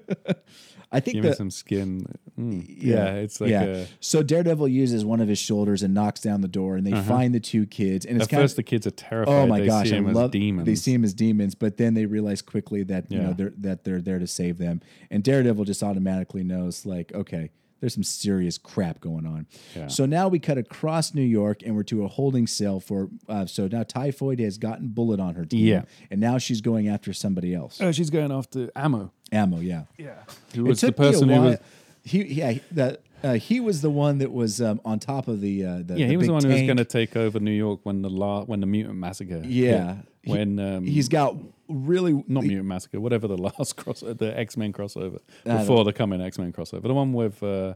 I 0.92 1.00
think 1.00 1.16
Give 1.16 1.24
me 1.24 1.30
the, 1.30 1.36
some 1.36 1.52
skin. 1.52 2.06
Mm. 2.38 2.66
Yeah. 2.68 3.14
it's 3.16 3.40
like 3.40 3.52
yeah. 3.52 3.64
a, 3.64 3.88
so 4.00 4.24
Daredevil 4.24 4.68
uses 4.68 5.06
one 5.06 5.20
of 5.20 5.28
his 5.28 5.38
shoulders 5.38 5.84
and 5.84 5.94
knocks 5.94 6.20
down 6.20 6.42
the 6.42 6.48
door, 6.48 6.78
and 6.78 6.88
they 6.88 7.00
find 7.04 7.34
the 7.36 7.40
two 7.40 7.68
kids. 7.68 8.06
And 8.06 8.18
it's 8.18 8.24
at 8.24 8.30
kind 8.30 8.42
first 8.42 8.54
of 8.54 8.58
the 8.58 8.64
kids 8.64 8.88
are 8.88 8.92
terrified. 8.92 9.32
oh 9.32 9.46
my 9.46 9.60
they 9.60 9.68
gosh, 9.68 9.90
see 9.90 9.96
I 9.96 10.00
him 10.00 10.12
love 10.14 10.26
as 10.26 10.32
demons. 10.32 10.66
They 10.66 10.76
see 10.76 10.94
him 10.94 11.04
as 11.04 11.14
demons, 11.14 11.54
but 11.54 11.78
then 11.78 11.94
they 11.94 12.06
realize 12.08 12.42
quickly 12.42 12.84
that 12.84 13.12
you 13.12 13.20
know 13.20 13.34
they're 13.34 13.54
that 13.58 13.84
they're 13.84 14.02
there 14.02 14.20
to 14.20 14.28
save 14.28 14.58
them. 14.58 14.82
And 15.12 15.24
Daredevil 15.24 15.66
just 15.66 15.84
automatically 15.84 16.44
knows, 16.44 16.86
like, 16.86 17.14
okay, 17.14 17.52
there's 17.80 17.94
some 17.94 18.04
serious 18.04 18.58
crap 18.58 19.00
going 19.00 19.26
on. 19.26 19.48
Yeah. 19.76 19.88
So 19.88 20.06
now 20.06 20.28
we 20.28 20.40
cut 20.40 20.58
across 20.58 21.14
New 21.14 21.22
York, 21.22 21.62
and 21.66 21.76
we're 21.76 21.84
to 21.84 22.04
a 22.04 22.08
holding 22.08 22.48
cell 22.48 22.80
for. 22.80 23.10
Uh, 23.28 23.46
so 23.46 23.68
now 23.68 23.84
Typhoid 23.84 24.40
has 24.40 24.58
gotten 24.58 24.90
Bullet 24.90 25.20
on 25.20 25.36
her 25.36 25.46
team, 25.46 25.66
Yeah. 25.66 25.84
and 26.12 26.20
now 26.20 26.38
she's 26.38 26.62
going 26.62 26.88
after 26.88 27.14
somebody 27.14 27.54
else. 27.54 27.80
Oh, 27.82 27.92
she's 27.92 28.10
going 28.10 28.32
after 28.32 28.70
ammo. 28.76 29.12
Ammo, 29.32 29.60
yeah. 29.60 29.84
Yeah, 29.98 30.16
who 30.56 30.66
It 30.66 30.70
was 30.70 30.82
the 30.82 30.88
took 30.88 31.00
me 31.00 31.06
a 31.08 31.12
person 31.12 31.30
who 31.30 31.42
was? 31.42 31.58
he 32.04 32.24
yeah 32.24 32.58
that 32.72 33.02
uh, 33.24 33.34
he 33.34 33.60
was 33.60 33.82
the 33.82 33.90
one 33.90 34.18
that 34.20 34.32
was 34.32 34.62
um, 34.62 34.80
on 34.86 35.00
top 35.00 35.28
of 35.28 35.42
the 35.42 35.66
uh, 35.66 35.82
the 35.86 35.98
Yeah, 35.98 36.08
he 36.08 36.18
was 36.18 36.28
the 36.28 36.34
one 36.34 36.44
who 36.44 36.50
was 36.50 36.62
going 36.62 36.78
to 36.78 36.86
take 36.86 37.16
over 37.16 37.40
New 37.40 37.52
York 37.52 37.82
when 37.84 38.02
the 38.02 38.10
la- 38.10 38.44
when 38.46 38.60
the 38.60 38.68
mutant 38.68 38.96
massacre. 38.98 39.40
hit. 39.42 39.46
Yeah. 39.46 39.98
He- 40.24 40.32
when 40.32 40.60
um, 40.60 40.86
He's 40.86 41.08
got 41.10 41.36
really 41.68 42.24
not 42.28 42.44
mutant 42.44 42.68
massacre, 42.68 43.00
whatever 43.00 43.28
the 43.28 43.38
last 43.58 43.78
cross, 43.78 44.02
the 44.02 44.34
X 44.38 44.58
Men 44.58 44.74
crossover 44.74 45.20
before 45.44 45.84
the 45.84 45.94
coming 45.94 46.22
X 46.22 46.38
Men 46.38 46.52
crossover, 46.52 46.84
the 46.84 46.94
one 46.94 47.14
with 47.14 47.42
uh, 47.42 47.74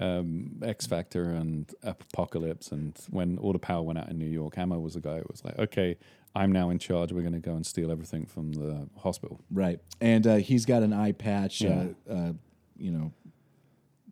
um, 0.00 0.60
X 0.64 0.86
Factor 0.86 1.24
and 1.30 1.72
Apocalypse, 1.82 2.72
and 2.72 2.96
when 3.10 3.38
all 3.38 3.52
the 3.52 3.58
power 3.58 3.82
went 3.82 3.98
out 3.98 4.08
in 4.08 4.18
New 4.18 4.26
York, 4.28 4.56
Ammo 4.58 4.78
was 4.78 4.94
the 4.94 5.00
guy 5.00 5.18
who 5.18 5.24
was 5.30 5.44
like, 5.44 5.58
"Okay, 5.58 5.96
I'm 6.34 6.50
now 6.52 6.70
in 6.70 6.78
charge. 6.78 7.12
We're 7.12 7.20
going 7.22 7.34
to 7.34 7.40
go 7.40 7.54
and 7.54 7.66
steal 7.66 7.90
everything 7.90 8.26
from 8.26 8.52
the 8.52 8.88
hospital." 9.00 9.40
right, 9.50 9.80
and 10.00 10.26
uh, 10.26 10.36
he's 10.36 10.64
got 10.64 10.82
an 10.82 10.92
eye 10.92 11.12
patch. 11.12 11.60
Yeah. 11.60 11.86
Uh, 12.08 12.12
uh, 12.12 12.32
you 12.78 12.90
know, 12.90 13.12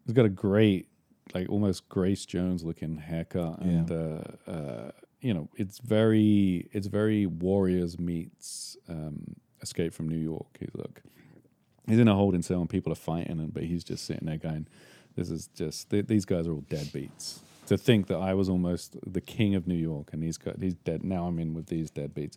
He's 0.05 0.15
got 0.15 0.25
a 0.25 0.31
great, 0.31 0.89
like 1.35 1.49
almost 1.49 1.89
Grace 1.89 2.25
Jones 2.27 2.65
looking 2.65 2.97
haircut, 2.97 3.61
and 3.61 3.91
uh, 3.91 4.51
uh, 4.51 4.91
you 5.21 5.35
know, 5.35 5.49
it's 5.57 5.79
very, 5.79 6.69
it's 6.73 6.87
very 6.87 7.27
Warriors 7.27 7.99
meets 7.99 8.77
um, 8.89 9.37
Escape 9.63 9.93
from 9.93 10.09
New 10.09 10.19
York. 10.19 10.57
He's 10.59 10.71
look, 10.75 11.03
he's 11.87 11.99
in 11.99 12.09
a 12.09 12.15
holding 12.15 12.43
cell 12.43 12.61
and 12.61 12.71
people 12.71 12.93
are 12.93 12.97
fighting, 12.97 13.39
and 13.39 13.53
but 13.53 13.65
he's 13.65 13.85
just 13.85 14.05
sitting 14.05 14.27
there 14.27 14.39
going, 14.39 14.67
"This 15.17 15.31
is 15.31 15.49
just 15.49 15.91
th- 15.91 16.07
these 16.07 16.25
guys 16.25 16.47
are 16.47 16.53
all 16.53 16.63
deadbeats." 16.63 17.41
To 17.67 17.79
think 17.79 18.09
that 18.09 18.17
I 18.17 18.35
was 18.35 18.49
almost 18.49 18.97
the 19.07 19.21
king 19.21 19.55
of 19.55 19.67
New 19.67 19.77
York, 19.77 20.13
and 20.13 20.23
he's 20.23 20.39
got 20.39 20.61
he's 20.61 20.75
dead 20.75 21.05
now. 21.05 21.27
I'm 21.27 21.39
in 21.39 21.55
with 21.55 21.67
these 21.67 21.91
deadbeats. 21.91 22.37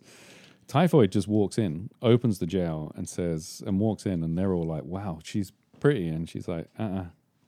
Typhoid 0.66 1.12
just 1.12 1.28
walks 1.28 1.58
in, 1.58 1.90
opens 2.00 2.38
the 2.38 2.46
jail, 2.46 2.92
and 2.94 3.08
says, 3.08 3.62
and 3.66 3.78
walks 3.78 4.06
in, 4.06 4.22
and 4.22 4.38
they're 4.38 4.54
all 4.54 4.66
like, 4.66 4.84
"Wow, 4.84 5.18
she's 5.22 5.52
pretty," 5.80 6.08
and 6.08 6.28
she's 6.28 6.48
like, 6.48 6.68
"Uh, 6.78 6.82
uh 6.82 7.04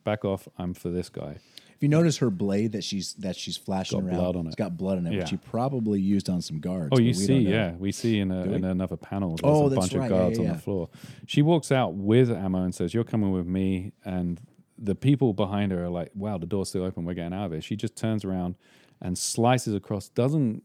back 0.06 0.24
off. 0.24 0.48
I'm 0.56 0.72
for 0.72 0.88
this 0.88 1.10
guy." 1.10 1.36
if 1.76 1.82
you 1.82 1.90
notice 1.90 2.16
her 2.16 2.30
blade 2.30 2.72
that 2.72 2.82
she's 2.82 3.12
that 3.16 3.36
she's 3.36 3.58
flashing 3.58 4.00
Got 4.00 4.06
around, 4.08 4.16
blood 4.18 4.36
on 4.36 4.46
it's 4.46 4.54
it. 4.54 4.58
got 4.58 4.78
blood 4.78 4.96
on 4.96 5.06
it, 5.06 5.12
Yeah. 5.12 5.18
which 5.18 5.28
she 5.28 5.36
probably 5.36 6.00
used 6.00 6.30
on 6.30 6.40
some 6.40 6.58
guards. 6.58 6.88
Oh, 6.92 6.96
but 6.96 7.02
you 7.02 7.08
we 7.08 7.12
see, 7.12 7.44
know. 7.44 7.50
yeah, 7.50 7.72
we 7.72 7.92
see 7.92 8.18
in, 8.18 8.30
a, 8.30 8.46
we? 8.46 8.54
in 8.54 8.64
another 8.64 8.96
panel. 8.96 9.36
There's 9.36 9.40
Oh, 9.44 9.66
a 9.66 9.68
that's 9.68 9.80
bunch 9.80 9.92
right, 9.92 10.06
of 10.06 10.10
yeah, 10.10 10.16
guards 10.16 10.38
yeah, 10.38 10.44
on 10.44 10.48
yeah. 10.48 10.52
the 10.54 10.62
floor. 10.62 10.88
She 11.26 11.42
walks 11.42 11.70
out 11.70 11.92
with 11.92 12.30
ammo 12.30 12.62
and 12.62 12.74
says, 12.74 12.94
"You're 12.94 13.04
coming 13.04 13.30
with 13.30 13.46
me." 13.46 13.92
And 14.06 14.40
the 14.78 14.94
people 14.94 15.34
behind 15.34 15.70
her 15.72 15.84
are 15.84 15.90
like, 15.90 16.12
"Wow, 16.14 16.38
the 16.38 16.46
door's 16.46 16.70
still 16.70 16.82
open. 16.84 17.04
We're 17.04 17.12
getting 17.12 17.34
out 17.34 17.44
of 17.46 17.52
here." 17.52 17.60
She 17.60 17.76
just 17.76 17.94
turns 17.94 18.24
around 18.24 18.54
and 19.02 19.18
slices 19.18 19.74
across. 19.74 20.08
Doesn't 20.08 20.62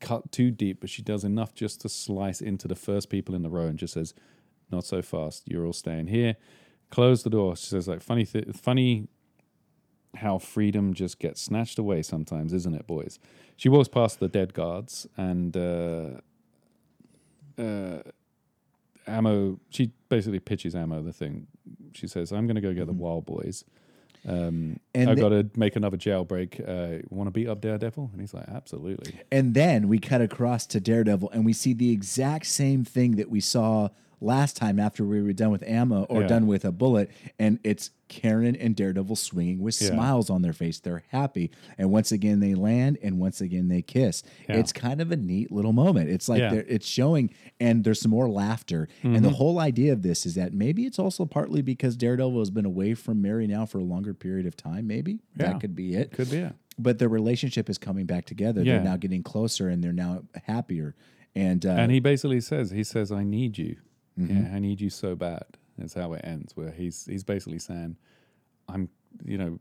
cut 0.00 0.32
too 0.32 0.50
deep, 0.50 0.80
but 0.80 0.90
she 0.90 1.00
does 1.02 1.22
enough 1.22 1.54
just 1.54 1.80
to 1.82 1.88
slice 1.88 2.40
into 2.40 2.66
the 2.66 2.74
first 2.74 3.08
people 3.08 3.36
in 3.36 3.42
the 3.42 3.50
row 3.50 3.66
and 3.68 3.78
just 3.78 3.94
says, 3.94 4.14
"Not 4.72 4.84
so 4.84 5.00
fast. 5.00 5.44
You're 5.48 5.64
all 5.64 5.72
staying 5.72 6.08
here." 6.08 6.34
Close 6.90 7.22
the 7.22 7.30
door. 7.30 7.56
She 7.56 7.66
says, 7.66 7.88
"Like 7.88 8.02
funny, 8.02 8.24
th- 8.26 8.46
funny." 8.54 9.08
How 10.16 10.38
freedom 10.38 10.92
just 10.92 11.20
gets 11.20 11.40
snatched 11.40 11.78
away 11.78 12.02
sometimes, 12.02 12.52
isn't 12.52 12.74
it, 12.74 12.84
boys? 12.88 13.20
She 13.56 13.68
walks 13.68 13.86
past 13.86 14.18
the 14.18 14.26
dead 14.26 14.54
guards 14.54 15.06
and 15.16 15.56
uh, 15.56 16.08
uh, 17.56 18.02
Ammo. 19.06 19.60
She 19.70 19.92
basically 20.08 20.40
pitches 20.40 20.74
Ammo 20.74 21.00
the 21.00 21.12
thing. 21.12 21.46
She 21.92 22.08
says, 22.08 22.32
"I'm 22.32 22.46
going 22.48 22.56
to 22.56 22.60
go 22.60 22.74
get 22.74 22.86
the 22.86 22.92
Wild 22.92 23.24
Boys. 23.24 23.64
Um, 24.28 24.80
And 24.94 25.08
I've 25.08 25.18
got 25.20 25.28
to 25.30 25.48
make 25.56 25.76
another 25.76 25.96
jailbreak. 25.96 26.60
Uh, 26.60 27.02
Want 27.08 27.28
to 27.28 27.30
beat 27.30 27.46
up 27.48 27.60
Daredevil?" 27.60 28.10
And 28.12 28.20
he's 28.20 28.34
like, 28.34 28.48
"Absolutely." 28.48 29.14
And 29.30 29.54
then 29.54 29.86
we 29.86 30.00
cut 30.00 30.20
across 30.20 30.66
to 30.66 30.80
Daredevil, 30.80 31.30
and 31.30 31.44
we 31.44 31.52
see 31.52 31.72
the 31.72 31.92
exact 31.92 32.46
same 32.46 32.84
thing 32.84 33.12
that 33.12 33.30
we 33.30 33.38
saw 33.40 33.90
last 34.20 34.56
time 34.56 34.78
after 34.78 35.04
we 35.04 35.22
were 35.22 35.32
done 35.32 35.50
with 35.50 35.62
ammo 35.62 36.04
or 36.04 36.22
Yeah. 36.22 36.26
done 36.28 36.46
with 36.46 36.64
a 36.64 36.72
bullet, 36.72 37.10
and 37.38 37.58
it's 37.64 37.90
Karen 38.08 38.56
and 38.56 38.74
Daredevil 38.74 39.14
swinging 39.16 39.60
with 39.60 39.80
Yeah. 39.80 39.88
smiles 39.88 40.28
on 40.30 40.42
their 40.42 40.52
face. 40.52 40.80
They're 40.80 41.04
happy, 41.10 41.50
and 41.78 41.90
once 41.90 42.10
again 42.12 42.40
they 42.40 42.54
land, 42.54 42.98
and 43.02 43.18
once 43.20 43.40
again 43.40 43.68
they 43.68 43.82
kiss. 43.82 44.22
Yeah. 44.48 44.56
It's 44.58 44.72
kind 44.72 45.00
of 45.00 45.10
a 45.12 45.16
neat 45.16 45.50
little 45.52 45.72
moment. 45.72 46.10
It's 46.10 46.28
like. 46.28 46.42
Mm-hmm. 46.42 46.72
it's 46.72 46.86
showing, 46.86 47.30
and 47.60 47.84
there's 47.84 48.00
some 48.00 48.10
more 48.10 48.28
laughter. 48.28 48.88
And 49.02 49.24
the 49.24 49.30
whole 49.30 49.58
idea 49.58 49.92
of 49.92 50.02
this 50.02 50.26
is 50.26 50.34
that 50.34 50.52
maybe 50.52 50.84
it's 50.86 50.98
also 50.98 51.24
partly 51.24 51.62
because 51.62 51.96
Daredevil 51.96 52.38
has 52.40 52.50
been 52.50 52.64
away 52.64 52.94
from 52.94 53.20
Mary 53.22 53.46
now 53.46 53.66
for 53.66 53.78
a 53.78 53.84
longer 53.84 54.14
period 54.14 54.46
of 54.46 54.56
time. 54.56 54.86
Maybe 54.86 55.20
that 55.36 55.60
could 55.60 55.74
be 55.76 55.94
it 55.94 56.10
Could 56.12 56.30
be 56.30 56.38
it. 56.38 56.54
but 56.78 56.98
their 56.98 57.08
relationship 57.08 57.68
is 57.70 57.78
coming 57.78 58.06
back 58.06 58.24
together. 58.24 58.62
They're 58.64 58.82
now 58.82 58.96
getting 58.96 59.22
closer 59.22 59.68
and 59.68 59.82
they're 59.84 59.92
now 59.92 60.22
happier. 60.44 60.94
And, 61.34 61.64
uh, 61.64 61.70
And 61.70 61.92
he 61.92 62.00
basically 62.00 62.40
says, 62.40 62.70
"He 62.72 62.82
says, 62.82 63.12
I 63.12 63.22
need 63.22 63.56
you. 63.58 63.76
Mm-hmm. 64.18 64.44
Yeah, 64.44 64.54
I 64.54 64.58
need 64.58 64.80
you 64.80 64.90
so 64.90 65.14
bad." 65.16 65.44
That's 65.78 65.94
how 65.94 66.12
it 66.12 66.20
ends. 66.24 66.56
Where 66.56 66.70
he's 66.70 67.06
he's 67.06 67.24
basically 67.24 67.58
saying, 67.58 67.96
"I'm," 68.68 68.88
you 69.24 69.38
know, 69.38 69.58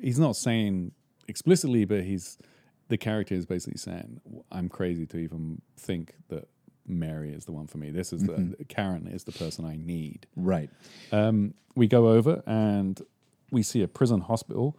he's 0.00 0.18
not 0.18 0.36
saying 0.36 0.92
explicitly, 1.28 1.84
but 1.84 2.04
he's 2.04 2.38
the 2.88 2.98
character 2.98 3.34
is 3.34 3.46
basically 3.46 3.78
saying, 3.78 4.20
"I'm 4.50 4.68
crazy 4.68 5.06
to 5.06 5.18
even 5.18 5.62
think 5.76 6.14
that." 6.28 6.48
Mary 6.84 7.32
is 7.32 7.44
the 7.44 7.52
one 7.52 7.68
for 7.68 7.78
me. 7.78 7.90
This 7.92 8.12
is 8.12 8.24
the 8.24 8.32
Mm-hmm. 8.32 8.62
Karen 8.68 9.06
is 9.06 9.22
the 9.22 9.30
person 9.30 9.64
I 9.64 9.76
need. 9.76 10.26
right. 10.34 10.68
Um, 11.12 11.54
we 11.76 11.86
go 11.86 12.08
over 12.08 12.42
and 12.44 13.00
we 13.52 13.62
see 13.62 13.82
a 13.82 13.88
prison 13.88 14.20
hospital, 14.22 14.76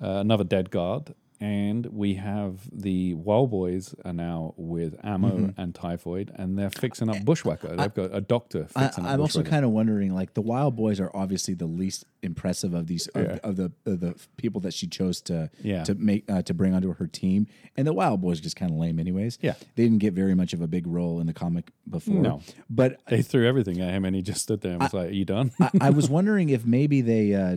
uh, 0.00 0.20
another 0.20 0.44
dead 0.44 0.70
guard, 0.70 1.12
and 1.40 1.86
we 1.86 2.14
have 2.14 2.68
the 2.70 3.14
Wild 3.14 3.50
Boys 3.50 3.94
are 4.04 4.12
now 4.12 4.52
with 4.56 4.94
ammo 5.02 5.30
Mm-hmm. 5.30 5.60
and 5.60 5.74
typhoid, 5.74 6.30
and 6.34 6.58
they're 6.58 6.70
fixing 6.70 7.08
up 7.08 7.24
Bushwhacker. 7.24 7.76
They've 7.76 7.94
got 7.94 8.14
a 8.14 8.20
doctor 8.20 8.66
I, 8.76 8.84
fixing 8.84 9.04
up 9.06 9.10
I'm 9.12 9.20
also 9.20 9.42
kind 9.42 9.64
of 9.64 9.70
wondering, 9.70 10.14
like 10.14 10.34
the 10.34 10.42
Wild 10.42 10.76
Boys 10.76 11.00
are 11.00 11.10
obviously 11.14 11.54
the 11.54 11.66
least 11.66 12.04
impressive 12.22 12.74
of 12.74 12.86
these 12.88 13.06
of, 13.08 13.24
Yeah. 13.24 13.38
of 13.42 13.56
the 13.56 13.72
of 13.86 14.00
the 14.00 14.14
people 14.36 14.60
that 14.62 14.74
she 14.74 14.86
chose 14.86 15.20
to 15.22 15.50
Yeah. 15.62 15.84
to 15.84 15.94
make 15.94 16.30
uh, 16.30 16.42
to 16.42 16.52
bring 16.52 16.74
onto 16.74 16.92
her 16.94 17.06
team, 17.06 17.46
and 17.76 17.86
the 17.86 17.92
Wild 17.94 18.20
Boys 18.20 18.40
are 18.40 18.42
just 18.42 18.56
kind 18.56 18.70
of 18.72 18.76
lame, 18.78 18.98
anyways. 18.98 19.38
Yeah. 19.40 19.54
they 19.76 19.84
didn't 19.84 19.98
get 19.98 20.12
very 20.12 20.34
much 20.34 20.52
of 20.52 20.60
a 20.60 20.66
big 20.66 20.86
role 20.86 21.20
in 21.20 21.26
the 21.26 21.32
comic 21.32 21.70
before. 21.88 22.14
No. 22.20 22.42
but 22.68 23.00
they 23.08 23.22
threw 23.22 23.46
everything 23.48 23.80
at 23.80 23.94
him, 23.94 24.04
and 24.04 24.14
he 24.14 24.20
just 24.22 24.42
stood 24.42 24.60
there 24.60 24.72
and 24.72 24.82
was 24.82 24.92
like, 24.92 25.08
"Are 25.08 25.12
you 25.14 25.24
done?" 25.24 25.52
I, 25.58 25.70
I 25.80 25.90
was 25.90 26.10
wondering 26.16 26.50
if 26.50 26.66
maybe 26.66 27.00
they 27.00 27.34
uh, 27.34 27.56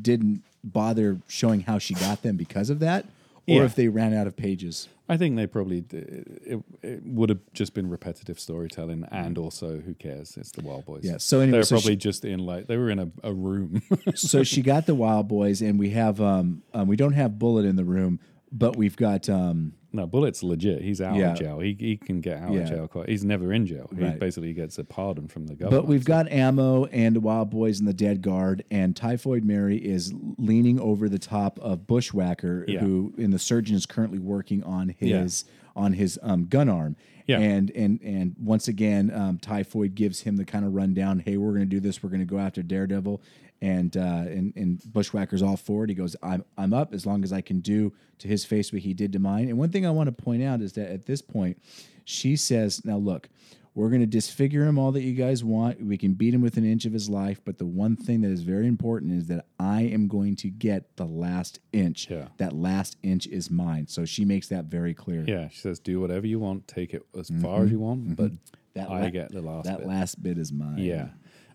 didn't 0.00 0.42
bother 0.64 1.20
showing 1.28 1.60
how 1.60 1.78
she 1.78 1.94
got 1.94 2.22
them 2.22 2.36
because 2.36 2.70
of 2.70 2.78
that, 2.80 3.04
or 3.46 3.56
Yeah. 3.58 3.64
if 3.64 3.74
they 3.74 3.88
ran 3.88 4.14
out 4.14 4.26
of 4.26 4.36
pages. 4.36 4.88
I 5.06 5.18
think 5.18 5.36
they 5.36 5.46
probably 5.46 5.84
it, 5.92 6.62
it 6.82 7.02
would 7.04 7.28
have 7.28 7.40
just 7.52 7.74
been 7.74 7.90
repetitive 7.90 8.40
storytelling, 8.40 9.06
and 9.10 9.36
also 9.36 9.80
who 9.80 9.92
cares? 9.92 10.36
It's 10.38 10.50
the 10.52 10.62
Wild 10.62 10.86
Boys. 10.86 11.02
Yeah, 11.04 11.18
so 11.18 11.40
anyway, 11.40 11.58
they're 11.58 11.62
so 11.64 11.76
probably 11.76 11.92
she- 11.92 11.96
just 11.96 12.24
in 12.24 12.38
like 12.40 12.68
they 12.68 12.78
were 12.78 12.88
in 12.88 12.98
a, 12.98 13.10
a 13.22 13.32
room. 13.34 13.82
so 14.14 14.42
she 14.44 14.62
got 14.62 14.86
the 14.86 14.94
Wild 14.94 15.28
Boys, 15.28 15.60
and 15.60 15.78
we 15.78 15.90
have 15.90 16.22
um, 16.22 16.62
um 16.72 16.88
we 16.88 16.96
don't 16.96 17.12
have 17.12 17.38
Bullet 17.38 17.66
in 17.66 17.76
the 17.76 17.84
room, 17.84 18.18
but 18.50 18.76
we've 18.76 18.96
got 18.96 19.28
um 19.28 19.74
No, 19.94 20.06
Bullet's 20.06 20.42
legit. 20.42 20.82
He's 20.82 21.00
out 21.00 21.16
Yeah. 21.16 21.32
of 21.32 21.38
jail. 21.38 21.60
He 21.60 21.76
he 21.78 21.96
can 21.96 22.20
get 22.20 22.38
out 22.38 22.52
Yeah. 22.52 22.60
of 22.60 22.68
jail. 22.68 22.88
Quite. 22.88 23.08
He's 23.08 23.24
never 23.24 23.52
in 23.52 23.64
jail. 23.64 23.88
He 23.96 24.02
Right. 24.02 24.18
basically 24.18 24.52
gets 24.52 24.76
a 24.78 24.84
pardon 24.84 25.28
from 25.28 25.46
the 25.46 25.54
government. 25.54 25.84
but 25.84 25.88
we've 25.88 26.04
got 26.04 26.30
ammo 26.30 26.86
and 26.86 27.18
Wild 27.22 27.50
Boys 27.50 27.78
and 27.78 27.88
the 27.88 27.94
Dead 27.94 28.20
Guard, 28.20 28.64
and 28.70 28.96
Typhoid 28.96 29.44
Mary 29.44 29.76
is 29.76 30.12
leaning 30.36 30.80
over 30.80 31.08
the 31.08 31.18
top 31.18 31.58
of 31.60 31.86
Bushwhacker, 31.86 32.64
Yeah. 32.66 32.80
who 32.80 33.14
and 33.16 33.32
the 33.32 33.38
surgeon 33.38 33.76
is 33.76 33.86
currently 33.86 34.18
working 34.18 34.62
on 34.64 34.88
his 34.98 35.44
on 35.76 35.92
his 35.94 36.18
um, 36.22 36.46
gun 36.46 36.68
arm. 36.68 36.96
Yeah. 37.26 37.38
And 37.38 37.70
and 37.70 38.00
and 38.02 38.34
once 38.38 38.68
again, 38.68 39.10
um, 39.14 39.38
Typhoid 39.38 39.94
gives 39.94 40.20
him 40.22 40.36
the 40.36 40.44
kind 40.44 40.64
of 40.64 40.74
rundown. 40.74 41.20
Hey, 41.20 41.36
we're 41.36 41.50
going 41.52 41.60
to 41.62 41.66
do 41.66 41.80
this. 41.80 42.02
We're 42.02 42.10
going 42.10 42.20
to 42.20 42.26
go 42.26 42.38
after 42.38 42.62
Daredevil. 42.62 43.22
And 43.64 43.96
uh, 43.96 44.24
and 44.36 44.52
and 44.56 44.78
Bushwhacker's 44.92 45.42
all 45.42 45.56
for 45.56 45.84
it. 45.84 45.88
He 45.88 45.94
goes, 45.94 46.16
I'm 46.22 46.44
I'm 46.58 46.74
up 46.74 46.92
as 46.92 47.06
long 47.06 47.24
as 47.24 47.32
I 47.32 47.40
can 47.40 47.60
do 47.60 47.92
to 48.18 48.28
his 48.28 48.44
face 48.44 48.72
what 48.72 48.82
he 48.82 48.92
did 48.92 49.12
to 49.14 49.18
mine. 49.18 49.48
And 49.48 49.56
one 49.58 49.70
thing 49.70 49.86
I 49.86 49.90
want 49.90 50.08
to 50.08 50.22
point 50.24 50.42
out 50.42 50.60
is 50.60 50.72
that 50.74 50.90
at 50.90 51.06
this 51.06 51.22
point, 51.22 51.56
she 52.04 52.36
says, 52.36 52.84
"Now 52.84 52.98
look, 52.98 53.28
we're 53.74 53.88
going 53.88 54.02
to 54.02 54.06
disfigure 54.06 54.64
him 54.64 54.78
all 54.78 54.92
that 54.92 55.02
you 55.02 55.14
guys 55.14 55.42
want. 55.42 55.80
We 55.82 55.96
can 55.96 56.12
beat 56.12 56.34
him 56.34 56.42
with 56.42 56.56
an 56.58 56.64
inch 56.64 56.84
of 56.84 56.92
his 56.92 57.08
life, 57.08 57.40
but 57.44 57.56
the 57.56 57.64
one 57.64 57.96
thing 57.96 58.20
that 58.20 58.30
is 58.30 58.42
very 58.42 58.66
important 58.66 59.12
is 59.12 59.28
that 59.28 59.46
I 59.58 59.82
am 59.82 60.08
going 60.08 60.36
to 60.36 60.48
get 60.50 60.96
the 60.96 61.06
last 61.06 61.58
inch. 61.72 62.10
Yeah. 62.10 62.28
That 62.36 62.52
last 62.52 62.98
inch 63.02 63.26
is 63.26 63.50
mine. 63.50 63.86
So 63.86 64.04
she 64.04 64.24
makes 64.26 64.48
that 64.48 64.66
very 64.66 64.92
clear. 64.92 65.24
Yeah, 65.26 65.48
she 65.48 65.58
says, 65.60 65.78
"Do 65.78 66.00
whatever 66.00 66.26
you 66.26 66.38
want, 66.38 66.68
take 66.68 66.92
it 66.92 67.02
as 67.18 67.30
far 67.40 67.62
as 67.64 67.70
you 67.70 67.78
want, 67.80 68.14
but 68.16 68.32
That 68.74 68.90
I 68.90 69.00
la- 69.04 69.08
get 69.10 69.32
the 69.32 69.40
last 69.40 69.64
That 69.64 69.78
bit." 69.78 69.86
last 69.88 70.22
bit 70.22 70.36
is 70.36 70.52
mine. 70.52 70.78
Yeah. 70.78 71.08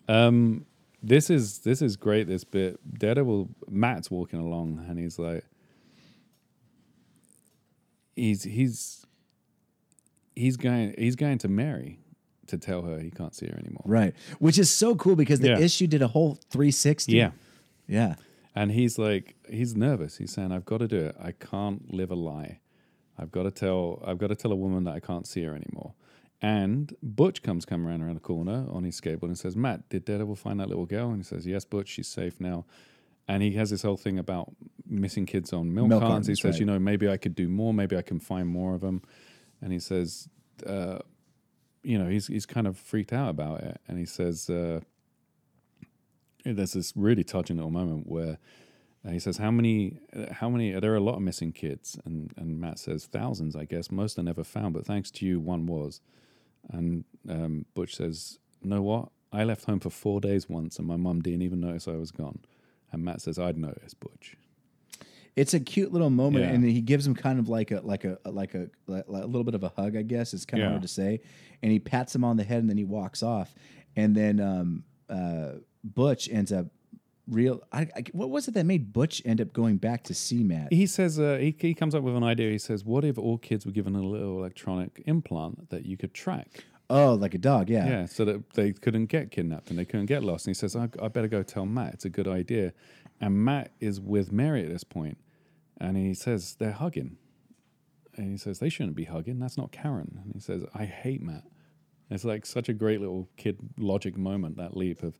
Um, 0.08 0.66
this 1.02 1.30
is 1.30 1.58
this 1.60 1.80
is 1.82 1.96
great. 1.96 2.26
This 2.26 2.44
bit, 2.44 2.78
Daredevil, 2.98 3.48
Matt's 3.68 4.10
walking 4.10 4.40
along, 4.40 4.84
and 4.88 4.98
he's 4.98 5.18
like, 5.18 5.44
he's 8.16 8.42
he's 8.42 9.06
he's 10.36 10.56
going 10.56 10.94
he's 10.98 11.16
going 11.16 11.38
to 11.38 11.48
Mary 11.48 11.98
to 12.46 12.58
tell 12.58 12.82
her 12.82 12.98
he 12.98 13.10
can't 13.10 13.34
see 13.34 13.46
her 13.46 13.56
anymore. 13.58 13.82
Right. 13.84 14.14
Which 14.38 14.58
is 14.58 14.68
so 14.70 14.94
cool 14.96 15.14
because 15.16 15.40
the 15.40 15.48
Yeah. 15.50 15.58
issue 15.60 15.86
did 15.86 16.02
a 16.02 16.08
whole 16.08 16.34
360. 16.50 17.12
Yeah. 17.12 17.30
Yeah. 17.86 18.16
And 18.56 18.72
he's 18.72 18.98
like, 18.98 19.36
he's 19.48 19.76
nervous. 19.76 20.16
He's 20.16 20.32
saying, 20.32 20.50
"I've 20.50 20.64
got 20.64 20.78
to 20.78 20.88
do 20.88 20.96
it. 20.98 21.16
I 21.22 21.30
can't 21.32 21.94
live 21.94 22.10
a 22.10 22.16
lie. 22.16 22.58
I've 23.16 23.30
got 23.30 23.44
to 23.44 23.52
tell. 23.52 24.02
I've 24.04 24.18
got 24.18 24.26
to 24.28 24.34
tell 24.34 24.50
a 24.50 24.56
woman 24.56 24.82
that 24.84 24.94
I 24.94 25.00
can't 25.00 25.26
see 25.26 25.44
her 25.44 25.54
anymore." 25.54 25.94
And 26.42 26.94
Butch 27.02 27.42
comes 27.42 27.64
coming 27.66 27.86
around 27.86 28.02
around 28.02 28.14
the 28.14 28.20
corner 28.20 28.66
on 28.70 28.84
his 28.84 28.98
skateboard 28.98 29.24
and 29.24 29.38
says, 29.38 29.56
"Matt, 29.56 29.88
did 29.90 30.04
Daredevil 30.06 30.36
find 30.36 30.58
that 30.60 30.68
little 30.68 30.86
girl?" 30.86 31.10
And 31.10 31.18
he 31.18 31.22
says, 31.22 31.46
"Yes, 31.46 31.64
Butch. 31.64 31.88
She's 31.88 32.08
safe 32.08 32.40
now." 32.40 32.64
And 33.28 33.42
he 33.42 33.52
has 33.52 33.70
this 33.70 33.82
whole 33.82 33.98
thing 33.98 34.18
about 34.18 34.52
missing 34.86 35.26
kids 35.26 35.52
on 35.52 35.72
milk, 35.72 35.88
Milk 35.88 36.02
cartons. 36.02 36.26
He 36.26 36.34
says, 36.34 36.52
right. 36.52 36.60
"You 36.60 36.66
know, 36.66 36.78
maybe 36.78 37.08
I 37.08 37.16
could 37.16 37.34
do 37.34 37.48
more. 37.48 37.74
Maybe 37.74 37.96
I 37.96 38.02
can 38.02 38.20
find 38.20 38.48
more 38.48 38.74
of 38.74 38.80
them." 38.80 39.02
And 39.60 39.72
he 39.72 39.78
says, 39.78 40.28
uh, 40.66 41.00
"You 41.82 41.98
know, 41.98 42.08
he's 42.08 42.26
he's 42.28 42.46
kind 42.46 42.66
of 42.66 42.78
freaked 42.78 43.12
out 43.12 43.28
about 43.30 43.62
it." 43.62 43.80
And 43.86 43.98
he 43.98 44.06
says. 44.06 44.48
Uh, 44.48 44.80
there's 46.44 46.72
this 46.72 46.94
really 46.96 47.22
touching 47.22 47.56
little 47.56 47.70
moment 47.70 48.06
where 48.06 48.38
uh, 49.06 49.10
he 49.10 49.18
says, 49.18 49.36
"How 49.36 49.50
many? 49.50 50.00
How 50.32 50.48
many? 50.48 50.72
Are 50.72 50.80
there 50.80 50.94
a 50.94 51.00
lot 51.00 51.16
of 51.16 51.22
missing 51.22 51.52
kids." 51.52 51.98
And 52.04 52.32
and 52.36 52.58
Matt 52.58 52.78
says, 52.78 53.06
thousands, 53.06 53.54
I 53.54 53.64
guess. 53.66 53.90
Most 53.90 54.18
are 54.18 54.22
never 54.22 54.42
found, 54.42 54.74
but 54.74 54.86
thanks 54.86 55.10
to 55.12 55.26
you, 55.26 55.38
one 55.38 55.66
was." 55.66 56.00
And 56.68 57.04
um, 57.28 57.66
Butch 57.74 57.96
says, 57.96 58.38
"Know 58.62 58.82
what? 58.82 59.08
I 59.32 59.44
left 59.44 59.64
home 59.64 59.80
for 59.80 59.90
four 59.90 60.20
days 60.20 60.48
once, 60.48 60.78
and 60.78 60.86
my 60.86 60.96
mum 60.96 61.20
didn't 61.22 61.42
even 61.42 61.60
notice 61.60 61.88
I 61.88 61.92
was 61.96 62.10
gone." 62.10 62.40
And 62.92 63.04
Matt 63.04 63.20
says, 63.22 63.38
"I'd 63.38 63.58
notice, 63.58 63.94
Butch." 63.94 64.36
It's 65.36 65.54
a 65.54 65.60
cute 65.60 65.92
little 65.92 66.10
moment, 66.10 66.44
Yeah. 66.44 66.50
and 66.52 66.64
he 66.64 66.80
gives 66.80 67.06
him 67.06 67.14
kind 67.14 67.38
of 67.38 67.48
like 67.48 67.70
a 67.70 67.80
like 67.80 68.04
a 68.04 68.18
like 68.26 68.54
a, 68.54 68.68
like 68.86 69.04
a 69.06 69.10
little 69.26 69.44
bit 69.44 69.54
of 69.54 69.62
a 69.62 69.68
hug, 69.70 69.96
I 69.96 70.02
guess. 70.02 70.34
It's 70.34 70.44
kind 70.44 70.62
of 70.62 70.68
hard 70.70 70.82
to 70.82 70.88
say. 70.88 71.20
And 71.62 71.70
he 71.72 71.78
pats 71.78 72.14
him 72.14 72.24
on 72.24 72.36
the 72.36 72.44
head, 72.44 72.58
and 72.58 72.68
then 72.68 72.76
he 72.76 72.84
walks 72.84 73.22
off. 73.22 73.54
And 73.96 74.14
then 74.14 74.40
um, 74.40 74.84
uh, 75.08 75.52
Butch 75.84 76.28
ends 76.30 76.52
up 76.52 76.66
real. 77.30 77.62
I, 77.72 77.82
I, 77.96 78.04
what 78.12 78.30
was 78.30 78.48
it 78.48 78.54
that 78.54 78.66
made 78.66 78.92
Butch 78.92 79.22
end 79.24 79.40
up 79.40 79.52
going 79.52 79.76
back 79.76 80.04
to 80.04 80.14
see 80.14 80.42
Matt? 80.42 80.72
He 80.72 80.86
says 80.86 81.18
uh, 81.18 81.38
he 81.40 81.54
he 81.58 81.74
comes 81.74 81.94
up 81.94 82.02
with 82.02 82.16
an 82.16 82.24
idea. 82.24 82.50
He 82.50 82.58
says, 82.58 82.84
"What 82.84 83.04
if 83.04 83.18
all 83.18 83.38
kids 83.38 83.64
were 83.64 83.72
given 83.72 83.94
a 83.94 84.02
little 84.02 84.38
electronic 84.38 85.02
implant 85.06 85.70
that 85.70 85.86
you 85.86 85.96
could 85.96 86.14
track?" 86.14 86.64
Oh, 86.90 87.14
like 87.14 87.34
a 87.34 87.38
dog, 87.38 87.70
yeah. 87.70 87.88
Yeah, 87.88 88.06
so 88.06 88.24
that 88.24 88.50
they 88.54 88.72
couldn't 88.72 89.06
get 89.06 89.30
kidnapped 89.30 89.70
and 89.70 89.78
they 89.78 89.84
couldn't 89.84 90.06
get 90.06 90.24
lost. 90.24 90.46
And 90.46 90.56
he 90.56 90.58
says, 90.58 90.74
I, 90.74 90.88
I 91.00 91.06
better 91.06 91.28
go 91.28 91.44
tell 91.44 91.64
Matt. 91.64 91.94
It's 91.94 92.04
a 92.04 92.10
good 92.10 92.26
idea. 92.26 92.72
And 93.20 93.44
Matt 93.44 93.70
is 93.78 94.00
with 94.00 94.32
Mary 94.32 94.64
at 94.64 94.70
this 94.70 94.82
point, 94.82 95.16
and 95.80 95.96
he 95.96 96.14
says, 96.14 96.56
They're 96.58 96.72
hugging. 96.72 97.16
And 98.16 98.32
he 98.32 98.36
says, 98.36 98.58
They 98.58 98.68
shouldn't 98.68 98.96
be 98.96 99.04
hugging. 99.04 99.38
That's 99.38 99.56
not 99.56 99.70
Karen. 99.70 100.20
And 100.24 100.34
he 100.34 100.40
says, 100.40 100.64
I 100.74 100.84
hate 100.84 101.22
Matt. 101.22 101.44
It's 102.10 102.24
like 102.24 102.44
such 102.44 102.68
a 102.68 102.72
great 102.72 103.00
little 103.00 103.28
kid 103.36 103.58
logic 103.78 104.16
moment, 104.16 104.56
that 104.56 104.76
leap 104.76 105.04
of. 105.04 105.16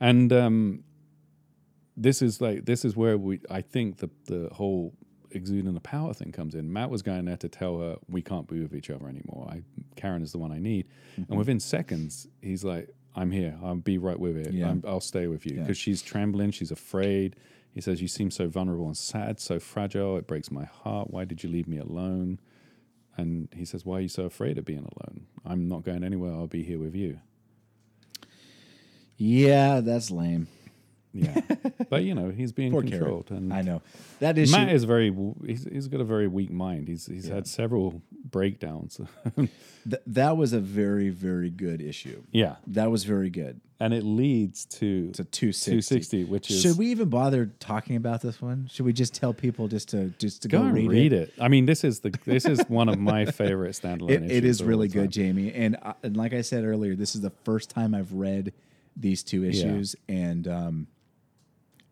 And 0.00 0.32
um, 0.32 0.82
this 1.96 2.22
is 2.22 2.40
like, 2.40 2.64
this 2.64 2.84
is 2.84 2.96
where 2.96 3.18
we, 3.18 3.40
I 3.50 3.60
think 3.60 3.98
the, 3.98 4.10
the 4.26 4.48
whole 4.52 4.94
exuding 5.30 5.72
the 5.74 5.80
power 5.80 6.12
thing 6.12 6.30
comes 6.32 6.54
in. 6.54 6.72
Matt 6.72 6.90
was 6.90 7.02
going 7.02 7.24
there 7.24 7.36
to 7.38 7.48
tell 7.48 7.80
her 7.80 7.96
we 8.08 8.20
can't 8.22 8.46
be 8.46 8.60
with 8.60 8.74
each 8.74 8.90
other 8.90 9.08
anymore. 9.08 9.48
I 9.50 9.62
Karen 9.96 10.22
is 10.22 10.32
the 10.32 10.38
one 10.38 10.52
I 10.52 10.58
need, 10.58 10.86
Mm-hmm. 11.18 11.30
and 11.30 11.38
within 11.38 11.60
seconds 11.60 12.26
he's 12.40 12.64
like, 12.64 12.88
"I'm 13.14 13.30
here. 13.30 13.56
I'll 13.62 13.74
be 13.74 13.98
right 13.98 14.18
with 14.18 14.36
it. 14.36 14.52
Yeah. 14.52 14.68
I'm, 14.70 14.82
I'll 14.86 15.00
stay 15.00 15.26
with 15.26 15.44
you." 15.46 15.56
Yeah. 15.56 15.62
Because 15.62 15.76
she's 15.78 16.00
trembling, 16.02 16.50
she's 16.52 16.70
afraid. 16.70 17.36
He 17.74 17.80
says, 17.80 18.00
"You 18.02 18.08
seem 18.08 18.30
so 18.30 18.48
vulnerable 18.48 18.86
and 18.86 18.96
sad, 18.96 19.40
so 19.40 19.58
fragile. 19.58 20.16
It 20.18 20.26
breaks 20.26 20.50
my 20.50 20.64
heart. 20.64 21.10
Why 21.10 21.24
did 21.24 21.42
you 21.42 21.50
leave 21.50 21.68
me 21.68 21.78
alone?" 21.78 22.40
And 23.18 23.48
he 23.54 23.64
says, 23.66 23.84
"Why 23.86 23.98
are 23.98 24.00
you 24.00 24.08
so 24.08 24.24
afraid 24.24 24.56
of 24.58 24.64
being 24.64 24.80
alone? 24.96 25.26
I'm 25.44 25.68
not 25.68 25.82
going 25.82 26.02
anywhere. 26.04 26.32
I'll 26.32 26.46
be 26.46 26.62
here 26.62 26.78
with 26.78 26.94
you." 26.94 27.20
Yeah, 29.16 29.80
that's 29.80 30.10
lame. 30.10 30.48
Yeah, 31.14 31.40
but 31.90 32.04
you 32.04 32.14
know 32.14 32.30
he's 32.30 32.52
being 32.52 32.72
Poor 32.72 32.82
controlled, 32.82 33.26
Karen. 33.26 33.44
and 33.44 33.52
I 33.54 33.62
know 33.62 33.82
that 34.20 34.38
issue. 34.38 34.52
Matt 34.52 34.70
is 34.72 34.84
very. 34.84 35.14
He's, 35.44 35.64
he's 35.64 35.88
got 35.88 36.00
a 36.00 36.04
very 36.04 36.26
weak 36.26 36.50
mind. 36.50 36.88
He's 36.88 37.06
he's 37.06 37.28
had 37.28 37.46
several 37.46 38.00
breakdowns. 38.24 38.98
th- 39.36 39.50
that 40.06 40.36
was 40.36 40.52
a 40.52 40.60
very 40.60 41.10
very 41.10 41.50
good 41.50 41.82
issue. 41.82 42.22
yeah, 42.32 42.56
That 42.66 42.90
was 42.90 43.04
very 43.04 43.28
good. 43.30 43.60
and 43.78 43.92
it 43.92 44.04
leads 44.04 44.64
to 44.66 45.10
a 45.18 45.24
260. 45.24 45.70
260, 45.70 46.24
which 46.24 46.50
is 46.50 46.62
Should 46.62 46.78
we 46.78 46.86
even 46.86 47.08
bother 47.10 47.50
talking 47.60 47.96
about 47.96 48.22
this 48.22 48.40
one? 48.40 48.68
Should 48.72 48.86
we 48.86 48.92
just 48.94 49.12
tell 49.12 49.34
people 49.34 49.68
just 49.68 49.88
to 49.90 50.14
just 50.18 50.42
to 50.42 50.48
go, 50.48 50.60
go, 50.60 50.64
and 50.66 50.74
read, 50.74 50.88
read, 50.88 51.12
it? 51.12 51.28
it. 51.28 51.34
I 51.38 51.48
mean, 51.48 51.66
this 51.66 51.84
is 51.84 52.00
the 52.00 52.10
this 52.24 52.46
is 52.46 52.60
one 52.68 52.88
of 52.88 52.98
my 52.98 53.24
favorite 53.40 53.72
standalone. 53.72 54.10
It, 54.10 54.30
it 54.30 54.44
is 54.44 54.62
really 54.62 54.88
good, 54.88 55.10
Jamie. 55.10 55.52
And, 55.52 55.76
I, 55.82 55.92
and 56.02 56.16
like 56.16 56.32
I 56.32 56.40
said 56.40 56.64
earlier, 56.64 56.94
this 56.94 57.14
is 57.14 57.20
the 57.20 57.32
first 57.44 57.68
time 57.70 57.94
I've 57.94 58.12
read 58.14 58.52
these 58.96 59.22
two 59.22 59.42
issues, 59.44 59.96
and 60.08 60.46
um, 60.46 60.86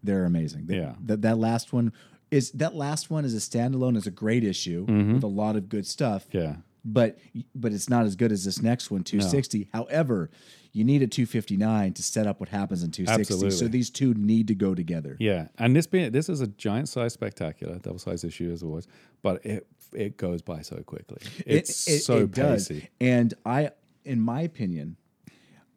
they're 0.02 0.24
amazing. 0.24 0.66
They- 0.66 0.76
Yeah. 0.78 0.94
that 1.06 1.22
that 1.22 1.38
last 1.38 1.72
one 1.72 1.92
is 2.30 2.50
that 2.52 2.74
last 2.74 3.10
one 3.10 3.24
is 3.24 3.34
a 3.34 3.38
standalone. 3.38 3.96
is 3.96 4.06
a 4.06 4.10
great 4.10 4.44
issue 4.44 4.84
with 5.14 5.22
a 5.24 5.26
lot 5.26 5.56
of 5.56 5.68
good 5.68 5.86
stuff. 5.86 6.28
Mm-hmm. 6.28 6.38
Yeah, 6.38 6.56
but 6.84 7.18
but 7.54 7.72
it's 7.72 7.88
not 7.88 8.06
as 8.06 8.16
good 8.16 8.32
as 8.32 8.44
this 8.44 8.62
next 8.62 8.90
one 8.90 9.02
260 9.04 9.68
however 9.72 10.30
you 10.72 10.84
need 10.84 11.02
a 11.02 11.06
259 11.06 11.92
to 11.94 12.02
set 12.02 12.26
up 12.28 12.38
what 12.40 12.48
happens 12.48 12.82
in 12.84 12.90
260 12.92 13.50
so 13.50 13.66
these 13.68 13.90
two 13.90 14.14
need 14.14 14.46
to 14.48 14.54
go 14.54 14.74
together 14.74 15.16
yeah. 15.20 15.48
And 15.58 15.74
this 15.76 15.86
being 15.86 16.10
this 16.12 16.28
is 16.28 16.40
a 16.40 16.46
giant 16.46 16.88
size 16.88 17.12
spectacular, 17.12 17.78
double 17.80 17.98
size 17.98 18.22
issue 18.24 18.50
as 18.52 18.62
always, 18.62 18.86
but 19.22 19.44
it 19.44 19.66
it 19.92 20.16
goes 20.16 20.40
by 20.40 20.62
so 20.62 20.76
quickly. 20.84 21.18
It's 21.44 21.86
it, 21.88 21.94
it, 21.96 21.98
so 22.04 22.18
it 22.18 22.30
does 22.30 22.70
and 23.00 23.34
i 23.44 23.72
in 24.04 24.20
my 24.20 24.40
opinion 24.42 24.96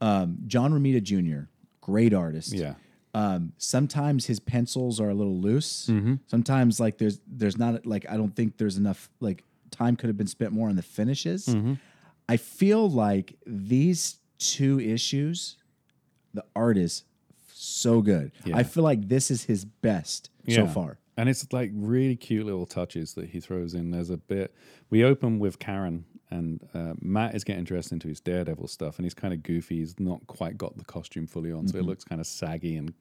um, 0.02 0.38
john 0.48 0.72
romita 0.72 1.02
jr 1.02 1.46
great 1.82 2.14
artist 2.14 2.54
Yeah, 2.54 2.76
um, 3.16 3.54
sometimes 3.58 4.26
his 4.26 4.40
pencils 4.40 5.00
are 5.00 5.10
a 5.10 5.14
little 5.14 5.40
loose 5.40 5.88
Mm-hmm. 5.90 6.16
sometimes 6.28 6.80
like 6.80 6.98
there's 6.98 7.20
there's 7.28 7.58
not 7.58 7.86
like 7.86 8.06
i 8.10 8.18
don't 8.18 8.36
think 8.36 8.58
there's 8.58 8.78
enough 8.78 9.10
like 9.20 9.44
time 9.72 9.96
could 9.96 10.08
have 10.08 10.18
been 10.18 10.28
spent 10.28 10.52
more 10.52 10.70
on 10.70 10.76
the 10.76 10.82
finishes 10.84 11.46
Mm-hmm. 11.48 11.74
i 12.28 12.38
feel 12.38 12.90
like 12.90 13.36
these 13.46 14.18
two 14.40 14.80
issues 14.80 15.58
the 16.34 16.44
art 16.56 16.78
is 16.78 17.04
so 17.54 18.02
good 18.02 18.32
Yeah. 18.46 18.58
i 18.58 18.64
feel 18.64 18.84
like 18.84 19.08
this 19.08 19.30
is 19.32 19.44
his 19.44 19.64
best 19.66 20.30
so 20.50 20.68
far 20.68 20.98
And 21.16 21.30
it's 21.30 21.46
like 21.54 21.72
really 21.74 22.16
cute 22.16 22.46
little 22.46 22.66
touches 22.66 23.14
that 23.14 23.30
he 23.30 23.40
throws 23.40 23.76
in. 23.76 23.92
There's 23.92 24.10
a 24.10 24.18
bit. 24.18 24.52
We 24.90 25.04
open 25.06 25.38
with 25.38 25.60
Karen, 25.60 26.06
and 26.34 26.68
uh, 26.74 26.94
Matt 27.02 27.36
is 27.36 27.44
getting 27.44 27.64
dressed 27.64 27.92
into 27.92 28.08
his 28.08 28.20
Daredevil 28.20 28.68
stuff, 28.68 28.98
and 28.98 29.06
he's 29.06 29.14
kind 29.14 29.34
of 29.34 29.44
goofy. 29.44 29.78
He's 29.78 30.00
not 30.00 30.26
quite 30.28 30.58
got 30.58 30.78
the 30.78 30.84
costume 30.86 31.28
fully 31.28 31.52
on, 31.52 31.68
so 31.68 31.78
it 31.78 31.86
looks 31.86 32.04
kind 32.04 32.20
of 32.20 32.28
saggy 32.28 32.76
and 32.76 32.94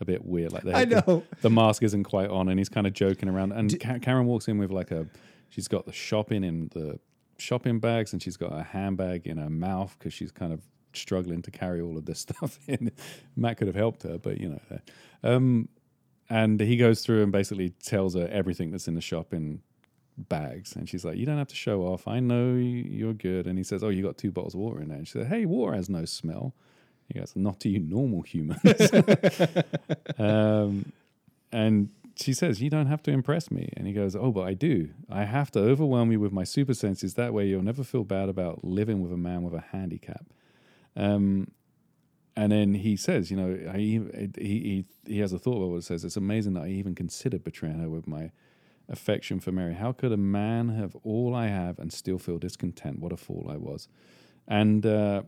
a 0.00 0.04
bit 0.04 0.24
weird. 0.24 0.52
Like 0.52 0.62
the, 0.64 0.70
Mm-hmm. 0.72 0.76
I 0.78 0.84
know. 0.84 1.24
the, 1.30 1.36
the 1.42 1.50
mask 1.50 1.82
isn't 1.82 2.04
quite 2.04 2.30
on, 2.30 2.48
and 2.48 2.58
he's 2.58 2.68
kind 2.68 2.86
of 2.86 2.92
joking 2.92 3.28
around. 3.28 3.52
And 3.52 3.78
Ka- 3.80 3.98
Karen 4.00 4.26
walks 4.26 4.48
in 4.48 4.58
with 4.58 4.70
like 4.70 4.90
a. 4.90 5.06
She's 5.50 5.68
got 5.68 5.86
the 5.86 5.92
shopping 5.92 6.44
in 6.44 6.70
the 6.74 6.98
shopping 7.38 7.78
bags, 7.78 8.12
and 8.12 8.22
she's 8.22 8.36
got 8.36 8.52
a 8.52 8.62
handbag 8.62 9.26
in 9.26 9.38
her 9.38 9.50
mouth 9.50 9.94
because 9.98 10.12
she's 10.12 10.30
kind 10.32 10.52
of 10.52 10.62
struggling 10.94 11.42
to 11.42 11.50
carry 11.50 11.80
all 11.80 11.96
of 11.96 12.04
this 12.06 12.18
stuff 12.28 12.58
in. 12.66 12.90
Matt 13.36 13.56
could 13.58 13.66
have 13.66 13.76
helped 13.76 14.02
her, 14.04 14.18
but 14.18 14.38
you 14.38 14.48
know. 14.48 14.78
Um, 15.22 15.68
and 16.30 16.60
he 16.60 16.76
goes 16.76 17.02
through 17.04 17.22
and 17.22 17.32
basically 17.32 17.70
tells 17.82 18.14
her 18.14 18.28
everything 18.30 18.70
that's 18.70 18.86
in 18.88 18.94
the 18.94 19.00
shop 19.00 19.32
in 19.32 19.60
bags. 20.18 20.74
And 20.76 20.88
she's 20.88 21.04
like, 21.04 21.16
You 21.16 21.26
don't 21.26 21.38
have 21.38 21.48
to 21.48 21.56
show 21.56 21.82
off. 21.82 22.08
I 22.08 22.20
know 22.20 22.54
you- 22.54 22.86
you're 22.88 23.14
good. 23.14 23.46
And 23.46 23.58
he 23.58 23.64
says, 23.64 23.82
Oh, 23.82 23.88
you 23.88 24.02
got 24.02 24.18
two 24.18 24.30
bottles 24.30 24.54
of 24.54 24.60
water 24.60 24.80
in 24.80 24.88
there. 24.88 24.98
And 24.98 25.06
she 25.06 25.12
said, 25.12 25.26
Hey, 25.28 25.44
water 25.46 25.74
has 25.74 25.88
no 25.88 26.04
smell. 26.04 26.54
He 27.12 27.18
goes, 27.18 27.32
Not 27.36 27.60
to 27.60 27.68
you 27.68 27.80
normal 27.80 28.22
humans. 28.22 28.60
um, 30.18 30.92
and 31.52 31.90
she 32.16 32.32
says, 32.32 32.60
You 32.60 32.70
don't 32.70 32.86
have 32.86 33.02
to 33.04 33.10
impress 33.10 33.50
me. 33.50 33.70
And 33.76 33.86
he 33.86 33.92
goes, 33.92 34.16
Oh, 34.16 34.32
but 34.32 34.42
I 34.42 34.54
do. 34.54 34.90
I 35.10 35.24
have 35.24 35.50
to 35.52 35.60
overwhelm 35.60 36.12
you 36.12 36.20
with 36.20 36.32
my 36.32 36.44
super 36.44 36.74
senses. 36.74 37.14
That 37.14 37.32
way 37.32 37.46
you'll 37.46 37.62
never 37.62 37.84
feel 37.84 38.04
bad 38.04 38.28
about 38.28 38.64
living 38.64 39.00
with 39.02 39.12
a 39.12 39.16
man 39.16 39.42
with 39.42 39.54
a 39.54 39.64
handicap. 39.72 40.26
Um, 40.96 41.50
and 42.36 42.52
then 42.52 42.74
he 42.74 42.96
says, 42.96 43.30
You 43.30 43.36
know, 43.36 43.70
I, 43.72 43.76
he, 43.78 44.00
he, 44.38 44.84
he 45.06 45.18
has 45.20 45.32
a 45.32 45.38
thought 45.38 45.56
about 45.56 45.70
what 45.70 45.76
it 45.78 45.84
says. 45.84 46.04
It's 46.04 46.16
amazing 46.16 46.54
that 46.54 46.64
I 46.64 46.68
even 46.68 46.94
considered 46.94 47.44
betraying 47.44 47.80
her 47.80 47.88
with 47.88 48.06
my 48.06 48.30
affection 48.88 49.40
for 49.40 49.52
Mary. 49.52 49.74
How 49.74 49.92
could 49.92 50.12
a 50.12 50.16
man 50.16 50.70
have 50.70 50.96
all 51.04 51.34
I 51.34 51.48
have 51.48 51.78
and 51.78 51.92
still 51.92 52.18
feel 52.18 52.38
discontent? 52.38 53.00
What 53.00 53.12
a 53.12 53.16
fool 53.16 53.48
I 53.50 53.56
was. 53.56 53.88
And, 54.46 54.84
uh, 54.86 55.22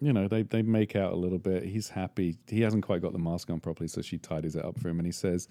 you 0.00 0.12
know, 0.12 0.28
they, 0.28 0.42
they 0.42 0.62
make 0.62 0.96
out 0.96 1.12
a 1.12 1.16
little 1.16 1.38
bit. 1.38 1.64
He's 1.64 1.90
happy. 1.90 2.38
He 2.46 2.62
hasn't 2.62 2.84
quite 2.84 3.02
got 3.02 3.12
the 3.12 3.18
mask 3.18 3.50
on 3.50 3.60
properly, 3.60 3.88
so 3.88 4.00
she 4.00 4.16
tidies 4.16 4.56
it 4.56 4.64
up 4.64 4.78
for 4.78 4.88
him. 4.88 4.98
And 4.98 5.06
he 5.06 5.12
says, 5.12 5.48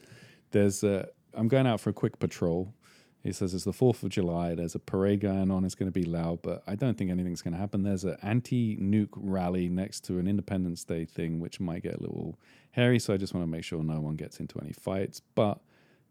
"There's 0.51 0.83
I'm 0.83 1.47
going 1.47 1.67
out 1.67 1.79
for 1.79 1.91
a 1.91 1.93
quick 1.93 2.17
patrol." 2.17 2.73
He 3.21 3.33
says 3.33 3.53
it's 3.53 3.65
the 3.65 3.73
Fourth 3.73 4.01
of 4.01 4.09
July. 4.09 4.55
There's 4.55 4.75
a 4.75 4.79
parade 4.79 5.19
going 5.19 5.51
on. 5.51 5.65
It's 5.65 5.75
going 5.75 5.91
to 5.91 5.99
be 5.99 6.05
loud, 6.05 6.41
but 6.41 6.63
I 6.65 6.75
don't 6.75 6.97
think 6.97 7.11
anything's 7.11 7.41
going 7.41 7.53
to 7.53 7.59
happen. 7.59 7.83
There's 7.83 8.05
an 8.05 8.15
anti-nuke 8.23 9.09
rally 9.17 9.67
next 9.67 10.05
to 10.05 10.19
an 10.19 10.27
Independence 10.27 10.85
Day 10.85 11.03
thing, 11.03 11.39
which 11.41 11.59
might 11.59 11.83
get 11.83 11.95
a 11.95 12.01
little 12.01 12.39
hairy. 12.71 12.97
So 12.97 13.13
I 13.13 13.17
just 13.17 13.33
want 13.33 13.43
to 13.45 13.51
make 13.51 13.65
sure 13.65 13.83
no 13.83 13.99
one 13.99 14.15
gets 14.15 14.39
into 14.39 14.57
any 14.59 14.71
fights. 14.71 15.21
But 15.35 15.59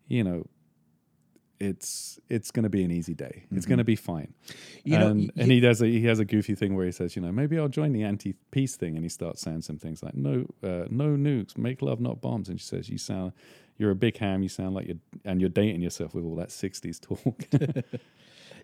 you 0.07 0.23
know, 0.23 0.47
it's 1.61 2.19
it's 2.29 2.51
going 2.51 2.63
to 2.65 2.69
be 2.69 2.85
an 2.85 2.91
easy 2.91 3.15
day. 3.15 3.45
It's 3.51 3.65
Mm-hmm. 3.65 3.69
going 3.69 3.79
to 3.79 3.85
be 3.85 3.97
fine. 3.97 4.33
You 4.85 4.99
know, 4.99 5.09
and, 5.09 5.21
y- 5.21 5.29
and 5.43 5.51
he 5.51 5.61
does 5.61 5.83
a, 5.83 5.87
he 5.87 6.03
has 6.05 6.19
a 6.19 6.25
goofy 6.25 6.55
thing 6.55 6.75
where 6.77 6.87
he 6.87 6.93
says, 6.93 7.17
you 7.17 7.23
know, 7.23 7.33
maybe 7.33 7.59
I'll 7.59 7.69
join 7.69 7.93
the 7.93 8.05
anti-peace 8.05 8.77
thing, 8.77 8.95
and 8.95 9.05
he 9.05 9.09
starts 9.09 9.41
saying 9.43 9.63
some 9.63 9.79
things 9.79 10.03
like, 10.03 10.15
no, 10.15 10.47
uh, 10.63 10.87
no 10.91 11.17
nukes, 11.17 11.59
make 11.59 11.83
love, 11.83 12.01
not 12.01 12.21
bombs. 12.21 12.49
And 12.49 12.61
she 12.61 12.67
says, 12.67 12.89
you 12.89 12.99
sound, 12.99 13.33
you're 13.77 13.91
a 13.91 13.97
big 13.97 14.17
ham. 14.19 14.43
You 14.43 14.49
sound 14.49 14.75
like 14.75 14.87
you're, 14.87 14.99
and 15.25 15.41
you're 15.41 15.51
dating 15.51 15.83
yourself 15.83 16.15
with 16.15 16.25
all 16.25 16.37
that 16.37 16.49
'60s 16.51 17.01
talk. 17.01 17.85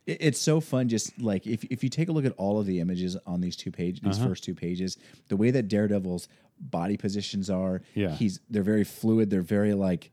It's 0.07 0.39
so 0.39 0.61
fun. 0.61 0.89
Just 0.91 1.19
like 1.19 1.47
if 1.47 1.65
if 1.65 1.83
you 1.83 1.89
take 1.89 2.11
a 2.11 2.13
look 2.13 2.27
at 2.27 2.33
all 2.37 2.61
of 2.61 2.67
the 2.67 2.79
images 2.81 3.17
on 3.27 3.41
these 3.41 3.57
two 3.57 3.71
pages, 3.71 4.01
these 4.03 4.19
Uh-huh. 4.19 4.29
first 4.29 4.45
two 4.45 4.55
pages, 4.55 4.99
the 5.29 5.37
way 5.37 5.51
that 5.51 5.67
Daredevil's 5.67 6.29
body 6.61 6.99
positions 6.99 7.49
are, 7.49 7.81
Yeah. 7.95 8.15
he's 8.15 8.39
they're 8.51 8.63
very 8.63 8.85
fluid. 8.85 9.31
They're 9.31 9.41
very 9.41 9.73
like 9.73 10.11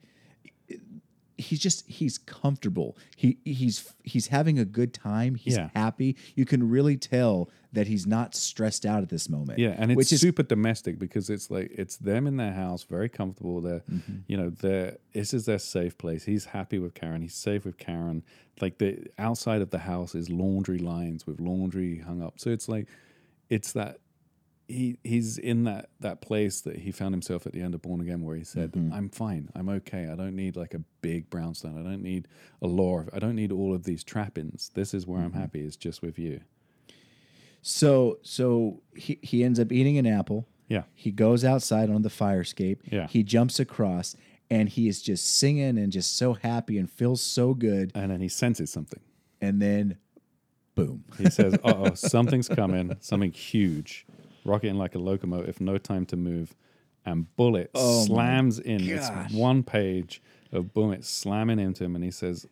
he's 1.41 1.59
just 1.59 1.87
he's 1.89 2.17
comfortable. 2.17 2.97
He 3.15 3.37
he's 3.45 3.93
he's 4.03 4.27
having 4.27 4.59
a 4.59 4.65
good 4.65 4.93
time. 4.93 5.35
He's 5.35 5.55
Yeah. 5.57 5.69
happy. 5.75 6.15
You 6.35 6.45
can 6.45 6.69
really 6.69 6.97
tell 6.97 7.49
that 7.73 7.87
he's 7.87 8.05
not 8.05 8.35
stressed 8.35 8.85
out 8.85 9.01
at 9.01 9.07
this 9.09 9.29
moment. 9.29 9.57
Yeah, 9.57 9.75
and 9.77 9.91
it's 9.91 9.97
which 9.97 10.11
is 10.13 10.19
super 10.21 10.43
domestic 10.43 10.99
because 10.99 11.29
it's 11.29 11.49
like 11.49 11.71
it's 11.73 11.95
them 11.97 12.27
in 12.27 12.35
their 12.37 12.51
house, 12.53 12.83
very 12.83 13.07
comfortable. 13.09 13.61
They're, 13.61 13.83
Mm-hmm. 13.91 14.17
you 14.27 14.37
know, 14.37 14.49
they're 14.49 14.97
this 15.13 15.33
is 15.33 15.45
their 15.45 15.59
safe 15.59 15.97
place. 15.97 16.25
He's 16.25 16.45
happy 16.45 16.79
with 16.79 16.93
Karen. 16.93 17.21
He's 17.21 17.33
safe 17.35 17.63
with 17.65 17.77
Karen. 17.77 18.23
Like 18.59 18.77
the 18.77 19.07
outside 19.17 19.61
of 19.61 19.69
the 19.69 19.79
house 19.79 20.13
is 20.15 20.29
laundry 20.29 20.79
lines 20.79 21.25
with 21.25 21.39
laundry 21.39 21.99
hung 21.99 22.21
up. 22.21 22.39
So 22.39 22.49
it's 22.49 22.67
like 22.67 22.87
it's 23.49 23.71
that 23.71 23.99
he 24.71 24.97
he's 25.03 25.37
in 25.37 25.63
that 25.65 25.89
that 25.99 26.21
place 26.21 26.61
that 26.61 26.77
he 26.77 26.91
found 26.91 27.13
himself 27.13 27.45
at 27.45 27.53
the 27.53 27.61
end 27.61 27.73
of 27.75 27.81
Born 27.81 28.01
Again, 28.01 28.23
where 28.23 28.35
he 28.35 28.43
said, 28.43 28.71
Mm-hmm. 28.71 28.93
"I'm 28.93 29.09
fine. 29.09 29.49
I'm 29.55 29.69
okay. 29.69 30.09
I 30.11 30.15
don't 30.15 30.35
need 30.35 30.55
like 30.55 30.73
a 30.73 30.81
big 31.01 31.29
brownstone. 31.29 31.77
I 31.79 31.83
don't 31.89 32.01
need 32.01 32.27
a 32.61 32.67
law. 32.67 33.03
I 33.13 33.19
don't 33.19 33.35
need 33.35 33.51
all 33.51 33.73
of 33.73 33.83
these 33.83 34.03
trappings. 34.03 34.71
This 34.73 34.93
is 34.93 35.05
where 35.05 35.19
Mm-hmm. 35.19 35.35
I'm 35.35 35.41
happy. 35.41 35.61
It's 35.61 35.75
just 35.75 36.01
with 36.01 36.17
you." 36.17 36.41
so 37.61 38.17
so 38.23 38.81
he 38.95 39.19
he 39.21 39.43
ends 39.43 39.59
up 39.59 39.71
eating 39.71 39.97
an 39.97 40.07
apple. 40.07 40.47
Yeah. 40.67 40.83
He 40.95 41.11
goes 41.11 41.43
outside 41.43 41.89
on 41.89 42.01
the 42.01 42.09
fire 42.09 42.41
escape. 42.41 42.81
Yeah. 42.91 43.07
He 43.07 43.23
jumps 43.23 43.59
across 43.59 44.15
and 44.49 44.69
he 44.69 44.87
is 44.87 45.01
just 45.01 45.37
singing 45.37 45.77
and 45.77 45.91
just 45.91 46.15
so 46.17 46.33
happy 46.33 46.77
and 46.77 46.89
feels 46.89 47.21
so 47.21 47.53
good. 47.53 47.91
And 47.93 48.09
then 48.11 48.21
he 48.21 48.29
senses 48.29 48.71
something. 48.71 49.01
And 49.41 49.61
then 49.61 49.97
boom. 50.75 51.03
He 51.17 51.29
says, 51.29 51.55
"Uh 51.63 51.73
oh, 51.75 51.93
something's 51.93 52.47
coming, 52.47 52.95
something 53.01 53.31
huge, 53.33 54.05
rocketing 54.45 54.77
like 54.77 54.95
a 54.95 54.99
locomotive, 54.99 55.61
no 55.61 55.77
time 55.77 56.05
to 56.07 56.15
move." 56.15 56.55
And 57.05 57.35
Bullet 57.35 57.71
Oh 57.73 58.05
slams 58.05 58.59
in. 58.59 58.81
It's 58.81 59.09
one 59.33 59.63
page 59.63 60.21
of 60.51 60.73
Bullet 60.73 61.03
slamming 61.03 61.59
into 61.59 61.83
him, 61.83 61.95
and 61.95 62.03
he 62.03 62.11
says, 62.11 62.45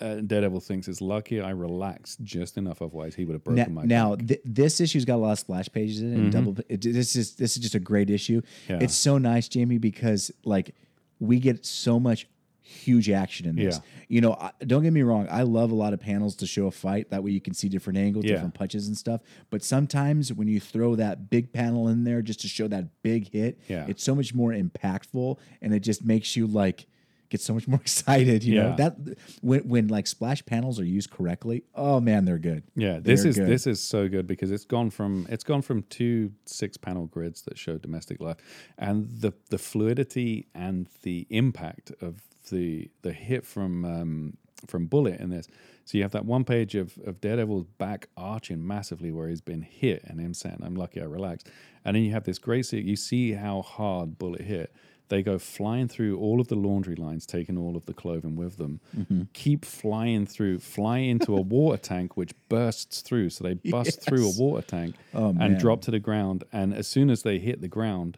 uh, 0.00 0.16
"Daredevil 0.16 0.60
thinks 0.60 0.86
it's 0.86 1.00
lucky 1.00 1.40
I 1.40 1.50
relaxed 1.50 2.22
just 2.22 2.56
enough, 2.56 2.80
otherwise 2.80 3.16
he 3.16 3.24
would 3.24 3.32
have 3.32 3.46
Now, 3.46 3.54
broken 3.54 3.74
my 3.74 3.84
now 3.84 4.14
th- 4.14 4.40
this 4.44 4.80
issue's 4.80 5.04
got 5.04 5.16
a 5.16 5.22
lot 5.22 5.32
of 5.32 5.38
splash 5.40 5.68
pages 5.72 6.02
in 6.02 6.12
it. 6.12 6.16
And 6.16 6.32
double. 6.32 6.56
It, 6.68 6.82
this 6.82 7.16
is 7.16 7.34
this 7.34 7.56
is 7.56 7.62
just 7.62 7.74
a 7.74 7.80
great 7.80 8.10
issue. 8.10 8.42
Yeah. 8.68 8.78
It's 8.80 8.94
so 8.94 9.18
nice, 9.18 9.48
Jamie, 9.48 9.78
because 9.78 10.30
like 10.44 10.74
we 11.18 11.38
get 11.40 11.64
so 11.66 11.98
much 11.98 12.28
huge 12.66 13.10
action 13.10 13.46
in 13.46 13.56
this. 13.56 13.76
Yeah. 13.76 13.82
You 14.08 14.20
know, 14.22 14.32
I, 14.40 14.50
don't 14.66 14.82
get 14.82 14.92
me 14.92 15.02
wrong. 15.02 15.28
I 15.30 15.42
love 15.42 15.70
a 15.70 15.74
lot 15.74 15.92
of 15.92 16.00
panels 16.00 16.34
to 16.36 16.46
show 16.46 16.66
a 16.66 16.70
fight. 16.70 17.10
That 17.10 17.22
way 17.22 17.30
you 17.30 17.40
can 17.40 17.52
see 17.52 17.68
different 17.68 17.98
angles, 17.98 18.24
Yeah. 18.24 18.32
different 18.32 18.54
punches 18.54 18.88
and 18.88 18.96
stuff. 18.96 19.20
But 19.50 19.62
sometimes 19.62 20.32
when 20.32 20.48
you 20.48 20.60
throw 20.60 20.96
that 20.96 21.28
big 21.28 21.52
panel 21.52 21.88
in 21.88 22.04
there 22.04 22.22
just 22.22 22.40
to 22.40 22.48
show 22.48 22.66
that 22.68 23.02
big 23.02 23.30
hit, 23.30 23.60
Yeah. 23.68 23.86
it's 23.86 24.02
so 24.02 24.14
much 24.14 24.34
more 24.34 24.52
impactful, 24.52 25.38
and 25.60 25.74
it 25.74 25.80
just 25.80 26.04
makes 26.04 26.36
you 26.36 26.46
like 26.46 26.86
get 27.30 27.40
so 27.40 27.52
much 27.54 27.66
more 27.66 27.80
excited. 27.82 28.44
You 28.44 28.56
know 28.62 28.76
that 28.76 28.96
when 29.42 29.60
when 29.68 29.88
like 29.88 30.06
splash 30.06 30.44
panels 30.46 30.78
are 30.80 30.84
used 30.84 31.10
correctly, 31.10 31.64
oh 31.74 32.00
man, 32.00 32.24
they're 32.24 32.38
good. 32.38 32.62
Yeah, 32.76 32.98
this 33.00 33.22
They're 33.22 33.30
is 33.30 33.36
good. 33.36 33.48
this 33.48 33.66
is 33.66 33.80
so 33.82 34.08
good 34.08 34.26
because 34.26 34.50
it's 34.50 34.64
gone 34.64 34.88
from 34.90 35.26
it's 35.28 35.44
gone 35.44 35.62
from 35.62 35.82
two 35.84 36.32
six 36.46 36.76
panel 36.76 37.06
grids 37.06 37.42
that 37.42 37.58
show 37.58 37.76
domestic 37.76 38.20
life, 38.20 38.36
and 38.78 39.08
the 39.18 39.32
the 39.50 39.58
fluidity 39.58 40.46
and 40.54 40.88
the 41.02 41.26
impact 41.30 41.92
of 42.00 42.22
the 42.50 42.90
the 43.02 43.12
hit 43.12 43.44
from 43.44 43.84
um, 43.84 44.36
from 44.66 44.86
Bullet 44.86 45.20
in 45.20 45.30
this. 45.30 45.46
So 45.84 45.98
you 45.98 46.02
have 46.04 46.12
that 46.12 46.24
one 46.24 46.44
page 46.44 46.74
of 46.74 46.98
of 47.04 47.20
Daredevil's 47.20 47.64
back 47.78 48.08
arching 48.16 48.66
massively 48.66 49.10
where 49.12 49.28
he's 49.28 49.40
been 49.42 49.62
hit, 49.62 50.02
and 50.04 50.20
him 50.20 50.34
saying, 50.34 50.58
"I'm 50.62 50.74
lucky 50.76 51.00
I 51.00 51.04
relaxed," 51.04 51.48
and 51.84 51.94
then 51.96 52.02
you 52.04 52.12
have 52.12 52.24
this 52.24 52.38
great 52.38 52.66
se- 52.66 52.80
You 52.82 52.96
see 52.96 53.32
how 53.32 53.62
hard 53.62 54.18
Bullet 54.18 54.42
hit. 54.42 54.72
They 55.08 55.22
go 55.22 55.38
flying 55.38 55.86
through 55.86 56.18
all 56.18 56.40
of 56.40 56.48
the 56.48 56.54
laundry 56.56 56.96
lines, 56.96 57.26
taking 57.26 57.58
all 57.58 57.76
of 57.76 57.84
the 57.84 57.92
clothing 57.92 58.36
with 58.36 58.56
them. 58.56 58.80
Mm-hmm. 58.96 59.22
Keep 59.34 59.66
flying 59.66 60.24
through, 60.24 60.60
fly 60.60 60.98
into 60.98 61.36
a 61.36 61.42
water 61.42 61.76
tank, 61.76 62.16
which 62.16 62.32
bursts 62.48 63.02
through. 63.02 63.28
So 63.28 63.44
they 63.44 63.52
bust 63.70 64.00
through 64.00 64.26
a 64.26 64.32
water 64.38 64.66
tank 64.66 64.94
Oh, 65.12 65.28
and 65.28 65.38
man. 65.38 65.58
drop 65.58 65.82
to 65.82 65.90
the 65.90 65.98
ground. 65.98 66.44
And 66.54 66.72
as 66.72 66.86
soon 66.86 67.10
as 67.10 67.22
they 67.22 67.38
hit 67.38 67.60
the 67.60 67.68
ground, 67.68 68.16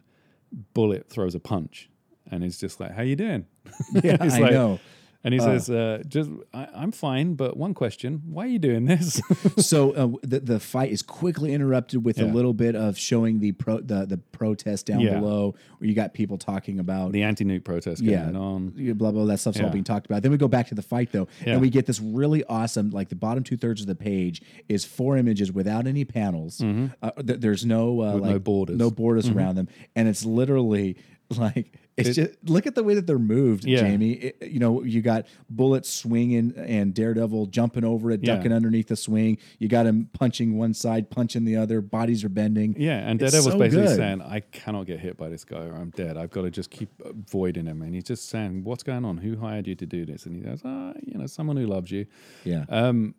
Bullet 0.73 1.09
throws 1.09 1.35
a 1.35 1.41
punch, 1.41 1.89
and 2.31 2.43
he's 2.43 2.57
just 2.59 2.79
like, 2.79 2.91
"How 2.91 3.01
you 3.03 3.15
doing?" 3.15 3.45
Yeah, 4.03 4.21
He's 4.23 4.35
I 4.35 4.39
like- 4.39 4.51
know. 4.51 4.79
And 5.23 5.33
he 5.33 5.39
says, 5.41 5.69
uh, 5.69 6.03
"Just, 6.07 6.29
I, 6.53 6.67
I'm 6.73 6.91
fine, 6.93 7.33
but 7.33 7.57
one 7.57 7.73
question: 7.73 8.21
Why 8.27 8.45
are 8.45 8.47
you 8.47 8.59
doing 8.59 8.85
this?" 8.85 9.19
so 9.57 9.91
uh, 9.91 10.09
the 10.21 10.39
the 10.39 10.59
fight 10.59 10.91
is 10.91 11.01
quickly 11.01 11.53
interrupted 11.53 12.05
with 12.05 12.19
a 12.19 12.25
little 12.25 12.53
bit 12.53 12.75
of 12.75 12.97
showing 12.97 13.39
the 13.39 13.51
pro 13.51 13.81
the, 13.81 14.05
the 14.05 14.19
protest 14.31 14.85
down 14.85 15.01
Yeah. 15.01 15.19
below, 15.19 15.55
where 15.79 15.89
you 15.89 15.95
got 15.95 16.13
people 16.13 16.37
talking 16.37 16.79
about 16.79 17.11
the 17.11 17.23
anti-nuke 17.23 17.65
protest 17.65 18.05
going 18.05 18.11
yeah, 18.13 18.39
on. 18.39 18.93
blah 18.93 19.11
blah. 19.11 19.25
That 19.25 19.39
stuff's 19.39 19.59
all 19.59 19.71
being 19.71 19.83
talked 19.83 20.05
about. 20.05 20.21
Then 20.21 20.31
we 20.31 20.37
go 20.37 20.47
back 20.47 20.67
to 20.67 20.75
the 20.75 20.83
fight 20.83 21.11
though, 21.11 21.27
Yeah. 21.45 21.53
and 21.53 21.61
we 21.61 21.71
get 21.71 21.87
this 21.87 21.99
really 21.99 22.45
awesome. 22.45 22.91
Like 22.91 23.09
the 23.09 23.15
bottom 23.15 23.43
two 23.43 23.57
thirds 23.57 23.81
of 23.81 23.87
the 23.87 23.95
page 23.95 24.41
is 24.69 24.85
four 24.85 25.17
images 25.17 25.51
without 25.51 25.87
any 25.87 26.05
panels. 26.05 26.61
Uh, 26.63 27.11
th- 27.25 27.41
there's 27.41 27.65
no 27.65 28.01
uh, 28.01 28.13
With 28.13 28.23
no 28.31 28.39
borders. 28.39 28.77
no 28.77 28.91
borders 28.91 29.27
around 29.27 29.55
them, 29.55 29.67
and 29.95 30.07
it's 30.07 30.23
literally 30.23 30.95
like 31.35 31.73
it's 31.97 32.15
just 32.15 32.31
look 32.47 32.67
at 32.67 32.75
the 32.75 32.83
way 32.83 32.93
that 32.93 33.07
they're 33.07 33.17
moved, 33.19 33.65
Yeah. 33.65 33.79
Jamie. 33.81 34.11
It- 34.13 34.47
you 34.51 34.59
know, 34.59 34.83
you 34.83 35.01
got 35.01 35.25
bullets 35.49 35.89
swinging 35.89 36.53
and 36.55 36.93
Daredevil 36.93 37.47
jumping 37.47 37.83
over 37.83 38.11
it, 38.11 38.23
Yeah. 38.23 38.35
ducking 38.35 38.53
underneath 38.53 38.87
the 38.87 38.95
swing. 38.95 39.37
You 39.59 39.67
got 39.67 39.85
him 39.87 40.09
punching 40.13 40.57
one 40.57 40.73
side, 40.73 41.09
punching 41.09 41.43
the 41.45 41.55
other. 41.55 41.81
Bodies 41.81 42.23
are 42.23 42.29
bending. 42.29 42.75
Yeah, 42.77 42.97
and 43.09 43.19
Daredevil's 43.19 43.53
so 43.53 43.57
basically 43.59 43.87
good. 43.87 43.95
saying, 43.95 44.21
"I 44.21 44.41
cannot 44.41 44.85
get 44.85 44.99
hit 44.99 45.17
by 45.17 45.27
this 45.29 45.43
guy, 45.43 45.65
or 45.65 45.73
I'm 45.75 45.89
dead. 45.89 46.17
I've 46.17 46.29
got 46.31 46.43
to 46.43 46.51
just 46.51 46.69
keep 46.69 46.89
avoiding 47.03 47.65
him." 47.65 47.81
And 47.81 47.95
he's 47.95 48.03
just 48.03 48.29
saying, 48.29 48.63
"What's 48.63 48.83
going 48.83 49.03
on? 49.03 49.17
Who 49.17 49.37
hired 49.37 49.67
you 49.67 49.75
to 49.75 49.85
do 49.85 50.05
this?" 50.05 50.25
And 50.27 50.35
he 50.35 50.41
goes, 50.41 50.61
"Ah, 50.63 50.93
you 51.05 51.17
know, 51.17 51.25
someone 51.25 51.57
who 51.57 51.65
loves 51.65 51.89
you." 51.91 52.05
Yeah, 52.45 52.65
Um, 52.69 53.15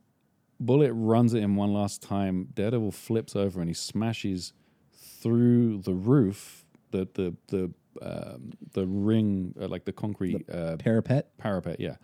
Bullet 0.60 0.92
runs 0.92 1.34
at 1.34 1.42
him 1.42 1.54
one 1.56 1.72
last 1.72 2.02
time. 2.02 2.48
Daredevil 2.54 2.90
flips 2.92 3.36
over 3.36 3.60
and 3.60 3.68
he 3.70 3.74
smashes 3.74 4.52
through 4.92 5.78
the 5.78 5.94
roof, 5.94 6.64
the 6.90 7.08
the 7.14 7.34
the 7.48 7.70
um, 8.02 8.52
the 8.72 8.86
ring, 8.86 9.54
uh, 9.60 9.68
like 9.68 9.84
the 9.84 9.92
concrete 9.92 10.48
uh, 10.50 10.76
parapet. 10.78 11.36
parapet, 11.38 11.80
yeah, 11.80 11.96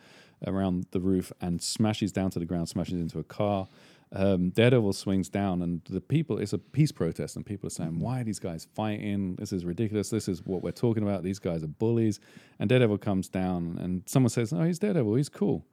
around 0.47 0.87
the 0.91 1.01
roof 1.01 1.33
and 1.41 1.63
smashes 1.63 2.13
down 2.13 2.31
to 2.31 2.39
the 2.39 2.45
ground, 2.45 2.69
smashes 2.69 3.01
into 3.01 3.19
a 3.19 3.25
car. 3.25 3.69
Um, 4.13 4.51
Daredevil 4.51 4.93
swings 4.93 5.29
down, 5.29 5.61
and 5.61 5.81
the 5.89 6.01
people, 6.01 6.39
it's 6.39 6.53
a 6.53 6.59
peace 6.59 6.93
protest, 6.93 7.35
and 7.35 7.45
people 7.45 7.67
are 7.67 7.71
saying, 7.71 7.99
Why 7.99 8.21
are 8.21 8.25
these 8.25 8.39
guys 8.39 8.67
fighting? 8.75 9.35
This 9.37 9.53
is 9.53 9.65
ridiculous. 9.65 10.11
This 10.11 10.29
is 10.29 10.45
what 10.45 10.63
we're 10.63 10.71
talking 10.71 11.03
about. 11.03 11.25
These 11.25 11.41
guys 11.41 11.65
are 11.65 11.69
bullies. 11.69 12.21
And 12.59 12.69
Daredevil 12.69 12.99
comes 12.99 13.29
down, 13.29 13.79
and 13.81 14.03
someone 14.07 14.31
says, 14.31 14.53
Oh, 14.53 14.63
he's 14.63 14.79
Daredevil. 14.79 15.17
He's 15.17 15.29
cool. 15.29 15.67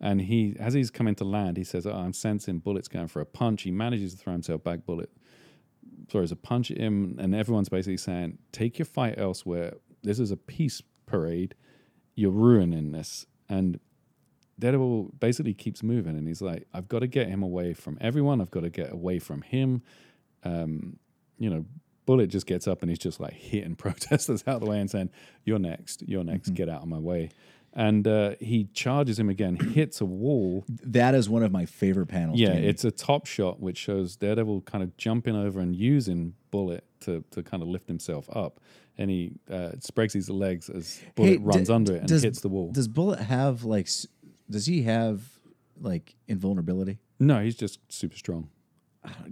And 0.00 0.20
he, 0.20 0.54
as 0.60 0.74
he's 0.74 0.92
coming 0.92 1.16
to 1.16 1.24
land, 1.24 1.56
he 1.56 1.64
says, 1.64 1.86
Oh, 1.86 1.92
I'm 1.92 2.12
sensing 2.12 2.60
Bullet's 2.60 2.86
going 2.86 3.08
for 3.08 3.20
a 3.20 3.26
punch. 3.26 3.62
He 3.62 3.72
manages 3.72 4.12
to 4.12 4.18
throw 4.18 4.32
himself 4.32 4.62
back. 4.62 4.86
Bullet 4.86 5.10
throws 6.08 6.32
a 6.32 6.36
punch 6.36 6.70
at 6.70 6.78
him, 6.78 7.16
and 7.18 7.34
everyone's 7.34 7.68
basically 7.68 7.96
saying, 7.96 8.38
"Take 8.52 8.78
your 8.78 8.86
fight 8.86 9.18
elsewhere. 9.18 9.74
This 10.02 10.18
is 10.18 10.30
a 10.30 10.36
peace 10.36 10.82
parade. 11.08 11.54
you're 12.14 12.32
ruining 12.32 12.90
this. 12.90 13.26
And 13.48 13.78
Daredevil 14.58 15.12
basically 15.20 15.54
keeps 15.54 15.84
moving, 15.84 16.16
and 16.16 16.26
he's 16.26 16.42
like, 16.42 16.66
I've 16.74 16.88
got 16.88 16.98
to 17.00 17.06
get 17.06 17.28
him 17.28 17.44
away 17.44 17.74
from 17.74 17.96
everyone. 18.00 18.40
I've 18.40 18.50
got 18.50 18.62
to 18.62 18.70
get 18.70 18.92
away 18.92 19.20
from 19.20 19.42
him. 19.42 19.82
Um, 20.42 20.98
you 21.38 21.48
know, 21.48 21.64
Bullet 22.06 22.26
just 22.26 22.46
gets 22.46 22.66
up 22.66 22.82
and 22.82 22.90
he's 22.90 22.98
just 22.98 23.20
like 23.20 23.34
hitting 23.34 23.76
protesters 23.76 24.42
out 24.48 24.56
of 24.56 24.60
the 24.62 24.66
way 24.66 24.80
and 24.80 24.90
saying, 24.90 25.10
"You're 25.44 25.60
next. 25.60 26.02
You're 26.08 26.24
next. 26.24 26.48
Mm-hmm. 26.48 26.56
Get 26.56 26.68
out 26.68 26.82
of 26.82 26.88
my 26.88 26.98
way." 26.98 27.30
And 27.80 28.08
uh, 28.08 28.34
he 28.40 28.64
charges 28.74 29.20
him 29.20 29.28
again, 29.28 29.54
hits 29.54 30.00
a 30.00 30.04
wall. 30.04 30.64
That 30.68 31.14
is 31.14 31.30
one 31.30 31.44
of 31.44 31.52
my 31.52 31.64
favorite 31.64 32.06
panels. 32.08 32.38
Yeah, 32.40 32.48
Jamie. 32.54 32.66
it's 32.66 32.84
a 32.84 32.90
top 32.90 33.26
shot 33.26 33.60
which 33.60 33.78
shows 33.78 34.16
Daredevil 34.16 34.62
kind 34.62 34.82
of 34.82 34.96
jumping 34.96 35.36
over 35.36 35.60
and 35.60 35.76
using 35.76 36.34
Bullet 36.50 36.82
to, 37.02 37.22
to 37.30 37.42
kind 37.44 37.62
of 37.62 37.68
lift 37.68 37.86
himself 37.86 38.28
up. 38.34 38.58
And 38.98 39.08
he 39.10 39.30
uh, 39.48 39.70
breaks 39.94 40.12
his 40.12 40.28
legs 40.28 40.68
as 40.68 41.00
Bullet 41.14 41.28
Hey, 41.28 41.36
runs 41.36 41.68
d- 41.68 41.72
under 41.74 41.94
it 41.94 41.98
and 42.00 42.08
does- 42.08 42.24
hits 42.24 42.40
the 42.40 42.48
wall. 42.48 42.72
Does 42.72 42.88
Bullet 42.88 43.20
have 43.20 43.62
like? 43.62 43.88
Does 44.50 44.66
he 44.66 44.82
have 44.82 45.22
like 45.80 46.16
invulnerability? 46.26 46.98
no, 47.20 47.40
he's 47.40 47.54
just 47.54 47.78
super 47.92 48.16
strong. 48.16 48.48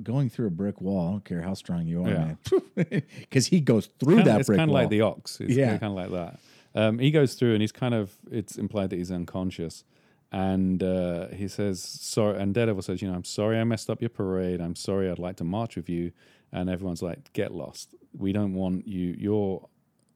Going 0.02 0.31
through 0.31 0.47
a 0.47 0.51
brick 0.51 0.81
wall. 0.81 1.09
I 1.09 1.10
don't 1.10 1.24
care 1.24 1.43
how 1.43 1.55
strong 1.55 1.86
you 1.89 2.05
are, 2.05 2.09
Yeah. 2.09 2.35
man. 2.77 3.02
Because 3.20 3.47
he 3.48 3.60
goes 3.60 3.86
through 3.98 4.16
Kinda- 4.18 4.31
that 4.31 4.40
it's 4.40 4.47
brick 4.47 4.59
kind 4.59 4.70
of 4.70 4.74
like 4.74 4.89
the 4.89 5.01
ox. 5.01 5.40
It's 5.40 5.52
Yeah. 5.55 5.77
kind 5.78 5.90
of 5.90 5.97
like 5.98 6.10
that. 6.12 6.39
Um, 6.76 6.98
he 6.98 7.10
goes 7.10 7.34
through 7.34 7.54
and 7.54 7.62
he's 7.62 7.72
kind 7.72 7.94
of. 7.94 8.16
It's 8.30 8.56
implied 8.56 8.90
that 8.90 8.96
he's 8.96 9.10
unconscious, 9.10 9.82
and 10.30 10.82
uh, 10.82 11.28
he 11.28 11.48
says 11.48 11.82
sorry. 11.82 12.38
And 12.40 12.54
Daredevil 12.54 12.82
says, 12.82 13.00
"You 13.02 13.08
know, 13.08 13.14
I'm 13.14 13.24
sorry 13.24 13.58
I 13.58 13.64
messed 13.64 13.88
up 13.90 14.00
your 14.02 14.10
parade. 14.10 14.60
I'm 14.60 14.76
sorry. 14.76 15.10
I'd 15.10 15.18
like 15.18 15.36
to 15.36 15.44
march 15.44 15.76
with 15.76 15.88
you." 15.88 16.12
And 16.52 16.68
everyone's 16.70 17.02
like, 17.02 17.32
"Get 17.32 17.52
lost. 17.52 17.94
We 18.16 18.32
don't 18.32 18.54
want 18.54 18.86
you. 18.86 19.16
Your 19.18 19.68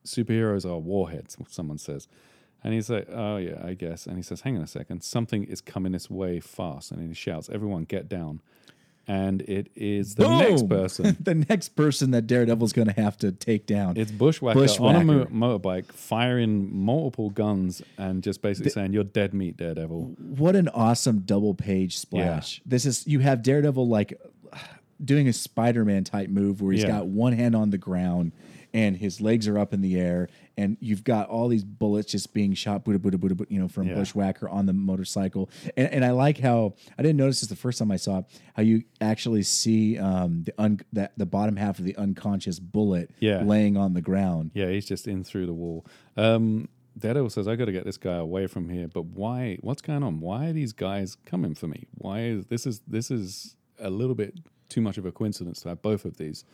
superheroes 0.04 0.70
are 0.70 0.78
warheads." 0.78 1.36
Someone 1.48 1.78
says. 1.78 2.06
And 2.62 2.74
he's 2.74 2.90
like, 2.90 3.08
"Oh 3.10 3.38
yeah, 3.38 3.58
I 3.64 3.72
guess." 3.72 4.06
And 4.06 4.16
he 4.16 4.22
says, 4.22 4.42
"Hang 4.42 4.58
on 4.58 4.62
a 4.62 4.66
second. 4.66 5.02
Something 5.02 5.44
is 5.44 5.62
coming 5.62 5.92
this 5.92 6.10
way 6.10 6.40
fast." 6.40 6.92
And 6.92 7.00
he 7.08 7.14
shouts, 7.14 7.48
"Everyone, 7.48 7.84
get 7.84 8.06
down!" 8.06 8.42
And 9.09 9.43
it 9.43 9.70
is 9.74 10.14
the 10.14 10.28
next 10.28 10.68
person. 10.68 11.16
the 11.20 11.35
next 11.35 11.70
person 11.70 12.12
that 12.12 12.28
Daredevil's 12.28 12.72
going 12.72 12.86
to 12.89 13.01
have 13.01 13.16
to 13.18 13.32
take 13.32 13.66
down. 13.66 13.97
It's 13.97 14.12
Bushwhacker, 14.12 14.59
Bushwhacker. 14.60 14.97
on 14.98 15.02
a 15.02 15.05
mo- 15.05 15.59
motorbike, 15.59 15.90
firing 15.90 16.68
multiple 16.72 17.31
guns 17.31 17.82
and 17.98 18.22
just 18.22 18.40
basically 18.40 18.70
saying, 18.70 18.93
"You're 18.93 19.02
dead 19.05 19.35
meat, 19.35 19.56
Daredevil." 19.56 20.14
what 20.18 20.55
an 20.55 20.68
awesome 20.68 21.20
double 21.20 21.55
page 21.55 21.98
splash. 21.98 22.60
This 22.64 22.86
is 22.86 23.05
you 23.06 23.18
have 23.20 23.43
Daredevil 23.43 23.89
like 23.89 24.20
doing 25.05 25.27
a 25.28 25.32
Spider-Man 25.32 26.05
type 26.05 26.28
move 26.28 26.60
where 26.62 26.72
he's 26.72 26.82
Yeah. 26.82 26.89
got 26.98 27.06
one 27.06 27.32
hand 27.32 27.56
on 27.56 27.70
the 27.70 27.78
ground 27.78 28.32
and 28.72 28.97
his 28.97 29.20
legs 29.20 29.48
are 29.48 29.59
up 29.59 29.72
in 29.74 29.81
the 29.81 29.98
air 29.98 30.28
and 30.60 30.76
you've 30.80 31.02
got 31.04 31.28
all 31.28 31.48
these 31.48 31.64
bullets 31.64 32.12
just 32.12 32.32
being 32.34 32.54
shot 32.54 32.84
Buddha 32.84 32.98
Buddha 32.98 33.18
Buddha, 33.18 33.46
you 33.48 33.58
know 33.60 33.68
from 33.68 33.88
Yeah. 33.88 33.94
Bushwhacker 33.94 34.48
on 34.48 34.66
the 34.66 34.72
motorcycle. 34.72 35.50
And, 35.76 35.88
and 35.94 36.04
I 36.04 36.10
like 36.12 36.38
how 36.38 36.74
I 36.98 37.02
didn't 37.02 37.16
notice 37.16 37.40
this 37.40 37.48
the 37.48 37.56
first 37.56 37.78
time 37.78 37.90
I 37.90 37.96
saw 37.96 38.18
it, 38.18 38.24
how 38.54 38.62
you 38.62 38.84
actually 39.00 39.42
see 39.42 39.98
um, 39.98 40.44
the 40.44 40.54
un, 40.58 40.80
that 40.92 41.12
the 41.16 41.26
bottom 41.26 41.56
half 41.56 41.78
of 41.78 41.84
the 41.84 41.96
unconscious 41.96 42.58
bullet 42.60 43.10
Yeah. 43.20 43.42
laying 43.42 43.76
on 43.76 43.94
the 43.94 44.02
ground. 44.02 44.50
Yeah, 44.54 44.68
he's 44.70 44.86
just 44.86 45.08
in 45.08 45.24
through 45.24 45.46
the 45.46 45.54
wall. 45.54 45.84
Um, 46.16 46.68
Daredevil 46.98 47.30
says, 47.30 47.46
"I 47.48 47.56
got 47.56 47.66
to 47.66 47.72
get 47.72 47.84
this 47.84 47.96
guy 47.96 48.16
away 48.16 48.46
from 48.46 48.68
here." 48.68 48.88
But 48.88 49.06
why? 49.06 49.58
What's 49.62 49.80
going 49.80 50.02
on? 50.02 50.20
Why 50.20 50.46
are 50.46 50.52
these 50.52 50.72
guys 50.72 51.16
coming 51.24 51.54
for 51.54 51.66
me? 51.68 51.86
Why 51.96 52.22
is 52.22 52.46
this 52.46 52.66
is 52.66 52.80
this 52.86 53.10
is 53.10 53.54
a 53.78 53.88
little 53.90 54.16
bit 54.16 54.34
too 54.68 54.80
much 54.80 54.98
of 54.98 55.06
a 55.06 55.12
coincidence 55.12 55.62
to 55.62 55.68
have 55.70 55.82
both 55.82 56.04
of 56.04 56.16
these? 56.18 56.44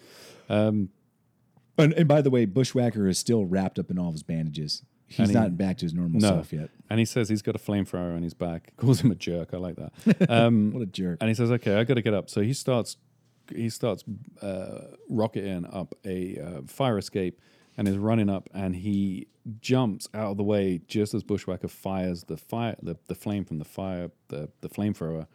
Um, 0.49 0.91
And, 1.79 1.93
and 1.93 2.09
by 2.09 2.23
the 2.23 2.31
way, 2.31 2.45
Bushwhacker 2.47 3.07
is 3.07 3.19
still 3.19 3.45
wrapped 3.45 3.79
up 3.79 3.91
in 3.91 3.99
all 3.99 4.09
of 4.09 4.15
his 4.15 4.23
bandages. 4.23 4.83
He's 5.09 5.29
he- 5.29 5.35
not 5.35 5.57
back 5.57 5.79
to 5.79 5.85
his 5.85 5.95
normal 5.95 6.21
no, 6.21 6.29
self 6.29 6.53
yet. 6.53 6.71
and 6.91 6.99
he 6.99 7.05
says 7.05 7.29
he's 7.29 7.43
got 7.43 7.55
a 7.55 7.59
flamethrower 7.59 8.17
on 8.17 8.23
his 8.23 8.35
back. 8.35 8.73
Calls 8.77 9.01
him 9.01 9.11
a 9.11 9.15
jerk. 9.15 9.51
I 9.53 9.59
like 9.59 9.77
that. 9.77 10.31
Um, 10.31 10.71
What 10.75 10.83
a 10.83 10.87
jerk. 10.87 11.19
and 11.21 11.29
he 11.29 11.35
says, 11.35 11.51
"Okay, 11.53 11.77
I 11.77 11.85
got 11.85 11.95
to 11.95 12.03
get 12.03 12.13
up." 12.15 12.29
So 12.29 12.41
he 12.41 12.53
starts 12.53 12.97
he 13.55 13.69
starts 13.71 14.03
uh, 14.43 14.97
rocketing 15.09 15.65
up 15.73 15.95
a 16.05 16.39
uh, 16.39 16.61
fire 16.67 16.99
escape 16.99 17.41
and 17.79 17.87
is 17.87 17.97
running 17.99 18.29
up, 18.29 18.49
and 18.53 18.75
he 18.75 19.29
jumps 19.61 20.09
out 20.13 20.33
of 20.33 20.37
the 20.39 20.43
way 20.43 20.81
just 20.89 21.15
as 21.15 21.23
Bushwhacker 21.23 21.69
fires 21.69 22.25
the 22.25 22.37
fire 22.37 22.75
the, 22.83 22.97
the 23.07 23.15
flame 23.15 23.45
from 23.45 23.59
the 23.59 23.65
fire 23.65 24.11
the 24.27 24.49
the 24.61 24.69
flamethrower 24.69 25.29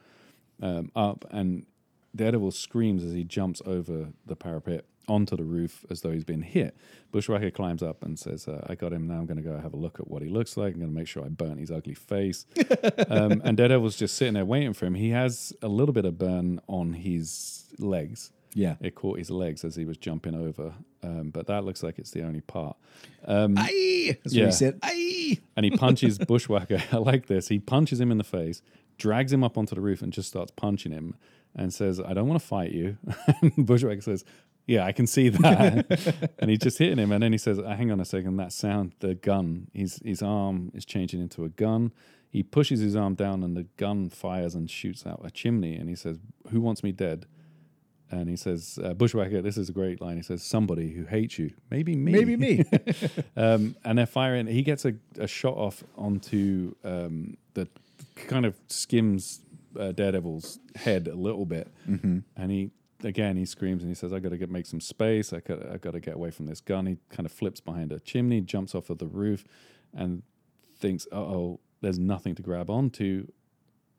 um, 0.62 0.92
up, 0.98 1.24
and 1.32 1.66
Daredevil 2.14 2.52
screams 2.52 3.06
as 3.06 3.14
he 3.14 3.24
jumps 3.24 3.62
over 3.66 4.10
the 4.26 4.36
parapet 4.36 4.84
onto 5.08 5.36
the 5.36 5.44
roof 5.44 5.86
as 5.90 6.02
though 6.02 6.12
he's 6.12 6.24
been 6.24 6.42
hit. 6.42 6.76
Bushwhacker 7.12 7.52
climbs 7.52 7.84
up 7.84 8.04
and 8.04 8.18
says, 8.18 8.48
uh, 8.48 8.66
"I 8.70 8.76
got 8.76 8.94
him. 8.94 9.08
Now 9.08 9.16
I'm 9.16 9.26
going 9.26 9.38
to 9.38 9.44
go 9.44 9.58
have 9.60 9.74
a 9.74 9.78
look 9.78 10.00
at 10.00 10.08
what 10.10 10.22
he 10.22 10.30
looks 10.30 10.56
like. 10.58 10.74
I'm 10.74 10.80
going 10.80 10.92
to 10.92 10.98
make 10.98 11.08
sure 11.08 11.26
I 11.26 11.30
burn 11.30 11.58
his 11.58 11.72
ugly 11.72 11.94
face." 11.96 12.46
um, 13.10 13.42
and 13.44 13.58
Daredevil's 13.58 13.98
just 13.98 14.16
sitting 14.16 14.34
there 14.36 14.46
waiting 14.46 14.74
for 14.74 14.86
him. 14.86 14.96
He 14.96 15.10
has 15.10 15.54
a 15.62 15.68
little 15.68 15.94
bit 15.94 16.06
of 16.06 16.18
burn 16.18 16.62
on 16.68 16.94
his 16.94 17.66
legs. 17.80 18.32
Yeah. 18.54 18.76
It 18.82 18.96
caught 18.96 19.18
his 19.18 19.32
legs 19.32 19.64
as 19.64 19.76
he 19.78 19.86
was 19.86 19.96
jumping 19.98 20.36
over, 20.36 20.74
um, 21.04 21.30
but 21.30 21.48
that 21.48 21.64
looks 21.64 21.84
like 21.84 21.98
it's 21.98 22.12
the 22.12 22.24
only 22.24 22.42
part. 22.42 22.76
Um, 23.26 23.56
Aye! 23.58 24.18
That's 24.24 24.36
Yeah. 24.36 24.44
what 24.44 24.48
he 24.48 24.56
said. 24.58 24.80
Aye! 24.84 25.38
and 25.56 25.64
he 25.66 25.72
punches 25.72 26.18
Bushwhacker. 26.28 26.84
I 26.92 26.98
like 26.98 27.28
this. 27.28 27.48
He 27.48 27.60
punches 27.60 28.02
him 28.02 28.12
in 28.12 28.18
the 28.18 28.26
face, 28.26 28.62
drags 28.98 29.32
him 29.32 29.42
up 29.44 29.58
onto 29.58 29.74
the 29.74 29.80
roof, 29.80 30.02
and 30.02 30.12
just 30.12 30.28
starts 30.28 30.52
punching 30.52 30.92
him 30.92 31.16
and 31.56 31.74
says, 31.74 32.00
I 32.02 32.14
don't 32.14 32.28
want 32.28 32.42
to 32.42 32.46
fight 32.48 32.72
you. 32.72 32.98
Bushwhacker 33.58 34.02
says, 34.02 34.26
Yeah, 34.68 34.86
I 34.86 34.92
can 34.92 35.08
see 35.08 35.30
that. 35.30 36.32
and 36.40 36.50
he's 36.50 36.60
just 36.60 36.78
hitting 36.78 36.98
him. 36.98 37.12
And 37.12 37.22
then 37.24 37.32
he 37.32 37.38
says, 37.38 37.60
"Uh, 37.60 37.76
Hang 37.76 37.92
on 37.92 38.00
a 38.00 38.06
second, 38.06 38.38
that 38.38 38.54
sound, 38.54 38.94
the 39.00 39.16
gun, 39.16 39.68
his, 39.74 40.00
his 40.04 40.22
arm 40.22 40.72
is 40.74 40.86
changing 40.86 41.22
into 41.22 41.44
a 41.44 41.50
gun. 41.50 41.92
He 42.30 42.44
pushes 42.44 42.80
his 42.80 42.96
arm 42.96 43.16
down, 43.16 43.44
and 43.44 43.58
the 43.58 43.64
gun 43.76 44.10
fires 44.10 44.56
and 44.56 44.70
shoots 44.70 45.06
out 45.06 45.22
a 45.24 45.32
chimney. 45.32 45.76
And 45.76 45.90
he 45.90 45.96
says, 45.96 46.20
Who 46.52 46.62
wants 46.62 46.84
me 46.84 46.92
dead? 46.92 47.26
And 48.10 48.30
he 48.30 48.36
says, 48.36 48.78
uh, 48.84 48.94
Bushwhacker, 48.94 49.42
this 49.42 49.56
is 49.58 49.70
a 49.70 49.72
great 49.72 50.02
line. 50.02 50.18
He 50.18 50.24
says, 50.24 50.44
Somebody 50.44 50.92
who 50.92 51.06
hates 51.06 51.40
you. 51.40 51.52
Maybe 51.70 51.96
me. 51.96 52.12
Maybe 52.12 52.36
me. 52.38 52.64
Um, 53.38 53.76
and 53.86 53.98
they're 53.98 54.06
firing. 54.06 54.48
He 54.48 54.62
gets 54.62 54.86
a, 54.86 54.94
a 55.18 55.28
shot 55.28 55.56
off 55.56 55.84
onto 55.98 56.76
um, 56.84 57.38
the 57.54 57.68
kind 58.16 58.46
of 58.46 58.56
skims 58.68 59.40
uh, 59.80 59.94
Daredevil's 59.94 60.60
head 60.76 61.08
a 61.08 61.16
little 61.16 61.46
bit, 61.46 61.72
and 62.36 62.52
he 62.52 62.72
again 63.04 63.38
he 63.38 63.46
screams 63.46 63.82
and 63.84 63.90
he 63.92 63.96
says, 63.96 64.14
"I 64.14 64.20
got 64.20 64.30
to 64.30 64.38
get 64.38 64.50
make 64.50 64.66
some 64.66 64.82
space. 64.82 65.34
I 65.34 65.40
got 65.40 65.66
I 65.66 65.78
got 65.78 65.92
to 65.92 66.00
get 66.00 66.16
away 66.16 66.32
from 66.32 66.46
this 66.46 66.62
gun." 66.62 66.86
He 66.86 66.98
kind 67.10 67.26
of 67.26 67.32
flips 67.32 67.60
behind 67.60 67.92
a 67.92 68.00
chimney, 68.00 68.42
jumps 68.42 68.74
off 68.76 68.90
of 68.90 68.98
the 68.98 69.08
roof, 69.08 69.46
and 69.94 70.24
thinks, 70.78 71.08
"Uh 71.12 71.18
oh, 71.18 71.60
there's 71.82 72.00
nothing 72.00 72.36
to 72.36 72.42
grab 72.42 72.70
onto. 72.70 73.28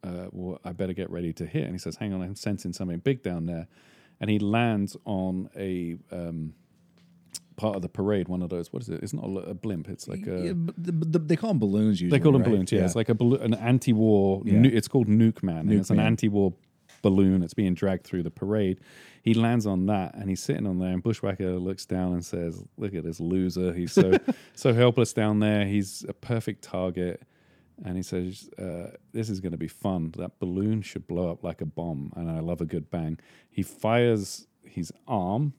Uh, 0.05 0.27
well, 0.33 0.61
I 0.65 0.73
better 0.73 0.93
get 0.93 1.11
ready 1.11 1.33
to 1.35 1.47
hit." 1.47 1.65
And 1.65 1.73
he 1.73 1.79
says, 1.79 1.97
"Hang 1.97 2.13
on, 2.13 2.23
I'm 2.23 2.35
sensing 2.37 2.73
something 2.73 2.99
big 2.99 3.23
down 3.23 3.47
there," 3.47 3.69
and 4.21 4.31
he 4.31 4.39
lands 4.39 4.97
on 5.05 5.51
a. 5.57 5.97
Um, 6.11 6.55
Part 7.55 7.77
of 7.77 7.83
the 7.83 7.89
parade, 7.89 8.29
one 8.29 8.41
of 8.43 8.49
those. 8.49 8.73
What 8.73 8.83
is 8.83 8.89
it? 8.89 9.03
It's 9.03 9.13
not 9.13 9.25
a, 9.27 9.51
a 9.51 9.55
blimp. 9.55 9.89
It's 9.91 10.09
like 10.09 10.27
a. 10.27 10.47
Yeah, 10.47 10.53
the, 10.77 10.93
the, 10.93 11.19
they 11.19 11.37
call 11.37 11.51
them 11.51 11.59
balloons 11.59 12.01
usually. 12.01 12.19
They 12.19 12.23
call 12.23 12.33
them 12.33 12.41
right? 12.41 12.51
balloons. 12.51 12.73
Yeah, 12.73 12.85
it's 12.87 12.97
like 12.97 13.11
a 13.11 13.15
balloon, 13.15 13.43
an 13.43 13.55
anti-war. 13.55 14.43
Yeah. 14.45 14.59
Nu- 14.59 14.71
it's 14.73 14.89
called 14.89 15.07
Nuke 15.07 15.43
Man. 15.43 15.59
and 15.59 15.71
Nuke 15.71 15.81
it's 15.81 15.91
an 15.91 16.01
anti-war 16.01 16.55
balloon. 17.03 17.43
It's 17.43 17.55
being 17.55 17.75
dragged 17.75 18.05
through 18.05 18.23
the 18.23 18.31
parade. 18.31 18.81
He 19.23 19.35
lands 19.35 19.67
on 19.67 19.87
that, 19.87 20.15
and 20.15 20.29
he's 20.29 20.43
sitting 20.43 20.67
on 20.67 20.79
there. 20.79 20.91
And 20.91 21.03
Bushwhacker 21.03 21.59
looks 21.59 21.85
down 21.85 22.13
and 22.13 22.25
says, 22.25 22.65
"Look 22.77 22.95
at 22.95 23.05
this 23.05 23.21
loser. 23.21 23.73
He's 23.73 23.93
so 23.93 24.19
so 24.55 24.73
helpless 24.73 25.13
down 25.13 25.41
there. 25.41 25.67
He's 25.67 26.05
a 26.09 26.13
perfect 26.13 26.63
target." 26.63 27.23
And 27.85 27.97
he 27.97 28.03
says, 28.03 28.49
uh, 28.59 28.97
"This 29.13 29.29
is 29.29 29.41
going 29.41 29.53
to 29.53 29.59
be 29.59 29.69
fun. 29.69 30.13
That 30.17 30.39
balloon 30.39 30.83
should 30.83 31.07
blow 31.07 31.31
up 31.31 31.45
like 31.45 31.61
a 31.61 31.67
bomb, 31.67 32.13
and 32.17 32.31
I 32.31 32.41
love 32.41 32.61
a 32.61 32.67
good 32.67 32.91
bang." 32.91 33.19
He 33.51 33.63
fires 33.63 34.47
his 34.65 34.93
arm, 35.07 35.55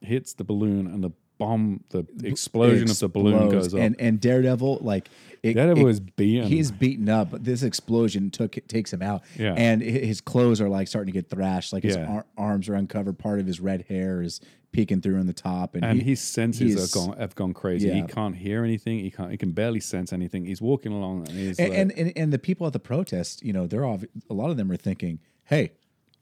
hits 0.00 0.34
the 0.34 0.44
balloon, 0.44 0.86
and 0.86 1.02
the 1.02 1.12
bomb, 1.46 1.84
the 1.90 2.06
explosion 2.24 2.90
of 2.90 2.98
the 2.98 3.08
balloon 3.08 3.34
Explodes. 3.44 3.68
goes 3.68 3.74
up. 3.74 3.80
And 3.80 3.96
and 4.00 4.20
Daredevil 4.20 4.78
like 4.82 5.08
it, 5.42 5.54
Daredevil 5.54 5.86
it- 5.86 5.90
is 5.90 6.00
beaten. 6.00 6.46
He's 6.48 6.70
beaten 6.70 7.08
up, 7.08 7.30
but 7.30 7.44
this 7.44 7.62
explosion 7.62 8.30
took 8.30 8.56
takes 8.68 8.92
him 8.92 9.02
out. 9.02 9.22
Yeah. 9.38 9.54
And 9.56 9.82
hi- 9.82 9.88
his 9.88 10.20
clothes 10.20 10.60
are 10.60 10.68
like 10.68 10.88
starting 10.88 11.12
to 11.12 11.18
get 11.18 11.28
thrashed. 11.30 11.72
Like 11.72 11.82
his 11.82 11.96
Yeah. 11.96 12.06
ar- 12.06 12.26
arms 12.36 12.68
are 12.68 12.74
uncovered. 12.74 13.18
Part 13.18 13.40
of 13.40 13.46
his 13.46 13.60
red 13.60 13.84
hair 13.88 14.22
is 14.22 14.40
peeking 14.72 15.02
through 15.02 15.18
on 15.18 15.26
the 15.26 15.34
top. 15.34 15.74
And, 15.74 15.84
and 15.84 16.00
he, 16.00 16.10
his 16.10 16.20
senses 16.20 16.74
he's- 16.74 16.80
have 16.80 16.90
gone 16.92 17.16
have 17.18 17.34
gone 17.34 17.52
crazy. 17.54 17.90
He 17.90 17.98
Yeah. 17.98 18.06
can't 18.06 18.36
hear 18.36 18.64
anything. 18.64 19.00
He 19.00 19.10
can't. 19.10 19.30
He 19.30 19.36
can 19.36 19.52
barely 19.52 19.80
sense 19.80 20.12
anything. 20.12 20.46
He's 20.46 20.62
walking 20.62 20.92
along 20.92 21.28
and 21.28 21.36
he's 21.36 21.58
and, 21.58 21.68
like, 21.70 21.78
and, 21.78 21.92
and 21.92 22.12
and 22.16 22.32
the 22.32 22.38
people 22.38 22.66
at 22.66 22.72
the 22.72 22.78
protest, 22.80 23.42
you 23.44 23.52
know, 23.52 23.66
they're 23.66 23.84
all 23.84 24.00
a 24.30 24.34
lot 24.34 24.50
of 24.50 24.56
them 24.56 24.70
are 24.70 24.76
thinking, 24.76 25.18
"Hey, 25.44 25.72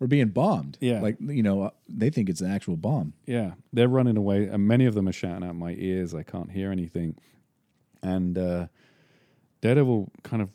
we're 0.00 0.08
being 0.08 0.28
bombed." 0.30 0.76
Yeah. 0.80 1.00
like 1.00 1.16
you 1.20 1.42
know, 1.44 1.62
uh, 1.62 1.70
they 1.88 2.10
think 2.10 2.28
it's 2.28 2.40
an 2.40 2.50
actual 2.50 2.76
bomb. 2.76 3.12
yeah, 3.26 3.52
they're 3.72 3.86
running 3.88 4.16
away, 4.16 4.46
and 4.48 4.66
many 4.66 4.86
of 4.86 4.94
them 4.94 5.06
are 5.08 5.12
shouting 5.12 5.46
out 5.48 5.54
my 5.54 5.76
ears. 5.78 6.12
I 6.14 6.24
can't 6.24 6.50
hear 6.50 6.72
anything. 6.72 7.16
And 8.02 8.36
uh, 8.36 8.66
Daredevil 9.60 10.10
kind 10.24 10.42
of 10.42 10.48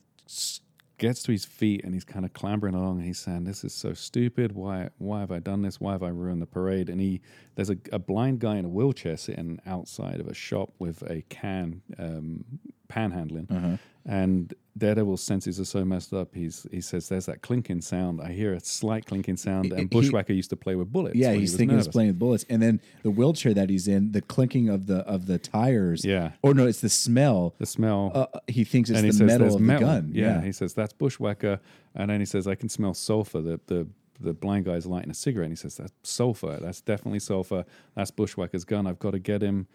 gets 0.98 1.22
to 1.24 1.32
his 1.34 1.44
feet 1.44 1.84
and 1.84 1.94
he's 1.94 2.06
kind 2.06 2.24
of 2.24 2.32
clambering 2.32 2.74
along 2.74 2.98
and 2.98 3.06
he's 3.06 3.20
saying, 3.20 3.44
"This 3.44 3.64
is 3.64 3.74
so 3.74 3.94
stupid. 3.94 4.54
Why? 4.54 4.90
Why 4.98 5.20
have 5.20 5.32
I 5.32 5.40
done 5.40 5.62
this? 5.62 5.80
Why 5.80 5.92
have 5.92 6.04
I 6.04 6.08
ruined 6.10 6.42
the 6.42 6.46
parade?" 6.48 6.90
And 6.90 7.00
he 7.00 7.22
there's 7.56 7.70
a, 7.70 7.78
a 7.92 8.00
blind 8.00 8.40
guy 8.40 8.56
in 8.58 8.66
a 8.66 8.70
wheelchair 8.70 9.18
sitting 9.18 9.60
outside 9.66 10.20
of 10.20 10.28
a 10.28 10.34
shop 10.34 10.74
with 10.80 11.04
a 11.04 11.22
can 11.30 11.82
um, 12.00 12.46
panhandling, 12.90 13.52
Uh-huh. 13.52 13.78
And 14.08 14.54
Daredevil's 14.78 15.24
senses 15.24 15.60
are 15.60 15.66
so 15.66 15.84
messed 15.86 16.14
up. 16.14 16.36
He's 16.36 16.68
he 16.70 16.82
says 16.82 17.10
there's 17.10 17.26
that 17.28 17.42
clinking 17.42 17.82
sound. 17.82 18.22
I 18.22 18.32
hear 18.34 18.54
a 18.54 18.60
slight 18.60 19.06
clinking 19.06 19.38
sound, 19.38 19.72
and 19.72 19.80
He- 19.80 19.86
Bushwhacker 19.86 20.34
used 20.34 20.50
to 20.52 20.56
play 20.56 20.76
with 20.76 20.92
bullets. 20.92 21.16
Yeah, 21.16 21.32
he 21.34 21.40
he's 21.40 21.52
was 21.52 21.58
thinking 21.58 21.78
he's 21.78 21.88
playing 21.88 22.10
with 22.10 22.20
bullets, 22.20 22.46
and 22.50 22.62
then 22.62 22.82
the 23.04 23.10
wheelchair 23.10 23.54
that 23.54 23.70
he's 23.70 23.88
in, 23.88 24.12
the 24.12 24.22
clinking 24.22 24.70
of 24.70 24.86
the 24.88 24.98
of 25.08 25.26
the 25.28 25.40
tires. 25.40 26.04
Yeah. 26.06 26.32
or 26.44 26.54
no, 26.54 26.68
it's 26.68 26.82
the 26.82 26.90
smell. 26.90 27.56
the 27.58 27.66
smell. 27.66 28.12
Uh, 28.14 28.40
he 28.48 28.64
thinks 28.64 28.90
it's 28.90 28.98
and 29.00 29.06
he 29.06 29.12
the 29.18 29.24
metal 29.24 29.56
of 29.56 29.62
metal. 29.62 29.88
the 29.88 29.94
gun. 30.02 30.12
Yeah. 30.14 30.42
he 30.44 30.52
says 30.52 30.74
that's 30.74 30.94
bushwhacker, 30.94 31.60
and 31.96 32.10
then 32.12 32.20
he 32.20 32.26
says 32.26 32.46
I 32.48 32.56
can 32.56 32.70
smell 32.70 32.94
sulfur. 32.94 33.42
The 33.42 33.60
the 33.68 33.88
the 34.20 34.34
blind 34.34 34.66
guy's 34.66 34.86
lighting 34.86 35.10
a 35.12 35.14
cigarette. 35.14 35.48
and 35.48 35.52
He 35.54 35.62
says 35.62 35.78
that's 35.78 35.94
sulfur. 36.04 36.58
That's 36.62 36.82
definitely 36.82 37.20
sulfur. 37.20 37.66
That's 37.96 38.12
bushwhacker's 38.12 38.64
gun. 38.66 38.88
I've 38.88 39.00
got 39.00 39.12
to 39.12 39.20
get 39.20 39.42
him. 39.42 39.68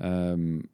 Um, 0.00 0.68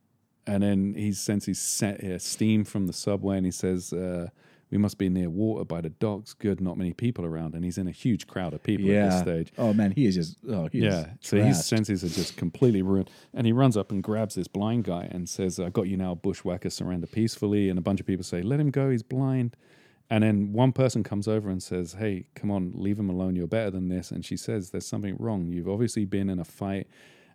and 0.46 0.62
then 0.62 0.94
he 0.94 1.12
senses 1.12 1.58
set, 1.60 2.02
uh, 2.02 2.18
steam 2.18 2.64
from 2.64 2.86
the 2.86 2.92
subway, 2.92 3.36
and 3.36 3.46
he 3.46 3.52
says. 3.52 3.92
Uh, 3.92 4.28
we 4.72 4.78
must 4.78 4.96
be 4.96 5.10
near 5.10 5.28
water 5.28 5.66
by 5.66 5.82
the 5.82 5.90
docks. 5.90 6.32
Good, 6.32 6.62
not 6.62 6.78
many 6.78 6.94
people 6.94 7.26
around, 7.26 7.54
and 7.54 7.62
he's 7.62 7.76
in 7.76 7.86
a 7.86 7.92
huge 7.92 8.26
crowd 8.26 8.54
of 8.54 8.62
people 8.62 8.86
yeah. 8.86 9.04
at 9.04 9.10
this 9.10 9.20
stage. 9.20 9.52
Oh 9.58 9.74
man, 9.74 9.90
he 9.90 10.06
is 10.06 10.14
just. 10.14 10.38
Oh, 10.48 10.66
he 10.72 10.78
Yeah. 10.78 11.10
So 11.20 11.36
his 11.36 11.62
senses 11.62 12.02
are 12.02 12.08
just 12.08 12.38
completely 12.38 12.80
ruined. 12.80 13.10
And 13.34 13.46
he 13.46 13.52
runs 13.52 13.76
up 13.76 13.92
and 13.92 14.02
grabs 14.02 14.34
this 14.34 14.48
blind 14.48 14.84
guy 14.84 15.08
and 15.10 15.28
says, 15.28 15.60
I 15.60 15.68
got 15.68 15.88
you 15.88 15.98
now, 15.98 16.14
bushwhacker, 16.14 16.70
surrender 16.70 17.06
peacefully. 17.06 17.68
And 17.68 17.78
a 17.78 17.82
bunch 17.82 18.00
of 18.00 18.06
people 18.06 18.24
say, 18.24 18.40
Let 18.40 18.60
him 18.60 18.70
go, 18.70 18.88
he's 18.88 19.02
blind. 19.02 19.56
And 20.08 20.24
then 20.24 20.54
one 20.54 20.72
person 20.72 21.02
comes 21.02 21.28
over 21.28 21.50
and 21.50 21.62
says, 21.62 21.96
Hey, 21.98 22.24
come 22.34 22.50
on, 22.50 22.72
leave 22.74 22.98
him 22.98 23.10
alone. 23.10 23.36
You're 23.36 23.46
better 23.46 23.70
than 23.70 23.88
this. 23.88 24.10
And 24.10 24.24
she 24.24 24.38
says, 24.38 24.70
There's 24.70 24.86
something 24.86 25.16
wrong. 25.18 25.52
You've 25.52 25.68
obviously 25.68 26.06
been 26.06 26.30
in 26.30 26.38
a 26.38 26.44
fight 26.46 26.88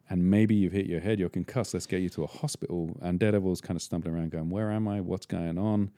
and 0.10 0.30
maybe 0.30 0.56
you've 0.56 0.74
hit 0.74 0.86
your 0.86 1.02
head. 1.02 1.20
You're 1.20 1.30
concussed. 1.30 1.74
Let's 1.74 1.86
get 1.86 2.02
you 2.02 2.10
to 2.10 2.24
a 2.24 2.28
hospital. 2.28 2.98
And 3.02 3.20
Daredevil's 3.20 3.62
kind 3.62 3.76
of 3.76 3.82
stumbling 3.82 4.16
around 4.16 4.32
going, 4.32 4.50
Where 4.50 4.72
am 4.72 4.88
I? 4.88 5.02
What's 5.02 5.26
going 5.26 5.58
on? 5.58 5.92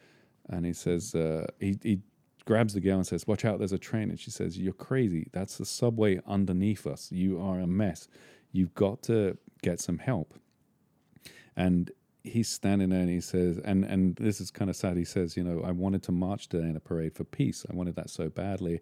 And 0.50 0.66
he 0.66 0.74
says, 0.74 1.14
uh, 1.14 1.46
he, 1.60 1.78
he 1.84 2.00
grabs 2.46 2.74
the 2.74 2.80
girl 2.80 2.96
and 2.96 3.06
says, 3.06 3.28
Watch 3.28 3.46
out, 3.46 3.60
there's 3.60 3.72
a 3.72 3.78
train. 3.78 4.10
And 4.10 4.20
she 4.20 4.32
says, 4.32 4.58
You're 4.58 4.74
crazy. 4.74 5.28
That's 5.32 5.58
the 5.58 5.66
subway 5.66 6.22
underneath 6.26 6.88
us. 6.88 7.12
You 7.12 7.40
are 7.40 7.60
a 7.60 7.68
mess. 7.68 8.08
You've 8.52 8.74
got 8.74 9.04
to 9.04 9.38
get 9.62 9.80
some 9.80 10.00
help. 10.00 10.34
And 11.56 11.92
he's 12.24 12.50
standing 12.50 12.90
there 12.90 13.02
and 13.02 13.10
he 13.10 13.22
says, 13.22 13.60
and, 13.64 13.84
and 13.86 14.16
this 14.16 14.42
is 14.42 14.52
kind 14.52 14.70
of 14.70 14.76
sad. 14.76 14.98
He 14.98 15.06
says, 15.06 15.38
You 15.38 15.44
know, 15.44 15.62
I 15.64 15.72
wanted 15.72 16.04
to 16.04 16.12
march 16.12 16.48
today 16.50 16.68
in 16.68 16.76
a 16.76 16.80
parade 16.80 17.16
for 17.16 17.24
peace. 17.24 17.66
I 17.70 17.76
wanted 17.76 17.96
that 17.96 18.10
so 18.10 18.30
badly. 18.30 18.82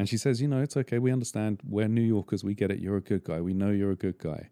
And 0.00 0.08
she 0.08 0.16
says, 0.16 0.40
You 0.40 0.48
know, 0.48 0.62
it's 0.62 0.78
okay. 0.78 0.98
We 0.98 1.12
understand. 1.12 1.60
We're 1.62 1.86
New 1.86 2.00
Yorkers. 2.00 2.42
We 2.42 2.54
get 2.54 2.70
it. 2.70 2.78
You're 2.78 2.96
a 2.96 3.02
good 3.02 3.22
guy. 3.22 3.42
We 3.42 3.52
know 3.52 3.68
you're 3.68 3.90
a 3.90 3.96
good 3.96 4.16
guy. 4.16 4.48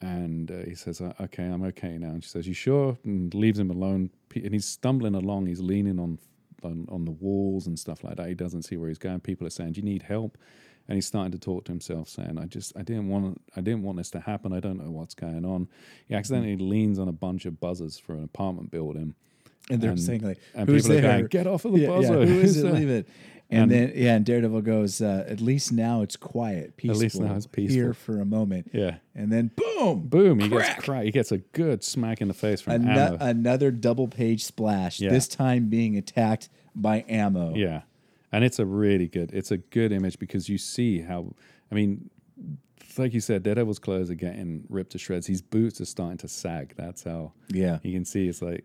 And 0.00 0.48
uh, 0.48 0.58
he 0.64 0.76
says, 0.76 1.00
"Uh, 1.00 1.12
"Okay, 1.20 1.42
I'm 1.42 1.64
okay 1.64 1.98
now." 1.98 2.10
And 2.10 2.22
she 2.22 2.30
says, 2.30 2.46
"You 2.46 2.54
sure?" 2.54 2.96
And 3.04 3.34
leaves 3.34 3.58
him 3.58 3.70
alone. 3.70 4.10
And 4.32 4.52
he's 4.54 4.64
stumbling 4.66 5.16
along. 5.16 5.46
He's 5.46 5.60
leaning 5.60 5.98
on, 5.98 6.20
on 6.62 6.86
on 6.88 7.04
the 7.04 7.10
walls 7.10 7.66
and 7.66 7.76
stuff 7.76 8.04
like 8.04 8.14
that. 8.16 8.28
He 8.28 8.34
doesn't 8.34 8.62
see 8.62 8.76
where 8.76 8.88
he's 8.88 8.98
going. 8.98 9.20
People 9.20 9.44
are 9.44 9.50
saying, 9.50 9.72
"Do 9.72 9.80
you 9.80 9.84
need 9.84 10.02
help?" 10.02 10.38
And 10.86 10.94
he's 10.96 11.06
starting 11.06 11.32
to 11.32 11.38
talk 11.38 11.64
to 11.64 11.72
himself, 11.72 12.08
saying, 12.08 12.38
"I 12.38 12.44
just, 12.44 12.76
I 12.76 12.82
didn't 12.82 13.08
want, 13.08 13.40
I 13.56 13.60
didn't 13.60 13.82
want 13.82 13.98
this 13.98 14.10
to 14.10 14.20
happen. 14.20 14.52
I 14.52 14.60
don't 14.60 14.78
know 14.78 14.90
what's 14.90 15.14
going 15.14 15.44
on." 15.44 15.68
He 16.06 16.14
accidentally 16.14 16.58
leans 16.58 17.00
on 17.00 17.08
a 17.08 17.12
bunch 17.12 17.44
of 17.44 17.58
buzzers 17.58 17.98
for 17.98 18.12
an 18.12 18.22
apartment 18.22 18.70
building, 18.70 19.14
and 19.68 19.80
they're 19.80 19.90
and- 19.90 20.00
saying 20.00 20.20
like, 20.20 20.38
and 20.54 20.68
"Who's 20.68 20.82
people 20.82 21.00
there?" 21.00 21.12
going, 21.12 21.26
"Get 21.26 21.46
off 21.48 21.64
of 21.64 21.72
the 21.72 21.80
yeah, 21.80 21.88
buzzer! 21.88 22.20
Yeah, 22.20 22.26
who 22.26 22.40
is 22.40 22.56
it? 22.62 22.72
Leave 22.72 22.90
it. 22.90 23.08
And, 23.50 23.70
And- 23.70 23.70
then 23.72 23.92
yeah, 23.94 24.14
and 24.16 24.24
Daredevil 24.24 24.62
goes, 24.62 25.00
uh, 25.02 25.24
"At 25.28 25.40
least 25.40 25.70
now 25.70 26.00
it's 26.02 26.16
quiet, 26.16 26.76
peaceful. 26.76 26.96
At 26.96 27.02
least 27.02 27.20
now 27.20 27.34
it's 27.36 27.46
peaceful." 27.46 27.74
Here 27.74 27.92
for 27.94 28.20
a 28.20 28.24
moment, 28.24 28.70
Yeah. 28.72 28.96
and 29.14 29.30
then 29.30 29.50
boom, 29.54 30.08
Boom! 30.08 30.40
He 30.40 30.48
Crack! 30.48 30.76
gets 30.76 30.84
crack. 30.86 31.04
He 31.04 31.10
gets 31.10 31.30
a 31.30 31.38
good 31.38 31.84
smack 31.84 32.20
in 32.22 32.28
the 32.28 32.34
face 32.34 32.62
from 32.62 32.72
Ano- 32.88 32.90
ammo. 32.90 33.16
another 33.20 33.70
double 33.70 34.08
page 34.08 34.44
splash. 34.44 34.98
Yeah. 35.00 35.10
This 35.10 35.28
time 35.28 35.68
being 35.68 35.96
attacked 35.96 36.48
by 36.74 37.04
ammo. 37.08 37.54
Yeah, 37.54 37.82
and 38.32 38.44
it's 38.44 38.58
a 38.58 38.64
really 38.66 39.08
good. 39.08 39.30
It's 39.32 39.50
a 39.50 39.58
good 39.58 39.92
image 39.92 40.18
because 40.18 40.48
you 40.48 40.56
see 40.58 41.00
how. 41.02 41.34
I 41.70 41.74
mean, 41.74 42.08
like 42.96 43.12
you 43.12 43.20
said, 43.20 43.42
Daredevil's 43.42 43.78
clothes 43.78 44.10
are 44.10 44.14
getting 44.14 44.64
ripped 44.70 44.92
to 44.92 44.98
shreds. 44.98 45.26
His 45.26 45.42
boots 45.42 45.80
are 45.82 45.84
starting 45.84 46.18
to 46.18 46.28
sag. 46.28 46.74
That's 46.76 47.04
how 47.04 47.32
yeah. 47.50 47.78
you 47.82 47.92
can 47.92 48.04
see. 48.06 48.26
It's 48.28 48.40
like, 48.42 48.64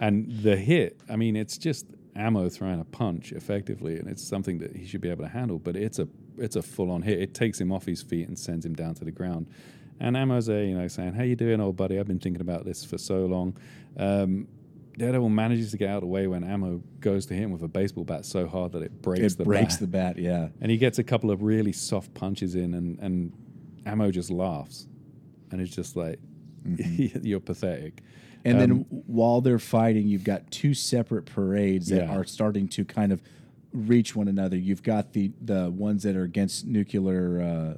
and 0.00 0.30
the 0.42 0.56
hit. 0.56 1.00
I 1.08 1.16
mean, 1.16 1.36
it's 1.36 1.58
just 1.58 1.86
ammo 2.16 2.48
throwing 2.48 2.80
a 2.80 2.84
punch 2.84 3.32
effectively, 3.32 3.98
and 3.98 4.08
it's 4.08 4.22
something 4.26 4.58
that 4.58 4.74
he 4.76 4.86
should 4.86 5.00
be 5.00 5.10
able 5.10 5.24
to 5.24 5.30
handle. 5.30 5.58
But 5.58 5.76
it's 5.76 5.98
a 5.98 6.08
it's 6.38 6.56
a 6.56 6.62
full 6.62 6.90
on 6.90 7.02
hit. 7.02 7.20
It 7.20 7.34
takes 7.34 7.60
him 7.60 7.70
off 7.72 7.86
his 7.86 8.02
feet 8.02 8.26
and 8.28 8.38
sends 8.38 8.64
him 8.66 8.74
down 8.74 8.94
to 8.96 9.04
the 9.04 9.10
ground. 9.12 9.46
And 9.98 10.16
Ammo's 10.16 10.46
there, 10.46 10.64
you 10.64 10.76
know, 10.76 10.88
saying, 10.88 11.14
"How 11.14 11.22
you 11.22 11.36
doing, 11.36 11.60
old 11.60 11.76
buddy? 11.76 11.98
I've 11.98 12.06
been 12.06 12.18
thinking 12.18 12.42
about 12.42 12.64
this 12.64 12.84
for 12.84 12.98
so 12.98 13.24
long." 13.26 13.56
Um, 13.96 14.48
Daredevil 14.98 15.28
manages 15.28 15.70
to 15.72 15.76
get 15.76 15.90
out 15.90 15.96
of 15.96 16.00
the 16.02 16.06
way 16.06 16.26
when 16.26 16.42
Ammo 16.42 16.82
goes 17.00 17.26
to 17.26 17.34
him 17.34 17.50
with 17.52 17.62
a 17.62 17.68
baseball 17.68 18.04
bat 18.04 18.24
so 18.24 18.46
hard 18.46 18.72
that 18.72 18.82
it 18.82 19.02
breaks 19.02 19.34
It 19.34 19.38
the 19.38 19.44
breaks 19.44 19.74
bat. 19.74 19.80
the 19.80 19.86
bat. 19.86 20.18
Yeah. 20.18 20.48
and 20.60 20.70
he 20.70 20.78
gets 20.78 20.98
a 20.98 21.04
couple 21.04 21.30
of 21.30 21.42
really 21.42 21.72
soft 21.72 22.12
punches 22.14 22.54
in, 22.54 22.72
and 22.74 22.98
and 23.00 23.32
Ammo 23.86 24.10
just 24.10 24.30
laughs, 24.30 24.86
and 25.50 25.60
it's 25.60 25.74
just 25.74 25.96
like, 25.96 26.18
"You're 26.64 27.40
pathetic." 27.40 28.02
And 28.46 28.60
then 28.60 28.70
Um, 28.70 28.78
while 29.06 29.40
they're 29.40 29.58
fighting, 29.58 30.06
you've 30.06 30.24
got 30.24 30.48
two 30.50 30.72
separate 30.72 31.24
parades 31.26 31.88
that 31.88 32.04
Yeah. 32.04 32.16
are 32.16 32.24
starting 32.24 32.68
to 32.68 32.84
kind 32.84 33.10
of 33.12 33.20
reach 33.72 34.14
one 34.14 34.28
another. 34.28 34.56
You've 34.56 34.82
got 34.84 35.12
the 35.12 35.32
the 35.44 35.70
ones 35.70 36.04
that 36.04 36.14
are 36.16 36.22
against 36.22 36.66
nuclear 36.66 37.40
uh, 37.40 37.76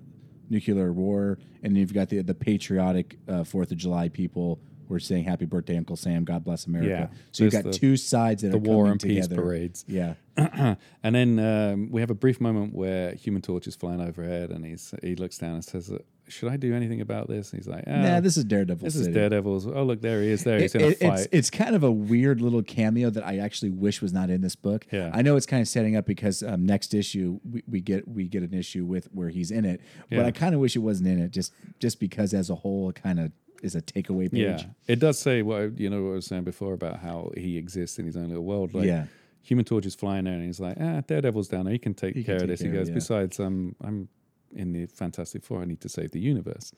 nuclear 0.51 0.93
war, 0.93 1.39
and 1.63 1.77
you've 1.77 1.95
got 1.95 2.11
the 2.11 2.21
the 2.23 2.35
patriotic 2.35 3.19
uh, 3.27 3.45
Fourth 3.45 3.71
of 3.73 3.79
July 3.79 4.09
people. 4.11 4.59
Who 4.89 4.95
are 4.95 5.01
saying 5.01 5.25
"Happy 5.25 5.45
Birthday, 5.45 5.77
Uncle 5.77 5.97
Sam. 5.97 6.25
God 6.25 6.45
bless 6.45 6.67
America." 6.67 6.89
Yeah. 7.13 7.19
So 7.33 7.45
you've 7.45 7.53
got 7.53 7.65
the- 7.65 7.73
two 7.73 7.97
sides 7.97 8.43
that 8.43 8.49
the 8.51 8.57
are 8.57 8.61
war 8.61 8.85
coming 8.85 8.93
and 8.93 9.01
peace 9.01 9.25
together. 9.27 9.43
parades. 9.43 9.85
Yeah. 9.87 10.15
and 11.03 11.15
then 11.15 11.39
um, 11.39 11.91
we 11.91 12.01
have 12.01 12.11
a 12.11 12.15
brief 12.15 12.41
moment 12.41 12.73
where 12.75 13.13
Human 13.15 13.43
Torch 13.43 13.67
is 13.67 13.75
flying 13.75 14.01
overhead, 14.01 14.51
and 14.51 14.65
he's 14.65 14.95
he 15.03 15.17
looks 15.17 15.37
down 15.39 15.55
and 15.55 15.65
says, 15.65 15.91
"Should 16.29 16.49
I 16.49 16.57
do 16.57 16.75
anything 16.77 17.01
about 17.01 17.29
this?" 17.29 17.51
And 17.53 17.59
he's 17.61 17.67
like, 17.67 17.83
ah, 17.89 17.91
nah, 17.91 18.21
this 18.21 18.37
is 18.37 18.45
Daredevil. 18.45 18.85
this 18.85 18.95
is 18.95 19.09
Daredevil's. 19.09 19.67
Oh, 19.67 19.83
look, 19.83 20.01
there 20.01 20.23
he 20.23 20.29
is. 20.31 20.45
There 20.45 20.61
he's 20.61 20.77
It- 20.77 20.81
in 20.81 20.87
a 20.87 20.91
it- 20.91 20.99
fight. 21.01 21.19
it's, 21.21 21.29
it's 21.33 21.51
kind 21.51 21.75
of 21.75 21.83
a 21.83 21.91
weird 21.91 22.41
little 22.41 22.63
cameo 22.63 23.11
that 23.11 23.27
I 23.27 23.39
actually 23.39 23.71
wish 23.71 24.01
was 24.01 24.13
not 24.13 24.31
in 24.31 24.41
this 24.41 24.55
book. 24.55 24.87
Yeah. 24.93 25.11
I 25.13 25.23
know 25.23 25.35
it's 25.37 25.47
kind 25.47 25.61
of 25.61 25.67
setting 25.67 25.97
up 25.97 26.07
because 26.07 26.45
um, 26.45 26.65
next 26.65 26.95
issue 26.95 27.41
we, 27.51 27.65
we 27.69 27.81
get 27.81 28.07
we 28.07 28.29
get 28.29 28.45
an 28.45 28.55
issue 28.55 28.85
with 28.85 29.07
where 29.13 29.31
he's 29.31 29.51
in 29.51 29.65
it, 29.65 29.81
but 30.09 30.25
I 30.25 30.31
kind 30.31 30.55
of 30.55 30.61
wish 30.61 30.77
it 30.77 30.81
wasn't 30.81 31.09
in 31.09 31.19
it 31.19 31.33
just 31.33 31.53
just 31.81 31.99
because 31.99 32.33
as 32.33 32.49
a 32.49 32.55
whole 32.55 32.91
it 32.91 32.95
kind 33.03 33.19
of 33.19 33.33
is 33.63 33.75
a 33.75 33.81
takeaway 33.83 34.31
page. 34.31 34.41
yeah, 34.63 34.63
it 34.87 34.99
does 35.01 35.19
say 35.19 35.43
what 35.43 35.79
you 35.79 35.91
know 35.91 36.03
what 36.05 36.11
I 36.11 36.15
was 36.15 36.27
saying 36.27 36.45
before 36.45 36.75
about 36.75 36.99
how 37.01 37.31
he 37.37 37.57
exists 37.59 37.99
in 37.99 38.07
his 38.07 38.17
own 38.17 38.29
little 38.29 38.45
world. 38.45 38.75
Like, 38.75 38.87
Yeah. 38.87 39.07
Human 39.43 39.65
Torch 39.65 39.87
is 39.87 39.95
flying 39.95 40.25
there, 40.25 40.35
and 40.35 40.45
he's 40.45 40.61
like, 40.61 40.77
"Ah, 40.79 41.01
Daredevil's 41.07 41.49
down 41.49 41.65
there. 41.65 41.73
He 41.73 41.79
can 41.79 41.95
take 41.95 42.15
He 42.15 42.23
can 42.23 42.35
care 42.37 42.43
of 42.43 42.49
this." 42.49 42.61
He 42.61 42.67
care 42.67 42.75
of 42.75 42.81
goes, 42.81 42.89
yeah. 42.91 42.95
"Besides, 42.95 43.41
um, 43.41 43.75
I'm 43.83 44.09
in 44.55 44.73
the 44.73 44.85
Fantastic 44.87 45.43
Four. 45.43 45.63
I 45.63 45.65
need 45.65 45.81
to 45.81 45.89
save 45.89 46.11
the 46.11 46.21
universe." 46.21 46.73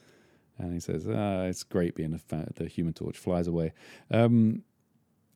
And 0.58 0.72
he 0.72 0.78
says, 0.78 1.08
"Ah, 1.08 1.44
it's 1.44 1.64
great 1.64 1.94
being 1.96 2.14
a 2.14 2.18
fa- 2.18 2.52
the 2.54 2.68
Human 2.68 2.92
Torch." 2.92 3.16
Flies 3.18 3.46
away, 3.48 3.72
um, 4.10 4.62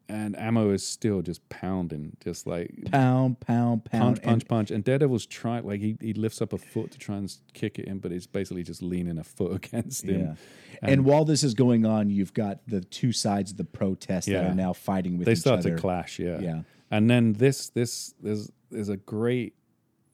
and 0.09 0.39
Ammo 0.39 0.71
is 0.71 0.87
still 0.87 1.23
just 1.23 1.49
pounding, 1.49 2.17
just 2.23 2.47
like 2.47 2.71
Pound, 2.91 3.41
pound, 3.41 3.85
pound, 3.85 4.03
punch, 4.03 4.19
and- 4.19 4.25
punch, 4.25 4.49
punch. 4.49 4.71
And 4.71 4.85
Daredevil's 4.85 5.27
trying, 5.27 5.67
like 5.67 5.81
he, 5.81 5.97
he 6.01 6.13
lifts 6.13 6.43
up 6.43 6.53
a 6.53 6.59
foot 6.59 6.91
to 6.93 6.99
try 6.99 7.17
and 7.17 7.35
kick 7.55 7.79
it 7.79 7.87
in, 7.87 7.99
but 7.99 8.13
he's 8.13 8.27
basically 8.27 8.63
just 8.63 8.83
leaning 8.83 9.19
a 9.19 9.25
foot 9.25 9.53
against 9.65 10.05
him. 10.05 10.21
Yeah. 10.21 10.35
And, 10.83 11.05
while 11.07 11.25
this 11.25 11.43
is 11.43 11.55
going 11.55 11.87
on, 11.87 12.11
you've 12.11 12.35
got 12.35 12.61
the 12.67 12.83
two 12.83 13.13
sides 13.13 13.53
of 13.53 13.57
the 13.57 13.65
protest 13.65 14.29
that 14.29 14.45
are 14.45 14.55
now 14.55 14.73
fighting 14.75 15.17
with 15.17 15.27
each 15.29 15.33
other. 15.33 15.35
they 15.35 15.41
start 15.41 15.59
other. 15.61 15.77
to 15.77 15.81
clash. 15.81 16.19
Yeah, 16.19 16.41
Yeah. 16.41 16.61
And 16.91 17.09
then 17.09 17.33
this, 17.33 17.71
this, 17.71 18.15
there's, 18.21 18.53
there's 18.71 18.91
a 18.91 18.97
great. 18.99 19.55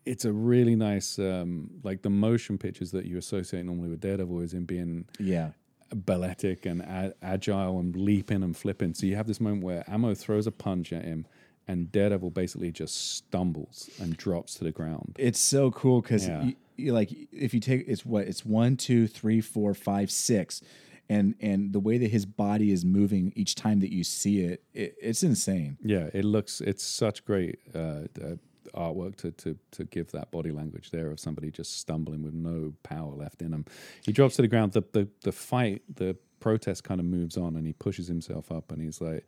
It's 0.06 0.24
a 0.24 0.32
really 0.32 0.76
nice, 0.76 1.18
um, 1.18 1.70
like 1.82 2.02
the 2.02 2.10
motion 2.10 2.56
pictures 2.58 2.90
that 2.92 3.04
you 3.04 3.18
associate 3.18 3.64
normally 3.66 3.88
with 3.90 4.00
Daredevil 4.00 4.40
is 4.40 4.54
in 4.54 4.64
being 4.64 5.04
Yeah. 5.18 5.50
Balletic 5.94 6.66
and 6.66 6.80
a- 6.82 7.14
agile 7.22 7.78
and 7.78 7.96
leaping 7.96 8.42
and 8.42 8.56
flipping. 8.56 8.94
So 8.94 9.06
you 9.06 9.16
have 9.16 9.26
this 9.26 9.40
moment 9.40 9.64
where 9.64 9.84
Ammo 9.88 10.14
throws 10.14 10.46
a 10.46 10.52
punch 10.52 10.92
at 10.92 11.04
him, 11.04 11.26
and 11.68 11.90
Daredevil 11.92 12.30
basically 12.30 12.72
just 12.72 13.16
stumbles 13.16 13.90
and 14.00 14.16
drops 14.16 14.54
to 14.54 14.64
the 14.64 14.72
ground. 14.72 15.16
It's 15.18 15.38
so 15.40 15.70
cool 15.70 16.00
because 16.00 16.26
Yeah. 16.28 16.50
like 16.78 17.10
if 17.32 17.52
you 17.54 17.60
take 17.60 17.84
it's 17.86 18.04
what 18.06 18.26
it's 18.26 18.44
one, 18.44 18.76
two, 18.76 19.06
three, 19.06 19.40
four, 19.40 19.74
five, 19.74 20.10
six, 20.10 20.62
and 21.08 21.34
and 21.40 21.72
the 21.72 21.80
way 21.80 21.98
that 21.98 22.10
his 22.10 22.24
body 22.26 22.72
is 22.72 22.84
moving 22.84 23.32
each 23.36 23.54
time 23.54 23.80
that 23.80 23.92
you 23.92 24.02
see 24.04 24.40
it, 24.40 24.62
it 24.74 24.94
it's 25.00 25.22
insane. 25.22 25.76
Yeah, 25.82 26.08
it 26.14 26.24
looks. 26.24 26.60
It's 26.60 26.82
such 26.84 27.24
great 27.24 27.58
uh, 27.74 27.78
uh, 27.78 28.36
artwork 28.72 29.16
to, 29.16 29.30
to 29.32 29.56
to 29.72 29.84
give 29.84 30.10
that 30.12 30.30
body 30.30 30.50
language 30.50 30.90
there 30.90 31.10
of 31.10 31.20
somebody 31.20 31.50
just 31.50 31.78
stumbling 31.78 32.22
with 32.22 32.34
no 32.34 32.72
power 32.82 33.14
left 33.14 33.42
in 33.42 33.52
him. 33.52 33.64
He 34.04 34.12
drops 34.12 34.36
to 34.36 34.42
the 34.42 34.48
ground. 34.48 34.72
The 34.72 34.82
the 34.92 35.08
the 35.22 35.32
fight, 35.32 35.82
the 35.94 36.16
protest 36.40 36.84
kind 36.84 37.00
of 37.00 37.06
moves 37.06 37.36
on, 37.36 37.56
and 37.56 37.66
he 37.66 37.72
pushes 37.72 38.08
himself 38.08 38.50
up, 38.50 38.72
and 38.72 38.80
he's 38.80 39.00
like, 39.00 39.26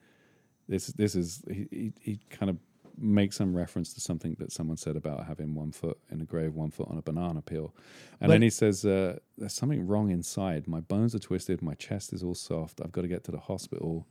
"This 0.69 0.87
this 0.89 1.15
is." 1.15 1.43
He 1.49 1.67
he, 1.71 1.93
he 2.01 2.21
kind 2.31 2.51
of 2.51 2.57
makes 2.99 3.37
some 3.37 3.57
reference 3.57 3.95
to 3.95 4.01
something 4.03 4.37
that 4.39 4.53
someone 4.53 4.77
said 4.77 4.97
about 4.97 5.25
having 5.27 5.55
one 5.55 5.73
foot 5.73 5.99
in 6.11 6.21
a 6.21 6.25
grave, 6.25 6.55
one 6.55 6.71
foot 6.71 6.89
on 6.91 6.99
a 6.99 7.03
banana 7.03 7.41
peel, 7.41 7.75
and 8.21 8.29
But- 8.29 8.35
then 8.35 8.43
he 8.43 8.51
says, 8.51 8.85
uh, 8.85 9.19
"There's 9.39 9.55
something 9.55 9.87
wrong 9.87 10.11
inside. 10.11 10.69
My 10.69 10.81
bones 10.81 11.15
are 11.15 11.19
twisted. 11.19 11.63
My 11.63 11.75
chest 11.75 12.13
is 12.13 12.23
all 12.23 12.35
soft. 12.35 12.81
I've 12.83 12.93
got 12.93 13.03
to 13.03 13.09
get 13.09 13.25
to 13.25 13.31
the 13.33 13.39
hospital." 13.41 14.07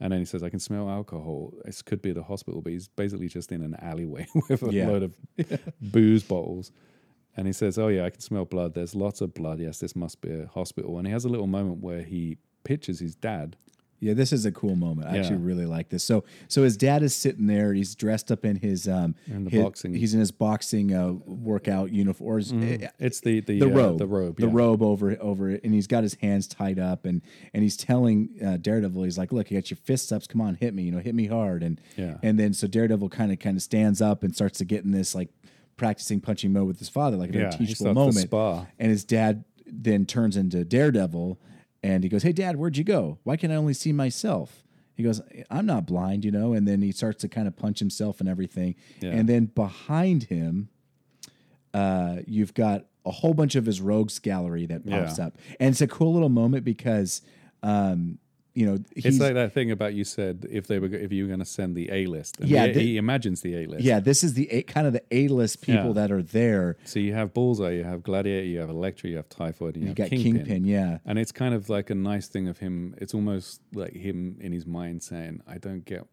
And 0.00 0.12
then 0.12 0.18
he 0.20 0.26
says, 0.26 0.42
I 0.42 0.50
can 0.50 0.60
smell 0.60 0.90
alcohol. 0.90 1.54
This 1.64 1.80
could 1.82 2.02
be 2.02 2.12
the 2.12 2.22
hospital, 2.22 2.60
but 2.60 2.72
he's 2.72 2.88
basically 2.88 3.28
just 3.28 3.50
in 3.50 3.62
an 3.62 3.74
alleyway 3.80 4.26
with 4.48 4.62
a 4.62 4.72
Yeah. 4.72 4.88
load 4.88 5.02
of 5.04 5.14
booze 5.80 6.22
bottles. 6.22 6.70
And 7.36 7.46
he 7.46 7.52
says, 7.52 7.78
Oh, 7.78 7.88
yeah, 7.88 8.04
I 8.04 8.10
can 8.10 8.20
smell 8.20 8.44
blood. 8.44 8.74
There's 8.74 8.94
lots 8.94 9.20
of 9.20 9.32
blood. 9.34 9.58
Yes, 9.60 9.78
this 9.78 9.94
must 9.96 10.20
be 10.20 10.30
a 10.32 10.46
hospital. 10.46 10.98
And 10.98 11.06
he 11.06 11.12
has 11.12 11.24
a 11.24 11.28
little 11.28 11.46
moment 11.46 11.82
where 11.82 12.02
he 12.02 12.38
pictures 12.64 13.00
his 13.00 13.14
dad. 13.14 13.56
Yeah, 13.98 14.12
this 14.14 14.32
is 14.32 14.44
a 14.44 14.52
cool 14.52 14.76
moment. 14.76 15.08
I 15.08 15.14
Yeah. 15.14 15.20
actually 15.20 15.38
really 15.38 15.64
like 15.66 15.88
this. 15.88 16.04
So, 16.04 16.24
so 16.48 16.62
his 16.64 16.76
dad 16.76 17.02
is 17.02 17.14
sitting 17.14 17.46
there. 17.46 17.72
He's 17.72 17.94
dressed 17.94 18.30
up 18.30 18.44
in 18.44 18.56
his 18.56 18.86
um, 18.86 19.14
In 19.26 19.44
the 19.44 19.50
his- 19.50 19.62
boxing. 19.62 19.94
He's 19.94 20.12
in 20.12 20.20
his 20.20 20.30
boxing 20.30 20.92
uh, 20.94 21.12
workout 21.24 21.92
uniform. 21.92 22.42
Eh, 22.62 22.88
It's 22.98 23.20
the 23.20 23.40
the, 23.40 23.60
the 23.60 23.66
uh, 23.66 23.74
robe, 23.74 23.98
The 23.98 24.06
robe. 24.06 24.36
the 24.38 24.48
robe 24.48 24.82
over 24.82 25.16
over 25.20 25.50
it, 25.50 25.64
and 25.64 25.72
he's 25.72 25.86
got 25.86 26.02
his 26.02 26.14
hands 26.14 26.46
tied 26.46 26.78
up, 26.78 27.04
and 27.06 27.22
and 27.54 27.62
he's 27.62 27.76
telling 27.76 28.30
uh, 28.44 28.56
Daredevil, 28.58 29.02
he's 29.04 29.16
like, 29.18 29.32
"Look, 29.32 29.50
you 29.50 29.58
got 29.58 29.70
your 29.70 29.78
fists 29.84 30.12
up. 30.12 30.26
Come 30.28 30.40
on, 30.40 30.56
hit 30.56 30.74
me. 30.74 30.82
You 30.82 30.92
know, 30.92 30.98
hit 30.98 31.14
me 31.14 31.26
hard." 31.26 31.62
And 31.62 31.80
Yeah. 31.96 32.18
and 32.22 32.38
then 32.38 32.52
so 32.52 32.66
Daredevil 32.66 33.08
kind 33.08 33.32
of 33.32 33.38
kind 33.38 33.56
of 33.56 33.62
stands 33.62 34.02
up 34.02 34.22
and 34.22 34.34
starts 34.34 34.58
to 34.58 34.64
get 34.64 34.84
in 34.84 34.90
this 34.92 35.14
like 35.14 35.28
practicing 35.76 36.20
punching 36.20 36.52
mode 36.52 36.66
with 36.66 36.78
his 36.78 36.88
father, 36.88 37.16
like 37.16 37.34
a 37.34 37.38
Yeah, 37.38 37.50
teachable 37.50 37.94
moment. 37.94 38.32
And 38.78 38.90
his 38.90 39.04
dad 39.04 39.44
then 39.66 40.06
turns 40.06 40.36
into 40.36 40.64
Daredevil, 40.64 41.38
and 41.86 42.02
he 42.04 42.08
goes, 42.10 42.22
"Hey, 42.22 42.32
Dad, 42.32 42.56
where'd 42.56 42.76
you 42.76 42.84
go? 42.84 43.18
Why 43.24 43.36
can 43.36 43.50
I 43.50 43.54
only 43.56 43.74
see 43.74 43.92
myself?" 43.92 44.64
He 44.94 45.02
goes, 45.02 45.20
"I'm 45.50 45.66
not 45.66 45.86
blind, 45.86 46.24
you 46.24 46.30
know." 46.30 46.52
And 46.52 46.66
then 46.66 46.82
he 46.82 46.90
starts 46.92 47.20
to 47.22 47.28
kind 47.28 47.46
of 47.46 47.56
punch 47.56 47.78
himself 47.78 48.20
and 48.20 48.28
everything. 48.28 48.74
Yeah. 49.00 49.10
And 49.10 49.28
then 49.28 49.46
behind 49.54 50.24
him, 50.24 50.68
uh, 51.74 52.18
you've 52.26 52.54
got 52.54 52.86
a 53.04 53.10
whole 53.10 53.34
bunch 53.34 53.54
of 53.54 53.66
his 53.66 53.80
rogues 53.80 54.18
gallery 54.18 54.66
that 54.66 54.86
pops 54.86 55.18
Yeah. 55.18 55.26
up, 55.26 55.38
and 55.60 55.70
it's 55.70 55.80
a 55.80 55.86
cool 55.86 56.12
little 56.12 56.28
moment 56.28 56.64
because, 56.64 57.22
um, 57.62 58.18
you 58.56 58.64
know, 58.66 58.78
It's 58.96 59.20
like 59.20 59.34
that 59.34 59.52
thing 59.52 59.70
about 59.70 59.94
you 59.94 60.02
said 60.04 60.46
if 60.50 60.66
they 60.66 60.78
were 60.78 60.86
if 60.86 61.12
you 61.12 61.24
were 61.24 61.28
going 61.28 61.40
to 61.40 61.44
send 61.44 61.76
the 61.76 61.90
A 61.92 62.06
list. 62.06 62.36
Yeah, 62.40 62.66
he, 62.66 62.72
thi- 62.72 62.80
he 62.80 62.96
imagines 62.96 63.42
the 63.42 63.54
A 63.54 63.66
list. 63.66 63.84
yeah, 63.84 64.00
this 64.00 64.24
is 64.24 64.32
the 64.34 64.50
a, 64.50 64.62
kind 64.62 64.86
of 64.86 64.92
the 64.94 65.02
A 65.10 65.28
list 65.28 65.60
people 65.62 65.88
Yeah. 65.88 65.92
that 66.00 66.10
are 66.10 66.22
there. 66.22 66.76
So 66.84 66.98
you 66.98 67.12
have 67.12 67.34
Bullseye, 67.34 67.72
you 67.72 67.84
have 67.84 68.02
Gladiator, 68.02 68.46
you 68.46 68.58
have 68.60 68.70
Elektra, 68.70 69.10
you 69.10 69.16
have 69.16 69.28
Typhoid, 69.28 69.74
and 69.74 69.82
you, 69.82 69.82
You 69.82 69.88
have 69.88 69.96
got 69.96 70.08
Kingpin. 70.08 70.32
Kingpin, 70.36 70.64
yeah. 70.64 70.98
And 71.04 71.18
it's 71.18 71.32
kind 71.32 71.54
of 71.54 71.68
like 71.68 71.90
a 71.90 71.94
nice 71.94 72.28
thing 72.28 72.48
of 72.48 72.58
him. 72.58 72.94
It's 72.98 73.12
almost 73.14 73.60
like 73.74 73.92
him 73.94 74.38
in 74.40 74.52
his 74.52 74.66
mind 74.66 75.02
saying, 75.02 75.42
"I 75.46 75.58
don't 75.58 75.84
get 75.84 76.06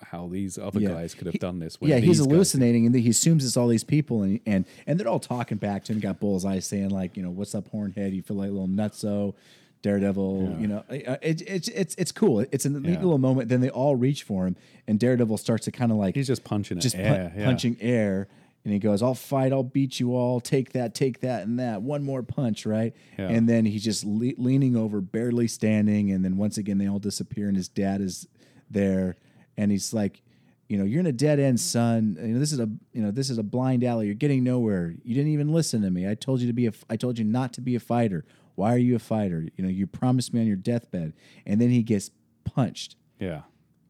how 0.00 0.28
these 0.28 0.56
other 0.58 0.78
Yeah. 0.78 0.90
guys 0.90 1.12
could 1.14 1.26
have 1.26 1.32
He- 1.32 1.38
done 1.40 1.58
this." 1.58 1.80
when 1.80 1.90
Yeah, 1.90 1.98
he's 1.98 2.20
guys 2.20 2.26
hallucinating, 2.28 2.86
and 2.86 2.94
he 2.94 3.10
assumes 3.10 3.44
it's 3.44 3.56
all 3.56 3.66
these 3.66 3.82
people, 3.84 4.22
and 4.22 4.38
and 4.46 4.64
and 4.86 5.00
they're 5.00 5.08
all 5.08 5.18
talking 5.18 5.58
back 5.58 5.82
to 5.86 5.92
him. 5.92 5.98
Got 5.98 6.20
Bullseye 6.20 6.60
saying 6.60 6.90
like, 6.90 7.16
you 7.16 7.22
know, 7.24 7.30
what's 7.30 7.54
up, 7.56 7.68
Hornhead? 7.72 8.12
You 8.14 8.22
feel 8.22 8.36
like 8.36 8.50
a 8.50 8.52
little 8.52 8.68
nutso, 8.68 9.34
Daredevil. 9.82 10.56
You 10.60 10.66
know, 10.68 10.78
uh, 10.90 11.16
it, 11.22 11.42
it's 11.42 11.68
it's 11.68 11.94
it's 11.96 12.12
cool. 12.12 12.40
It's 12.52 12.64
a 12.64 12.70
neat 12.70 12.84
Yeah. 12.94 13.00
little 13.00 13.18
moment. 13.18 13.48
Then 13.48 13.60
they 13.60 13.70
all 13.70 13.96
reach 13.96 14.22
for 14.22 14.46
him, 14.46 14.56
and 14.86 14.98
Daredevil 14.98 15.38
starts 15.38 15.64
to 15.66 15.72
kind 15.72 15.92
of 15.92 15.98
like 15.98 16.14
He's 16.14 16.26
just 16.26 16.44
punching 16.44 16.80
just 16.80 16.96
air, 16.96 17.32
yeah. 17.36 17.44
punching 17.44 17.76
air. 17.80 18.28
And 18.64 18.72
he 18.72 18.80
goes, 18.80 19.02
"I'll 19.02 19.14
fight. 19.14 19.52
I'll 19.52 19.62
beat 19.62 19.98
you 20.00 20.14
all. 20.16 20.40
Take 20.40 20.72
that. 20.72 20.94
Take 20.94 21.20
that, 21.20 21.46
and 21.46 21.58
that. 21.60 21.80
One 21.80 22.02
more 22.02 22.22
punch, 22.22 22.66
right?" 22.66 22.92
Yeah. 23.18 23.28
And 23.28 23.48
then 23.48 23.64
he's 23.64 23.84
just 23.84 24.04
le- 24.04 24.34
leaning 24.36 24.76
over, 24.76 25.00
barely 25.00 25.46
standing. 25.48 26.10
And 26.10 26.24
then 26.24 26.36
once 26.36 26.58
again, 26.58 26.76
they 26.78 26.88
all 26.88 26.98
disappear, 26.98 27.46
and 27.48 27.56
his 27.56 27.68
dad 27.68 28.00
is 28.00 28.26
there, 28.68 29.16
and 29.56 29.70
he's 29.70 29.94
like, 29.94 30.22
"You 30.68 30.76
know, 30.76 30.84
you're 30.84 31.00
in 31.00 31.06
a 31.06 31.12
dead 31.12 31.38
end, 31.38 31.60
son. 31.60 32.18
You 32.20 32.34
know, 32.34 32.40
this 32.40 32.52
is 32.52 32.58
a 32.58 32.68
you 32.92 33.00
know 33.00 33.10
this 33.12 33.30
is 33.30 33.38
a 33.38 33.42
blind 33.44 33.84
alley. 33.84 34.06
You're 34.06 34.14
getting 34.16 34.42
nowhere. 34.44 34.92
You 35.04 35.14
didn't 35.14 35.30
even 35.32 35.52
listen 35.52 35.80
to 35.82 35.90
me. 35.90 36.06
I 36.10 36.14
told 36.14 36.40
you 36.40 36.48
to 36.48 36.52
be 36.52 36.66
a. 36.66 36.72
I 36.90 36.96
told 36.96 37.16
you 37.18 37.24
not 37.24 37.52
to 37.54 37.60
be 37.60 37.76
a 37.76 37.80
fighter. 37.80 38.24
Why 38.58 38.74
are 38.74 38.78
you 38.78 38.96
a 38.96 38.98
fighter? 38.98 39.46
You 39.56 39.62
know, 39.64 39.70
you 39.70 39.86
promised 39.86 40.34
me 40.34 40.40
on 40.40 40.46
your 40.46 40.56
deathbed." 40.56 41.12
And 41.46 41.60
then 41.60 41.70
he 41.70 41.82
gets 41.82 42.10
punched, 42.44 42.96
Yeah, 43.20 43.42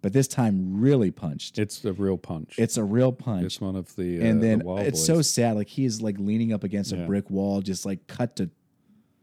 but 0.03 0.13
this 0.13 0.29
time 0.29 0.81
really 0.81 1.11
punched. 1.11 1.59
it's 1.59 1.85
a 1.85 1.93
real 1.93 2.19
punch. 2.19 2.55
It's 2.59 2.77
a 2.77 2.85
real 2.85 3.13
punch 3.13 3.45
It's 3.47 3.61
one 3.61 3.77
of 3.77 3.95
the 3.97 4.21
uh, 4.21 4.25
and 4.25 4.43
then 4.43 4.59
the 4.61 4.75
it's 4.77 4.99
Boys. 5.01 5.07
so 5.07 5.23
sad. 5.23 5.57
Like 5.57 5.69
he 5.69 5.85
is 5.85 6.03
like 6.03 6.17
leaning 6.19 6.53
up 6.53 6.65
against 6.65 6.93
a 6.93 6.97
brick 7.07 7.31
wall, 7.31 7.61
just 7.63 7.87
like 7.87 8.07
cut 8.07 8.37
to, 8.37 8.51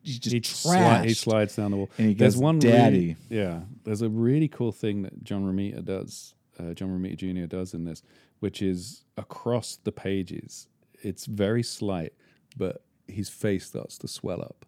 he's 0.01 0.19
just 0.19 0.33
he, 0.33 0.41
sli- 0.41 1.03
he 1.05 1.13
slides 1.13 1.55
down 1.55 1.71
the 1.71 1.77
wall. 1.77 1.89
And 1.97 2.07
he 2.09 2.13
there's 2.15 2.35
goes, 2.35 2.41
one 2.41 2.59
"Daddy." 2.59 3.15
Really, 3.29 3.41
yeah, 3.43 3.61
there's 3.83 4.01
a 4.01 4.09
really 4.09 4.47
cool 4.47 4.71
thing 4.71 5.03
that 5.03 5.23
John 5.23 5.43
Romita 5.45 5.83
does. 5.85 6.33
Uh, 6.59 6.73
John 6.73 6.89
Romita 6.89 7.17
Jr. 7.17 7.45
does 7.47 7.73
in 7.73 7.83
this, 7.85 8.01
which 8.39 8.61
is 8.61 9.03
across 9.17 9.75
the 9.83 9.91
pages. 9.91 10.67
It's 11.03 11.25
very 11.25 11.61
slight, 11.61 12.13
but 12.57 12.83
his 13.07 13.29
face 13.29 13.67
starts 13.67 13.97
to 13.99 14.07
swell 14.07 14.41
up. 14.41 14.64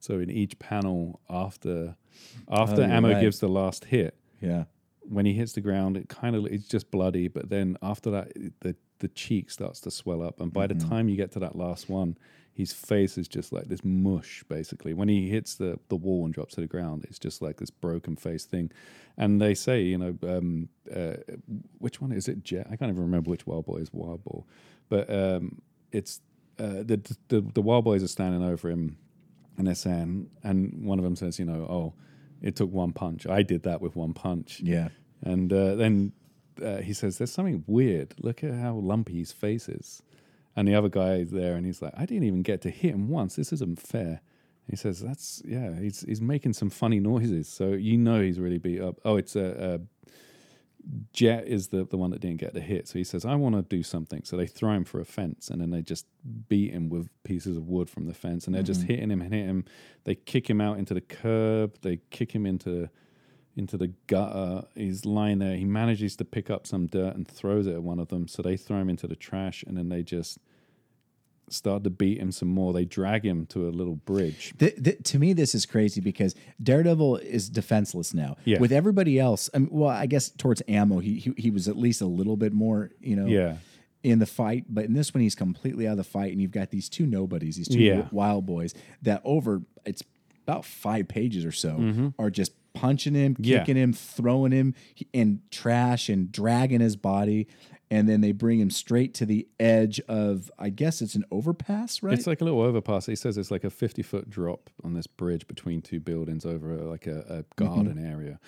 So 0.00 0.18
in 0.20 0.30
each 0.30 0.58
panel 0.58 1.20
after 1.28 1.96
after 2.50 2.82
Oh, 2.82 2.84
ammo 2.86 3.12
right. 3.12 3.20
gives 3.20 3.40
the 3.40 3.48
last 3.48 3.86
hit, 3.86 4.14
Yeah, 4.40 4.64
when 5.02 5.24
he 5.26 5.32
hits 5.34 5.52
the 5.52 5.60
ground, 5.60 5.96
it 5.96 6.08
kind 6.08 6.34
of 6.36 6.46
it's 6.46 6.66
just 6.68 6.90
bloody. 6.90 7.28
But 7.28 7.48
then 7.50 7.76
after 7.82 8.10
that, 8.10 8.32
the 8.60 8.76
the 9.00 9.08
cheek 9.08 9.50
starts 9.50 9.80
to 9.82 9.90
swell 9.90 10.22
up, 10.22 10.40
and 10.40 10.52
by 10.52 10.66
Mm-hmm. 10.66 10.78
the 10.78 10.84
time 10.84 11.08
you 11.08 11.16
get 11.16 11.30
to 11.32 11.38
that 11.38 11.54
last 11.56 11.88
one, 11.88 12.16
his 12.52 12.72
face 12.72 13.16
is 13.16 13.28
just 13.28 13.52
like 13.52 13.68
this 13.68 13.84
mush. 13.84 14.42
Basically, 14.48 14.92
when 14.94 15.08
he 15.08 15.28
hits 15.28 15.54
the 15.54 15.78
the 15.88 15.96
wall 15.96 16.24
and 16.24 16.34
drops 16.34 16.54
to 16.56 16.60
the 16.60 16.66
ground, 16.66 17.04
it's 17.08 17.18
just 17.18 17.40
like 17.40 17.56
this 17.58 17.70
broken 17.70 18.16
face 18.16 18.44
thing. 18.44 18.70
And 19.16 19.40
they 19.40 19.54
say, 19.54 19.82
you 19.82 19.98
know, 19.98 20.16
um, 20.22 20.68
uh, 20.94 21.16
which 21.78 22.00
one 22.00 22.12
is 22.12 22.28
it? 22.28 22.42
Jet? 22.44 22.66
I 22.70 22.76
can't 22.76 22.90
even 22.90 23.02
remember 23.02 23.30
which 23.30 23.46
Wild 23.46 23.66
Boy 23.66 23.78
is 23.78 23.92
Wild 23.92 24.22
Boy, 24.24 24.42
but 24.88 25.08
um, 25.12 25.60
it's 25.92 26.20
uh, 26.58 26.82
the, 26.84 27.00
the 27.28 27.40
the 27.54 27.62
Wild 27.62 27.84
Boys 27.84 28.02
are 28.02 28.08
standing 28.08 28.42
over 28.44 28.68
him, 28.68 28.96
and 29.58 29.66
they're 29.66 29.74
saying, 29.74 30.30
and 30.42 30.86
one 30.86 30.98
of 30.98 31.04
them 31.04 31.16
says, 31.16 31.38
you 31.38 31.44
know, 31.44 31.66
oh. 31.68 31.94
It 32.40 32.54
took 32.54 32.70
one 32.72 32.92
punch. 32.92 33.26
I 33.26 33.42
did 33.42 33.64
that 33.64 33.80
with 33.80 33.96
one 33.96 34.14
punch. 34.14 34.60
yeah, 34.60 34.90
And 35.24 35.52
uh, 35.52 35.74
then 35.74 36.12
uh, 36.64 36.76
he 36.76 36.92
says, 36.92 37.18
"There's 37.18 37.32
something 37.32 37.64
weird. 37.66 38.14
Look 38.20 38.44
at 38.44 38.54
how 38.54 38.76
lumpy 38.76 39.18
his 39.18 39.32
face 39.32 39.68
is." 39.68 40.04
And 40.54 40.68
the 40.68 40.74
other 40.76 40.88
guy 40.88 41.14
is 41.16 41.32
there, 41.32 41.56
and 41.56 41.66
he's 41.66 41.82
like, 41.82 41.94
"I 41.96 42.06
didn't 42.06 42.22
even 42.28 42.42
get 42.42 42.60
to 42.62 42.70
hit 42.70 42.94
him 42.94 43.08
once. 43.08 43.34
This 43.34 43.52
isn't 43.52 43.80
fair." 43.80 44.20
He 44.70 44.76
says, 44.76 45.00
"That's 45.00 45.42
yeah." 45.44 45.80
He's 45.80 46.02
he's 46.02 46.20
making 46.20 46.52
some 46.52 46.70
funny 46.70 47.00
noises, 47.00 47.48
so 47.48 47.72
you 47.72 47.98
know 47.98 48.20
he's 48.20 48.38
really 48.38 48.58
beat 48.58 48.80
up. 48.80 49.00
Oh, 49.04 49.16
it's 49.16 49.34
a. 49.34 49.80
a 49.80 49.80
Jet 51.12 51.46
is 51.46 51.68
the, 51.68 51.84
the 51.84 51.96
one 51.96 52.10
that 52.10 52.20
didn't 52.20 52.38
get 52.38 52.54
the 52.54 52.60
hit. 52.60 52.88
So 52.88 52.98
he 52.98 53.04
says, 53.04 53.24
I 53.24 53.34
want 53.34 53.56
to 53.56 53.62
do 53.62 53.82
something. 53.82 54.22
So 54.24 54.36
they 54.36 54.46
throw 54.46 54.72
him 54.72 54.84
for 54.84 55.00
a 55.00 55.04
fence 55.04 55.48
and 55.48 55.60
then 55.60 55.70
they 55.70 55.82
just 55.82 56.06
beat 56.48 56.72
him 56.72 56.88
with 56.88 57.08
pieces 57.24 57.56
of 57.56 57.68
wood 57.68 57.90
from 57.90 58.06
the 58.06 58.14
fence 58.14 58.46
and 58.46 58.54
they're 58.54 58.62
just 58.62 58.80
mm-hmm. 58.80 58.92
hitting 58.92 59.10
him 59.10 59.20
and 59.20 59.32
hitting 59.32 59.48
him. 59.48 59.64
They 60.04 60.14
kick 60.14 60.48
him 60.48 60.60
out 60.60 60.78
into 60.78 60.94
the 60.94 61.00
curb. 61.00 61.76
They 61.82 62.00
kick 62.10 62.32
him 62.32 62.46
into 62.46 62.88
into 63.56 63.76
the 63.76 63.88
gutter. 64.06 64.66
He's 64.76 65.04
lying 65.04 65.40
there. 65.40 65.56
He 65.56 65.64
manages 65.64 66.14
to 66.16 66.24
pick 66.24 66.48
up 66.48 66.66
some 66.66 66.86
dirt 66.86 67.16
and 67.16 67.26
throws 67.26 67.66
it 67.66 67.74
at 67.74 67.82
one 67.82 67.98
of 67.98 68.08
them. 68.08 68.28
So 68.28 68.40
they 68.40 68.56
throw 68.56 68.78
him 68.78 68.88
into 68.88 69.08
the 69.08 69.16
trash 69.16 69.64
and 69.66 69.76
then 69.76 69.88
they 69.88 70.04
just 70.04 70.38
start 71.52 71.84
to 71.84 71.90
beat 71.90 72.18
him 72.18 72.32
some 72.32 72.48
more. 72.48 72.72
They 72.72 72.84
drag 72.84 73.24
him 73.24 73.46
to 73.46 73.68
a 73.68 73.70
little 73.70 73.96
bridge. 73.96 74.54
Th- 74.58 74.74
th- 74.82 75.02
to 75.04 75.18
me, 75.18 75.32
this 75.32 75.54
is 75.54 75.66
crazy 75.66 76.00
because 76.00 76.34
Daredevil 76.62 77.16
is 77.18 77.48
defenseless 77.48 78.12
now. 78.14 78.36
Yeah. 78.44 78.58
With 78.60 78.72
everybody 78.72 79.18
else, 79.18 79.48
I 79.54 79.58
mean, 79.58 79.68
well, 79.70 79.90
I 79.90 80.06
guess 80.06 80.30
towards 80.30 80.62
ammo, 80.68 80.98
he, 80.98 81.14
he 81.18 81.32
he 81.36 81.50
was 81.50 81.68
at 81.68 81.76
least 81.76 82.00
a 82.00 82.06
little 82.06 82.36
bit 82.36 82.52
more, 82.52 82.90
you 83.00 83.16
know, 83.16 83.26
Yeah. 83.26 83.56
in 84.02 84.18
the 84.18 84.26
fight. 84.26 84.64
But 84.68 84.84
in 84.86 84.92
this 84.94 85.12
one, 85.14 85.22
he's 85.22 85.34
completely 85.34 85.86
out 85.86 85.92
of 85.92 85.96
the 85.98 86.04
fight, 86.04 86.32
and 86.32 86.40
you've 86.40 86.50
got 86.52 86.70
these 86.70 86.88
two 86.88 87.06
nobodies, 87.06 87.56
these 87.56 87.68
two 87.68 87.78
Yeah. 87.80 88.08
wild 88.12 88.46
boys 88.46 88.74
that 89.02 89.20
over 89.24 89.62
it's 89.84 90.02
about 90.46 90.64
five 90.64 91.08
pages 91.08 91.44
or 91.44 91.52
so 91.52 92.12
are 92.18 92.30
just 92.30 92.52
punching 92.74 93.14
him, 93.14 93.34
Mm-hmm. 93.34 93.44
Yeah. 93.44 93.58
kicking 93.60 93.76
him, 93.76 93.92
throwing 93.92 94.52
him 94.52 94.74
in 95.12 95.40
trash 95.50 96.08
and 96.08 96.30
dragging 96.30 96.80
his 96.80 96.94
body. 96.96 97.46
And 97.90 98.08
then 98.08 98.20
they 98.20 98.32
bring 98.32 98.60
him 98.60 98.70
straight 98.70 99.14
to 99.14 99.26
the 99.26 99.48
edge 99.58 99.98
of, 100.08 100.50
I 100.58 100.68
guess 100.68 101.00
it's 101.00 101.14
an 101.14 101.24
overpass, 101.30 102.02
right? 102.02 102.12
It's 102.12 102.26
like 102.26 102.40
a 102.40 102.44
little 102.44 102.60
overpass. 102.60 103.06
He 103.06 103.16
says 103.16 103.38
it's 103.38 103.50
like 103.50 103.64
a 103.64 103.70
50 103.70 104.02
foot 104.02 104.28
drop 104.28 104.68
on 104.84 104.92
this 104.92 105.06
bridge 105.06 105.46
between 105.48 105.80
two 105.80 105.98
buildings 106.00 106.44
over 106.44 106.74
a, 106.74 106.84
like 106.84 107.06
a, 107.06 107.20
a 107.28 107.44
garden 107.56 107.98
area. 108.04 108.40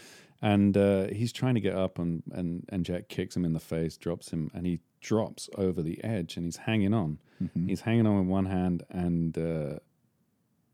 And 0.42 0.76
uh, 0.76 1.08
he's 1.08 1.32
trying 1.32 1.54
to 1.54 1.60
get 1.60 1.74
up, 1.74 1.98
and, 1.98 2.22
and, 2.32 2.64
and 2.70 2.84
Jack 2.84 3.08
kicks 3.08 3.36
him 3.36 3.44
in 3.44 3.52
the 3.52 3.60
face, 3.60 3.96
drops 3.96 4.30
him, 4.30 4.50
and 4.54 4.66
he 4.66 4.80
drops 5.00 5.48
over 5.56 5.82
the 5.82 6.02
edge 6.04 6.36
and 6.36 6.44
he's 6.44 6.58
hanging 6.58 6.92
on. 6.94 7.18
He's 7.66 7.80
hanging 7.82 8.06
on 8.06 8.18
with 8.18 8.26
one 8.26 8.46
hand, 8.46 8.82
and 8.90 9.36
uh, 9.38 9.78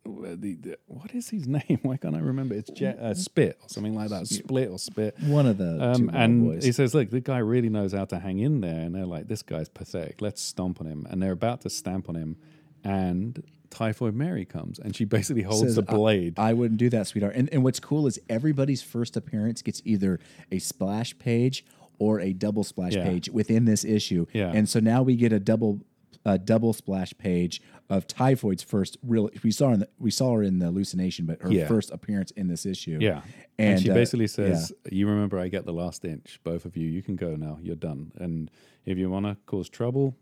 the, 0.06 0.54
the, 0.54 0.78
what 0.86 1.14
is 1.14 1.28
his 1.30 1.46
name? 1.58 1.78
Why 1.82 1.96
can't 1.96 2.14
I 2.16 2.20
remember? 2.20 2.54
It's 2.54 2.70
Jet, 2.70 2.98
uh, 2.98 3.14
Spit 3.14 3.58
or 3.62 3.68
something 3.68 3.94
like 3.94 4.10
that. 4.10 4.26
Split 4.26 4.70
or 4.70 4.78
Spit. 4.78 5.16
One 5.24 5.46
of 5.46 5.58
the 5.58 5.82
Um, 5.92 6.10
and 6.14 6.44
boys. 6.44 6.64
he 6.64 6.72
says, 6.72 6.94
"Look, 6.94 7.10
the 7.10 7.20
guy 7.20 7.38
really 7.38 7.68
knows 7.68 7.92
how 7.92 8.04
to 8.06 8.18
hang 8.18 8.38
in 8.38 8.60
there." 8.60 8.80
And 8.80 8.94
they're 8.94 9.06
like, 9.06 9.28
"This 9.28 9.42
guy's 9.42 9.68
pathetic. 9.68 10.20
Let's 10.20 10.40
stomp 10.42 10.80
on 10.80 10.86
him." 10.86 11.06
And 11.10 11.22
they're 11.22 11.32
about 11.32 11.60
to 11.62 11.70
stamp 11.70 12.08
on 12.08 12.14
him, 12.16 12.36
and 12.84 13.42
Typhoid 13.70 14.14
Mary 14.14 14.44
comes, 14.44 14.78
and 14.78 14.94
she 14.94 15.04
basically 15.04 15.42
holds 15.42 15.62
Says, 15.62 15.74
the 15.76 15.82
blade. 15.82 16.34
I 16.38 16.52
wouldn't 16.52 16.78
do 16.78 16.88
that, 16.90 17.06
sweetheart. 17.08 17.34
And 17.34 17.48
and 17.52 17.64
what's 17.64 17.80
cool 17.80 18.06
is 18.06 18.18
everybody's 18.28 18.82
first 18.82 19.16
appearance 19.16 19.60
gets 19.62 19.82
either 19.84 20.20
a 20.52 20.58
splash 20.60 21.18
page 21.18 21.64
or 21.98 22.20
a 22.20 22.32
double 22.32 22.62
splash 22.62 22.94
Yeah. 22.94 23.04
page 23.04 23.28
within 23.30 23.64
this 23.64 23.84
issue. 23.84 24.26
Yeah. 24.32 24.52
And 24.54 24.68
so 24.68 24.80
now 24.80 25.02
we 25.02 25.16
get 25.16 25.32
a 25.32 25.40
double 25.40 25.80
uh, 26.26 26.36
double 26.36 26.72
splash 26.72 27.16
page 27.16 27.62
of 27.88 28.06
Typhoid's 28.06 28.62
first 28.62 28.98
real. 29.02 29.30
We 29.44 29.52
saw 29.52 29.68
her 29.68 29.74
in 29.74 29.80
the, 29.80 29.88
we 29.98 30.10
saw 30.10 30.34
her 30.34 30.42
in 30.42 30.58
the 30.58 30.66
hallucination, 30.66 31.24
but 31.24 31.40
her 31.40 31.52
Yeah. 31.52 31.68
first 31.68 31.92
appearance 31.92 32.32
in 32.32 32.48
this 32.48 32.66
issue. 32.66 32.98
Yeah. 33.00 33.22
And, 33.58 33.74
And, 33.74 33.80
she 33.82 33.90
uh, 33.90 33.94
basically 33.94 34.26
says, 34.26 34.72
You 34.90 35.08
remember 35.08 35.38
I 35.38 35.46
get 35.48 35.64
the 35.64 35.72
last 35.72 36.04
inch. 36.04 36.40
Both 36.42 36.64
of 36.64 36.76
you, 36.76 36.88
you 36.88 37.00
can 37.02 37.14
go 37.14 37.36
now. 37.36 37.58
You're 37.62 37.76
done. 37.76 38.10
And 38.16 38.50
if 38.84 38.98
you 38.98 39.08
want 39.08 39.26
to 39.26 39.36
cause 39.46 39.68
trouble, 39.68 40.16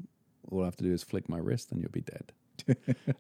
all 0.51 0.61
I 0.61 0.67
have 0.67 0.77
to 0.77 0.85
do 0.85 0.93
is 0.93 1.03
flick 1.03 1.29
my 1.29 1.39
wrist 1.39 1.73
and 1.73 1.81
you'll 1.81 1.91
be 1.91 2.03
dead. 2.03 2.33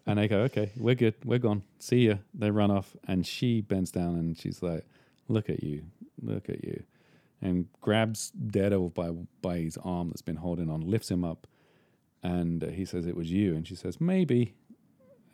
and 0.06 0.18
they 0.18 0.28
go, 0.28 0.40
Okay, 0.42 0.70
we're 0.76 0.94
good. 0.94 1.14
We're 1.24 1.38
gone. 1.38 1.62
See 1.78 2.08
ya. 2.08 2.16
They 2.34 2.50
run 2.50 2.70
off. 2.70 2.94
And 3.08 3.26
she 3.26 3.62
bends 3.62 3.90
down 3.90 4.16
and 4.16 4.38
she's 4.38 4.62
like, 4.62 4.84
Look 5.28 5.48
at 5.48 5.62
you. 5.62 5.84
Look 6.20 6.50
at 6.50 6.62
you. 6.62 6.82
And 7.40 7.66
grabs 7.80 8.30
Daredevil 8.30 8.90
by, 8.90 9.10
by 9.40 9.58
his 9.58 9.78
arm 9.82 10.08
that's 10.08 10.22
been 10.22 10.36
holding 10.36 10.68
on, 10.70 10.82
lifts 10.82 11.10
him 11.10 11.24
up. 11.24 11.46
And 12.24 12.64
uh, 12.64 12.68
he 12.68 12.84
says, 12.86 13.06
It 13.06 13.14
was 13.16 13.30
you. 13.30 13.54
And 13.54 13.68
she 13.68 13.76
says, 13.76 14.00
Maybe. 14.00 14.54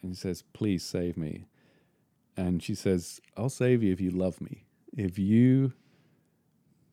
And 0.02 0.10
he 0.10 0.16
says, 0.16 0.42
Please 0.52 0.84
save 0.84 1.16
me. 1.16 1.46
And 2.36 2.62
she 2.62 2.74
says, 2.74 3.20
I'll 3.36 3.48
save 3.48 3.82
you 3.82 3.92
if 3.92 4.00
you 4.00 4.10
love 4.10 4.40
me. 4.40 4.64
If 4.94 5.18
you 5.18 5.72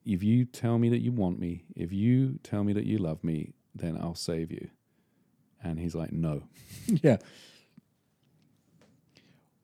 if 0.05 0.23
you 0.23 0.45
tell 0.45 0.77
me 0.77 0.87
that 0.89 1.01
you 1.01 1.11
want 1.11 1.37
me, 1.39 1.65
if 1.75 1.91
you 1.91 2.39
tell 2.43 2.63
me 2.63 2.71
that 2.73 2.85
you 2.85 2.97
love 2.97 3.23
me, 3.23 3.53
then 3.75 3.97
I'll 3.99 4.15
save 4.15 4.51
you. 4.51 4.69
And 5.61 5.79
he's 5.79 5.95
like, 5.95 6.13
No. 6.13 6.43
yeah. 6.87 7.17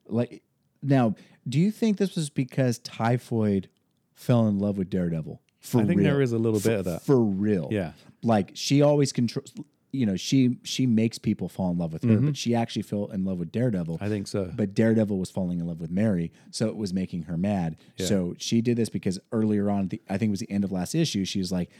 Like 0.06 0.42
now, 0.82 1.14
do 1.48 1.60
you 1.60 1.70
think 1.70 1.96
this 1.96 2.16
was 2.16 2.28
because 2.28 2.78
Typhoid 2.80 3.68
fell 4.14 4.48
in 4.48 4.58
love 4.58 4.76
with 4.78 4.90
Daredevil? 4.90 5.40
For 5.60 5.80
I 5.80 5.84
think 5.86 6.00
real? 6.00 6.12
there 6.12 6.20
is 6.20 6.32
a 6.32 6.38
little 6.38 6.60
for, 6.60 6.68
bit 6.68 6.78
of 6.80 6.84
that. 6.86 7.02
for 7.02 7.18
real. 7.18 7.68
Yeah. 7.70 7.92
like 8.22 8.50
she 8.54 8.82
always 8.82 9.12
controls. 9.12 9.54
You 9.94 10.06
know, 10.06 10.16
she 10.16 10.58
she 10.62 10.86
makes 10.86 11.18
people 11.18 11.48
fall 11.48 11.70
in 11.70 11.78
love 11.78 11.92
with 11.92 12.02
her, 12.02 12.08
Mm-hmm. 12.16 12.26
but 12.26 12.36
she 12.36 12.54
actually 12.54 12.82
fell 12.82 13.06
in 13.06 13.24
love 13.24 13.38
with 13.38 13.50
Daredevil. 13.52 13.98
I 14.00 14.08
think 14.08 14.26
so. 14.26 14.50
but 14.54 14.74
Daredevil 14.74 15.18
was 15.18 15.30
falling 15.30 15.60
in 15.60 15.66
love 15.66 15.80
with 15.80 15.90
Mary, 15.90 16.32
so 16.50 16.68
it 16.68 16.76
was 16.76 16.92
making 16.92 17.22
her 17.24 17.36
mad. 17.36 17.76
So 17.98 18.34
she 18.38 18.60
did 18.60 18.76
this 18.76 18.88
because 18.88 19.18
earlier 19.32 19.70
on, 19.70 19.88
the, 19.88 20.00
I 20.10 20.18
think 20.18 20.28
it 20.28 20.32
was 20.32 20.40
the 20.40 20.50
end 20.50 20.64
of 20.64 20.72
last 20.72 20.94
issue. 20.94 21.24
She 21.24 21.38
was 21.38 21.50
like, 21.52 21.70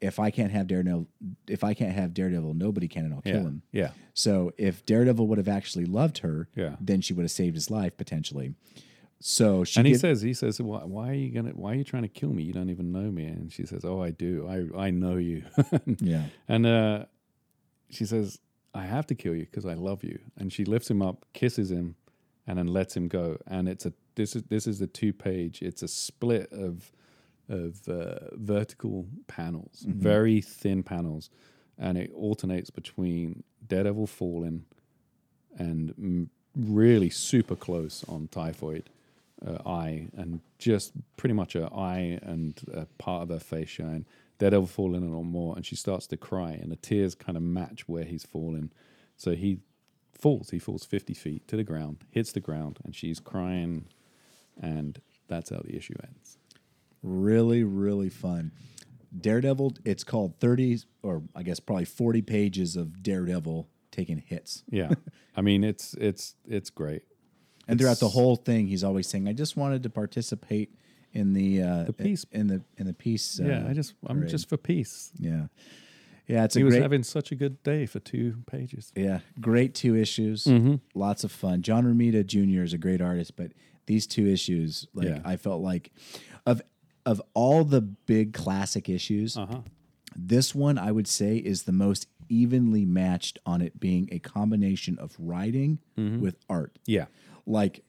"If 0.00 0.18
I 0.18 0.30
can't 0.30 0.50
have 0.52 0.66
Daredevil, 0.66 1.06
if 1.48 1.62
I 1.62 1.74
can't 1.74 1.94
have 1.94 2.12
Daredevil, 2.14 2.54
nobody 2.54 2.88
can, 2.88 3.04
and 3.04 3.14
I'll 3.14 3.22
yeah. 3.24 3.32
kill 3.32 3.42
him." 3.42 3.62
Yeah. 3.72 3.90
So 4.14 4.52
if 4.58 4.84
Daredevil 4.86 5.26
would 5.28 5.38
have 5.38 5.48
actually 5.48 5.84
loved 5.86 6.18
her, 6.18 6.48
Yeah. 6.56 6.76
then 6.80 7.00
she 7.00 7.12
would 7.14 7.22
have 7.22 7.30
saved 7.30 7.54
his 7.54 7.70
life 7.70 7.96
potentially. 7.96 8.54
So 9.24 9.62
she 9.62 9.78
And 9.78 9.86
he 9.86 9.92
get- 9.92 10.00
says, 10.00 10.20
he 10.22 10.34
says, 10.34 10.60
why, 10.60 10.80
why 10.84 11.10
are 11.10 11.14
you 11.14 11.30
gonna 11.30 11.50
why 11.50 11.72
are 11.72 11.74
you 11.76 11.84
trying 11.84 12.02
to 12.02 12.08
kill 12.08 12.30
me? 12.32 12.42
You 12.42 12.52
don't 12.52 12.70
even 12.70 12.90
know 12.90 13.08
me. 13.10 13.26
And 13.26 13.52
she 13.52 13.64
says, 13.66 13.84
Oh, 13.84 14.02
I 14.02 14.10
do. 14.10 14.48
I 14.74 14.86
I 14.86 14.90
know 14.90 15.16
you. 15.16 15.44
"Yeah, 16.00 16.24
And 16.48 16.66
uh, 16.66 17.04
she 17.92 18.06
says, 18.06 18.38
I 18.74 18.84
have 18.86 19.06
to 19.08 19.14
kill 19.14 19.34
you 19.34 19.44
because 19.44 19.66
I 19.66 19.74
love 19.74 20.02
you. 20.02 20.18
And 20.36 20.52
she 20.52 20.64
lifts 20.64 20.90
him 20.90 21.02
up, 21.02 21.26
kisses 21.34 21.70
him, 21.70 21.94
and 22.46 22.58
then 22.58 22.66
lets 22.66 22.96
him 22.96 23.08
go. 23.08 23.38
And 23.46 23.68
it's 23.68 23.86
a 23.86 23.92
this 24.14 24.34
is 24.34 24.42
this 24.44 24.66
is 24.66 24.78
the 24.78 24.86
two 24.86 25.12
page. 25.12 25.62
It's 25.62 25.82
a 25.82 25.88
split 25.88 26.50
of 26.52 26.90
of 27.48 27.86
uh, 27.88 28.34
vertical 28.34 29.06
panels, 29.26 29.84
very 29.86 30.40
thin 30.40 30.82
panels, 30.82 31.28
and 31.78 31.98
it 31.98 32.10
alternates 32.14 32.70
between 32.70 33.42
Daredevil 33.66 34.06
falling 34.06 34.64
and 35.58 35.94
mm, 35.96 36.28
really 36.56 37.10
super 37.10 37.56
close 37.56 38.04
on 38.08 38.28
Typhoid 38.28 38.88
uh, 39.46 39.58
eye, 39.68 40.08
and 40.16 40.40
just 40.58 40.92
pretty 41.16 41.34
much 41.34 41.52
her 41.52 41.68
eye 41.74 42.18
and 42.22 42.60
a 42.72 42.86
part 42.98 43.22
of 43.22 43.28
her 43.28 43.40
face 43.40 43.68
showing. 44.42 44.50
Daredevil 44.50 44.66
falling 44.68 45.02
a 45.02 45.06
little 45.06 45.24
more, 45.24 45.56
and 45.56 45.64
she 45.66 45.76
starts 45.76 46.06
to 46.08 46.16
cry, 46.16 46.52
and 46.52 46.70
the 46.70 46.76
tears 46.76 47.14
kind 47.14 47.36
of 47.36 47.42
match 47.42 47.88
where 47.88 48.04
he's 48.04 48.24
falling. 48.24 48.70
So 49.16 49.32
he 49.34 49.58
falls. 50.12 50.50
He 50.50 50.58
falls 50.58 50.84
fifty 50.84 51.14
feet 51.14 51.46
to 51.48 51.56
the 51.56 51.64
ground, 51.64 52.04
hits 52.10 52.32
the 52.32 52.40
ground, 52.40 52.78
and 52.84 52.94
she's 52.94 53.20
crying, 53.20 53.86
and 54.60 55.00
that's 55.28 55.50
how 55.50 55.60
the 55.64 55.76
issue 55.76 55.94
ends. 56.02 56.38
really, 57.02 57.64
really 57.64 58.08
fun." 58.10 58.52
Daredevil. 59.16 59.76
It's 59.84 60.04
called 60.04 60.38
thirty, 60.40 60.78
or 61.02 61.22
I 61.34 61.42
guess 61.42 61.60
probably 61.60 61.84
forty 61.84 62.22
pages 62.22 62.76
of 62.76 63.02
Daredevil 63.02 63.68
taking 63.90 64.18
hits. 64.18 64.64
Yeah, 64.70 64.92
I 65.36 65.42
mean 65.42 65.64
it's 65.64 65.94
it's 65.94 66.34
it's 66.46 66.70
great. 66.70 67.02
And 67.68 67.78
throughout 67.78 68.00
the 68.00 68.08
whole 68.08 68.36
thing, 68.36 68.66
he's 68.68 68.82
always 68.82 69.06
saying, 69.06 69.28
"I 69.28 69.32
just 69.34 69.56
wanted 69.56 69.82
to 69.84 69.90
participate 69.90 70.74
in 71.12 71.32
the 71.32 71.62
uh, 71.62 71.84
The 71.84 71.92
peace- 71.92 72.26
in 72.32 72.46
the 72.48 72.62
in 72.76 72.86
the 72.86 72.94
peace." 72.94 73.40
Uh, 73.40 73.44
yeah, 73.44 73.66
I 73.68 73.72
just 73.72 73.94
I'm 74.06 74.18
parade." 74.18 74.30
just 74.30 74.48
for 74.48 74.56
peace. 74.56 75.12
yeah, 75.18 75.46
yeah. 76.26 76.44
It's 76.44 76.56
a 76.56 76.60
He 76.60 76.64
was 76.64 76.72
great, 76.74 76.82
having 76.82 77.02
such 77.02 77.32
a 77.32 77.34
good 77.34 77.62
day 77.62 77.86
for 77.86 78.00
two 78.00 78.42
pages. 78.50 78.92
yeah, 78.96 79.20
great 79.40 79.74
two 79.74 79.96
issues. 79.96 80.44
Mm-hmm. 80.44 80.76
Lots 80.94 81.24
of 81.24 81.32
fun. 81.32 81.62
John 81.62 81.84
Romita 81.84 82.24
Jr. 82.26 82.62
is 82.62 82.72
a 82.72 82.78
great 82.78 83.00
artist, 83.00 83.36
but 83.36 83.52
these 83.86 84.06
two 84.06 84.26
issues, 84.26 84.86
like 84.94 85.08
Yeah. 85.08 85.20
I 85.24 85.36
felt 85.36 85.62
like, 85.62 85.92
of 86.46 86.62
of 87.04 87.20
all 87.34 87.64
the 87.64 87.80
big 87.80 88.32
classic 88.32 88.88
issues, 88.88 89.36
Uh 89.36 89.46
huh. 89.46 89.60
this 90.16 90.54
one 90.54 90.78
I 90.78 90.92
would 90.92 91.08
say 91.08 91.36
is 91.36 91.64
the 91.64 91.72
most 91.72 92.06
evenly 92.28 92.86
matched 92.86 93.38
on 93.44 93.60
it 93.60 93.78
being 93.80 94.08
a 94.12 94.18
combination 94.20 94.98
of 94.98 95.14
writing 95.18 95.80
Mm-hmm. 95.98 96.20
with 96.20 96.36
art. 96.48 96.78
Yeah. 96.86 97.06
like 97.44 97.84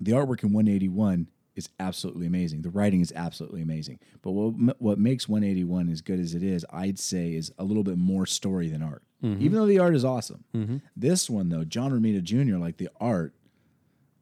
the 0.00 0.12
artwork 0.12 0.42
in 0.42 0.52
181 0.54 1.28
is 1.56 1.68
absolutely 1.78 2.26
amazing. 2.26 2.62
The 2.62 2.70
writing 2.70 3.00
is 3.00 3.12
absolutely 3.14 3.62
amazing. 3.62 3.98
But 4.22 4.32
what 4.32 4.80
what 4.80 4.98
makes 4.98 5.28
181 5.28 5.88
as 5.88 6.00
good 6.00 6.20
as 6.20 6.34
it 6.34 6.42
is, 6.42 6.64
I'd 6.72 6.98
say, 6.98 7.34
is 7.34 7.52
a 7.58 7.64
little 7.64 7.84
bit 7.84 7.98
more 7.98 8.26
story 8.26 8.68
than 8.68 8.82
art. 8.82 9.02
Mm-hmm. 9.22 9.42
Even 9.42 9.58
though 9.58 9.66
the 9.66 9.78
art 9.78 9.94
is 9.94 10.04
awesome, 10.04 10.44
this 10.96 11.28
one 11.28 11.48
though, 11.48 11.64
John 11.64 11.92
Romita 11.92 12.22
Jr. 12.22 12.56
like 12.56 12.78
the 12.78 12.88
art 13.00 13.34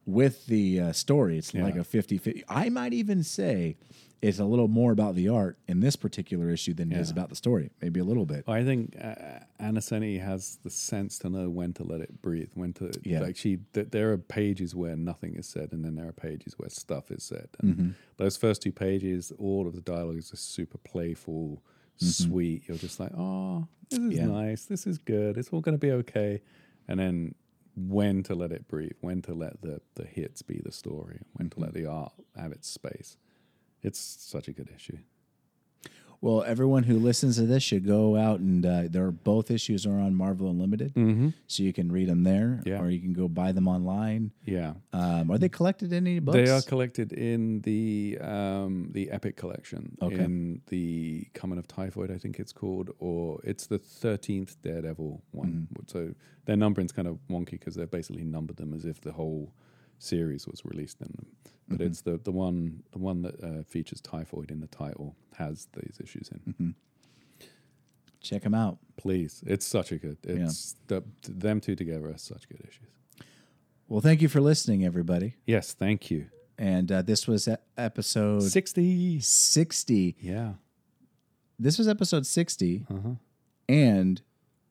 with 0.06 0.46
the 0.46 0.80
uh, 0.80 0.92
story, 0.92 1.36
it's 1.38 1.54
like 1.54 1.76
a 1.76 1.80
50-50. 1.80 2.42
I 2.48 2.70
might 2.70 2.94
even 2.94 3.22
say 3.22 3.76
it's 4.20 4.38
a 4.40 4.44
little 4.44 4.66
more 4.68 4.90
about 4.90 5.14
the 5.14 5.28
art 5.28 5.58
in 5.68 5.78
this 5.80 5.94
particular 5.94 6.50
issue 6.50 6.74
than 6.74 6.90
it 6.90 6.98
is 6.98 7.10
about 7.10 7.28
the 7.28 7.36
story. 7.36 7.70
Maybe 7.80 8.00
a 8.00 8.04
little 8.04 8.26
bit. 8.26 8.44
I 8.48 8.64
think 8.64 8.96
uh, 9.00 9.14
Ann 9.60 9.74
Nocenti 9.76 10.20
has 10.20 10.58
the 10.64 10.70
sense 10.70 11.18
to 11.20 11.28
know 11.30 11.48
when 11.48 11.72
to 11.74 11.84
let 11.84 12.00
it 12.00 12.20
breathe. 12.20 12.50
When 12.54 12.72
to 12.74 12.90
Yeah. 13.04 13.20
like 13.20 13.36
she. 13.36 13.58
Th- 13.74 13.86
there 13.90 14.10
are 14.12 14.18
pages 14.18 14.74
where 14.74 14.96
nothing 14.96 15.36
is 15.36 15.46
said, 15.46 15.72
and 15.72 15.84
then 15.84 15.94
there 15.94 16.08
are 16.08 16.12
pages 16.12 16.58
where 16.58 16.68
stuff 16.68 17.10
is 17.12 17.22
said. 17.22 17.48
And 17.60 17.70
Mm-hmm. 17.76 17.90
those 18.16 18.36
first 18.36 18.60
two 18.62 18.72
pages, 18.72 19.32
all 19.38 19.66
of 19.68 19.74
the 19.74 19.80
dialogue 19.82 20.18
is 20.18 20.30
just 20.30 20.52
super 20.52 20.78
playful, 20.78 21.62
sweet. 21.96 22.64
You're 22.68 22.76
just 22.78 22.98
like, 23.00 23.12
oh, 23.16 23.68
this 23.88 23.98
is 24.00 24.04
Mm-hmm. 24.04 24.18
Yeah. 24.18 24.26
nice. 24.26 24.64
This 24.64 24.86
is 24.86 24.98
good. 24.98 25.36
It's 25.38 25.48
all 25.50 25.60
going 25.60 25.74
to 25.76 25.86
be 25.86 25.92
okay. 25.92 26.42
And 26.88 26.98
then 26.98 27.34
when 27.76 28.24
to 28.24 28.34
let 28.34 28.50
it 28.50 28.66
breathe, 28.66 28.96
when 29.00 29.22
to 29.22 29.32
let 29.34 29.62
the 29.62 29.80
the 29.94 30.04
hits 30.04 30.42
be 30.42 30.60
the 30.64 30.72
story, 30.72 31.20
when 31.34 31.48
to 31.50 31.60
let 31.60 31.70
Mm-hmm. 31.72 31.84
the 31.84 31.90
art 31.90 32.12
have 32.36 32.50
its 32.52 32.68
space. 32.68 33.16
It's 33.82 33.98
such 34.00 34.48
a 34.48 34.52
good 34.52 34.70
issue. 34.74 34.98
Well, 36.20 36.42
everyone 36.42 36.82
who 36.82 36.98
listens 36.98 37.36
to 37.36 37.42
this 37.42 37.62
should 37.62 37.86
go 37.86 38.16
out 38.16 38.40
and 38.40 38.66
uh, 38.66 38.82
there 38.90 39.04
are 39.06 39.12
both 39.12 39.52
issues 39.52 39.86
are 39.86 40.00
on 40.00 40.16
Marvel 40.16 40.50
Unlimited, 40.50 40.92
Mm-hmm. 40.94 41.28
so 41.46 41.62
you 41.62 41.72
can 41.72 41.92
read 41.92 42.08
them 42.08 42.24
there, 42.24 42.60
Yeah. 42.66 42.80
or 42.80 42.90
you 42.90 42.98
can 42.98 43.12
go 43.12 43.28
buy 43.28 43.52
them 43.52 43.68
online. 43.68 44.32
Yeah. 44.44 44.72
Um, 44.92 45.30
are 45.30 45.38
they 45.38 45.48
collected 45.48 45.92
in 45.92 46.08
any 46.08 46.18
books? 46.18 46.34
They 46.36 46.50
are 46.50 46.60
collected 46.62 47.12
in 47.12 47.60
the 47.60 48.18
um, 48.20 48.88
the 48.90 49.12
Epic 49.12 49.36
collection 49.36 49.96
Okay. 50.02 50.16
in 50.24 50.60
the 50.66 51.28
Coming 51.34 51.56
of 51.56 51.68
Typhoid, 51.68 52.10
I 52.10 52.18
think 52.18 52.40
it's 52.40 52.52
called, 52.52 52.90
or 52.98 53.38
it's 53.44 53.68
the 53.68 53.78
thirteenth 53.78 54.60
Daredevil 54.62 55.22
one. 55.30 55.68
Mm-hmm. 55.72 55.82
So 55.86 56.14
their 56.46 56.56
numbering's 56.56 56.90
kind 56.90 57.06
of 57.06 57.20
wonky 57.30 57.52
because 57.52 57.76
they've 57.76 57.88
basically 57.88 58.24
numbered 58.24 58.56
them 58.56 58.74
as 58.74 58.84
if 58.84 59.00
the 59.00 59.12
whole 59.12 59.52
series 59.98 60.46
was 60.46 60.64
released 60.64 61.00
in 61.00 61.08
them. 61.16 61.26
But 61.68 61.78
Mm-hmm. 61.78 61.86
it's 61.86 62.00
the 62.00 62.16
the 62.18 62.32
one 62.32 62.82
the 62.92 62.98
one 62.98 63.20
that 63.22 63.42
uh, 63.44 63.62
features 63.64 64.00
Typhoid 64.00 64.50
in 64.50 64.60
the 64.60 64.66
title 64.68 65.14
has 65.36 65.68
these 65.74 65.98
issues 66.02 66.30
in. 66.30 66.40
Mm-hmm. 66.54 66.70
Check 68.20 68.42
them 68.42 68.54
out. 68.54 68.78
Please, 68.96 69.42
it's 69.46 69.66
such 69.66 69.92
a 69.92 69.96
good. 69.96 70.16
It's 70.24 70.76
the, 70.88 71.04
them 71.28 71.60
two 71.60 71.76
together 71.76 72.08
are 72.08 72.18
such 72.18 72.48
good 72.48 72.60
issues. 72.60 72.88
Well, 73.86 74.00
thank 74.00 74.20
you 74.22 74.28
for 74.28 74.40
listening, 74.40 74.84
everybody. 74.84 75.36
Yes, 75.46 75.72
thank 75.72 76.10
you. 76.10 76.26
And 76.58 76.90
uh, 76.90 77.02
this 77.02 77.26
was 77.28 77.48
episode 77.76 78.42
Sixty. 78.42 79.20
60. 79.20 80.16
Yeah. 80.20 80.54
This 81.60 81.76
was 81.78 81.86
episode 81.88 82.24
60, 82.26 82.86
Uh-huh. 82.90 83.08
and 83.68 84.20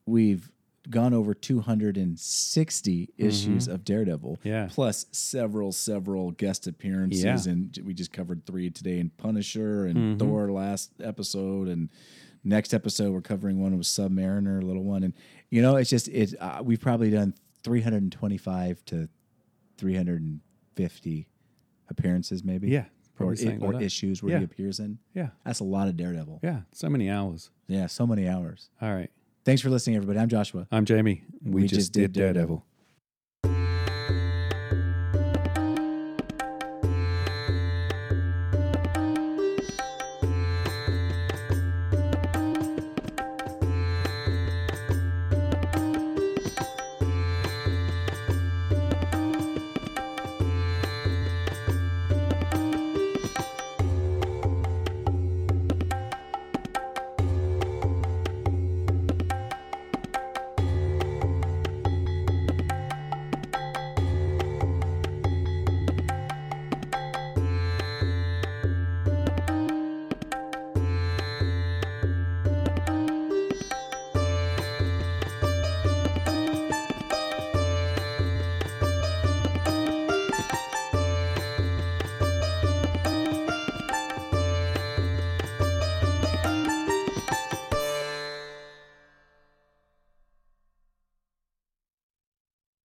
we've 0.06 0.52
gone 0.90 1.14
over 1.14 1.34
260 1.34 3.10
issues 3.18 3.68
of 3.68 3.84
Daredevil. 3.84 4.38
Mm-hmm. 4.38 4.48
Yeah. 4.48 4.68
Plus 4.72 5.06
several, 5.12 5.72
several 5.72 6.32
guest 6.32 6.68
appearances. 6.68 7.24
Yeah. 7.48 7.52
And 7.54 7.78
we 7.84 7.94
just 7.94 8.12
covered 8.14 8.46
three 8.46 8.70
today 8.70 9.00
in 9.00 9.10
Punisher 9.12 9.86
and 9.86 9.98
Mm-hmm. 9.98 10.18
Thor 10.20 10.52
last 10.52 10.92
episode. 11.04 11.68
And 11.68 11.90
next 12.44 12.74
episode, 12.74 13.12
we're 13.12 13.22
covering 13.22 13.62
one 13.62 13.78
with 13.78 13.88
Submariner, 13.88 14.62
a 14.62 14.66
little 14.66 14.84
one. 14.84 15.04
And, 15.04 15.14
you 15.50 15.62
know, 15.62 15.76
it's 15.76 15.90
just, 15.90 16.08
it. 16.08 16.34
Uh, 16.40 16.62
we've 16.64 16.80
probably 16.82 17.10
done 17.10 17.34
325 17.64 18.86
to 18.86 19.10
350 19.78 21.28
appearances, 21.90 22.44
maybe. 22.44 22.70
Yeah, 22.70 22.80
Or, 22.82 22.86
probably 23.16 23.34
i- 23.34 23.44
something 23.44 23.64
or 23.64 23.82
issues 23.82 24.22
where 24.24 24.34
Yeah. 24.34 24.40
he 24.40 24.44
appears 24.46 24.80
in. 24.80 25.00
Yeah. 25.14 25.30
That's 25.46 25.60
a 25.60 25.64
lot 25.66 25.88
of 25.88 25.98
Daredevil. 25.98 26.40
Yeah. 26.44 26.62
So 26.72 26.90
many 26.90 27.10
hours. 27.10 27.50
Yeah, 27.68 27.88
so 27.88 28.06
many 28.08 28.28
hours. 28.28 28.70
All 28.82 28.94
right. 28.94 29.12
Thanks 29.48 29.62
for 29.62 29.70
listening, 29.70 29.96
everybody. 29.96 30.20
I'm 30.20 30.28
Joshua. 30.28 30.68
I'm 30.74 30.84
Jamie. 30.84 31.24
We, 31.42 31.62
We 31.62 31.68
just, 31.70 31.80
just 31.80 31.92
did 31.94 32.12
Daredevil. 32.12 32.34
Daredevil. 32.34 32.66